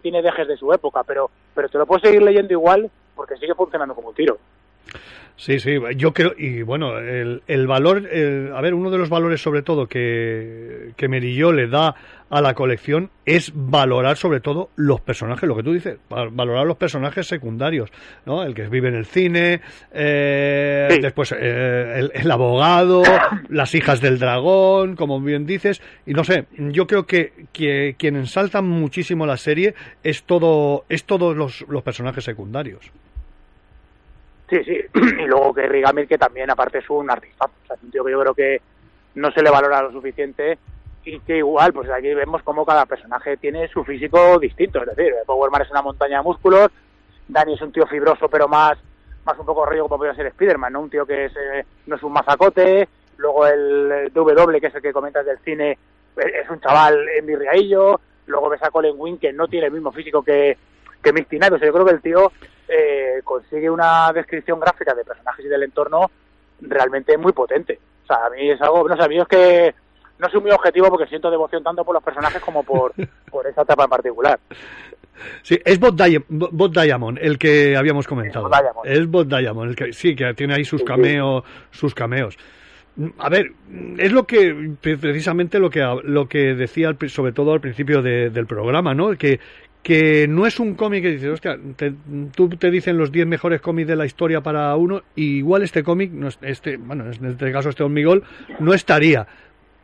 tiene 0.00 0.20
dejes 0.20 0.48
de 0.48 0.56
su 0.56 0.72
época, 0.72 1.02
pero 1.04 1.30
pero 1.54 1.68
te 1.68 1.78
lo 1.78 1.86
puedes 1.86 2.02
seguir 2.02 2.22
leyendo 2.22 2.52
igual 2.52 2.90
porque 3.14 3.36
sigue 3.36 3.54
funcionando 3.54 3.94
como 3.94 4.08
un 4.08 4.14
tiro. 4.14 4.38
Sí, 5.38 5.60
sí, 5.60 5.74
yo 5.98 6.14
creo, 6.14 6.32
y 6.38 6.62
bueno, 6.62 6.96
el, 6.98 7.42
el 7.46 7.66
valor, 7.66 8.08
el- 8.10 8.52
a 8.54 8.60
ver, 8.62 8.72
uno 8.72 8.90
de 8.90 8.96
los 8.96 9.10
valores 9.10 9.42
sobre 9.42 9.60
todo 9.60 9.86
que, 9.86 10.92
que 10.96 11.08
Merilló 11.08 11.52
le 11.52 11.66
da 11.68 11.94
a 12.30 12.40
la 12.40 12.54
colección 12.54 13.10
es 13.26 13.52
valorar 13.54 14.16
sobre 14.16 14.40
todo 14.40 14.70
los 14.76 15.02
personajes, 15.02 15.46
lo 15.46 15.54
que 15.54 15.62
tú 15.62 15.74
dices, 15.74 15.98
va- 16.10 16.30
valorar 16.30 16.66
los 16.66 16.78
personajes 16.78 17.26
secundarios, 17.26 17.90
¿no? 18.24 18.44
El 18.44 18.54
que 18.54 18.66
vive 18.68 18.88
en 18.88 18.94
el 18.94 19.04
cine, 19.04 19.60
eh, 19.92 20.88
Sí. 20.92 21.00
después 21.02 21.32
eh, 21.38 21.92
el, 21.98 22.12
el 22.14 22.30
abogado, 22.30 23.02
las 23.50 23.74
hijas 23.74 24.00
del 24.00 24.18
dragón, 24.18 24.96
como 24.96 25.20
bien 25.20 25.44
dices, 25.44 25.82
y 26.06 26.14
no 26.14 26.24
sé, 26.24 26.46
yo 26.56 26.86
creo 26.86 27.04
que, 27.06 27.32
que 27.52 27.94
quien 27.98 28.16
ensalta 28.16 28.62
muchísimo 28.62 29.26
la 29.26 29.36
serie 29.36 29.74
es 30.02 30.22
todo, 30.22 30.86
es 30.88 31.04
todos 31.04 31.36
los, 31.36 31.62
los 31.68 31.82
personajes 31.82 32.24
secundarios. 32.24 32.90
Sí, 34.48 34.64
sí. 34.64 34.80
Y 35.22 35.26
luego 35.26 35.54
que 35.54 35.66
Rigamil, 35.66 36.08
que 36.08 36.18
también 36.18 36.50
aparte 36.50 36.78
es 36.78 36.90
un 36.90 37.10
artista. 37.10 37.46
O 37.46 37.66
sea, 37.66 37.76
es 37.76 37.82
un 37.82 37.90
tío 37.90 38.04
que 38.04 38.12
yo 38.12 38.20
creo 38.20 38.34
que 38.34 38.60
no 39.14 39.30
se 39.32 39.42
le 39.42 39.50
valora 39.50 39.82
lo 39.82 39.92
suficiente 39.92 40.58
y 41.04 41.20
que 41.20 41.38
igual, 41.38 41.72
pues 41.72 41.88
aquí 41.90 42.12
vemos 42.14 42.42
cómo 42.42 42.66
cada 42.66 42.84
personaje 42.84 43.36
tiene 43.36 43.68
su 43.68 43.84
físico 43.84 44.38
distinto. 44.38 44.80
Es 44.82 44.96
decir, 44.96 45.14
Powerman 45.24 45.62
es 45.62 45.70
una 45.70 45.82
montaña 45.82 46.18
de 46.18 46.24
músculos, 46.24 46.68
Danny 47.28 47.54
es 47.54 47.62
un 47.62 47.72
tío 47.72 47.86
fibroso 47.86 48.28
pero 48.28 48.48
más 48.48 48.78
más 49.26 49.38
un 49.38 49.46
poco 49.46 49.66
rollo 49.66 49.82
como 49.82 49.98
podría 49.98 50.14
ser 50.14 50.30
Spiderman, 50.32 50.72
¿no? 50.72 50.80
Un 50.80 50.90
tío 50.90 51.04
que 51.04 51.26
es, 51.26 51.32
eh, 51.36 51.66
no 51.86 51.96
es 51.96 52.02
un 52.02 52.12
mazacote, 52.12 52.88
luego 53.16 53.46
el, 53.46 54.10
W, 54.14 54.60
que 54.60 54.68
es 54.68 54.74
el 54.74 54.82
que 54.82 54.92
comentas 54.92 55.26
del 55.26 55.38
cine, 55.40 55.76
es 56.16 56.48
un 56.48 56.60
chaval 56.60 57.08
envirriaillo, 57.18 58.00
luego 58.26 58.48
ves 58.48 58.62
a 58.62 58.70
Colin 58.70 58.94
Wing 58.96 59.18
que 59.18 59.32
no 59.32 59.48
tiene 59.48 59.66
el 59.66 59.72
mismo 59.72 59.90
físico 59.92 60.22
que, 60.22 60.56
que 61.02 61.12
Mick 61.12 61.28
Tinay. 61.28 61.50
O 61.50 61.58
sea, 61.58 61.66
yo 61.66 61.72
creo 61.72 61.84
que 61.86 61.92
el 61.94 62.00
tío 62.02 62.32
eh, 62.68 63.20
consigue 63.24 63.70
una 63.70 64.12
descripción 64.12 64.58
gráfica 64.60 64.94
de 64.94 65.04
personajes 65.04 65.44
y 65.44 65.48
del 65.48 65.62
entorno 65.62 66.10
realmente 66.60 67.16
muy 67.18 67.32
potente. 67.32 67.78
O 68.04 68.06
sea, 68.06 68.26
a 68.26 68.30
mí 68.30 68.50
es 68.50 68.60
algo, 68.62 68.88
no 68.88 68.96
sé, 68.96 69.02
a 69.02 69.08
mí 69.08 69.18
es 69.18 69.28
que 69.28 69.74
no 70.18 70.28
soy 70.30 70.40
muy 70.40 70.50
objetivo 70.50 70.88
porque 70.88 71.06
siento 71.06 71.30
devoción 71.30 71.62
tanto 71.62 71.84
por 71.84 71.94
los 71.94 72.02
personajes 72.02 72.40
como 72.40 72.62
por, 72.62 72.92
por 73.30 73.46
esa 73.46 73.62
etapa 73.62 73.84
en 73.84 73.90
particular. 73.90 74.38
Sí, 75.42 75.58
es 75.64 75.78
Bot, 75.80 75.94
Dia- 75.96 76.22
Bo- 76.28 76.50
Bot 76.52 76.72
Diamond 76.72 77.18
el 77.20 77.38
que 77.38 77.76
habíamos 77.76 78.06
comentado. 78.06 78.46
Es 78.46 78.50
Bot 78.50 78.60
Diamond. 78.62 78.86
Es 78.86 79.06
Bot 79.10 79.28
Diamond, 79.28 79.70
el 79.70 79.76
que 79.76 79.92
sí, 79.92 80.14
que 80.14 80.34
tiene 80.34 80.54
ahí 80.54 80.64
sus 80.64 80.82
cameos, 80.84 81.42
sus 81.70 81.94
cameos. 81.94 82.36
A 83.18 83.28
ver, 83.28 83.52
es 83.98 84.10
lo 84.12 84.26
que 84.26 84.72
pre- 84.80 84.96
precisamente 84.96 85.58
lo 85.58 85.68
que 85.68 85.80
lo 86.04 86.28
que 86.28 86.54
decía 86.54 86.94
sobre 87.08 87.32
todo 87.32 87.52
al 87.52 87.60
principio 87.60 88.00
de- 88.02 88.30
del 88.30 88.46
programa, 88.46 88.94
¿no? 88.94 89.10
Que 89.16 89.38
que 89.86 90.26
no 90.28 90.46
es 90.48 90.58
un 90.58 90.74
cómic 90.74 91.00
que 91.04 91.12
dices, 91.12 91.30
hostia, 91.30 91.56
te- 91.76 91.92
tú 92.34 92.48
te 92.48 92.72
dicen 92.72 92.98
los 92.98 93.12
10 93.12 93.24
mejores 93.24 93.60
cómics 93.60 93.86
de 93.86 93.94
la 93.94 94.04
historia 94.04 94.40
para 94.40 94.74
uno, 94.74 95.04
y 95.14 95.36
igual 95.36 95.62
este 95.62 95.84
cómic, 95.84 96.10
no 96.10 96.26
es- 96.26 96.40
este, 96.42 96.76
bueno, 96.76 97.04
en 97.04 97.24
este 97.24 97.52
caso 97.52 97.68
este 97.68 97.84
hormigol, 97.84 98.24
no 98.58 98.74
estaría. 98.74 99.28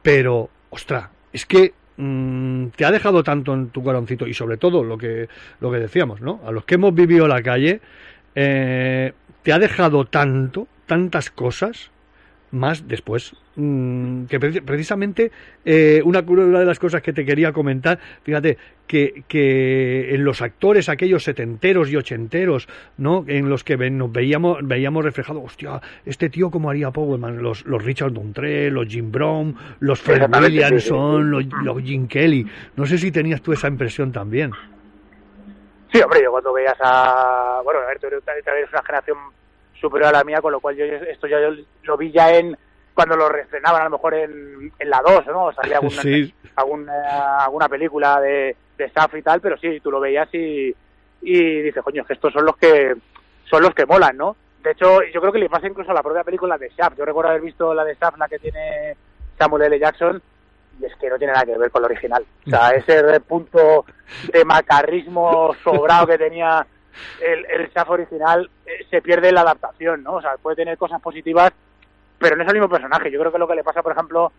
Pero, 0.03 0.51
ostra, 0.71 1.11
es 1.33 1.47
que 1.47 1.73
mm, 1.99 2.69
te 2.75 2.85
ha 2.85 2.91
dejado 2.91 3.23
tanto 3.23 3.55
en 3.55 3.69
tu 3.69 3.85
corazoncito 3.85 4.27
y 4.27 4.35
sobre 4.35 4.57
todo 4.57 4.83
lo 4.83 4.99
que, 4.99 5.29
lo 5.61 5.71
que 5.71 5.79
decíamos, 5.79 6.21
¿no? 6.21 6.41
A 6.45 6.51
los 6.51 6.65
que 6.65 6.75
hemos 6.75 6.93
vivido 6.93 7.29
la 7.29 7.41
calle, 7.41 7.81
eh, 8.35 9.13
te 9.45 9.53
ha 9.53 9.61
dejado 9.61 10.07
tanto, 10.07 10.67
tantas 10.87 11.31
cosas, 11.31 11.93
más 12.53 12.87
después. 12.87 13.35
Mm, 13.57 14.25
que 14.27 14.41
preci- 14.41 14.63
precisamente 14.65 15.31
eh, 15.65 16.01
una, 16.05 16.21
una 16.21 16.61
de 16.61 16.65
las 16.65 16.79
cosas 16.79 17.03
que 17.03 17.13
te 17.13 17.25
quería 17.25 17.53
comentar, 17.53 17.99
fíjate, 18.23 18.57
que, 18.87 19.25
que 19.27 20.15
en 20.15 20.25
los 20.25 20.41
actores 20.41 20.89
aquellos 20.89 21.25
setenteros 21.25 21.91
y 21.91 21.97
ochenteros, 21.97 22.69
¿no? 22.99 23.25
En 23.27 23.49
los 23.49 23.65
que 23.65 23.77
nos 23.77 24.13
veíamos, 24.13 24.59
veíamos 24.63 25.05
reflejado, 25.05 25.43
hostia, 25.43 25.81
este 26.07 26.29
tío 26.31 26.51
cómo 26.51 26.71
haría 26.71 26.91
Powerman, 26.91 27.43
los, 27.43 27.65
los 27.67 27.85
Richard 27.85 28.13
Dontré, 28.13 28.71
los 28.71 28.87
Jim 28.87 29.11
Brown, 29.11 29.57
los 29.81 30.01
Fred 30.01 30.31
Williamson, 30.31 31.31
los, 31.31 31.45
los 31.63 31.83
Jim 31.83 32.07
Kelly. 32.07 32.47
No 32.77 32.87
sé 32.87 32.99
si 32.99 33.11
tenías 33.11 33.43
tú 33.43 33.53
esa 33.53 33.69
impresión 33.69 34.13
también. 34.13 34.51
Sí, 35.93 36.01
hombre, 36.01 36.23
yo 36.23 36.31
cuando 36.31 36.55
veías 36.55 36.77
a... 36.81 37.61
Bueno, 37.65 37.81
a 37.81 37.87
ver, 37.87 37.99
tú 37.99 38.07
eres 38.07 38.25
también 38.25 38.67
una 38.73 38.83
generación 38.83 39.19
superior 39.83 40.09
a 40.09 40.19
la 40.19 40.25
mía, 40.25 40.41
con 40.41 40.53
lo 40.53 40.61
cual 40.61 40.77
yo 40.77 40.85
esto 40.87 41.27
ya 41.27 41.39
yo 41.41 41.51
lo 41.83 41.97
vi 41.99 42.11
ya 42.11 42.35
en... 42.35 42.57
Cuando 42.95 43.17
lo 43.17 43.29
reestrenaban 43.29 43.81
a 43.81 43.85
lo 43.85 43.91
mejor 43.93 44.13
en, 44.15 44.71
en 44.79 44.91
la 44.91 45.01
2, 45.01 45.27
¿no? 45.29 45.45
O 45.47 45.53
salía 45.55 45.77
alguna, 45.79 45.97
Sí. 46.03 46.35
alguna, 46.57 47.39
alguna 47.45 47.69
película 47.69 48.21
de, 48.21 48.55
de 48.77 48.91
Saf 48.91 49.15
y 49.15 49.23
tal, 49.23 49.41
pero 49.41 49.57
sí, 49.59 49.81
tú 49.81 49.91
lo 49.91 49.99
veías 49.99 50.29
y, 50.35 50.75
y 51.23 51.63
dices, 51.63 51.83
coño, 51.83 52.03
es 52.03 52.07
que 52.09 52.13
estos 52.15 52.33
son 52.35 52.45
los 52.45 52.57
que 52.57 52.95
son 53.45 53.63
los 53.63 53.75
que 53.75 53.87
molan, 53.87 54.17
¿no? 54.17 54.37
De 54.63 54.73
hecho, 54.73 55.03
yo 55.13 55.21
creo 55.21 55.33
que 55.33 55.39
le 55.39 55.49
pasa 55.49 55.67
incluso 55.67 55.91
a 55.91 55.95
la 55.95 56.03
propia 56.03 56.23
película 56.23 56.57
de 56.59 56.69
Shaft. 56.69 56.99
Yo 56.99 57.05
recuerdo 57.07 57.31
haber 57.31 57.43
visto 57.43 57.73
la 57.75 57.83
de 57.85 57.95
Shaft, 57.95 58.19
la 58.19 58.29
que 58.29 58.39
tiene 58.39 58.95
Samuel 59.39 59.63
L. 59.65 59.79
Jackson, 59.79 60.23
y 60.81 60.85
es 60.85 60.95
que 60.97 61.09
no 61.09 61.17
tiene 61.19 61.33
nada 61.33 61.47
que 61.47 61.57
ver 61.59 61.71
con 61.71 61.81
la 61.83 61.87
original. 61.89 62.25
O 62.47 62.51
sea, 62.51 62.71
ese 62.71 63.21
punto 63.21 63.85
de 64.33 64.45
macarrismo 64.45 65.55
sobrado 65.65 66.07
que 66.07 66.19
tenía 66.19 66.67
el, 67.21 67.47
el 67.47 67.71
Shaft 67.71 67.91
original 67.91 68.51
eh, 68.67 68.87
se 68.91 69.03
pierde 69.03 69.33
la 69.33 69.43
adaptación, 69.43 70.03
¿no? 70.03 70.15
O 70.15 70.21
sea, 70.21 70.37
puede 70.41 70.57
tener 70.57 70.77
cosas 70.79 71.01
positivas, 71.01 71.53
pero 72.19 72.37
no 72.37 72.43
es 72.43 72.49
el 72.49 72.55
mismo 72.55 72.69
personaje. 72.69 73.11
Yo 73.11 73.21
creo 73.21 73.33
que 73.33 73.39
lo 73.39 73.49
que 73.49 73.55
le 73.55 73.65
pasa, 73.65 73.83
por 73.83 73.93
ejemplo, 73.93 74.33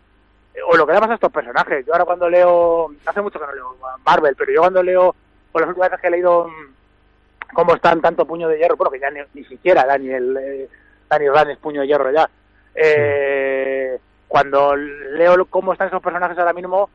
eh, 0.54 0.60
o 0.66 0.76
lo 0.76 0.86
que 0.86 0.92
le 0.92 1.00
pasa 1.00 1.12
a 1.12 1.16
estos 1.16 1.32
personajes. 1.32 1.84
Yo 1.86 1.92
ahora 1.92 2.04
cuando 2.04 2.28
leo, 2.28 2.90
hace 3.06 3.20
mucho 3.20 3.38
que 3.38 3.46
no 3.46 3.52
leo 3.52 3.76
Marvel, 4.04 4.34
pero 4.36 4.52
yo 4.52 4.60
cuando 4.60 4.82
leo, 4.82 5.14
o 5.52 5.58
las 5.58 5.68
últimas 5.68 5.90
veces 5.90 6.00
que 6.00 6.08
he 6.08 6.10
leído 6.10 6.48
mm, 6.48 7.54
cómo 7.54 7.74
están 7.74 8.00
tanto 8.00 8.26
puño 8.26 8.48
de 8.48 8.58
hierro, 8.58 8.76
bueno, 8.76 8.90
que 8.90 9.00
ya 9.00 9.10
ni, 9.10 9.44
siquiera 9.44 9.84
Daniel, 9.84 10.36
eh, 10.40 10.68
Daniel 11.08 11.34
Rand 11.34 11.50
es 11.50 11.58
puño 11.58 11.80
de 11.80 11.86
hierro 11.86 12.10
ya. 12.10 12.28
Eh, 12.74 13.98
Cuando 14.28 14.74
leo 14.76 15.44
cómo 15.46 15.72
están 15.72 15.88
esos 15.88 16.02
personajes 16.02 16.38
ahora 16.38 16.52
mismo, 16.52 16.90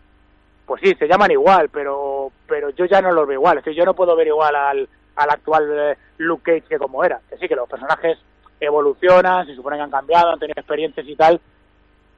pues 0.65 0.81
sí, 0.83 0.93
se 0.95 1.07
llaman 1.07 1.31
igual, 1.31 1.69
pero 1.69 2.31
pero 2.47 2.69
yo 2.71 2.85
ya 2.85 3.01
no 3.01 3.11
los 3.11 3.27
veo 3.27 3.39
igual. 3.39 3.57
Es 3.57 3.65
decir, 3.65 3.77
yo 3.77 3.85
no 3.85 3.93
puedo 3.95 4.15
ver 4.15 4.27
igual 4.27 4.55
al, 4.55 4.89
al 5.19 5.29
actual 5.29 5.67
eh, 5.71 5.97
Luke 6.17 6.43
Cage 6.43 6.69
que 6.69 6.77
como 6.77 7.03
era. 7.03 7.19
Que 7.29 7.37
sí, 7.37 7.47
que 7.47 7.55
los 7.55 7.69
personajes 7.69 8.17
evolucionan, 8.59 9.45
se 9.45 9.55
supone 9.55 9.77
que 9.77 9.83
han 9.83 9.91
cambiado, 9.91 10.31
han 10.31 10.39
tenido 10.39 10.59
experiencias 10.59 11.07
y 11.07 11.15
tal, 11.15 11.39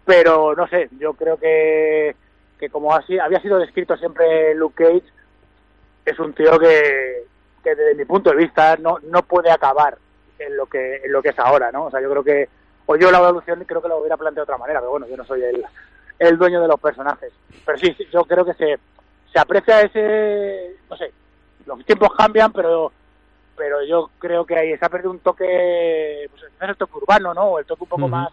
pero 0.05 0.55
no 0.55 0.67
sé, 0.67 0.89
yo 0.99 1.13
creo 1.13 1.37
que, 1.37 2.15
que 2.59 2.69
como 2.69 2.93
así 2.93 3.19
había 3.19 3.41
sido 3.41 3.59
descrito 3.59 3.95
siempre 3.97 4.55
Luke 4.55 4.83
Cage, 4.83 5.11
es 6.05 6.19
un 6.19 6.33
tío 6.33 6.57
que, 6.57 7.25
que 7.63 7.75
desde 7.75 7.95
mi 7.95 8.05
punto 8.05 8.31
de 8.31 8.37
vista 8.37 8.75
no, 8.77 8.97
no 9.03 9.21
puede 9.21 9.51
acabar 9.51 9.97
en 10.39 10.57
lo 10.57 10.65
que 10.65 10.95
en 11.03 11.11
lo 11.11 11.21
que 11.21 11.29
es 11.29 11.39
ahora, 11.39 11.71
¿no? 11.71 11.85
O 11.85 11.91
sea, 11.91 12.01
yo 12.01 12.09
creo 12.09 12.23
que 12.23 12.49
o 12.87 12.95
yo 12.95 13.11
la 13.11 13.19
evolución 13.19 13.63
creo 13.65 13.81
que 13.81 13.87
lo 13.87 13.99
hubiera 13.99 14.17
planteado 14.17 14.45
de 14.45 14.51
otra 14.51 14.57
manera, 14.57 14.79
pero 14.79 14.91
bueno, 14.91 15.07
yo 15.07 15.15
no 15.15 15.25
soy 15.25 15.43
el, 15.43 15.63
el 16.17 16.37
dueño 16.37 16.61
de 16.61 16.67
los 16.67 16.79
personajes. 16.79 17.31
Pero 17.65 17.77
sí, 17.77 17.93
sí, 17.97 18.07
yo 18.11 18.25
creo 18.25 18.43
que 18.43 18.53
se, 18.55 18.79
se 19.31 19.39
aprecia 19.39 19.81
ese, 19.81 20.75
no 20.89 20.97
sé, 20.97 21.11
los 21.65 21.85
tiempos 21.85 22.09
cambian, 22.17 22.51
pero 22.51 22.91
pero 23.55 23.83
yo 23.83 24.09
creo 24.17 24.45
que 24.45 24.55
ahí 24.55 24.77
se 24.77 24.85
ha 24.85 24.89
perdido 24.89 25.11
un 25.11 25.19
toque, 25.19 26.27
pues 26.31 26.43
el 26.59 26.77
toque 26.77 26.97
urbano, 26.97 27.33
¿no? 27.33 27.43
O 27.43 27.59
el 27.59 27.65
toque 27.65 27.83
un 27.83 27.89
poco 27.89 28.07
más 28.07 28.29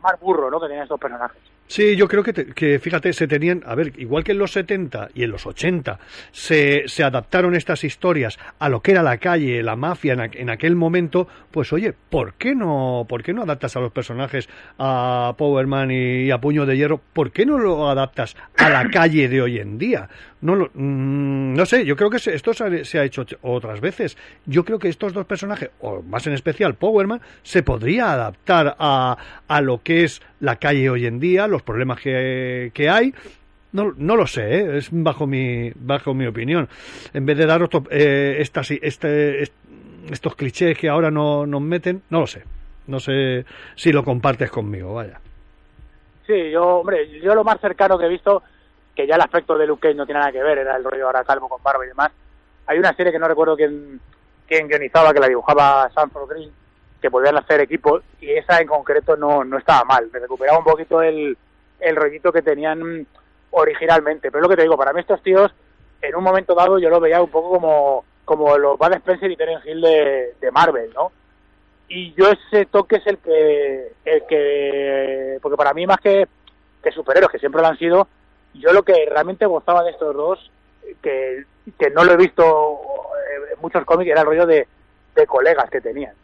más 0.00 0.18
burro, 0.20 0.50
¿no? 0.50 0.60
Que 0.60 0.66
tenían 0.66 0.84
estos 0.84 1.00
personajes. 1.00 1.40
Sí, 1.70 1.96
yo 1.96 2.08
creo 2.08 2.22
que, 2.22 2.32
te- 2.32 2.46
que, 2.46 2.78
fíjate, 2.78 3.12
se 3.12 3.28
tenían, 3.28 3.62
a 3.66 3.74
ver, 3.74 3.92
igual 3.98 4.24
que 4.24 4.32
en 4.32 4.38
los 4.38 4.52
70 4.52 5.10
y 5.14 5.22
en 5.22 5.30
los 5.30 5.44
80 5.46 5.98
se, 6.32 6.84
se 6.86 7.04
adaptaron 7.04 7.54
estas 7.54 7.84
historias 7.84 8.38
a 8.58 8.70
lo 8.70 8.80
que 8.80 8.92
era 8.92 9.02
la 9.02 9.18
calle, 9.18 9.62
la 9.62 9.76
mafia 9.76 10.14
en, 10.14 10.30
en 10.32 10.48
aquel 10.48 10.76
momento, 10.76 11.28
pues 11.50 11.70
oye, 11.74 11.92
¿por 12.08 12.32
qué 12.34 12.54
no, 12.54 13.04
por 13.06 13.22
qué 13.22 13.34
no 13.34 13.42
adaptas 13.42 13.76
a 13.76 13.80
los 13.80 13.92
personajes 13.92 14.48
a 14.78 15.34
Powerman 15.36 15.90
y, 15.90 16.30
a 16.30 16.38
Puño 16.40 16.64
de 16.64 16.76
Hierro? 16.78 17.02
¿Por 17.12 17.32
qué 17.32 17.44
no 17.44 17.58
lo 17.58 17.88
adaptas 17.90 18.34
a 18.56 18.70
la 18.70 18.88
calle 18.88 19.28
de 19.28 19.42
hoy 19.42 19.58
en 19.58 19.76
día? 19.76 20.08
No, 20.40 20.54
lo- 20.54 20.70
mm, 20.72 21.54
no 21.54 21.66
sé, 21.66 21.84
yo 21.84 21.96
creo 21.96 22.08
que 22.08 22.18
se- 22.18 22.34
esto 22.34 22.54
se 22.54 22.64
ha, 22.64 22.84
se 22.84 22.98
ha 22.98 23.04
hecho 23.04 23.26
ch- 23.26 23.36
otras 23.42 23.80
veces. 23.82 24.16
Yo 24.46 24.64
creo 24.64 24.78
que 24.78 24.88
estos 24.88 25.12
dos 25.12 25.26
personajes, 25.26 25.70
o 25.80 26.00
más 26.00 26.26
en 26.28 26.32
especial 26.32 26.76
Powerman, 26.76 27.20
se 27.42 27.62
podría 27.62 28.12
adaptar 28.12 28.74
a, 28.78 29.18
a 29.48 29.60
lo 29.60 29.82
que 29.82 30.04
es 30.04 30.22
la 30.40 30.56
calle 30.56 30.88
hoy 30.88 31.04
en 31.06 31.18
día, 31.18 31.48
problemas 31.62 32.00
que, 32.00 32.70
que 32.74 32.88
hay. 32.88 33.14
No, 33.72 33.92
no 33.96 34.16
lo 34.16 34.26
sé, 34.26 34.60
¿eh? 34.60 34.78
es 34.78 34.88
bajo 34.90 35.26
mi, 35.26 35.70
bajo 35.74 36.14
mi 36.14 36.26
opinión. 36.26 36.68
En 37.12 37.26
vez 37.26 37.36
de 37.36 37.46
dar 37.46 37.68
eh, 37.90 38.38
este, 38.40 39.42
est- 39.42 39.52
estos 40.10 40.34
clichés 40.36 40.78
que 40.78 40.88
ahora 40.88 41.10
no, 41.10 41.46
nos 41.46 41.60
meten, 41.60 42.02
no 42.10 42.20
lo 42.20 42.26
sé. 42.26 42.44
No 42.86 42.98
sé 42.98 43.44
si 43.74 43.92
lo 43.92 44.02
compartes 44.04 44.50
conmigo, 44.50 44.94
vaya. 44.94 45.20
Sí, 46.26 46.50
yo, 46.50 46.64
hombre, 46.78 47.20
yo 47.20 47.34
lo 47.34 47.44
más 47.44 47.60
cercano 47.60 47.98
que 47.98 48.06
he 48.06 48.08
visto, 48.08 48.42
que 48.94 49.06
ya 49.06 49.16
el 49.16 49.20
aspecto 49.20 49.56
de 49.58 49.66
Luke 49.66 49.92
no 49.94 50.06
tiene 50.06 50.20
nada 50.20 50.32
que 50.32 50.42
ver, 50.42 50.58
era 50.58 50.76
el 50.76 50.84
rollo 50.84 51.06
ahora 51.06 51.24
calvo 51.24 51.48
con 51.48 51.62
barba 51.62 51.84
y 51.84 51.88
demás. 51.88 52.10
Hay 52.66 52.78
una 52.78 52.94
serie 52.94 53.12
que 53.12 53.18
no 53.18 53.28
recuerdo 53.28 53.56
quién, 53.56 54.00
quién 54.46 54.68
guionizaba, 54.68 55.12
que 55.12 55.20
la 55.20 55.28
dibujaba 55.28 55.90
Sanford 55.94 56.30
Green, 56.30 56.50
que 57.00 57.10
podían 57.10 57.36
hacer 57.36 57.60
equipos, 57.60 58.02
y 58.20 58.30
esa 58.30 58.60
en 58.60 58.66
concreto 58.66 59.16
no, 59.16 59.44
no 59.44 59.58
estaba 59.58 59.84
mal. 59.84 60.08
Me 60.12 60.18
recuperaba 60.18 60.58
un 60.58 60.64
poquito 60.64 61.02
el, 61.02 61.36
el 61.80 61.96
rollito 61.96 62.32
que 62.32 62.42
tenían 62.42 63.06
originalmente. 63.50 64.30
Pero 64.30 64.38
es 64.38 64.42
lo 64.42 64.48
que 64.48 64.56
te 64.56 64.62
digo, 64.62 64.76
para 64.76 64.92
mí 64.92 65.00
estos 65.00 65.22
tíos, 65.22 65.52
en 66.02 66.14
un 66.14 66.24
momento 66.24 66.54
dado 66.54 66.78
yo 66.78 66.90
lo 66.90 67.00
veía 67.00 67.22
un 67.22 67.30
poco 67.30 67.50
como, 67.50 68.04
como 68.24 68.56
los 68.58 68.78
Bud 68.78 68.92
Spencer 68.94 69.30
y 69.30 69.36
Terence 69.36 69.68
Hill 69.68 69.80
de, 69.80 70.34
de 70.40 70.50
Marvel, 70.50 70.90
¿no? 70.94 71.12
y 71.88 72.12
yo 72.14 72.26
ese 72.30 72.66
toque 72.66 72.96
es 72.96 73.06
el 73.06 73.18
que 73.18 73.92
el 74.04 74.26
que 74.26 75.38
porque 75.40 75.56
para 75.56 75.72
mí 75.72 75.86
más 75.86 75.98
que, 75.98 76.28
que 76.82 76.92
superhéroes 76.92 77.32
que 77.32 77.38
siempre 77.38 77.62
lo 77.62 77.68
han 77.68 77.78
sido 77.78 78.06
yo 78.54 78.72
lo 78.72 78.82
que 78.82 79.06
realmente 79.08 79.46
gustaba 79.46 79.82
de 79.82 79.92
estos 79.92 80.14
dos 80.14 80.50
que, 81.02 81.44
que 81.78 81.90
no 81.90 82.04
lo 82.04 82.12
he 82.12 82.16
visto 82.16 82.42
eh, 82.44 83.54
en 83.54 83.60
muchos 83.60 83.84
cómics 83.84 84.10
era 84.10 84.20
el 84.20 84.26
rollo 84.26 84.46
de, 84.46 84.68
de 85.14 85.26
colegas 85.26 85.70
que 85.70 85.80
tenían 85.80 86.14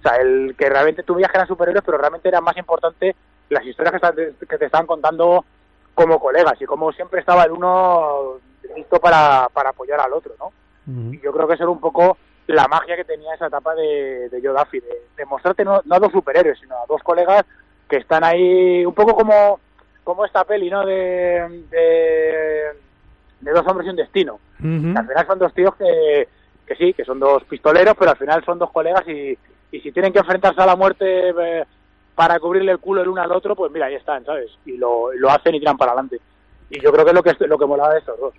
o 0.00 0.02
sea 0.02 0.16
el 0.16 0.54
que 0.56 0.68
realmente 0.68 1.02
tú 1.02 1.14
veías 1.14 1.30
que 1.30 1.38
eran 1.38 1.48
superhéroes 1.48 1.84
pero 1.84 1.98
realmente 1.98 2.28
era 2.28 2.42
más 2.42 2.56
importante 2.58 3.16
las 3.50 3.64
historias 3.64 3.92
que, 3.92 3.96
están- 3.96 4.36
que 4.48 4.58
te 4.58 4.64
estaban 4.66 4.86
contando 4.86 5.44
como 5.94 6.18
colegas 6.20 6.54
y 6.60 6.64
como 6.66 6.92
siempre 6.92 7.20
estaba 7.20 7.44
el 7.44 7.52
uno 7.52 8.38
listo 8.76 9.00
para, 9.00 9.48
para 9.52 9.70
apoyar 9.70 10.00
al 10.00 10.12
otro 10.12 10.34
no 10.38 10.52
y 11.14 11.20
yo 11.20 11.32
creo 11.32 11.46
que 11.48 11.54
eso 11.54 11.64
era 11.64 11.72
un 11.72 11.80
poco 11.80 12.16
la 12.46 12.66
magia 12.68 12.96
que 12.96 13.04
tenía 13.04 13.34
esa 13.34 13.46
etapa 13.48 13.74
de, 13.74 14.28
de 14.30 14.40
Joe 14.42 14.58
Duffy, 14.58 14.80
de, 14.80 15.02
de 15.16 15.24
mostrarte 15.26 15.64
no, 15.64 15.82
no 15.84 15.94
a 15.94 15.98
dos 15.98 16.12
superhéroes, 16.12 16.58
sino 16.58 16.76
a 16.76 16.86
dos 16.88 17.02
colegas 17.02 17.44
que 17.88 17.96
están 17.98 18.24
ahí 18.24 18.86
un 18.86 18.94
poco 18.94 19.14
como, 19.14 19.60
como 20.02 20.24
esta 20.24 20.44
peli, 20.44 20.70
¿no? 20.70 20.86
De, 20.86 21.64
de, 21.70 22.62
de 23.40 23.50
dos 23.52 23.66
hombres 23.66 23.86
y 23.86 23.90
un 23.90 23.96
destino. 23.96 24.40
Que 24.94 24.98
al 24.98 25.06
final 25.08 25.26
son 25.26 25.38
dos 25.38 25.52
tíos 25.54 25.74
que, 25.76 26.28
que 26.66 26.74
sí, 26.76 26.94
que 26.94 27.04
son 27.04 27.20
dos 27.20 27.44
pistoleros, 27.44 27.94
pero 27.98 28.12
al 28.12 28.16
final 28.16 28.42
son 28.44 28.58
dos 28.58 28.70
colegas 28.70 29.06
y, 29.08 29.36
y 29.70 29.80
si 29.80 29.92
tienen 29.92 30.12
que 30.12 30.20
enfrentarse 30.20 30.60
a 30.62 30.66
la 30.66 30.76
muerte 30.76 31.28
eh, 31.30 31.64
para 32.18 32.40
cubrirle 32.40 32.72
el 32.72 32.78
culo 32.78 33.00
el 33.00 33.06
uno 33.06 33.22
al 33.22 33.30
otro, 33.30 33.54
pues 33.54 33.70
mira, 33.70 33.86
ahí 33.86 33.94
están, 33.94 34.24
¿sabes? 34.24 34.50
Y 34.66 34.76
lo, 34.76 35.12
lo 35.12 35.30
hacen 35.30 35.54
y 35.54 35.60
tiran 35.60 35.76
para 35.76 35.92
adelante. 35.92 36.18
Y 36.68 36.80
yo 36.80 36.90
creo 36.90 37.04
que 37.04 37.12
es 37.12 37.14
lo 37.14 37.22
que, 37.22 37.46
lo 37.46 37.56
que 37.56 37.64
molaba 37.64 37.92
de 37.92 38.00
estos 38.00 38.18
dos. 38.18 38.34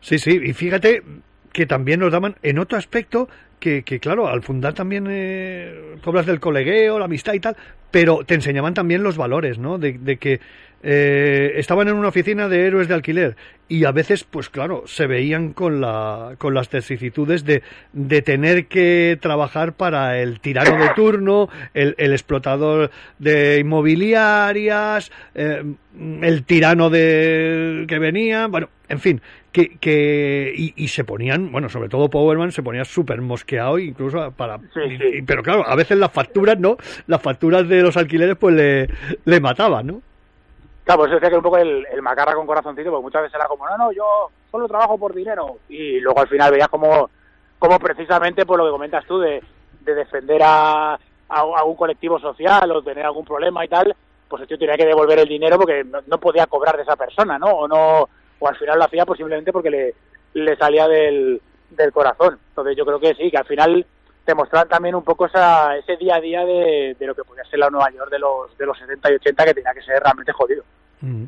Sí, 0.00 0.18
sí, 0.18 0.40
y 0.42 0.52
fíjate 0.52 1.04
que 1.52 1.64
también 1.64 2.00
nos 2.00 2.10
daban 2.10 2.34
en 2.42 2.58
otro 2.58 2.76
aspecto 2.76 3.28
que, 3.60 3.84
que 3.84 4.00
claro, 4.00 4.26
al 4.26 4.42
fundar 4.42 4.74
también 4.74 5.06
eh, 5.08 5.94
hablas 6.04 6.26
del 6.26 6.40
colegueo, 6.40 6.98
la 6.98 7.04
amistad 7.04 7.34
y 7.34 7.40
tal, 7.40 7.56
pero 7.92 8.24
te 8.24 8.34
enseñaban 8.34 8.74
también 8.74 9.04
los 9.04 9.16
valores, 9.16 9.58
¿no? 9.58 9.78
De, 9.78 9.92
de 9.92 10.16
que 10.16 10.40
eh, 10.88 11.54
estaban 11.56 11.88
en 11.88 11.94
una 11.96 12.08
oficina 12.08 12.48
de 12.48 12.64
héroes 12.64 12.86
de 12.86 12.94
alquiler 12.94 13.36
y 13.68 13.84
a 13.84 13.90
veces, 13.90 14.22
pues 14.22 14.48
claro, 14.48 14.84
se 14.86 15.08
veían 15.08 15.52
con, 15.52 15.80
la, 15.80 16.36
con 16.38 16.54
las 16.54 16.70
vicisitudes 16.70 17.44
de, 17.44 17.64
de 17.92 18.22
tener 18.22 18.66
que 18.66 19.18
trabajar 19.20 19.72
para 19.72 20.20
el 20.20 20.38
tirano 20.38 20.78
de 20.80 20.90
turno, 20.94 21.48
el, 21.74 21.96
el 21.98 22.12
explotador 22.12 22.92
de 23.18 23.58
inmobiliarias, 23.58 25.10
eh, 25.34 25.64
el 26.22 26.44
tirano 26.44 26.90
de 26.90 27.84
que 27.88 27.98
venía, 27.98 28.46
bueno, 28.46 28.68
en 28.88 29.00
fin, 29.00 29.20
que, 29.50 29.76
que 29.78 30.52
y, 30.56 30.72
y 30.76 30.88
se 30.88 31.02
ponían, 31.02 31.50
bueno, 31.50 31.68
sobre 31.68 31.88
todo 31.88 32.08
Powerman 32.08 32.52
se 32.52 32.62
ponía 32.62 32.84
súper 32.84 33.20
mosqueado 33.20 33.78
incluso 33.80 34.30
para, 34.32 34.58
y- 35.18 35.22
pero 35.22 35.42
claro, 35.42 35.66
a 35.66 35.74
veces 35.74 35.98
las 35.98 36.12
facturas, 36.12 36.58
¿no? 36.60 36.76
Las 37.08 37.20
facturas 37.22 37.68
de 37.68 37.82
los 37.82 37.96
alquileres 37.96 38.36
pues 38.36 38.54
le, 38.54 38.88
le 39.24 39.40
mataban, 39.40 39.86
¿no? 39.88 40.02
Claro, 40.86 41.00
pues 41.00 41.10
eso 41.10 41.16
decía 41.16 41.30
que 41.30 41.36
un 41.36 41.42
poco 41.42 41.58
el, 41.58 41.84
macarra 42.00 42.34
con 42.34 42.46
corazoncito, 42.46 42.90
porque 42.90 43.02
muchas 43.02 43.22
veces 43.22 43.34
era 43.34 43.48
como, 43.48 43.68
no, 43.68 43.76
no, 43.76 43.90
yo 43.90 44.30
solo 44.52 44.68
trabajo 44.68 44.96
por 44.96 45.12
dinero. 45.12 45.58
Y 45.68 45.98
luego 45.98 46.20
al 46.20 46.28
final 46.28 46.52
veías 46.52 46.68
como, 46.68 47.10
como 47.58 47.76
precisamente 47.80 48.46
por 48.46 48.56
lo 48.56 48.66
que 48.66 48.70
comentas 48.70 49.04
tú, 49.04 49.18
de, 49.18 49.42
de 49.80 49.94
defender 49.96 50.40
a, 50.44 50.94
a, 50.94 50.98
a 51.28 51.64
un 51.64 51.74
colectivo 51.74 52.20
social 52.20 52.70
o 52.70 52.82
tener 52.82 53.04
algún 53.04 53.24
problema 53.24 53.64
y 53.64 53.68
tal, 53.68 53.96
pues 54.28 54.42
el 54.42 54.46
tío 54.46 54.58
tenía 54.58 54.76
que 54.76 54.86
devolver 54.86 55.18
el 55.18 55.28
dinero 55.28 55.58
porque 55.58 55.84
no, 55.84 56.18
podía 56.20 56.46
cobrar 56.46 56.76
de 56.76 56.84
esa 56.84 56.94
persona, 56.94 57.36
¿no? 57.36 57.48
O 57.48 57.66
no 57.66 58.08
o 58.38 58.48
al 58.48 58.56
final 58.56 58.78
lo 58.78 58.84
hacía 58.84 59.04
pues 59.04 59.16
simplemente 59.16 59.52
porque 59.52 59.70
le, 59.70 59.94
le 60.34 60.56
salía 60.56 60.86
del, 60.86 61.42
del 61.70 61.92
corazón. 61.92 62.38
Entonces 62.50 62.76
yo 62.76 62.86
creo 62.86 63.00
que 63.00 63.12
sí, 63.16 63.28
que 63.28 63.38
al 63.38 63.46
final 63.46 63.84
te 64.26 64.34
mostraban 64.34 64.68
también 64.68 64.94
un 64.94 65.04
poco 65.04 65.26
esa, 65.26 65.76
ese 65.78 65.96
día 65.96 66.16
a 66.16 66.20
día 66.20 66.44
de, 66.44 66.96
lo 67.00 67.14
que 67.14 67.22
podía 67.22 67.44
ser 67.44 67.60
la 67.60 67.70
Nueva 67.70 67.90
York 67.92 68.10
de 68.10 68.18
los, 68.18 68.58
de 68.58 68.66
los 68.66 68.76
70 68.78 69.12
y 69.12 69.14
80 69.14 69.44
que 69.44 69.54
tenía 69.54 69.72
que 69.72 69.82
ser 69.82 70.02
realmente 70.02 70.32
jodido. 70.32 70.64
Mm. 71.00 71.24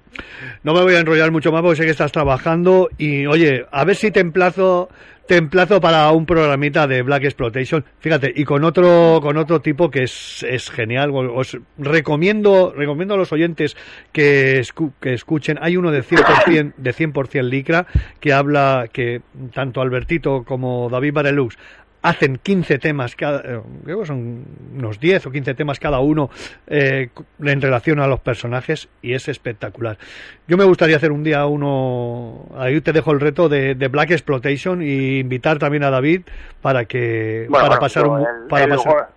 No 0.64 0.74
me 0.74 0.82
voy 0.82 0.94
a 0.94 0.98
enrollar 0.98 1.30
mucho 1.30 1.52
más 1.52 1.62
porque 1.62 1.76
sé 1.76 1.84
que 1.84 1.90
estás 1.90 2.10
trabajando 2.12 2.88
y 2.98 3.26
oye, 3.26 3.66
a 3.70 3.84
ver 3.84 3.96
si 3.96 4.10
te 4.10 4.20
emplazo 4.20 4.88
te 5.26 5.36
emplazo 5.36 5.78
para 5.78 6.10
un 6.12 6.24
programita 6.24 6.86
de 6.86 7.02
Black 7.02 7.24
Exploitation, 7.24 7.84
fíjate, 7.98 8.32
y 8.34 8.44
con 8.44 8.64
otro 8.64 9.20
con 9.20 9.36
otro 9.36 9.60
tipo 9.60 9.90
que 9.90 10.04
es, 10.04 10.42
es 10.48 10.70
genial, 10.70 11.10
os 11.14 11.58
recomiendo 11.76 12.72
recomiendo 12.74 13.12
a 13.12 13.18
los 13.18 13.30
oyentes 13.30 13.76
que, 14.10 14.60
escu- 14.62 14.92
que 14.98 15.12
escuchen, 15.12 15.58
hay 15.60 15.76
uno 15.76 15.90
de 15.90 16.02
100% 16.02 16.72
de 16.78 16.94
100% 16.94 17.42
licra 17.42 17.86
que 18.20 18.32
habla 18.32 18.86
que 18.90 19.20
tanto 19.52 19.82
Albertito 19.82 20.44
como 20.44 20.88
David 20.88 21.12
Barelux 21.12 21.58
hacen 22.02 22.36
15 22.42 22.78
temas 22.78 23.16
cada, 23.16 23.40
eh, 23.40 23.60
creo 23.84 24.00
que 24.00 24.06
son 24.06 24.44
unos 24.76 25.00
10 25.00 25.26
o 25.26 25.30
15 25.32 25.54
temas 25.54 25.80
cada 25.80 25.98
uno 26.00 26.30
eh, 26.66 27.08
en 27.42 27.60
relación 27.60 27.98
a 28.00 28.06
los 28.06 28.20
personajes 28.20 28.88
y 29.02 29.14
es 29.14 29.28
espectacular. 29.28 29.98
Yo 30.46 30.56
me 30.56 30.64
gustaría 30.64 30.96
hacer 30.96 31.10
un 31.12 31.24
día 31.24 31.44
uno, 31.46 32.46
ahí 32.56 32.80
te 32.80 32.92
dejo 32.92 33.12
el 33.12 33.20
reto 33.20 33.48
de, 33.48 33.74
de 33.74 33.88
Black 33.88 34.12
Exploitation 34.12 34.82
y 34.82 35.18
invitar 35.18 35.58
también 35.58 35.82
a 35.84 35.90
David 35.90 36.22
para 36.62 36.84
que 36.84 37.46
Bueno, 37.48 37.66
para 37.66 37.68
bueno, 37.68 37.80
pasar 37.80 38.06
un 38.06 38.20
el- 38.20 38.48
para 38.48 38.64
el 38.64 38.70
pasar 38.70 39.08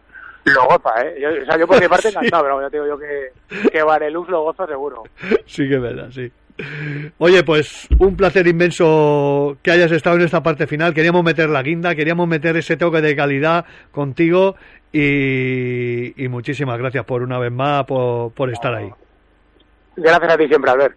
lo 0.44 0.66
goza, 0.66 0.90
¿eh? 1.06 1.18
Yo, 1.22 1.30
o 1.44 1.46
sea, 1.46 1.56
yo 1.56 1.68
por 1.68 1.80
mi 1.80 1.88
parte 1.88 2.02
Sí. 2.10 2.16
encantado, 2.18 2.44
pero 2.44 2.62
ya 2.64 2.70
te 2.72 2.78
digo 2.78 2.88
yo 2.88 2.98
que, 2.98 3.70
que 3.70 3.84
Varelux 3.84 4.28
lo 4.28 4.42
goza 4.42 4.66
seguro. 4.66 5.04
sí 5.46 5.70
que 5.70 5.76
es 5.76 5.82
verdad, 5.82 6.10
sí. 6.10 6.32
Oye, 7.18 7.44
pues 7.44 7.88
un 8.00 8.16
placer 8.16 8.48
inmenso 8.48 9.58
que 9.62 9.72
hayas 9.72 9.92
estado 9.92 10.16
en 10.18 10.24
esta 10.24 10.44
parte 10.44 10.68
final. 10.68 10.94
Queríamos 10.94 11.24
meter 11.24 11.50
la 11.50 11.64
guinda, 11.64 11.96
queríamos 11.96 12.28
meter 12.28 12.58
ese 12.58 12.78
toque 12.78 13.02
de 13.02 13.16
calidad 13.16 13.66
contigo 13.92 14.56
y, 14.92 16.24
y 16.24 16.28
muchísimas 16.28 16.78
gracias 16.78 17.06
por 17.06 17.24
una 17.24 17.40
vez 17.40 17.52
más 17.52 17.86
por, 17.86 18.32
por 18.34 18.52
estar 18.52 18.74
ahí. 18.74 18.90
Gracias 19.96 20.32
a 20.34 20.38
ti 20.38 20.48
siempre, 20.48 20.72
Albert. 20.72 20.96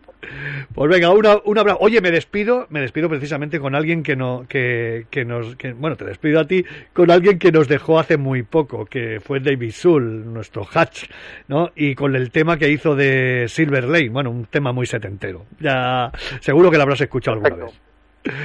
Pues 0.75 0.91
venga, 0.91 1.11
una, 1.11 1.37
un 1.45 1.59
abrazo. 1.59 1.79
Oye, 1.81 2.01
me 2.01 2.11
despido, 2.11 2.67
me 2.71 2.81
despido 2.81 3.09
precisamente 3.09 3.61
con 3.61 3.75
alguien 3.75 4.03
que 4.03 4.17
no, 4.17 4.47
que, 4.49 5.07
que 5.11 5.25
nos, 5.25 5.57
que, 5.57 5.73
bueno, 5.73 5.97
te 5.97 6.05
despido 6.05 6.41
a 6.41 6.47
ti 6.47 6.65
con 6.93 7.11
alguien 7.11 7.39
que 7.39 7.53
nos 7.53 7.69
dejó 7.69 7.99
hace 7.99 8.17
muy 8.17 8.43
poco, 8.43 8.87
que 8.87 9.21
fue 9.21 9.41
David 9.41 9.73
Soul, 9.73 10.33
nuestro 10.33 10.67
Hatch, 10.73 11.05
¿no? 11.49 11.71
Y 11.77 11.95
con 11.95 12.17
el 12.17 12.31
tema 12.31 12.57
que 12.57 12.71
hizo 12.71 12.95
de 12.97 13.47
Silver 13.49 13.85
Lane, 13.85 14.09
bueno, 14.09 14.31
un 14.31 14.47
tema 14.47 14.73
muy 14.73 14.87
setentero. 14.87 15.45
Ya, 15.61 16.11
seguro 16.41 16.71
que 16.71 16.77
lo 16.79 16.85
habrás 16.85 17.01
escuchado 17.03 17.37
alguna 17.45 17.65
vez. 17.67 17.81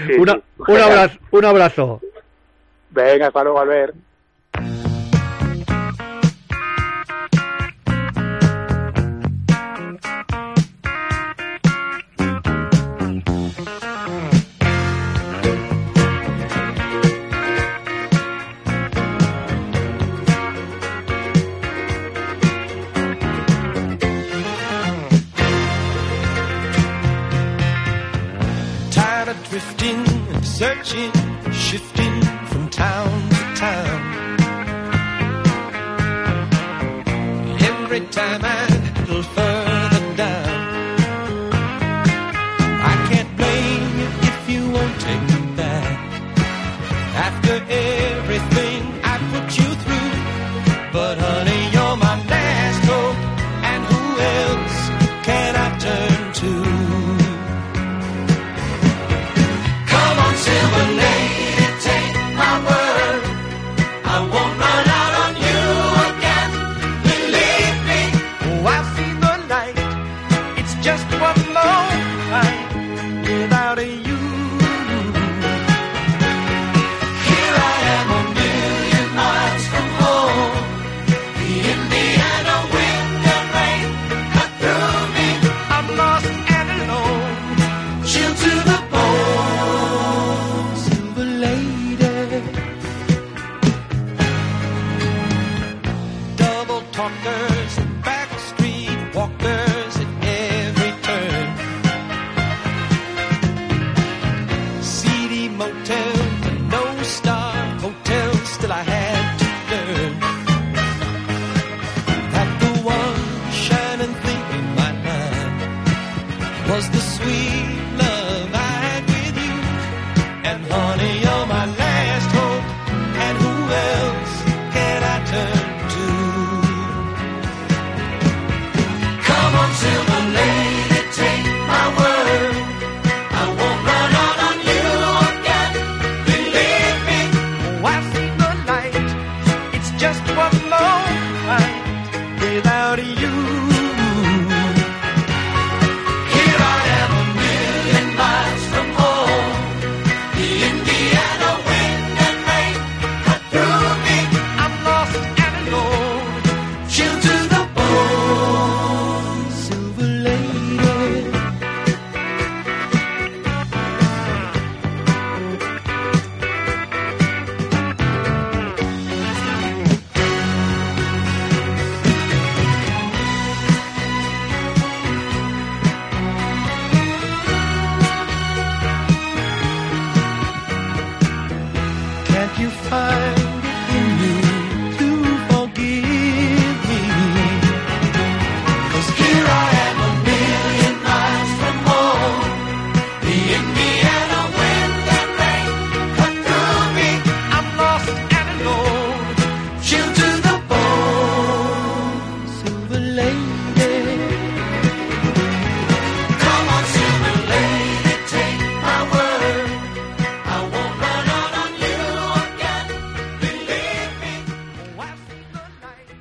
Sí, 0.08 0.14
Una- 0.20 0.34
sí, 0.34 0.42
un 0.68 0.78
abrazo, 0.78 1.20
un 1.32 1.46
abrazo. 1.46 2.02
Venga, 2.90 3.28
hasta 3.28 3.44
luego, 3.44 3.60
Albert. 3.62 3.96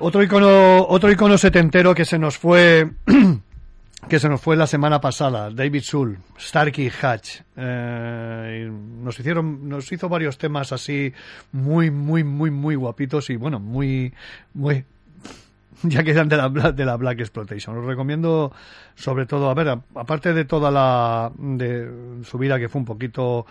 Otro 0.09 0.23
icono, 0.23 0.87
otro 0.87 1.11
icono 1.11 1.37
setentero 1.37 1.93
que 1.93 2.03
se 2.03 2.17
nos 2.17 2.35
fue, 2.35 2.89
que 4.09 4.19
se 4.19 4.27
nos 4.27 4.41
fue 4.41 4.57
la 4.57 4.65
semana 4.65 4.99
pasada, 4.99 5.51
David 5.51 5.83
Soul, 5.83 6.17
Starkey 6.39 6.91
Hatch. 6.99 7.41
Eh, 7.55 8.71
nos 9.03 9.19
hicieron, 9.19 9.69
nos 9.69 9.91
hizo 9.91 10.09
varios 10.09 10.39
temas 10.39 10.71
así 10.71 11.13
muy, 11.51 11.91
muy, 11.91 12.23
muy, 12.23 12.49
muy 12.49 12.73
guapitos 12.73 13.29
y 13.29 13.35
bueno, 13.35 13.59
muy, 13.59 14.11
muy, 14.55 14.83
ya 15.83 16.03
que 16.03 16.09
eran 16.09 16.27
de 16.27 16.37
la, 16.37 16.49
de 16.49 16.85
la 16.85 16.97
Black 16.97 17.19
Exploitation. 17.19 17.77
Os 17.77 17.85
recomiendo, 17.85 18.51
sobre 18.95 19.27
todo, 19.27 19.51
a 19.51 19.53
ver, 19.53 19.77
aparte 19.93 20.33
de 20.33 20.45
toda 20.45 20.71
la, 20.71 21.31
de 21.37 22.23
su 22.23 22.39
vida 22.39 22.57
que 22.57 22.67
fue 22.67 22.79
un 22.79 22.85
poquito 22.85 23.45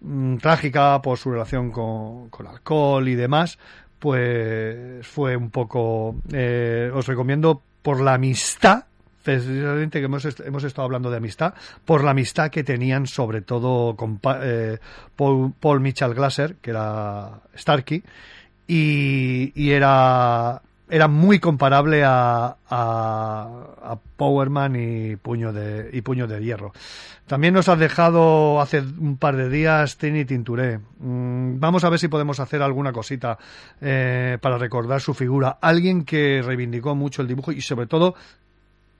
mm, 0.00 0.38
trágica 0.38 1.00
por 1.00 1.16
su 1.16 1.30
relación 1.30 1.70
con, 1.70 2.28
con 2.28 2.48
alcohol 2.48 3.06
y 3.06 3.14
demás, 3.14 3.60
pues 3.98 5.06
fue 5.06 5.36
un 5.36 5.50
poco, 5.50 6.16
eh, 6.32 6.90
os 6.92 7.06
recomiendo 7.06 7.62
por 7.82 8.00
la 8.00 8.14
amistad, 8.14 8.84
precisamente 9.22 9.98
que 9.98 10.04
hemos, 10.04 10.24
hemos 10.40 10.64
estado 10.64 10.84
hablando 10.86 11.10
de 11.10 11.16
amistad, 11.16 11.54
por 11.84 12.04
la 12.04 12.12
amistad 12.12 12.50
que 12.50 12.62
tenían 12.64 13.06
sobre 13.06 13.40
todo 13.42 13.96
con 13.96 14.18
Pa- 14.18 14.40
eh, 14.42 14.78
Paul, 15.16 15.52
Paul 15.58 15.80
Mitchell 15.80 16.14
Glasser, 16.14 16.56
que 16.56 16.70
era 16.70 17.40
Starkey, 17.56 18.02
y 18.68 19.70
era 19.70 20.60
era 20.88 21.08
muy 21.08 21.38
comparable 21.38 22.04
a, 22.04 22.56
a, 22.68 23.48
a 23.82 23.98
Powerman 24.16 24.76
y 24.76 25.16
Puño 25.16 25.52
de 25.52 25.90
y 25.92 26.00
Puño 26.02 26.26
de 26.26 26.42
Hierro. 26.42 26.72
También 27.26 27.54
nos 27.54 27.68
has 27.68 27.78
dejado 27.78 28.60
hace 28.60 28.78
un 28.78 29.16
par 29.16 29.36
de 29.36 29.48
días 29.48 29.96
Trinity 29.96 30.38
Touré. 30.38 30.78
Mm, 31.00 31.58
vamos 31.58 31.82
a 31.82 31.90
ver 31.90 31.98
si 31.98 32.06
podemos 32.06 32.38
hacer 32.38 32.62
alguna 32.62 32.92
cosita 32.92 33.36
eh, 33.80 34.38
para 34.40 34.58
recordar 34.58 35.00
su 35.00 35.12
figura. 35.12 35.58
Alguien 35.60 36.04
que 36.04 36.40
reivindicó 36.44 36.94
mucho 36.94 37.22
el 37.22 37.28
dibujo 37.28 37.50
y 37.50 37.60
sobre 37.62 37.88
todo 37.88 38.14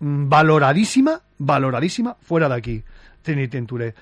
mm, 0.01 0.29
valoradísima, 0.29 1.21
valoradísima 1.39 2.17
fuera 2.21 2.49
de 2.49 2.55
aquí, 2.57 2.83
Trinity 3.23 3.63
Touré. 3.63 3.95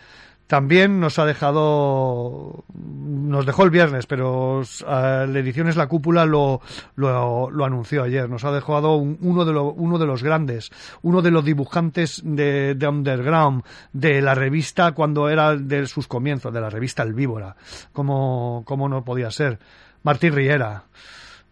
También 0.46 1.00
nos 1.00 1.18
ha 1.18 1.24
dejado, 1.24 2.64
nos 2.74 3.46
dejó 3.46 3.64
el 3.64 3.70
viernes, 3.70 4.06
pero 4.06 4.60
eh, 4.62 4.66
la 4.86 5.38
edición 5.38 5.68
es 5.68 5.76
la 5.76 5.86
cúpula 5.86 6.26
lo, 6.26 6.60
lo, 6.96 7.50
lo 7.50 7.64
anunció 7.64 8.02
ayer. 8.02 8.28
Nos 8.28 8.44
ha 8.44 8.52
dejado 8.52 8.96
un- 8.96 9.16
uno, 9.22 9.46
de 9.46 9.52
lo- 9.54 9.72
uno 9.72 9.98
de 9.98 10.04
los 10.06 10.22
grandes, 10.22 10.70
uno 11.00 11.22
de 11.22 11.30
los 11.30 11.44
dibujantes 11.46 12.20
de, 12.24 12.74
de 12.74 12.86
Underground, 12.88 13.62
de 13.94 14.20
la 14.20 14.34
revista 14.34 14.92
cuando 14.92 15.30
era 15.30 15.56
de 15.56 15.86
sus 15.86 16.06
comienzos, 16.06 16.52
de 16.52 16.60
la 16.60 16.68
revista 16.68 17.02
El 17.02 17.14
Víbora. 17.14 17.56
Como, 17.92 18.64
no 18.68 19.02
podía 19.04 19.30
ser. 19.30 19.58
Martín 20.02 20.34
Riera 20.34 20.84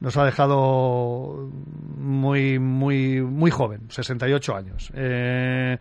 nos 0.01 0.16
ha 0.19 0.24
dejado 0.27 1.51
muy, 1.97 2.59
muy, 2.59 3.23
muy 3.23 3.51
joven, 3.51 3.82
68 3.89 4.55
años. 4.55 4.93
Eh, 4.94 5.78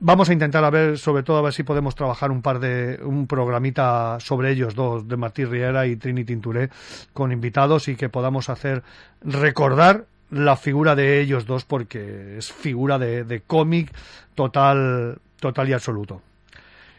vamos 0.00 0.28
a 0.28 0.32
intentar 0.32 0.64
a 0.64 0.70
ver, 0.70 0.98
sobre 0.98 1.22
todo 1.22 1.38
a 1.38 1.42
ver 1.42 1.52
si 1.52 1.62
podemos 1.62 1.94
trabajar 1.94 2.30
un 2.30 2.42
par 2.42 2.60
de, 2.60 3.00
un 3.02 3.26
programita 3.26 4.18
sobre 4.20 4.50
ellos 4.50 4.74
dos, 4.74 5.08
de 5.08 5.16
Martí 5.16 5.44
Riera 5.44 5.86
y 5.86 5.96
Trini 5.96 6.24
Tinturé, 6.24 6.70
con 7.12 7.32
invitados 7.32 7.88
y 7.88 7.96
que 7.96 8.08
podamos 8.08 8.48
hacer 8.48 8.82
recordar 9.22 10.06
la 10.30 10.56
figura 10.56 10.94
de 10.96 11.20
ellos 11.20 11.46
dos 11.46 11.64
porque 11.64 12.38
es 12.38 12.52
figura 12.52 12.98
de, 12.98 13.24
de 13.24 13.40
cómic 13.40 13.92
total, 14.34 15.18
total 15.40 15.68
y 15.68 15.72
absoluto. 15.72 16.22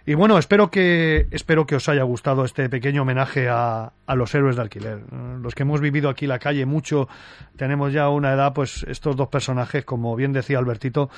Y 0.08 0.14
bueno, 0.14 0.38
espero 0.38 0.72
que, 0.72 1.28
espero 1.32 1.68
que 1.68 1.76
os 1.76 1.90
haya 1.90 2.04
gustado 2.04 2.46
este 2.46 2.70
pequeño 2.70 3.02
homenaje 3.02 3.50
a, 3.50 3.92
a 4.06 4.16
los 4.16 4.34
héroes 4.34 4.56
de 4.56 4.62
alquiler. 4.62 5.02
Los 5.42 5.54
que 5.54 5.64
hemos 5.64 5.82
vivido 5.82 6.08
aquí 6.08 6.28
la 6.28 6.40
calle 6.40 6.66
mucho, 6.66 7.10
tenemos 7.58 7.92
ya 7.92 8.08
una 8.08 8.32
edad, 8.32 8.54
pues 8.54 8.86
estos 8.88 9.18
dos 9.18 9.28
personajes, 9.28 9.84
como 9.84 10.16
bien 10.16 10.32
decía 10.32 10.60
Albertito, 10.60 11.10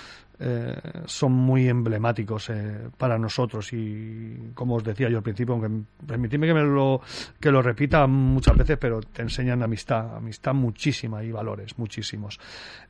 eh, 0.41 0.73
son 1.05 1.33
muy 1.33 1.67
emblemáticos 1.67 2.49
eh, 2.49 2.89
para 2.97 3.17
nosotros 3.17 3.73
y 3.73 4.51
como 4.53 4.75
os 4.75 4.83
decía 4.85 5.09
yo 5.09 5.17
al 5.17 5.23
principio, 5.23 5.53
aunque 5.53 5.69
permitidme 6.07 6.47
que 6.47 6.53
me 6.53 6.63
lo 6.63 7.01
que 7.41 7.51
lo 7.51 7.61
repita 7.61 8.07
muchas 8.07 8.55
veces, 8.55 8.77
pero 8.79 9.01
te 9.01 9.21
enseñan 9.21 9.61
amistad, 9.63 10.15
amistad 10.15 10.53
muchísima 10.53 11.21
y 11.25 11.31
valores 11.33 11.77
muchísimos. 11.77 12.39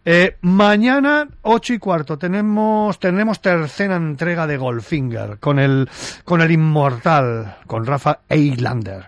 Eh, 0.05 0.37
mañana 0.41 1.27
ocho 1.41 1.73
y 1.73 1.79
cuarto 1.79 2.19
tenemos 2.19 2.99
tenemos 2.99 3.41
tercera 3.41 3.95
entrega 3.95 4.45
de 4.45 4.57
Goldfinger 4.57 5.39
con 5.39 5.57
el 5.57 5.89
con 6.23 6.41
el 6.41 6.51
inmortal 6.51 7.57
con 7.65 7.83
Rafa 7.83 8.19
Eilander. 8.29 9.07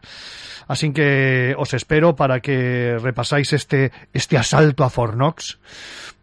Así 0.67 0.91
que 0.93 1.53
os 1.59 1.73
espero 1.75 2.15
para 2.15 2.39
que 2.39 2.97
repasáis 2.99 3.53
este 3.53 3.91
este 4.13 4.37
asalto 4.37 4.83
a 4.83 4.89
Fornox 4.89 5.59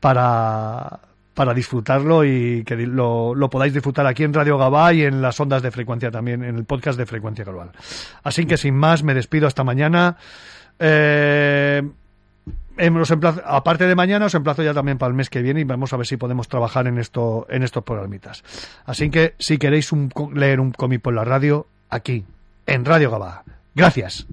para 0.01 1.08
para 1.39 1.55
disfrutarlo 1.55 2.25
y 2.25 2.65
que 2.65 2.75
lo, 2.75 3.33
podáis 3.49 3.73
disfrutar 3.73 4.05
aquí 4.09 4.25
en 4.25 4.35
Radio 4.35 4.59
Gabá 4.59 4.93
y 4.93 5.05
en 5.05 5.23
las 5.23 5.39
ondas 5.39 5.63
de 5.63 5.71
frecuencia 5.71 6.11
también, 6.11 6.43
en 6.43 6.57
el 6.57 6.65
podcast 6.65 6.99
de 6.99 7.07
Frecuencia 7.07 7.45
Global. 7.45 7.71
Así 8.25 8.45
que 8.45 8.57
sin 8.57 8.75
más, 8.75 9.05
me 9.05 9.15
despido 9.15 9.47
hasta 9.47 9.63
mañana. 9.63 10.17
Eh, 10.81 11.81
em, 12.77 13.03
aparte 13.45 13.87
de 13.87 13.95
mañana, 13.95 14.27
os 14.27 14.35
emplazo 14.35 14.65
ya 14.65 14.75
también 14.75 14.99
para 14.99 15.11
el 15.11 15.15
mes 15.15 15.31
que 15.31 15.41
viene 15.41 15.61
y 15.61 15.65
vamos 15.65 15.93
a 15.93 15.97
ver 15.97 16.09
si 16.09 16.17
podemos 16.17 16.49
trabajar 16.49 16.89
en 16.89 16.99
esto, 16.99 17.47
en 17.49 17.63
estos 17.63 17.85
programitas. 17.85 18.43
Así 18.85 19.09
que 19.09 19.37
si 19.39 19.59
queréis 19.59 19.93
un 19.93 20.13
leer 20.35 20.59
un 20.59 20.73
cómic 20.73 21.03
por 21.03 21.15
la 21.15 21.23
radio, 21.23 21.69
aquí, 21.89 22.25
en 22.67 22.85
Radio 22.85 23.13
Gabá. 23.13 23.45
Gracias. 23.77 24.27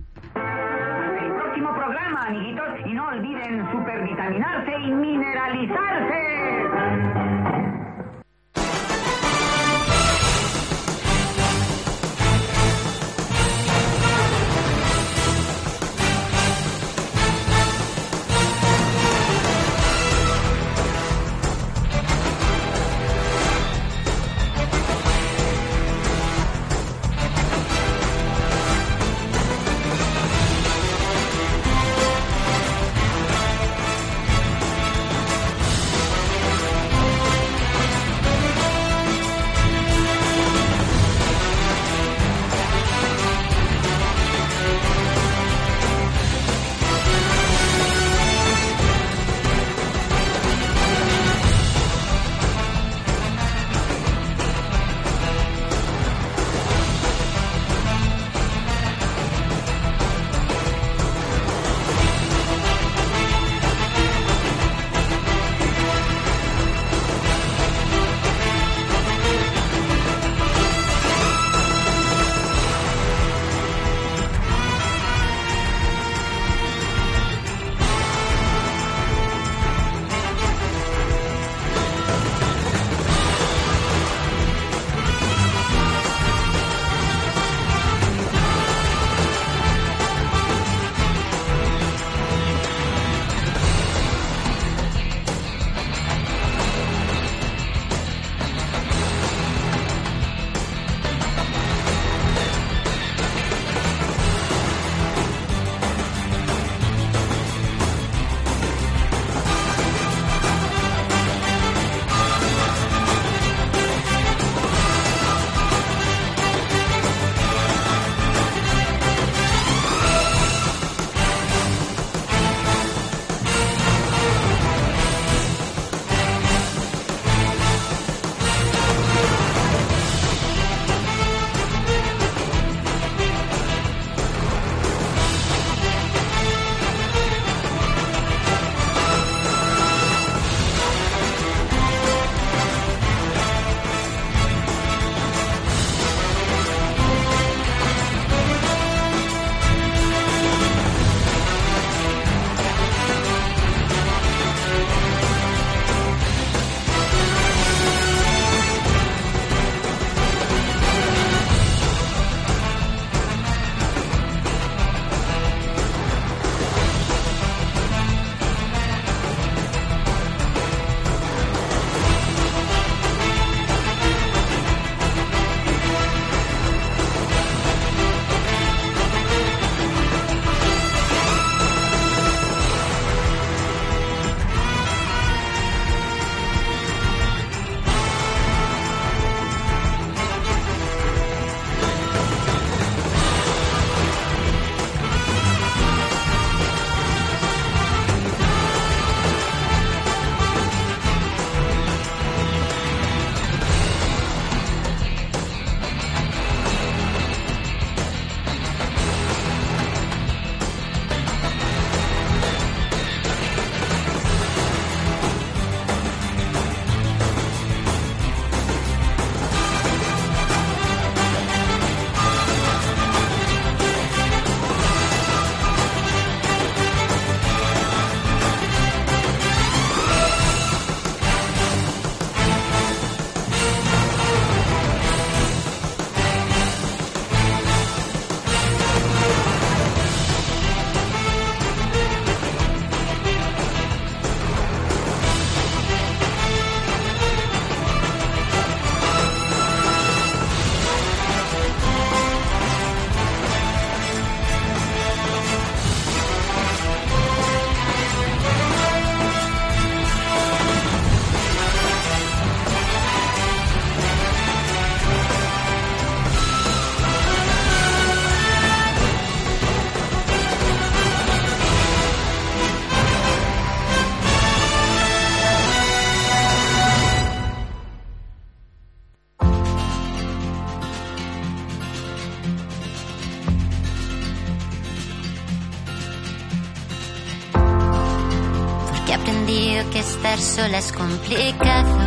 Sola 290.56 290.78
es 290.78 290.94
complicado, 290.94 292.00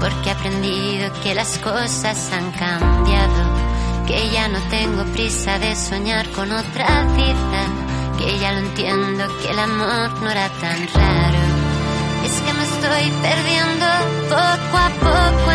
porque 0.00 0.30
he 0.30 0.32
aprendido 0.32 1.12
que 1.22 1.34
las 1.34 1.58
cosas 1.58 2.32
han 2.32 2.50
cambiado, 2.52 3.42
que 4.06 4.30
ya 4.30 4.48
no 4.48 4.58
tengo 4.70 5.04
prisa 5.12 5.58
de 5.58 5.76
soñar 5.76 6.26
con 6.30 6.50
otra 6.50 7.02
vida, 7.14 7.62
que 8.16 8.38
ya 8.38 8.52
lo 8.52 8.60
entiendo 8.60 9.24
que 9.42 9.50
el 9.50 9.58
amor 9.58 10.22
no 10.22 10.30
era 10.30 10.48
tan 10.48 10.88
raro. 10.94 11.42
Es 12.24 12.40
que 12.40 12.52
me 12.54 12.64
estoy 12.64 13.12
perdiendo 13.20 13.86
poco 14.30 14.76
a 14.78 14.90
poco 15.00 15.47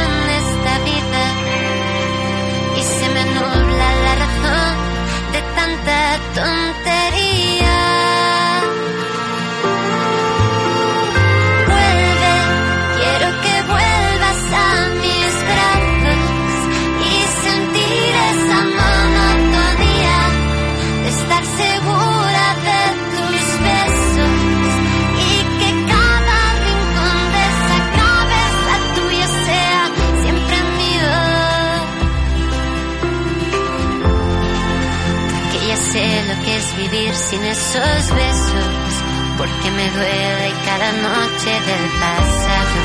esos 37.75 38.15
besos, 38.15 38.93
porque 39.35 39.71
me 39.71 39.89
duele 39.89 40.53
cada 40.63 40.91
noche 40.91 41.49
del 41.49 41.85
pasado. 41.99 42.79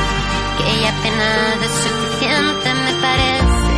Que 0.56 0.81
ya 0.82 0.93
penado 1.02 1.62
es 1.62 1.74
suficiente, 1.85 2.74
me 2.74 2.93
parece. 3.05 3.69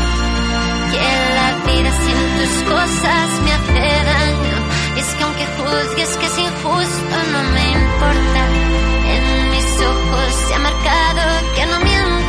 Que 0.93 1.07
la 1.39 1.49
vida 1.67 1.91
sin 2.05 2.21
tus 2.39 2.55
cosas 2.73 3.29
me 3.45 3.53
hace 3.53 4.05
daño. 4.13 4.57
Y 4.97 5.01
es 5.01 5.09
que 5.17 5.25
aunque 5.25 5.47
juzgues 5.59 6.17
que 6.17 6.27
es 6.27 6.39
injusto, 6.39 7.17
no 7.33 7.43
me 7.55 7.65
importa. 7.73 8.43
En 9.15 9.51
mis 9.51 9.71
ojos 9.83 10.35
se 10.47 10.55
ha 10.55 10.59
marcado 10.61 11.23
que 11.57 11.67
no 11.67 11.79
miento. 11.81 12.20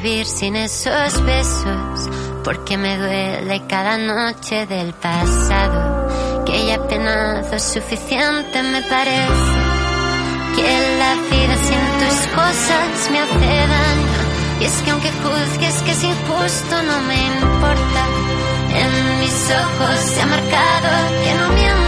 Vivir 0.00 0.26
sin 0.26 0.54
esos 0.54 1.24
besos. 1.24 2.08
Porque 2.44 2.76
me 2.76 2.96
duele 2.98 3.66
cada 3.66 3.98
noche 3.98 4.66
del 4.66 4.92
pasado. 4.94 6.44
Que 6.44 6.66
ya 6.66 6.78
penazo 6.86 7.56
es 7.56 7.64
suficiente 7.64 8.62
me 8.62 8.82
parece. 8.82 9.56
Que 10.54 10.70
la 11.02 11.14
vida 11.30 11.56
sin 11.68 11.84
tus 12.00 12.18
cosas 12.34 13.10
me 13.10 13.18
hace 13.18 13.56
daño. 13.74 14.20
Y 14.60 14.64
es 14.64 14.82
que 14.82 14.90
aunque 14.90 15.10
juzgues 15.10 15.82
que 15.82 15.90
es 15.90 16.04
injusto 16.04 16.82
no 16.82 17.00
me 17.02 17.18
importa. 17.26 18.02
En 18.82 19.20
mis 19.20 19.50
ojos 19.50 19.98
se 19.98 20.20
ha 20.22 20.26
marcado 20.26 20.90
que 21.24 21.34
no 21.34 21.48
miento. 21.54 21.87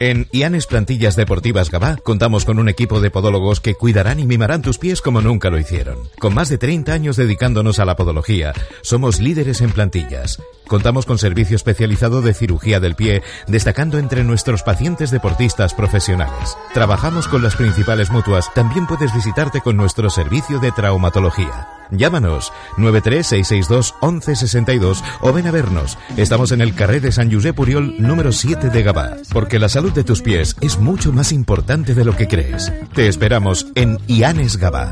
En 0.00 0.28
Ianes 0.30 0.66
Plantillas 0.66 1.16
Deportivas 1.16 1.72
Gabá 1.72 1.96
contamos 1.96 2.44
con 2.44 2.60
un 2.60 2.68
equipo 2.68 3.00
de 3.00 3.10
podólogos 3.10 3.60
que 3.60 3.74
cuidarán 3.74 4.20
y 4.20 4.26
mimarán 4.26 4.62
tus 4.62 4.78
pies 4.78 5.02
como 5.02 5.20
nunca 5.20 5.50
lo 5.50 5.58
hicieron. 5.58 5.98
Con 6.20 6.34
más 6.34 6.48
de 6.48 6.56
30 6.56 6.92
años 6.92 7.16
dedicándonos 7.16 7.80
a 7.80 7.84
la 7.84 7.96
podología, 7.96 8.52
somos 8.82 9.18
líderes 9.18 9.60
en 9.60 9.72
plantillas. 9.72 10.40
Contamos 10.68 11.04
con 11.04 11.18
servicio 11.18 11.56
especializado 11.56 12.22
de 12.22 12.32
cirugía 12.32 12.78
del 12.78 12.94
pie, 12.94 13.24
destacando 13.48 13.98
entre 13.98 14.22
nuestros 14.22 14.62
pacientes 14.62 15.10
deportistas 15.10 15.74
profesionales. 15.74 16.56
Trabajamos 16.74 17.26
con 17.26 17.42
las 17.42 17.56
principales 17.56 18.12
mutuas, 18.12 18.54
también 18.54 18.86
puedes 18.86 19.12
visitarte 19.12 19.60
con 19.60 19.76
nuestro 19.76 20.10
servicio 20.10 20.60
de 20.60 20.70
traumatología. 20.70 21.78
Llámanos 21.90 22.52
936621162 22.76 25.02
o 25.20 25.32
ven 25.32 25.46
a 25.46 25.50
vernos. 25.50 25.96
Estamos 26.16 26.52
en 26.52 26.60
el 26.60 26.74
carré 26.74 27.00
de 27.00 27.12
San 27.12 27.32
Josep 27.32 27.56
Puriol 27.56 27.94
número 27.98 28.30
7 28.32 28.68
de 28.68 28.82
Gabá, 28.82 29.16
porque 29.32 29.58
la 29.58 29.70
salud 29.70 29.87
de 29.94 30.04
tus 30.04 30.22
pies 30.22 30.56
es 30.60 30.78
mucho 30.78 31.12
más 31.12 31.32
importante 31.32 31.94
de 31.94 32.04
lo 32.04 32.14
que 32.14 32.28
crees. 32.28 32.72
Te 32.94 33.08
esperamos 33.08 33.66
en 33.74 33.98
Ianes 34.06 34.56
Gabá. 34.56 34.90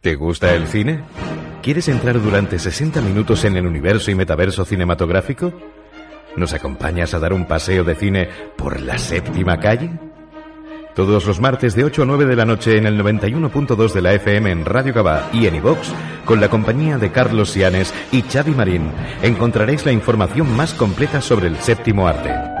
¿Te 0.00 0.16
gusta 0.16 0.54
el 0.54 0.66
cine? 0.66 1.02
¿Quieres 1.62 1.88
entrar 1.88 2.20
durante 2.20 2.58
60 2.58 3.00
minutos 3.00 3.44
en 3.44 3.56
el 3.56 3.66
universo 3.66 4.10
y 4.10 4.14
metaverso 4.14 4.64
cinematográfico? 4.64 5.52
¿Nos 6.36 6.52
acompañas 6.54 7.14
a 7.14 7.18
dar 7.18 7.32
un 7.32 7.46
paseo 7.46 7.84
de 7.84 7.94
cine 7.94 8.28
por 8.56 8.80
la 8.80 8.98
séptima 8.98 9.60
calle? 9.60 9.90
Todos 10.94 11.24
los 11.24 11.40
martes 11.40 11.74
de 11.74 11.84
8 11.84 12.02
a 12.02 12.06
9 12.06 12.26
de 12.26 12.36
la 12.36 12.44
noche 12.44 12.76
en 12.76 12.86
el 12.86 13.00
91.2 13.00 13.92
de 13.92 14.02
la 14.02 14.12
FM 14.14 14.50
en 14.50 14.64
Radio 14.64 14.92
Gabá 14.92 15.30
y 15.32 15.46
en 15.46 15.54
iVox, 15.54 15.92
con 16.24 16.40
la 16.40 16.48
compañía 16.48 16.98
de 16.98 17.10
Carlos 17.10 17.50
Sianes 17.50 17.94
y 18.10 18.22
Xavi 18.22 18.52
Marín, 18.52 18.90
encontraréis 19.22 19.86
la 19.86 19.92
información 19.92 20.54
más 20.54 20.74
completa 20.74 21.20
sobre 21.20 21.48
el 21.48 21.56
séptimo 21.58 22.06
arte. 22.06 22.51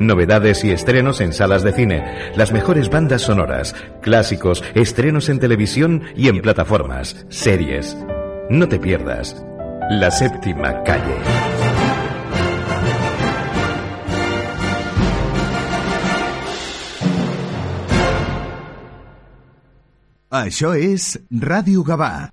Novedades 0.00 0.64
y 0.64 0.70
estrenos 0.70 1.20
en 1.20 1.34
salas 1.34 1.62
de 1.62 1.72
cine, 1.72 2.32
las 2.34 2.52
mejores 2.52 2.88
bandas 2.88 3.20
sonoras, 3.20 3.74
clásicos, 4.00 4.64
estrenos 4.74 5.28
en 5.28 5.38
televisión 5.38 6.04
y 6.16 6.28
en 6.28 6.40
plataformas, 6.40 7.26
series. 7.28 7.94
No 8.48 8.66
te 8.66 8.78
pierdas. 8.78 9.36
La 9.90 10.10
séptima 10.10 10.82
calle. 10.84 11.18
Això 20.30 20.72
és 20.78 21.18
Ràdio 21.28 21.84
Gavà. 21.84 22.30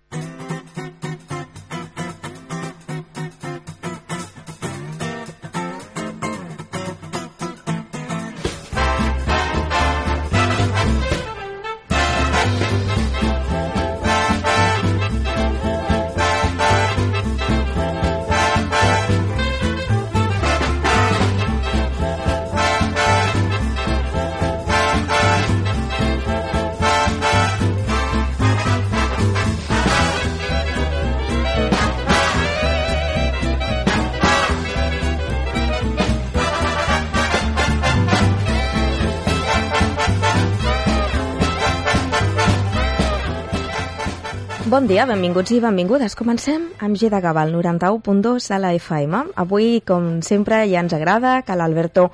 Dia, 44.88 45.03
benvinguts 45.03 45.51
i 45.51 45.57
benvingudes. 45.59 46.14
Comencem 46.15 46.69
amb 46.80 46.95
G 46.95 47.09
de 47.11 47.19
Gavà, 47.19 47.41
el 47.43 47.51
91.2 47.51 48.45
de 48.53 48.59
la 48.64 48.69
FM. 48.77 49.19
Avui, 49.43 49.81
com 49.84 50.22
sempre, 50.23 50.61
ja 50.72 50.80
ens 50.80 50.95
agrada 50.95 51.41
que 51.43 51.57
l'Alberto 51.59 52.05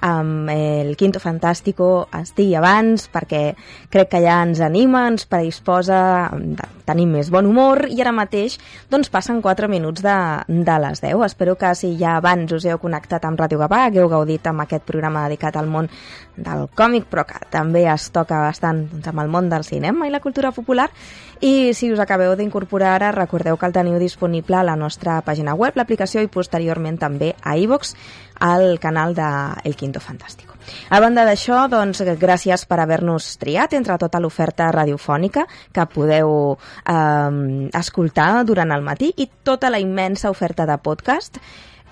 amb 0.00 0.48
el 0.48 0.96
Quinto 0.96 1.20
Fantástico 1.20 2.08
estigui 2.16 2.54
abans 2.56 3.06
perquè 3.12 3.54
crec 3.92 4.10
que 4.14 4.20
ja 4.24 4.38
ens 4.42 4.62
anima, 4.64 5.04
ens 5.10 5.26
predisposa, 5.28 6.30
tenim 6.88 7.12
més 7.18 7.30
bon 7.30 7.46
humor 7.50 7.84
i 7.90 8.00
ara 8.00 8.14
mateix 8.16 8.56
doncs 8.90 9.12
passen 9.12 9.42
4 9.44 9.68
minuts 9.68 10.02
de, 10.04 10.16
de 10.48 10.78
les 10.86 11.04
10. 11.04 11.26
Espero 11.26 11.56
que 11.60 11.74
si 11.76 11.92
ja 12.00 12.16
abans 12.16 12.52
us 12.56 12.64
heu 12.64 12.80
connectat 12.80 13.26
amb 13.28 13.40
Ràdio 13.40 13.60
Gavà, 13.60 13.84
hagueu 13.86 14.08
gaudit 14.08 14.46
amb 14.48 14.64
aquest 14.64 14.86
programa 14.88 15.26
dedicat 15.28 15.60
al 15.60 15.68
món 15.68 15.90
del 16.44 16.68
còmic, 16.76 17.06
però 17.10 17.24
que 17.28 17.40
també 17.52 17.84
es 17.90 18.10
toca 18.14 18.40
bastant 18.42 18.86
doncs, 18.90 19.08
amb 19.10 19.22
el 19.22 19.30
món 19.32 19.50
del 19.52 19.64
cinema 19.64 20.08
i 20.08 20.12
la 20.12 20.22
cultura 20.24 20.52
popular. 20.52 20.90
I 21.40 21.72
si 21.72 21.88
us 21.92 22.00
acabeu 22.02 22.34
d'incorporar 22.36 22.94
ara, 22.98 23.14
recordeu 23.16 23.56
que 23.56 23.68
el 23.68 23.72
teniu 23.72 23.98
disponible 23.98 24.58
a 24.58 24.64
la 24.66 24.76
nostra 24.76 25.20
pàgina 25.24 25.54
web, 25.56 25.76
l'aplicació 25.76 26.20
i 26.20 26.28
posteriorment 26.28 26.98
també 27.00 27.34
a 27.40 27.56
iVox, 27.56 27.94
al 28.40 28.78
canal 28.80 29.14
de 29.14 29.28
El 29.64 29.76
Quinto 29.76 30.00
Fantástico. 30.00 30.56
A 30.90 31.00
banda 31.00 31.24
d'això, 31.28 31.64
doncs, 31.72 32.02
gràcies 32.20 32.64
per 32.68 32.80
haver-nos 32.80 33.34
triat 33.40 33.74
entre 33.76 33.96
tota 34.00 34.20
l'oferta 34.20 34.70
radiofònica 34.72 35.46
que 35.72 35.88
podeu 35.92 36.56
eh, 36.56 37.70
escoltar 37.80 38.44
durant 38.48 38.72
el 38.76 38.84
matí 38.84 39.12
i 39.16 39.28
tota 39.44 39.70
la 39.70 39.80
immensa 39.80 40.30
oferta 40.30 40.66
de 40.66 40.78
podcast 40.78 41.40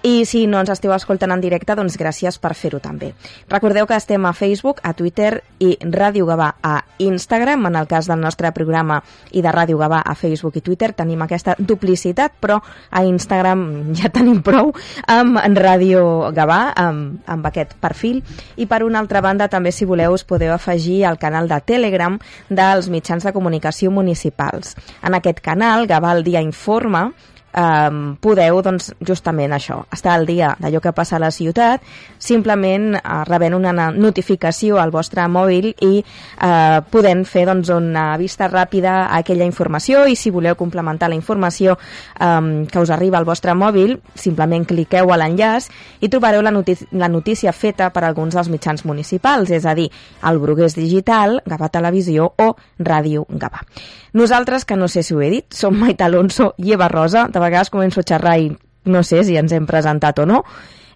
i 0.02 0.24
si 0.26 0.46
no 0.46 0.60
ens 0.62 0.70
esteu 0.70 0.92
escoltant 0.94 1.32
en 1.34 1.40
directe, 1.42 1.74
doncs 1.74 1.96
gràcies 1.98 2.38
per 2.38 2.52
fer-ho 2.54 2.78
també. 2.78 3.10
Recordeu 3.50 3.86
que 3.86 3.96
estem 3.98 4.24
a 4.28 4.32
Facebook, 4.32 4.78
a 4.86 4.92
Twitter 4.94 5.42
i 5.58 5.72
Ràdio 5.82 6.26
Gavà 6.28 6.52
a 6.62 6.76
Instagram. 7.02 7.66
En 7.66 7.78
el 7.80 7.88
cas 7.90 8.06
del 8.06 8.20
nostre 8.20 8.52
programa 8.54 9.00
i 9.32 9.42
de 9.42 9.50
Ràdio 9.50 9.78
Gavà 9.80 10.00
a 10.06 10.14
Facebook 10.14 10.56
i 10.56 10.62
Twitter 10.62 10.92
tenim 10.94 11.22
aquesta 11.24 11.56
duplicitat, 11.58 12.36
però 12.38 12.60
a 12.90 13.02
Instagram 13.04 13.64
ja 13.98 14.10
tenim 14.14 14.42
prou 14.46 14.70
amb 15.10 15.58
Ràdio 15.58 16.30
Gavà, 16.34 16.60
amb, 16.76 17.18
amb 17.26 17.48
aquest 17.50 17.74
perfil. 17.82 18.22
I 18.56 18.68
per 18.70 18.84
una 18.86 19.02
altra 19.02 19.22
banda, 19.24 19.48
també 19.48 19.72
si 19.72 19.88
voleu 19.88 20.14
us 20.14 20.24
podeu 20.24 20.52
afegir 20.54 21.04
al 21.06 21.18
canal 21.18 21.50
de 21.50 21.58
Telegram 21.66 22.20
dels 22.48 22.88
mitjans 22.88 23.26
de 23.26 23.34
comunicació 23.34 23.90
municipals. 23.90 24.76
En 25.02 25.18
aquest 25.18 25.42
canal, 25.42 25.88
Gavà 25.90 26.14
al 26.14 26.22
dia 26.22 26.44
informa, 26.44 27.08
um, 27.56 28.16
podeu, 28.20 28.60
doncs, 28.64 28.92
justament 29.04 29.52
això, 29.54 29.80
estar 29.94 30.14
al 30.14 30.26
dia 30.28 30.54
d'allò 30.60 30.80
que 30.84 30.92
passa 30.96 31.16
a 31.16 31.22
la 31.22 31.30
ciutat, 31.34 31.84
simplement 32.18 32.94
uh, 32.98 33.22
rebent 33.28 33.56
una 33.56 33.72
notificació 33.94 34.78
al 34.82 34.92
vostre 34.94 35.24
mòbil 35.28 35.70
i 35.72 36.00
uh, 36.02 36.80
podent 36.90 37.24
fer 37.28 37.46
doncs, 37.48 37.70
una 37.74 38.10
vista 38.20 38.48
ràpida 38.50 38.94
a 39.06 39.20
aquella 39.22 39.46
informació 39.48 40.06
i 40.08 40.16
si 40.16 40.32
voleu 40.34 40.56
complementar 40.58 41.10
la 41.10 41.18
informació 41.18 41.78
um, 42.20 42.66
que 42.66 42.80
us 42.82 42.90
arriba 42.94 43.18
al 43.18 43.28
vostre 43.28 43.54
mòbil, 43.54 43.98
simplement 44.14 44.66
cliqueu 44.68 45.12
a 45.12 45.20
l'enllaç 45.20 45.70
i 46.00 46.10
trobareu 46.12 46.42
la, 46.42 46.52
la 46.92 47.08
notícia 47.12 47.52
feta 47.52 47.90
per 47.94 48.04
alguns 48.04 48.36
dels 48.36 48.50
mitjans 48.52 48.84
municipals, 48.88 49.50
és 49.50 49.66
a 49.66 49.74
dir, 49.78 49.88
el 50.28 50.42
Brugués 50.42 50.76
Digital, 50.78 51.40
Gavà 51.48 51.70
Televisió 51.72 52.32
o 52.36 52.52
Ràdio 52.78 53.24
Gavà. 53.28 53.64
Nosaltres, 54.12 54.64
que 54.64 54.76
no 54.76 54.88
sé 54.88 55.02
si 55.02 55.14
ho 55.14 55.20
he 55.20 55.28
dit, 55.30 55.46
som 55.52 55.76
Maite 55.76 56.04
Alonso 56.06 56.54
i 56.58 56.72
Eva 56.72 56.88
Rosa, 56.88 57.26
de 57.28 57.38
vegades 57.43 57.70
començo 57.70 58.01
a 58.01 58.09
xerrar 58.09 58.39
i 58.40 58.51
no 58.89 59.02
sé 59.05 59.23
si 59.24 59.36
ens 59.36 59.52
hem 59.52 59.66
presentat 59.69 60.19
o 60.23 60.27
no, 60.27 60.43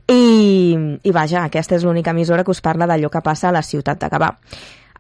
i, 0.09 0.77
i 1.03 1.15
vaja, 1.15 1.45
aquesta 1.47 1.77
és 1.77 1.85
l'única 1.87 2.11
emissora 2.11 2.45
que 2.45 2.51
us 2.51 2.63
parla 2.65 2.89
d'allò 2.91 3.11
que 3.11 3.23
passa 3.23 3.51
a 3.51 3.55
la 3.55 3.63
ciutat 3.63 4.01
de 4.01 4.11
Gavà. 4.13 4.33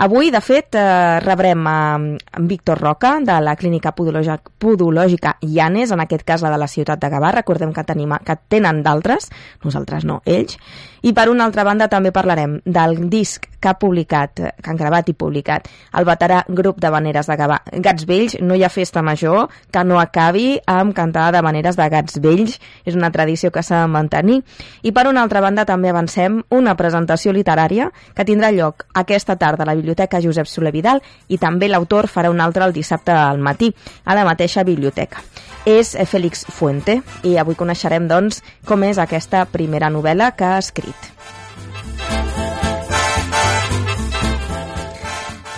Avui, 0.02 0.30
de 0.32 0.40
fet, 0.40 0.74
eh, 0.74 1.20
rebrem 1.20 1.66
a, 1.68 1.94
a 1.94 2.40
Víctor 2.48 2.80
Roca, 2.80 3.18
de 3.20 3.34
la 3.44 3.54
Clínica 3.56 3.92
Podològica, 3.92 4.40
Podològica 4.58 5.36
Llanes, 5.42 5.92
en 5.92 6.00
aquest 6.00 6.24
cas 6.26 6.42
la 6.42 6.50
de 6.50 6.58
la 6.58 6.68
ciutat 6.70 7.02
de 7.02 7.10
Gavà. 7.12 7.30
Recordem 7.36 7.74
que, 7.76 7.84
tenim, 7.84 8.14
que 8.24 8.38
tenen 8.48 8.82
d'altres, 8.82 9.28
nosaltres 9.62 10.08
no, 10.08 10.22
ells. 10.24 10.56
I 11.02 11.10
per 11.12 11.26
una 11.32 11.42
altra 11.48 11.64
banda 11.66 11.88
també 11.90 12.12
parlarem 12.14 12.60
del 12.64 13.08
disc 13.10 13.48
que 13.62 13.70
ha 13.70 13.78
publicat, 13.78 14.38
que 14.62 14.70
han 14.70 14.78
gravat 14.78 15.08
i 15.10 15.14
publicat, 15.18 15.66
el 15.98 16.06
veterà 16.06 16.42
grup 16.46 16.78
de 16.82 16.90
Vaneres 16.94 17.26
de 17.30 17.36
Gavà. 17.38 17.58
Gats 17.82 18.06
Vells, 18.06 18.36
no 18.42 18.54
hi 18.54 18.62
ha 18.62 18.70
festa 18.70 19.02
major 19.02 19.48
que 19.74 19.82
no 19.86 19.98
acabi 19.98 20.60
amb 20.66 20.94
cantada 20.94 21.36
de 21.36 21.42
Vaneres 21.42 21.78
de 21.78 21.88
Gats 21.90 22.20
Vells. 22.22 22.58
És 22.86 22.94
una 22.98 23.10
tradició 23.10 23.50
que 23.50 23.62
s'ha 23.66 23.82
de 23.82 23.90
mantenir. 23.90 24.40
I 24.82 24.92
per 24.94 25.08
una 25.10 25.22
altra 25.26 25.42
banda 25.42 25.66
també 25.66 25.90
avancem 25.90 26.40
una 26.50 26.76
presentació 26.78 27.34
literària 27.34 27.90
que 28.14 28.26
tindrà 28.26 28.52
lloc 28.54 28.86
aquesta 28.94 29.36
tarda 29.38 29.66
a 29.66 29.72
la 29.72 29.78
Biblioteca 29.78 30.22
Josep 30.22 30.46
Soler 30.46 30.74
Vidal 30.74 31.02
i 31.28 31.38
també 31.38 31.70
l'autor 31.70 32.10
farà 32.10 32.30
un 32.30 32.42
altre 32.42 32.62
el 32.66 32.74
dissabte 32.74 33.10
al 33.10 33.42
matí 33.42 33.74
a 34.04 34.14
la 34.14 34.26
mateixa 34.26 34.62
biblioteca. 34.62 35.22
És 35.68 35.94
Félix 36.10 36.42
Fuente 36.50 36.98
i 37.22 37.36
avui 37.38 37.54
coneixerem 37.54 38.08
doncs 38.10 38.40
com 38.66 38.82
és 38.82 38.98
aquesta 38.98 39.44
primera 39.46 39.92
novel·la 39.94 40.32
que 40.34 40.48
ha 40.48 40.58
escrit. 40.58 41.12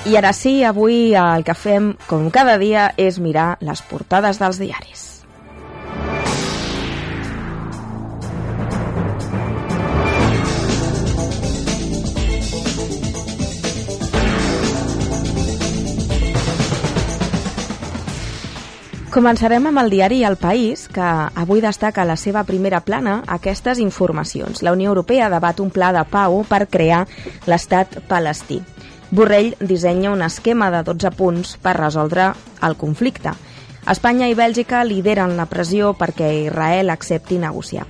I 0.04 0.18
ara 0.20 0.34
sí, 0.36 0.58
avui 0.68 1.14
el 1.16 1.46
que 1.48 1.56
fem, 1.56 1.94
com 2.04 2.28
cada 2.28 2.58
dia, 2.60 2.90
és 3.00 3.16
mirar 3.16 3.54
les 3.64 3.80
portades 3.88 4.36
dels 4.42 4.60
diaris. 4.60 5.13
Començarem 19.14 19.68
amb 19.68 19.78
el 19.78 19.92
diari 19.92 20.24
El 20.26 20.34
País, 20.34 20.88
que 20.90 21.08
avui 21.38 21.60
destaca 21.62 22.02
a 22.02 22.06
la 22.08 22.16
seva 22.18 22.40
primera 22.42 22.80
plana 22.82 23.20
aquestes 23.30 23.78
informacions. 23.78 24.58
La 24.66 24.72
Unió 24.74 24.88
Europea 24.90 25.28
debat 25.30 25.60
un 25.62 25.68
pla 25.70 25.92
de 25.94 26.00
pau 26.10 26.40
per 26.48 26.64
crear 26.66 27.04
l'estat 27.46 28.00
palestí. 28.08 28.56
Borrell 29.14 29.52
dissenya 29.60 30.10
un 30.10 30.24
esquema 30.26 30.72
de 30.74 30.80
12 30.82 31.12
punts 31.14 31.52
per 31.62 31.76
resoldre 31.78 32.32
el 32.66 32.74
conflicte. 32.74 33.30
Espanya 33.86 34.26
i 34.26 34.34
Bèlgica 34.34 34.82
lideren 34.82 35.36
la 35.38 35.46
pressió 35.46 35.92
perquè 35.94 36.32
Israel 36.48 36.90
accepti 36.90 37.38
negociar. 37.38 37.86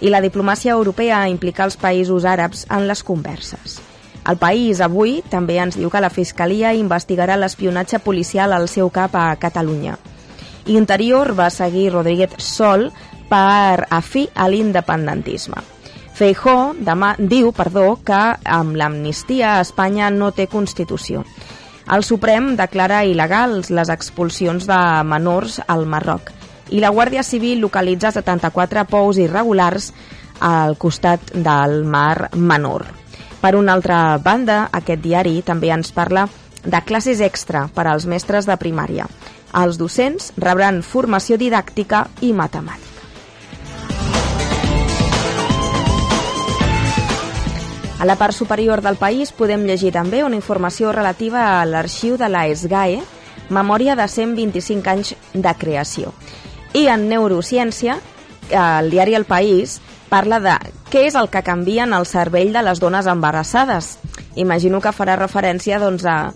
I 0.00 0.08
la 0.08 0.22
diplomàcia 0.24 0.72
europea 0.72 1.26
implica 1.28 1.66
els 1.68 1.76
països 1.76 2.24
àrabs 2.24 2.64
en 2.70 2.88
les 2.88 3.04
converses. 3.04 3.76
El 4.24 4.40
País 4.40 4.80
avui 4.80 5.18
també 5.28 5.60
ens 5.60 5.76
diu 5.76 5.92
que 5.92 6.00
la 6.00 6.08
Fiscalia 6.08 6.72
investigarà 6.72 7.36
l'espionatge 7.36 8.00
policial 8.00 8.56
al 8.56 8.70
seu 8.72 8.88
cap 8.88 9.20
a 9.20 9.28
Catalunya. 9.36 9.98
Interior 10.66 11.34
va 11.34 11.50
seguir 11.50 11.90
Rodríguez 11.92 12.36
sol 12.38 12.90
per 13.30 13.86
afí 13.90 14.28
a 14.34 14.48
l'independentisme. 14.48 15.62
Feijó 16.12 16.74
demà, 16.78 17.14
diu 17.18 17.50
perdó, 17.56 17.96
que 18.04 18.20
amb 18.44 18.76
l'amnistia 18.76 19.60
Espanya 19.62 20.10
no 20.10 20.30
té 20.36 20.46
Constitució. 20.46 21.24
El 21.92 22.04
Suprem 22.06 22.52
declara 22.56 23.02
il·legals 23.08 23.72
les 23.74 23.90
expulsions 23.90 24.68
de 24.68 24.78
menors 25.08 25.58
al 25.66 25.86
Marroc 25.86 26.30
i 26.70 26.80
la 26.80 26.92
Guàrdia 26.94 27.24
Civil 27.26 27.60
localitza 27.60 28.12
74 28.14 28.84
pous 28.88 29.18
irregulars 29.18 29.90
al 30.40 30.76
costat 30.78 31.32
del 31.34 31.82
mar 31.84 32.30
Menor. 32.36 32.86
Per 33.42 33.56
una 33.58 33.74
altra 33.74 34.18
banda, 34.22 34.68
aquest 34.72 35.02
diari 35.02 35.40
també 35.42 35.72
ens 35.74 35.90
parla 35.92 36.28
de 36.62 36.80
classes 36.86 37.20
extra 37.20 37.66
per 37.74 37.88
als 37.90 38.06
mestres 38.06 38.46
de 38.46 38.56
primària. 38.56 39.08
Els 39.52 39.76
docents 39.76 40.32
rebran 40.40 40.80
formació 40.86 41.36
didàctica 41.36 42.06
i 42.24 42.32
matemàtica. 42.32 42.88
A 48.02 48.06
la 48.08 48.16
part 48.18 48.34
superior 48.34 48.80
del 48.82 48.96
país 48.98 49.30
podem 49.30 49.62
llegir 49.62 49.92
també 49.94 50.24
una 50.26 50.34
informació 50.34 50.90
relativa 50.90 51.60
a 51.60 51.66
l'arxiu 51.68 52.16
de 52.18 52.26
la 52.32 52.48
SGAE, 52.50 52.96
memòria 53.52 53.94
de 53.94 54.08
125 54.08 54.90
anys 54.90 55.12
de 55.34 55.52
creació. 55.60 56.10
I 56.74 56.88
en 56.90 57.06
neurociència, 57.06 58.00
el 58.50 58.90
diari 58.90 59.14
El 59.14 59.28
País 59.28 59.78
parla 60.10 60.40
de 60.42 60.56
què 60.90 61.06
és 61.06 61.14
el 61.14 61.30
que 61.30 61.44
canvia 61.46 61.84
en 61.86 61.94
el 61.94 62.08
cervell 62.10 62.50
de 62.52 62.64
les 62.66 62.80
dones 62.82 63.06
embarassades. 63.06 63.98
Imagino 64.34 64.80
que 64.80 64.90
farà 64.96 65.14
referència 65.20 65.78
doncs, 65.78 66.02
a, 66.02 66.32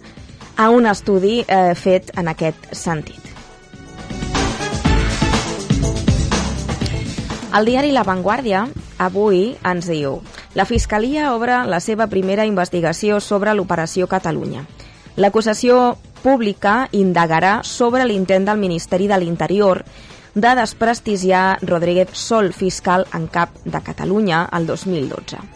a 0.56 0.70
un 0.70 0.86
estudi 0.86 1.44
eh, 1.46 1.74
fet 1.74 2.10
en 2.16 2.28
aquest 2.32 2.72
sentit. 2.72 3.20
El 7.56 7.64
diari 7.64 7.92
La 7.92 8.04
Vanguardia 8.04 8.66
avui 9.00 9.54
ens 9.64 9.86
diu 9.88 10.18
la 10.56 10.64
Fiscalia 10.64 11.34
obre 11.34 11.62
la 11.68 11.80
seva 11.84 12.06
primera 12.08 12.46
investigació 12.48 13.20
sobre 13.20 13.52
l'Operació 13.52 14.08
Catalunya. 14.08 14.64
L'acusació 15.16 15.96
pública 16.22 16.88
indagarà 16.96 17.58
sobre 17.62 18.06
l'intent 18.08 18.48
del 18.48 18.60
Ministeri 18.60 19.08
de 19.08 19.18
l'Interior 19.20 19.82
de 20.34 20.54
desprestigiar 20.56 21.58
Rodríguez 21.62 22.12
Sol, 22.12 22.52
fiscal 22.52 23.06
en 23.12 23.28
cap 23.28 23.52
de 23.64 23.80
Catalunya, 23.84 24.46
el 24.52 24.66
2012. 24.66 25.55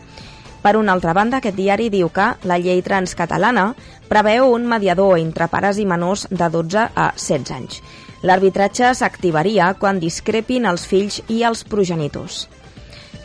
Per 0.61 0.77
una 0.77 0.93
altra 0.93 1.15
banda, 1.17 1.39
aquest 1.41 1.57
diari 1.57 1.89
diu 1.89 2.11
que 2.13 2.35
la 2.45 2.59
llei 2.61 2.83
transcatalana 2.85 3.71
preveu 4.11 4.51
un 4.53 4.67
mediador 4.69 5.17
entre 5.19 5.49
pares 5.49 5.81
i 5.81 5.87
menors 5.89 6.27
de 6.31 6.49
12 6.53 6.87
a 6.95 7.07
16 7.17 7.55
anys. 7.57 7.81
L'arbitratge 8.23 8.93
s'activaria 8.95 9.73
quan 9.81 10.01
discrepin 10.03 10.69
els 10.69 10.85
fills 10.85 11.23
i 11.33 11.41
els 11.49 11.65
progenitors. 11.65 12.45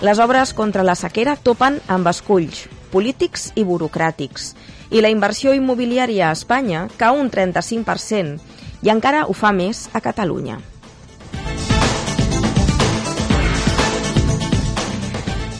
Les 0.02 0.20
obres 0.20 0.54
contra 0.56 0.84
la 0.88 0.96
sequera 0.96 1.36
topen 1.36 1.82
amb 1.92 2.08
esculls 2.08 2.66
polítics 2.92 3.50
i 3.60 3.66
burocràtics 3.68 4.54
i 4.96 5.02
la 5.04 5.12
inversió 5.12 5.52
immobiliària 5.56 6.30
a 6.30 6.38
Espanya 6.38 6.86
cau 7.00 7.20
un 7.20 7.32
35% 7.32 8.86
i 8.86 8.92
encara 8.94 9.26
ho 9.28 9.36
fa 9.36 9.52
més 9.52 9.90
a 9.92 10.00
Catalunya. 10.04 10.62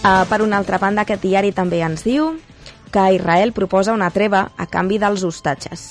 Uh, 0.06 0.22
per 0.30 0.44
una 0.44 0.60
altra 0.62 0.78
banda, 0.78 1.02
aquest 1.02 1.24
diari 1.26 1.50
també 1.50 1.80
ens 1.82 2.04
diu 2.06 2.36
que 2.94 3.06
Israel 3.16 3.56
proposa 3.58 3.96
una 3.96 4.12
treva 4.14 4.52
a 4.54 4.68
canvi 4.70 5.00
dels 5.02 5.24
hostatges. 5.26 5.86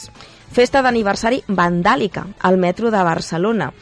Festa 0.55 0.85
d'aniversari 0.86 1.41
vandàlica 1.49 2.23
al 2.39 2.55
metro 2.62 2.93
de 2.95 3.01
Barcelona. 3.03 3.73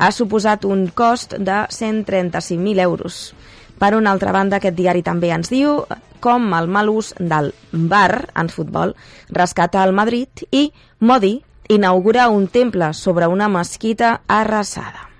Ha 0.00 0.08
suposat 0.16 0.64
un 0.64 0.86
cost 0.96 1.36
de 1.36 1.58
135.000 1.68 2.80
euros. 2.80 3.34
Per 3.76 3.92
una 3.92 4.16
altra 4.16 4.32
banda, 4.32 4.56
aquest 4.56 4.80
diari 4.80 5.04
també 5.04 5.28
ens 5.28 5.52
diu 5.52 5.84
com 6.24 6.48
el 6.56 6.72
mal 6.72 6.88
ús 6.88 7.12
del 7.20 7.52
bar 7.72 8.30
en 8.32 8.48
futbol 8.48 8.96
rescata 9.28 9.84
el 9.84 9.92
Madrid 9.92 10.46
i 10.50 10.70
Modi 11.00 11.42
inaugura 11.68 12.30
un 12.32 12.48
temple 12.48 12.94
sobre 12.94 13.28
una 13.28 13.52
mesquita 13.52 14.22
arrasada. 14.26 15.10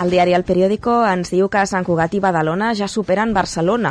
El 0.00 0.08
diari 0.08 0.32
El 0.32 0.46
Periódico 0.48 1.02
ens 1.04 1.28
diu 1.28 1.50
que 1.52 1.60
Sant 1.68 1.84
Cugat 1.84 2.14
i 2.16 2.22
Badalona 2.24 2.70
ja 2.72 2.86
superen 2.88 3.34
Barcelona 3.36 3.90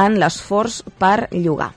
en 0.00 0.14
l'esforç 0.16 0.78
per 0.96 1.28
llogar. 1.34 1.74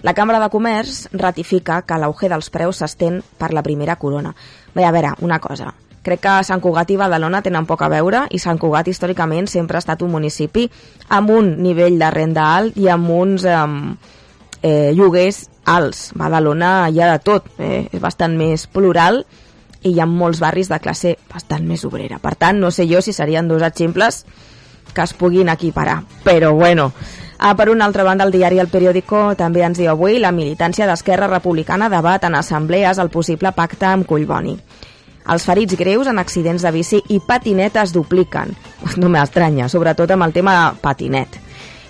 La 0.00 0.14
Cambra 0.16 0.38
de 0.40 0.48
Comerç 0.48 1.10
ratifica 1.12 1.82
que 1.84 1.98
l'auge 2.00 2.30
dels 2.32 2.48
preus 2.54 2.80
s'estén 2.80 3.18
per 3.36 3.50
la 3.52 3.62
primera 3.66 3.98
corona. 4.00 4.32
Bé, 4.72 4.86
a 4.86 4.92
veure, 4.94 5.10
una 5.20 5.40
cosa. 5.44 5.74
Crec 6.06 6.22
que 6.24 6.36
Sant 6.46 6.62
Cugat 6.64 6.88
i 6.88 6.96
Badalona 6.96 7.42
tenen 7.44 7.66
poc 7.68 7.82
a 7.84 7.90
veure 7.92 8.22
i 8.32 8.40
Sant 8.40 8.56
Cugat 8.56 8.88
històricament 8.88 9.50
sempre 9.50 9.76
ha 9.76 9.84
estat 9.84 10.00
un 10.06 10.14
municipi 10.14 10.64
amb 11.12 11.34
un 11.34 11.50
nivell 11.60 11.98
de 12.00 12.08
renda 12.14 12.46
alt 12.54 12.78
i 12.80 12.88
amb 12.88 13.10
uns 13.12 13.44
eh, 13.44 13.58
eh, 14.62 14.94
lloguers 14.96 15.42
alts. 15.68 16.14
Badalona 16.16 16.88
hi 16.88 17.02
ha 17.02 17.10
de 17.12 17.20
tot, 17.28 17.52
eh, 17.58 17.90
és 17.92 18.00
bastant 18.00 18.40
més 18.40 18.64
plural 18.72 19.20
i 19.82 19.94
hi 19.94 20.00
ha 20.00 20.06
molts 20.06 20.40
barris 20.40 20.68
de 20.68 20.80
classe 20.82 21.16
bastant 21.32 21.64
més 21.66 21.84
obrera. 21.84 22.18
Per 22.18 22.34
tant, 22.34 22.58
no 22.58 22.70
sé 22.70 22.88
jo 22.90 23.02
si 23.02 23.12
serien 23.12 23.48
dos 23.48 23.62
exemples 23.62 24.24
que 24.94 25.04
es 25.04 25.14
puguin 25.14 25.48
equiparar. 25.48 26.02
Però 26.24 26.54
bueno, 26.56 26.92
Ah, 27.40 27.54
per 27.54 27.70
una 27.70 27.84
altra 27.84 28.02
banda, 28.02 28.24
el 28.24 28.32
diari 28.32 28.58
El 28.58 28.66
Periódico 28.66 29.36
també 29.38 29.62
ens 29.62 29.78
diu 29.78 29.92
avui 29.92 30.16
la 30.18 30.32
militància 30.34 30.88
d'Esquerra 30.90 31.28
Republicana 31.30 31.86
debat 31.88 32.24
en 32.26 32.34
assemblees 32.34 32.98
el 32.98 33.12
possible 33.14 33.52
pacte 33.54 33.86
amb 33.86 34.08
Collboni. 34.10 34.56
Els 35.30 35.44
ferits 35.46 35.76
greus 35.78 36.08
en 36.10 36.18
accidents 36.18 36.64
de 36.66 36.72
bici 36.74 36.98
i 37.14 37.20
patinet 37.22 37.76
es 37.78 37.92
dupliquen. 37.94 38.56
No 38.98 39.10
m'estranya, 39.12 39.68
sobretot 39.68 40.10
amb 40.10 40.26
el 40.26 40.34
tema 40.34 40.74
patinet. 40.82 41.38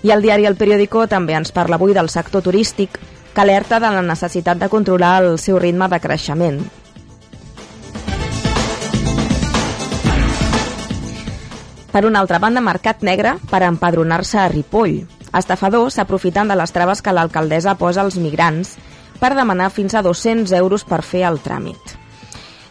I 0.03 0.13
el 0.13 0.21
diari 0.23 0.45
El 0.45 0.59
Periódico 0.61 1.07
també 1.09 1.33
ens 1.39 1.55
parla 1.57 1.79
avui 1.81 1.97
del 1.97 2.13
sector 2.13 2.45
turístic 2.45 2.99
que 3.33 3.41
alerta 3.41 3.81
de 3.81 3.89
la 3.95 4.03
necessitat 4.03 4.61
de 4.61 4.69
controlar 4.69 5.23
el 5.23 5.39
seu 5.39 5.57
ritme 5.59 5.89
de 5.89 6.01
creixement. 6.01 6.61
Per 11.93 12.05
una 12.05 12.21
altra 12.21 12.39
banda, 12.39 12.61
Mercat 12.61 13.01
Negre 13.03 13.39
per 13.49 13.63
empadronar-se 13.65 14.39
a 14.39 14.49
Ripoll. 14.53 15.07
Estafadors 15.39 15.97
s'aprofiten 15.97 16.49
de 16.49 16.57
les 16.57 16.73
traves 16.73 17.01
que 17.01 17.15
l'alcaldessa 17.17 17.77
posa 17.81 18.03
als 18.05 18.19
migrants 18.21 18.75
per 19.19 19.33
demanar 19.35 19.71
fins 19.73 19.97
a 19.97 20.03
200 20.05 20.53
euros 20.61 20.85
per 20.85 21.01
fer 21.03 21.25
el 21.29 21.41
tràmit. 21.41 21.97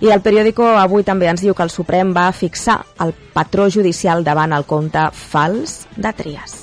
I 0.06 0.12
el 0.14 0.22
periòdico 0.22 0.68
avui 0.78 1.02
també 1.04 1.26
ens 1.32 1.42
diu 1.42 1.58
que 1.58 1.66
el 1.66 1.74
Suprem 1.74 2.14
va 2.14 2.30
fixar 2.32 2.84
el 3.02 3.16
patró 3.34 3.66
judicial 3.74 4.24
davant 4.24 4.54
el 4.54 4.70
compte 4.70 5.10
fals 5.12 5.88
de 5.98 6.14
Trias. 6.14 6.56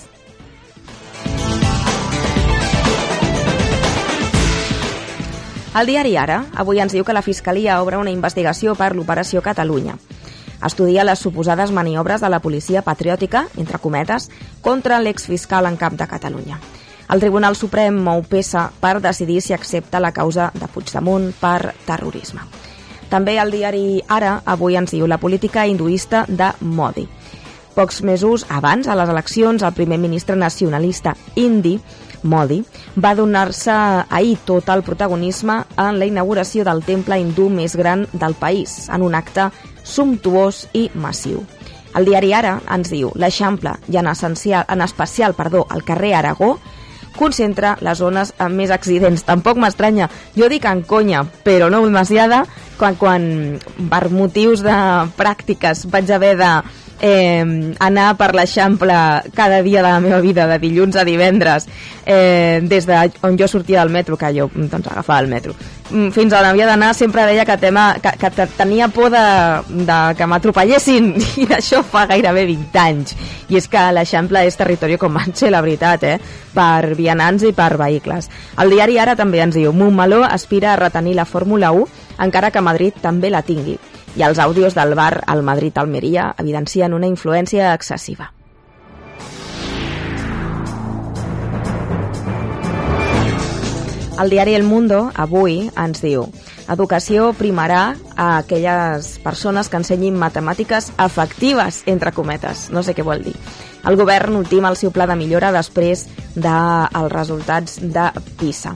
El 5.74 5.90
diari 5.90 6.14
Ara 6.14 6.44
avui 6.54 6.78
ens 6.78 6.94
diu 6.94 7.02
que 7.02 7.16
la 7.16 7.26
Fiscalia 7.26 7.80
obre 7.82 7.98
una 7.98 8.14
investigació 8.14 8.76
per 8.78 8.94
l'Operació 8.94 9.42
Catalunya 9.42 9.98
estudia 10.62 11.04
les 11.04 11.18
suposades 11.18 11.72
maniobres 11.72 12.20
de 12.20 12.30
la 12.30 12.40
policia 12.40 12.82
patriòtica, 12.82 13.46
entre 13.56 13.78
cometes, 13.78 14.30
contra 14.62 15.00
l'exfiscal 15.00 15.66
en 15.66 15.76
cap 15.80 15.96
de 15.98 16.06
Catalunya. 16.06 16.60
El 17.10 17.20
Tribunal 17.20 17.56
Suprem 17.56 17.96
mou 18.00 18.22
peça 18.24 18.70
per 18.80 18.96
decidir 19.04 19.42
si 19.44 19.52
accepta 19.52 20.00
la 20.00 20.12
causa 20.12 20.50
de 20.54 20.68
Puigdemont 20.72 21.32
per 21.40 21.74
terrorisme. 21.84 22.46
També 23.10 23.36
el 23.38 23.52
diari 23.52 24.00
Ara 24.08 24.38
avui 24.48 24.78
ens 24.80 24.94
diu 24.94 25.06
la 25.06 25.20
política 25.20 25.66
hinduista 25.68 26.24
de 26.28 26.48
Modi. 26.60 27.04
Pocs 27.74 28.00
mesos 28.06 28.46
abans, 28.48 28.88
a 28.88 28.94
les 28.94 29.10
eleccions, 29.10 29.62
el 29.62 29.74
primer 29.74 29.98
ministre 29.98 30.36
nacionalista 30.38 31.16
indi, 31.34 31.76
Modi, 32.24 32.62
va 32.96 33.14
donar-se 33.14 33.72
ahir 34.08 34.38
tot 34.48 34.68
el 34.72 34.82
protagonisme 34.82 35.60
en 35.76 36.00
la 36.00 36.08
inauguració 36.08 36.64
del 36.64 36.82
temple 36.84 37.20
hindú 37.20 37.50
més 37.52 37.76
gran 37.76 38.06
del 38.12 38.34
país, 38.34 38.88
en 38.88 39.04
un 39.04 39.14
acte 39.14 39.50
sumptuós 39.84 40.64
i 40.72 40.88
massiu. 40.94 41.44
El 41.94 42.08
diari 42.08 42.32
Ara 42.34 42.56
ens 42.74 42.90
diu 42.90 43.12
l'Eixample 43.14 43.76
i 43.92 44.00
en, 44.00 44.08
essencial, 44.10 44.64
en 44.68 44.82
especial 44.82 45.36
perdó, 45.38 45.66
el 45.70 45.84
carrer 45.86 46.14
Aragó 46.18 46.56
concentra 47.14 47.76
les 47.80 48.00
zones 48.02 48.32
amb 48.42 48.58
més 48.58 48.72
accidents. 48.74 49.22
Tampoc 49.22 49.60
m'estranya, 49.62 50.08
jo 50.34 50.48
dic 50.50 50.64
en 50.66 50.82
conya, 50.82 51.22
però 51.46 51.70
no 51.70 51.84
demasiada, 51.84 52.44
quan, 52.80 52.96
quan 52.98 53.28
per 53.90 54.08
motius 54.10 54.64
de 54.66 54.74
pràctiques 55.18 55.86
vaig 55.92 56.10
haver 56.10 56.34
de 56.40 56.50
eh, 57.00 57.74
anar 57.80 58.14
per 58.16 58.32
l'Eixample 58.34 58.96
cada 59.34 59.62
dia 59.62 59.82
de 59.82 59.88
la 59.88 60.00
meva 60.00 60.20
vida, 60.20 60.46
de 60.46 60.58
dilluns 60.58 60.96
a 60.96 61.04
divendres, 61.04 61.66
eh, 62.06 62.60
des 62.62 62.86
de 62.86 62.98
on 63.22 63.38
jo 63.38 63.48
sortia 63.48 63.80
del 63.80 63.90
metro, 63.90 64.16
que 64.16 64.32
jo 64.36 64.50
doncs, 64.54 64.86
agafava 64.86 65.20
el 65.20 65.28
metro, 65.28 65.54
mm, 65.90 66.10
fins 66.10 66.32
on 66.32 66.44
havia 66.44 66.66
d'anar 66.66 66.94
sempre 66.94 67.26
deia 67.26 67.44
que, 67.44 67.56
tema, 67.58 67.94
que, 68.02 68.12
que 68.18 68.46
tenia 68.56 68.88
por 68.88 69.10
de, 69.10 69.24
de 69.84 69.98
que 70.16 70.26
m'atropellessin 70.26 71.14
i 71.42 71.48
d'això 71.50 71.82
fa 71.82 72.06
gairebé 72.10 72.46
20 72.46 72.78
anys 72.84 73.16
i 73.48 73.58
és 73.58 73.68
que 73.68 73.82
l'Eixample 73.92 74.44
és 74.46 74.56
territori 74.56 74.98
com 74.98 75.12
Manche, 75.14 75.50
la 75.50 75.62
veritat, 75.62 76.02
eh? 76.04 76.18
per 76.54 76.94
vianants 76.98 77.44
i 77.46 77.52
per 77.54 77.76
vehicles. 77.78 78.28
El 78.58 78.70
diari 78.70 78.98
Ara 78.98 79.14
també 79.16 79.40
ens 79.44 79.54
diu 79.54 79.72
Montmeló 79.72 80.24
aspira 80.24 80.72
a 80.72 80.78
retenir 80.80 81.14
la 81.14 81.24
Fórmula 81.24 81.72
1 81.72 81.86
encara 82.24 82.50
que 82.50 82.62
Madrid 82.62 82.98
també 83.02 83.30
la 83.30 83.42
tingui 83.42 83.78
i 84.16 84.22
els 84.22 84.38
àudios 84.38 84.74
del 84.74 84.94
bar 84.94 85.24
al 85.26 85.42
Madrid-Almeria 85.42 86.34
evidencien 86.38 86.94
una 86.94 87.10
influència 87.10 87.74
excessiva. 87.74 88.30
El 94.14 94.30
diari 94.30 94.54
El 94.54 94.62
Mundo 94.62 95.08
avui 95.18 95.64
ens 95.74 96.02
diu 96.04 96.28
Educació 96.70 97.34
primarà 97.36 97.94
a 98.16 98.38
aquelles 98.38 99.18
persones 99.20 99.68
que 99.68 99.76
ensenyin 99.76 100.16
matemàtiques 100.16 100.92
efectives, 100.96 101.82
entre 101.90 102.12
cometes. 102.16 102.70
No 102.72 102.82
sé 102.82 102.94
què 102.96 103.04
vol 103.04 103.20
dir. 103.26 103.34
El 103.84 104.00
govern 104.00 104.38
ultima 104.40 104.70
el 104.72 104.80
seu 104.80 104.94
pla 104.94 105.04
de 105.10 105.18
millora 105.18 105.52
després 105.52 106.06
dels 106.34 107.12
resultats 107.12 107.80
de 107.82 108.08
PISA. 108.40 108.72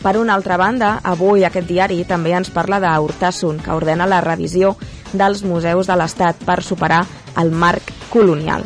Per 0.00 0.16
una 0.16 0.32
altra 0.32 0.56
banda, 0.56 0.94
avui 1.04 1.44
aquest 1.44 1.66
diari 1.68 1.98
també 2.08 2.32
ens 2.32 2.48
parla 2.54 2.78
d'Hurtasun, 2.80 3.58
que 3.60 3.74
ordena 3.76 4.06
la 4.08 4.22
revisió 4.24 4.74
dels 5.12 5.42
museus 5.44 5.90
de 5.90 5.96
l'Estat 6.00 6.40
per 6.46 6.62
superar 6.64 7.02
el 7.36 7.52
marc 7.52 7.92
colonial. 8.08 8.64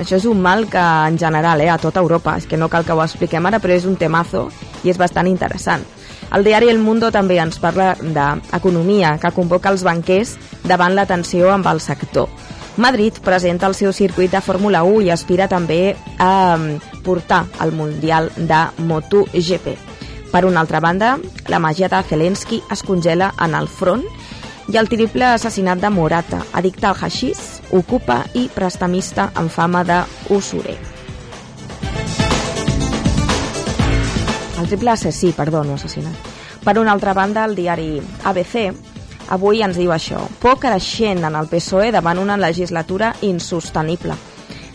Això 0.00 0.16
és 0.18 0.26
un 0.26 0.40
mal 0.42 0.66
que 0.70 0.82
en 0.82 1.18
general, 1.18 1.60
eh, 1.60 1.70
a 1.70 1.78
tota 1.78 2.00
Europa, 2.00 2.36
és 2.36 2.46
que 2.46 2.56
no 2.56 2.68
cal 2.68 2.84
que 2.84 2.92
ho 2.92 3.02
expliquem 3.02 3.46
ara, 3.46 3.60
però 3.60 3.76
és 3.76 3.86
un 3.86 3.96
temazo 3.96 4.48
i 4.82 4.90
és 4.90 4.98
bastant 4.98 5.28
interessant. 5.30 5.84
El 6.32 6.42
diari 6.42 6.70
El 6.72 6.80
Mundo 6.80 7.12
també 7.12 7.38
ens 7.38 7.60
parla 7.60 7.94
d'economia, 8.00 9.18
que 9.20 9.30
convoca 9.36 9.70
els 9.70 9.84
banquers 9.84 10.34
davant 10.64 10.96
la 10.96 11.06
tensió 11.06 11.52
amb 11.52 11.66
el 11.66 11.80
sector. 11.80 12.28
Madrid 12.76 13.20
presenta 13.20 13.68
el 13.68 13.74
seu 13.74 13.92
circuit 13.92 14.32
de 14.32 14.40
Fórmula 14.40 14.82
1 14.82 15.02
i 15.06 15.10
aspira 15.10 15.46
també 15.46 15.94
a 16.18 16.56
mm, 16.56 17.02
portar 17.04 17.44
el 17.60 17.72
Mundial 17.76 18.32
de 18.36 18.66
MotoGP. 18.78 19.91
Per 20.32 20.46
una 20.48 20.60
altra 20.64 20.80
banda, 20.80 21.18
la 21.52 21.58
màgia 21.60 21.90
de 21.92 21.98
Zelensky 22.08 22.62
es 22.72 22.80
congela 22.82 23.34
en 23.44 23.52
el 23.54 23.66
front 23.68 24.06
i 24.72 24.78
el 24.80 24.88
triple 24.88 25.26
assassinat 25.28 25.82
de 25.82 25.90
Morata, 25.92 26.38
addicte 26.56 26.88
al 26.88 26.96
haixís, 26.96 27.60
ocupa 27.76 28.22
i 28.32 28.46
prestamista 28.54 29.28
amb 29.36 29.52
fama 29.52 29.84
de 29.84 29.98
usurer. 30.32 30.78
El 34.62 34.68
triple 34.72 34.94
assassí, 34.94 35.34
perdó, 35.36 35.64
no 35.68 35.76
assassinat. 35.76 36.16
Per 36.64 36.78
una 36.78 36.96
altra 36.96 37.12
banda, 37.12 37.44
el 37.44 37.56
diari 37.58 38.00
ABC 38.24 38.70
avui 39.36 39.60
ens 39.60 39.76
diu 39.76 39.92
això. 39.92 40.24
Por 40.40 40.56
creixent 40.64 41.26
en 41.28 41.36
el 41.36 41.52
PSOE 41.52 41.92
davant 41.92 42.18
una 42.22 42.40
legislatura 42.40 43.12
insostenible. 43.20 44.16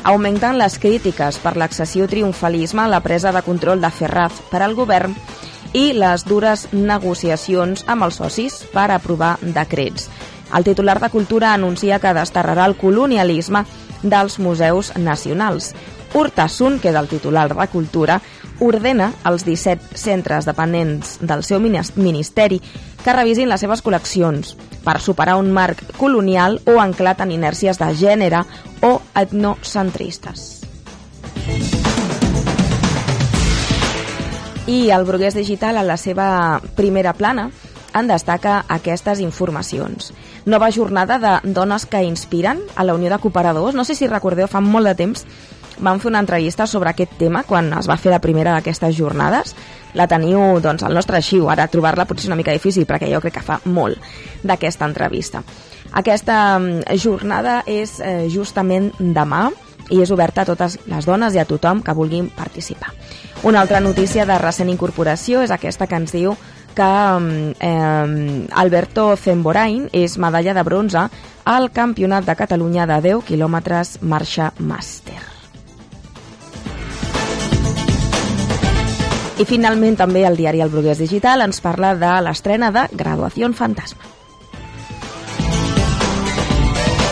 Augmenten 0.07 0.55
les 0.55 0.77
crítiques 0.79 1.35
per 1.43 1.57
l'excessiu 1.59 2.05
triomfalisme 2.07 2.85
a 2.85 2.87
la 2.87 3.01
presa 3.03 3.33
de 3.35 3.41
control 3.43 3.81
de 3.83 3.89
Ferraz 3.91 4.37
per 4.47 4.61
al 4.63 4.71
govern 4.77 5.11
i 5.75 5.89
les 5.91 6.23
dures 6.23 6.69
negociacions 6.71 7.83
amb 7.91 8.05
els 8.07 8.21
socis 8.21 8.61
per 8.71 8.85
aprovar 8.95 9.33
decrets. 9.41 10.07
El 10.55 10.63
titular 10.63 10.95
de 11.03 11.09
Cultura 11.11 11.51
anuncia 11.51 11.99
que 11.99 12.13
desterrarà 12.15 12.69
el 12.71 12.77
colonialisme 12.79 13.65
dels 14.01 14.39
museus 14.39 14.93
nacionals. 14.95 15.73
Urtasun, 16.15 16.79
que 16.79 16.93
és 16.93 16.95
el 16.95 17.11
titular 17.11 17.49
de 17.51 17.67
Cultura, 17.67 18.21
ordena 18.63 19.11
als 19.27 19.43
17 19.43 19.99
centres 19.99 20.47
dependents 20.47 21.17
del 21.19 21.43
seu 21.43 21.59
minis- 21.59 21.97
ministeri 21.97 22.61
que 23.03 23.13
revisin 23.13 23.51
les 23.51 23.59
seves 23.59 23.83
col·leccions 23.83 24.55
per 24.87 25.01
superar 25.03 25.35
un 25.35 25.51
marc 25.51 25.83
colonial 25.99 26.61
o 26.63 26.79
anclat 26.79 27.19
en 27.25 27.33
inèrcies 27.35 27.79
de 27.81 27.89
gènere 27.99 28.45
o 28.87 28.93
etnocentristes. 29.19 30.45
I 34.67 34.77
el 34.91 35.03
Brugués 35.07 35.35
Digital, 35.35 35.77
a 35.79 35.83
la 35.83 35.97
seva 35.99 36.61
primera 36.75 37.13
plana, 37.15 37.49
en 37.97 38.07
destaca 38.07 38.61
aquestes 38.67 39.19
informacions. 39.19 40.13
Nova 40.45 40.71
jornada 40.71 41.19
de 41.19 41.53
dones 41.55 41.85
que 41.85 42.03
inspiren 42.03 42.61
a 42.75 42.83
la 42.83 42.95
Unió 42.95 43.09
de 43.11 43.19
Cooperadors. 43.19 43.75
No 43.75 43.83
sé 43.83 43.95
si 43.95 44.07
recordeu, 44.07 44.47
fa 44.47 44.61
molt 44.63 44.87
de 44.87 44.95
temps 44.95 45.27
vam 45.79 45.99
fer 45.99 46.09
una 46.09 46.21
entrevista 46.23 46.65
sobre 46.67 46.89
aquest 46.89 47.17
tema 47.19 47.43
quan 47.45 47.69
es 47.77 47.89
va 47.89 47.97
fer 48.01 48.11
la 48.11 48.21
primera 48.21 48.55
d'aquestes 48.55 48.95
jornades. 48.97 49.55
La 49.95 50.07
teniu 50.07 50.59
doncs, 50.63 50.83
al 50.83 50.93
nostre 50.93 51.17
arxiu. 51.21 51.47
Ara 51.49 51.69
trobar-la 51.71 52.05
potser 52.05 52.27
és 52.27 52.31
una 52.31 52.39
mica 52.39 52.55
difícil 52.55 52.85
perquè 52.85 53.11
jo 53.11 53.21
crec 53.23 53.39
que 53.39 53.45
fa 53.45 53.59
molt 53.65 54.01
d'aquesta 54.43 54.85
entrevista. 54.85 55.43
Aquesta 55.91 56.57
mm, 56.59 56.97
jornada 56.99 57.61
és 57.65 57.99
eh, 58.03 58.27
justament 58.29 58.91
demà 58.99 59.47
i 59.89 60.01
és 60.03 60.11
oberta 60.11 60.43
a 60.43 60.49
totes 60.49 60.77
les 60.91 61.07
dones 61.07 61.35
i 61.35 61.39
a 61.39 61.47
tothom 61.47 61.81
que 61.81 61.95
vulguin 61.95 62.29
participar. 62.35 62.91
Una 63.43 63.61
altra 63.61 63.79
notícia 63.79 64.25
de 64.25 64.37
recent 64.41 64.69
incorporació 64.69 65.41
és 65.45 65.53
aquesta 65.53 65.87
que 65.87 65.99
ens 66.01 66.11
diu 66.11 66.35
que 66.77 66.89
eh, 67.59 68.47
Alberto 68.53 69.07
Zemborain 69.17 69.87
és 69.93 70.19
medalla 70.21 70.53
de 70.53 70.65
bronze 70.67 71.07
al 71.45 71.71
Campionat 71.71 72.27
de 72.27 72.35
Catalunya 72.35 72.85
de 72.85 73.01
10 73.09 73.25
quilòmetres 73.31 73.97
marxa 74.01 74.51
màster. 74.59 75.36
I 79.37 79.45
finalment 79.45 79.93
també 79.99 80.23
el 80.25 80.37
diari 80.39 80.63
El 80.65 80.71
Brugués 80.73 80.97
Digital 80.97 81.45
ens 81.45 81.61
parla 81.61 81.93
de 81.93 82.15
l'estrena 82.25 82.71
de 82.73 82.87
Graduació 82.97 83.45
Fantasma. 83.53 84.16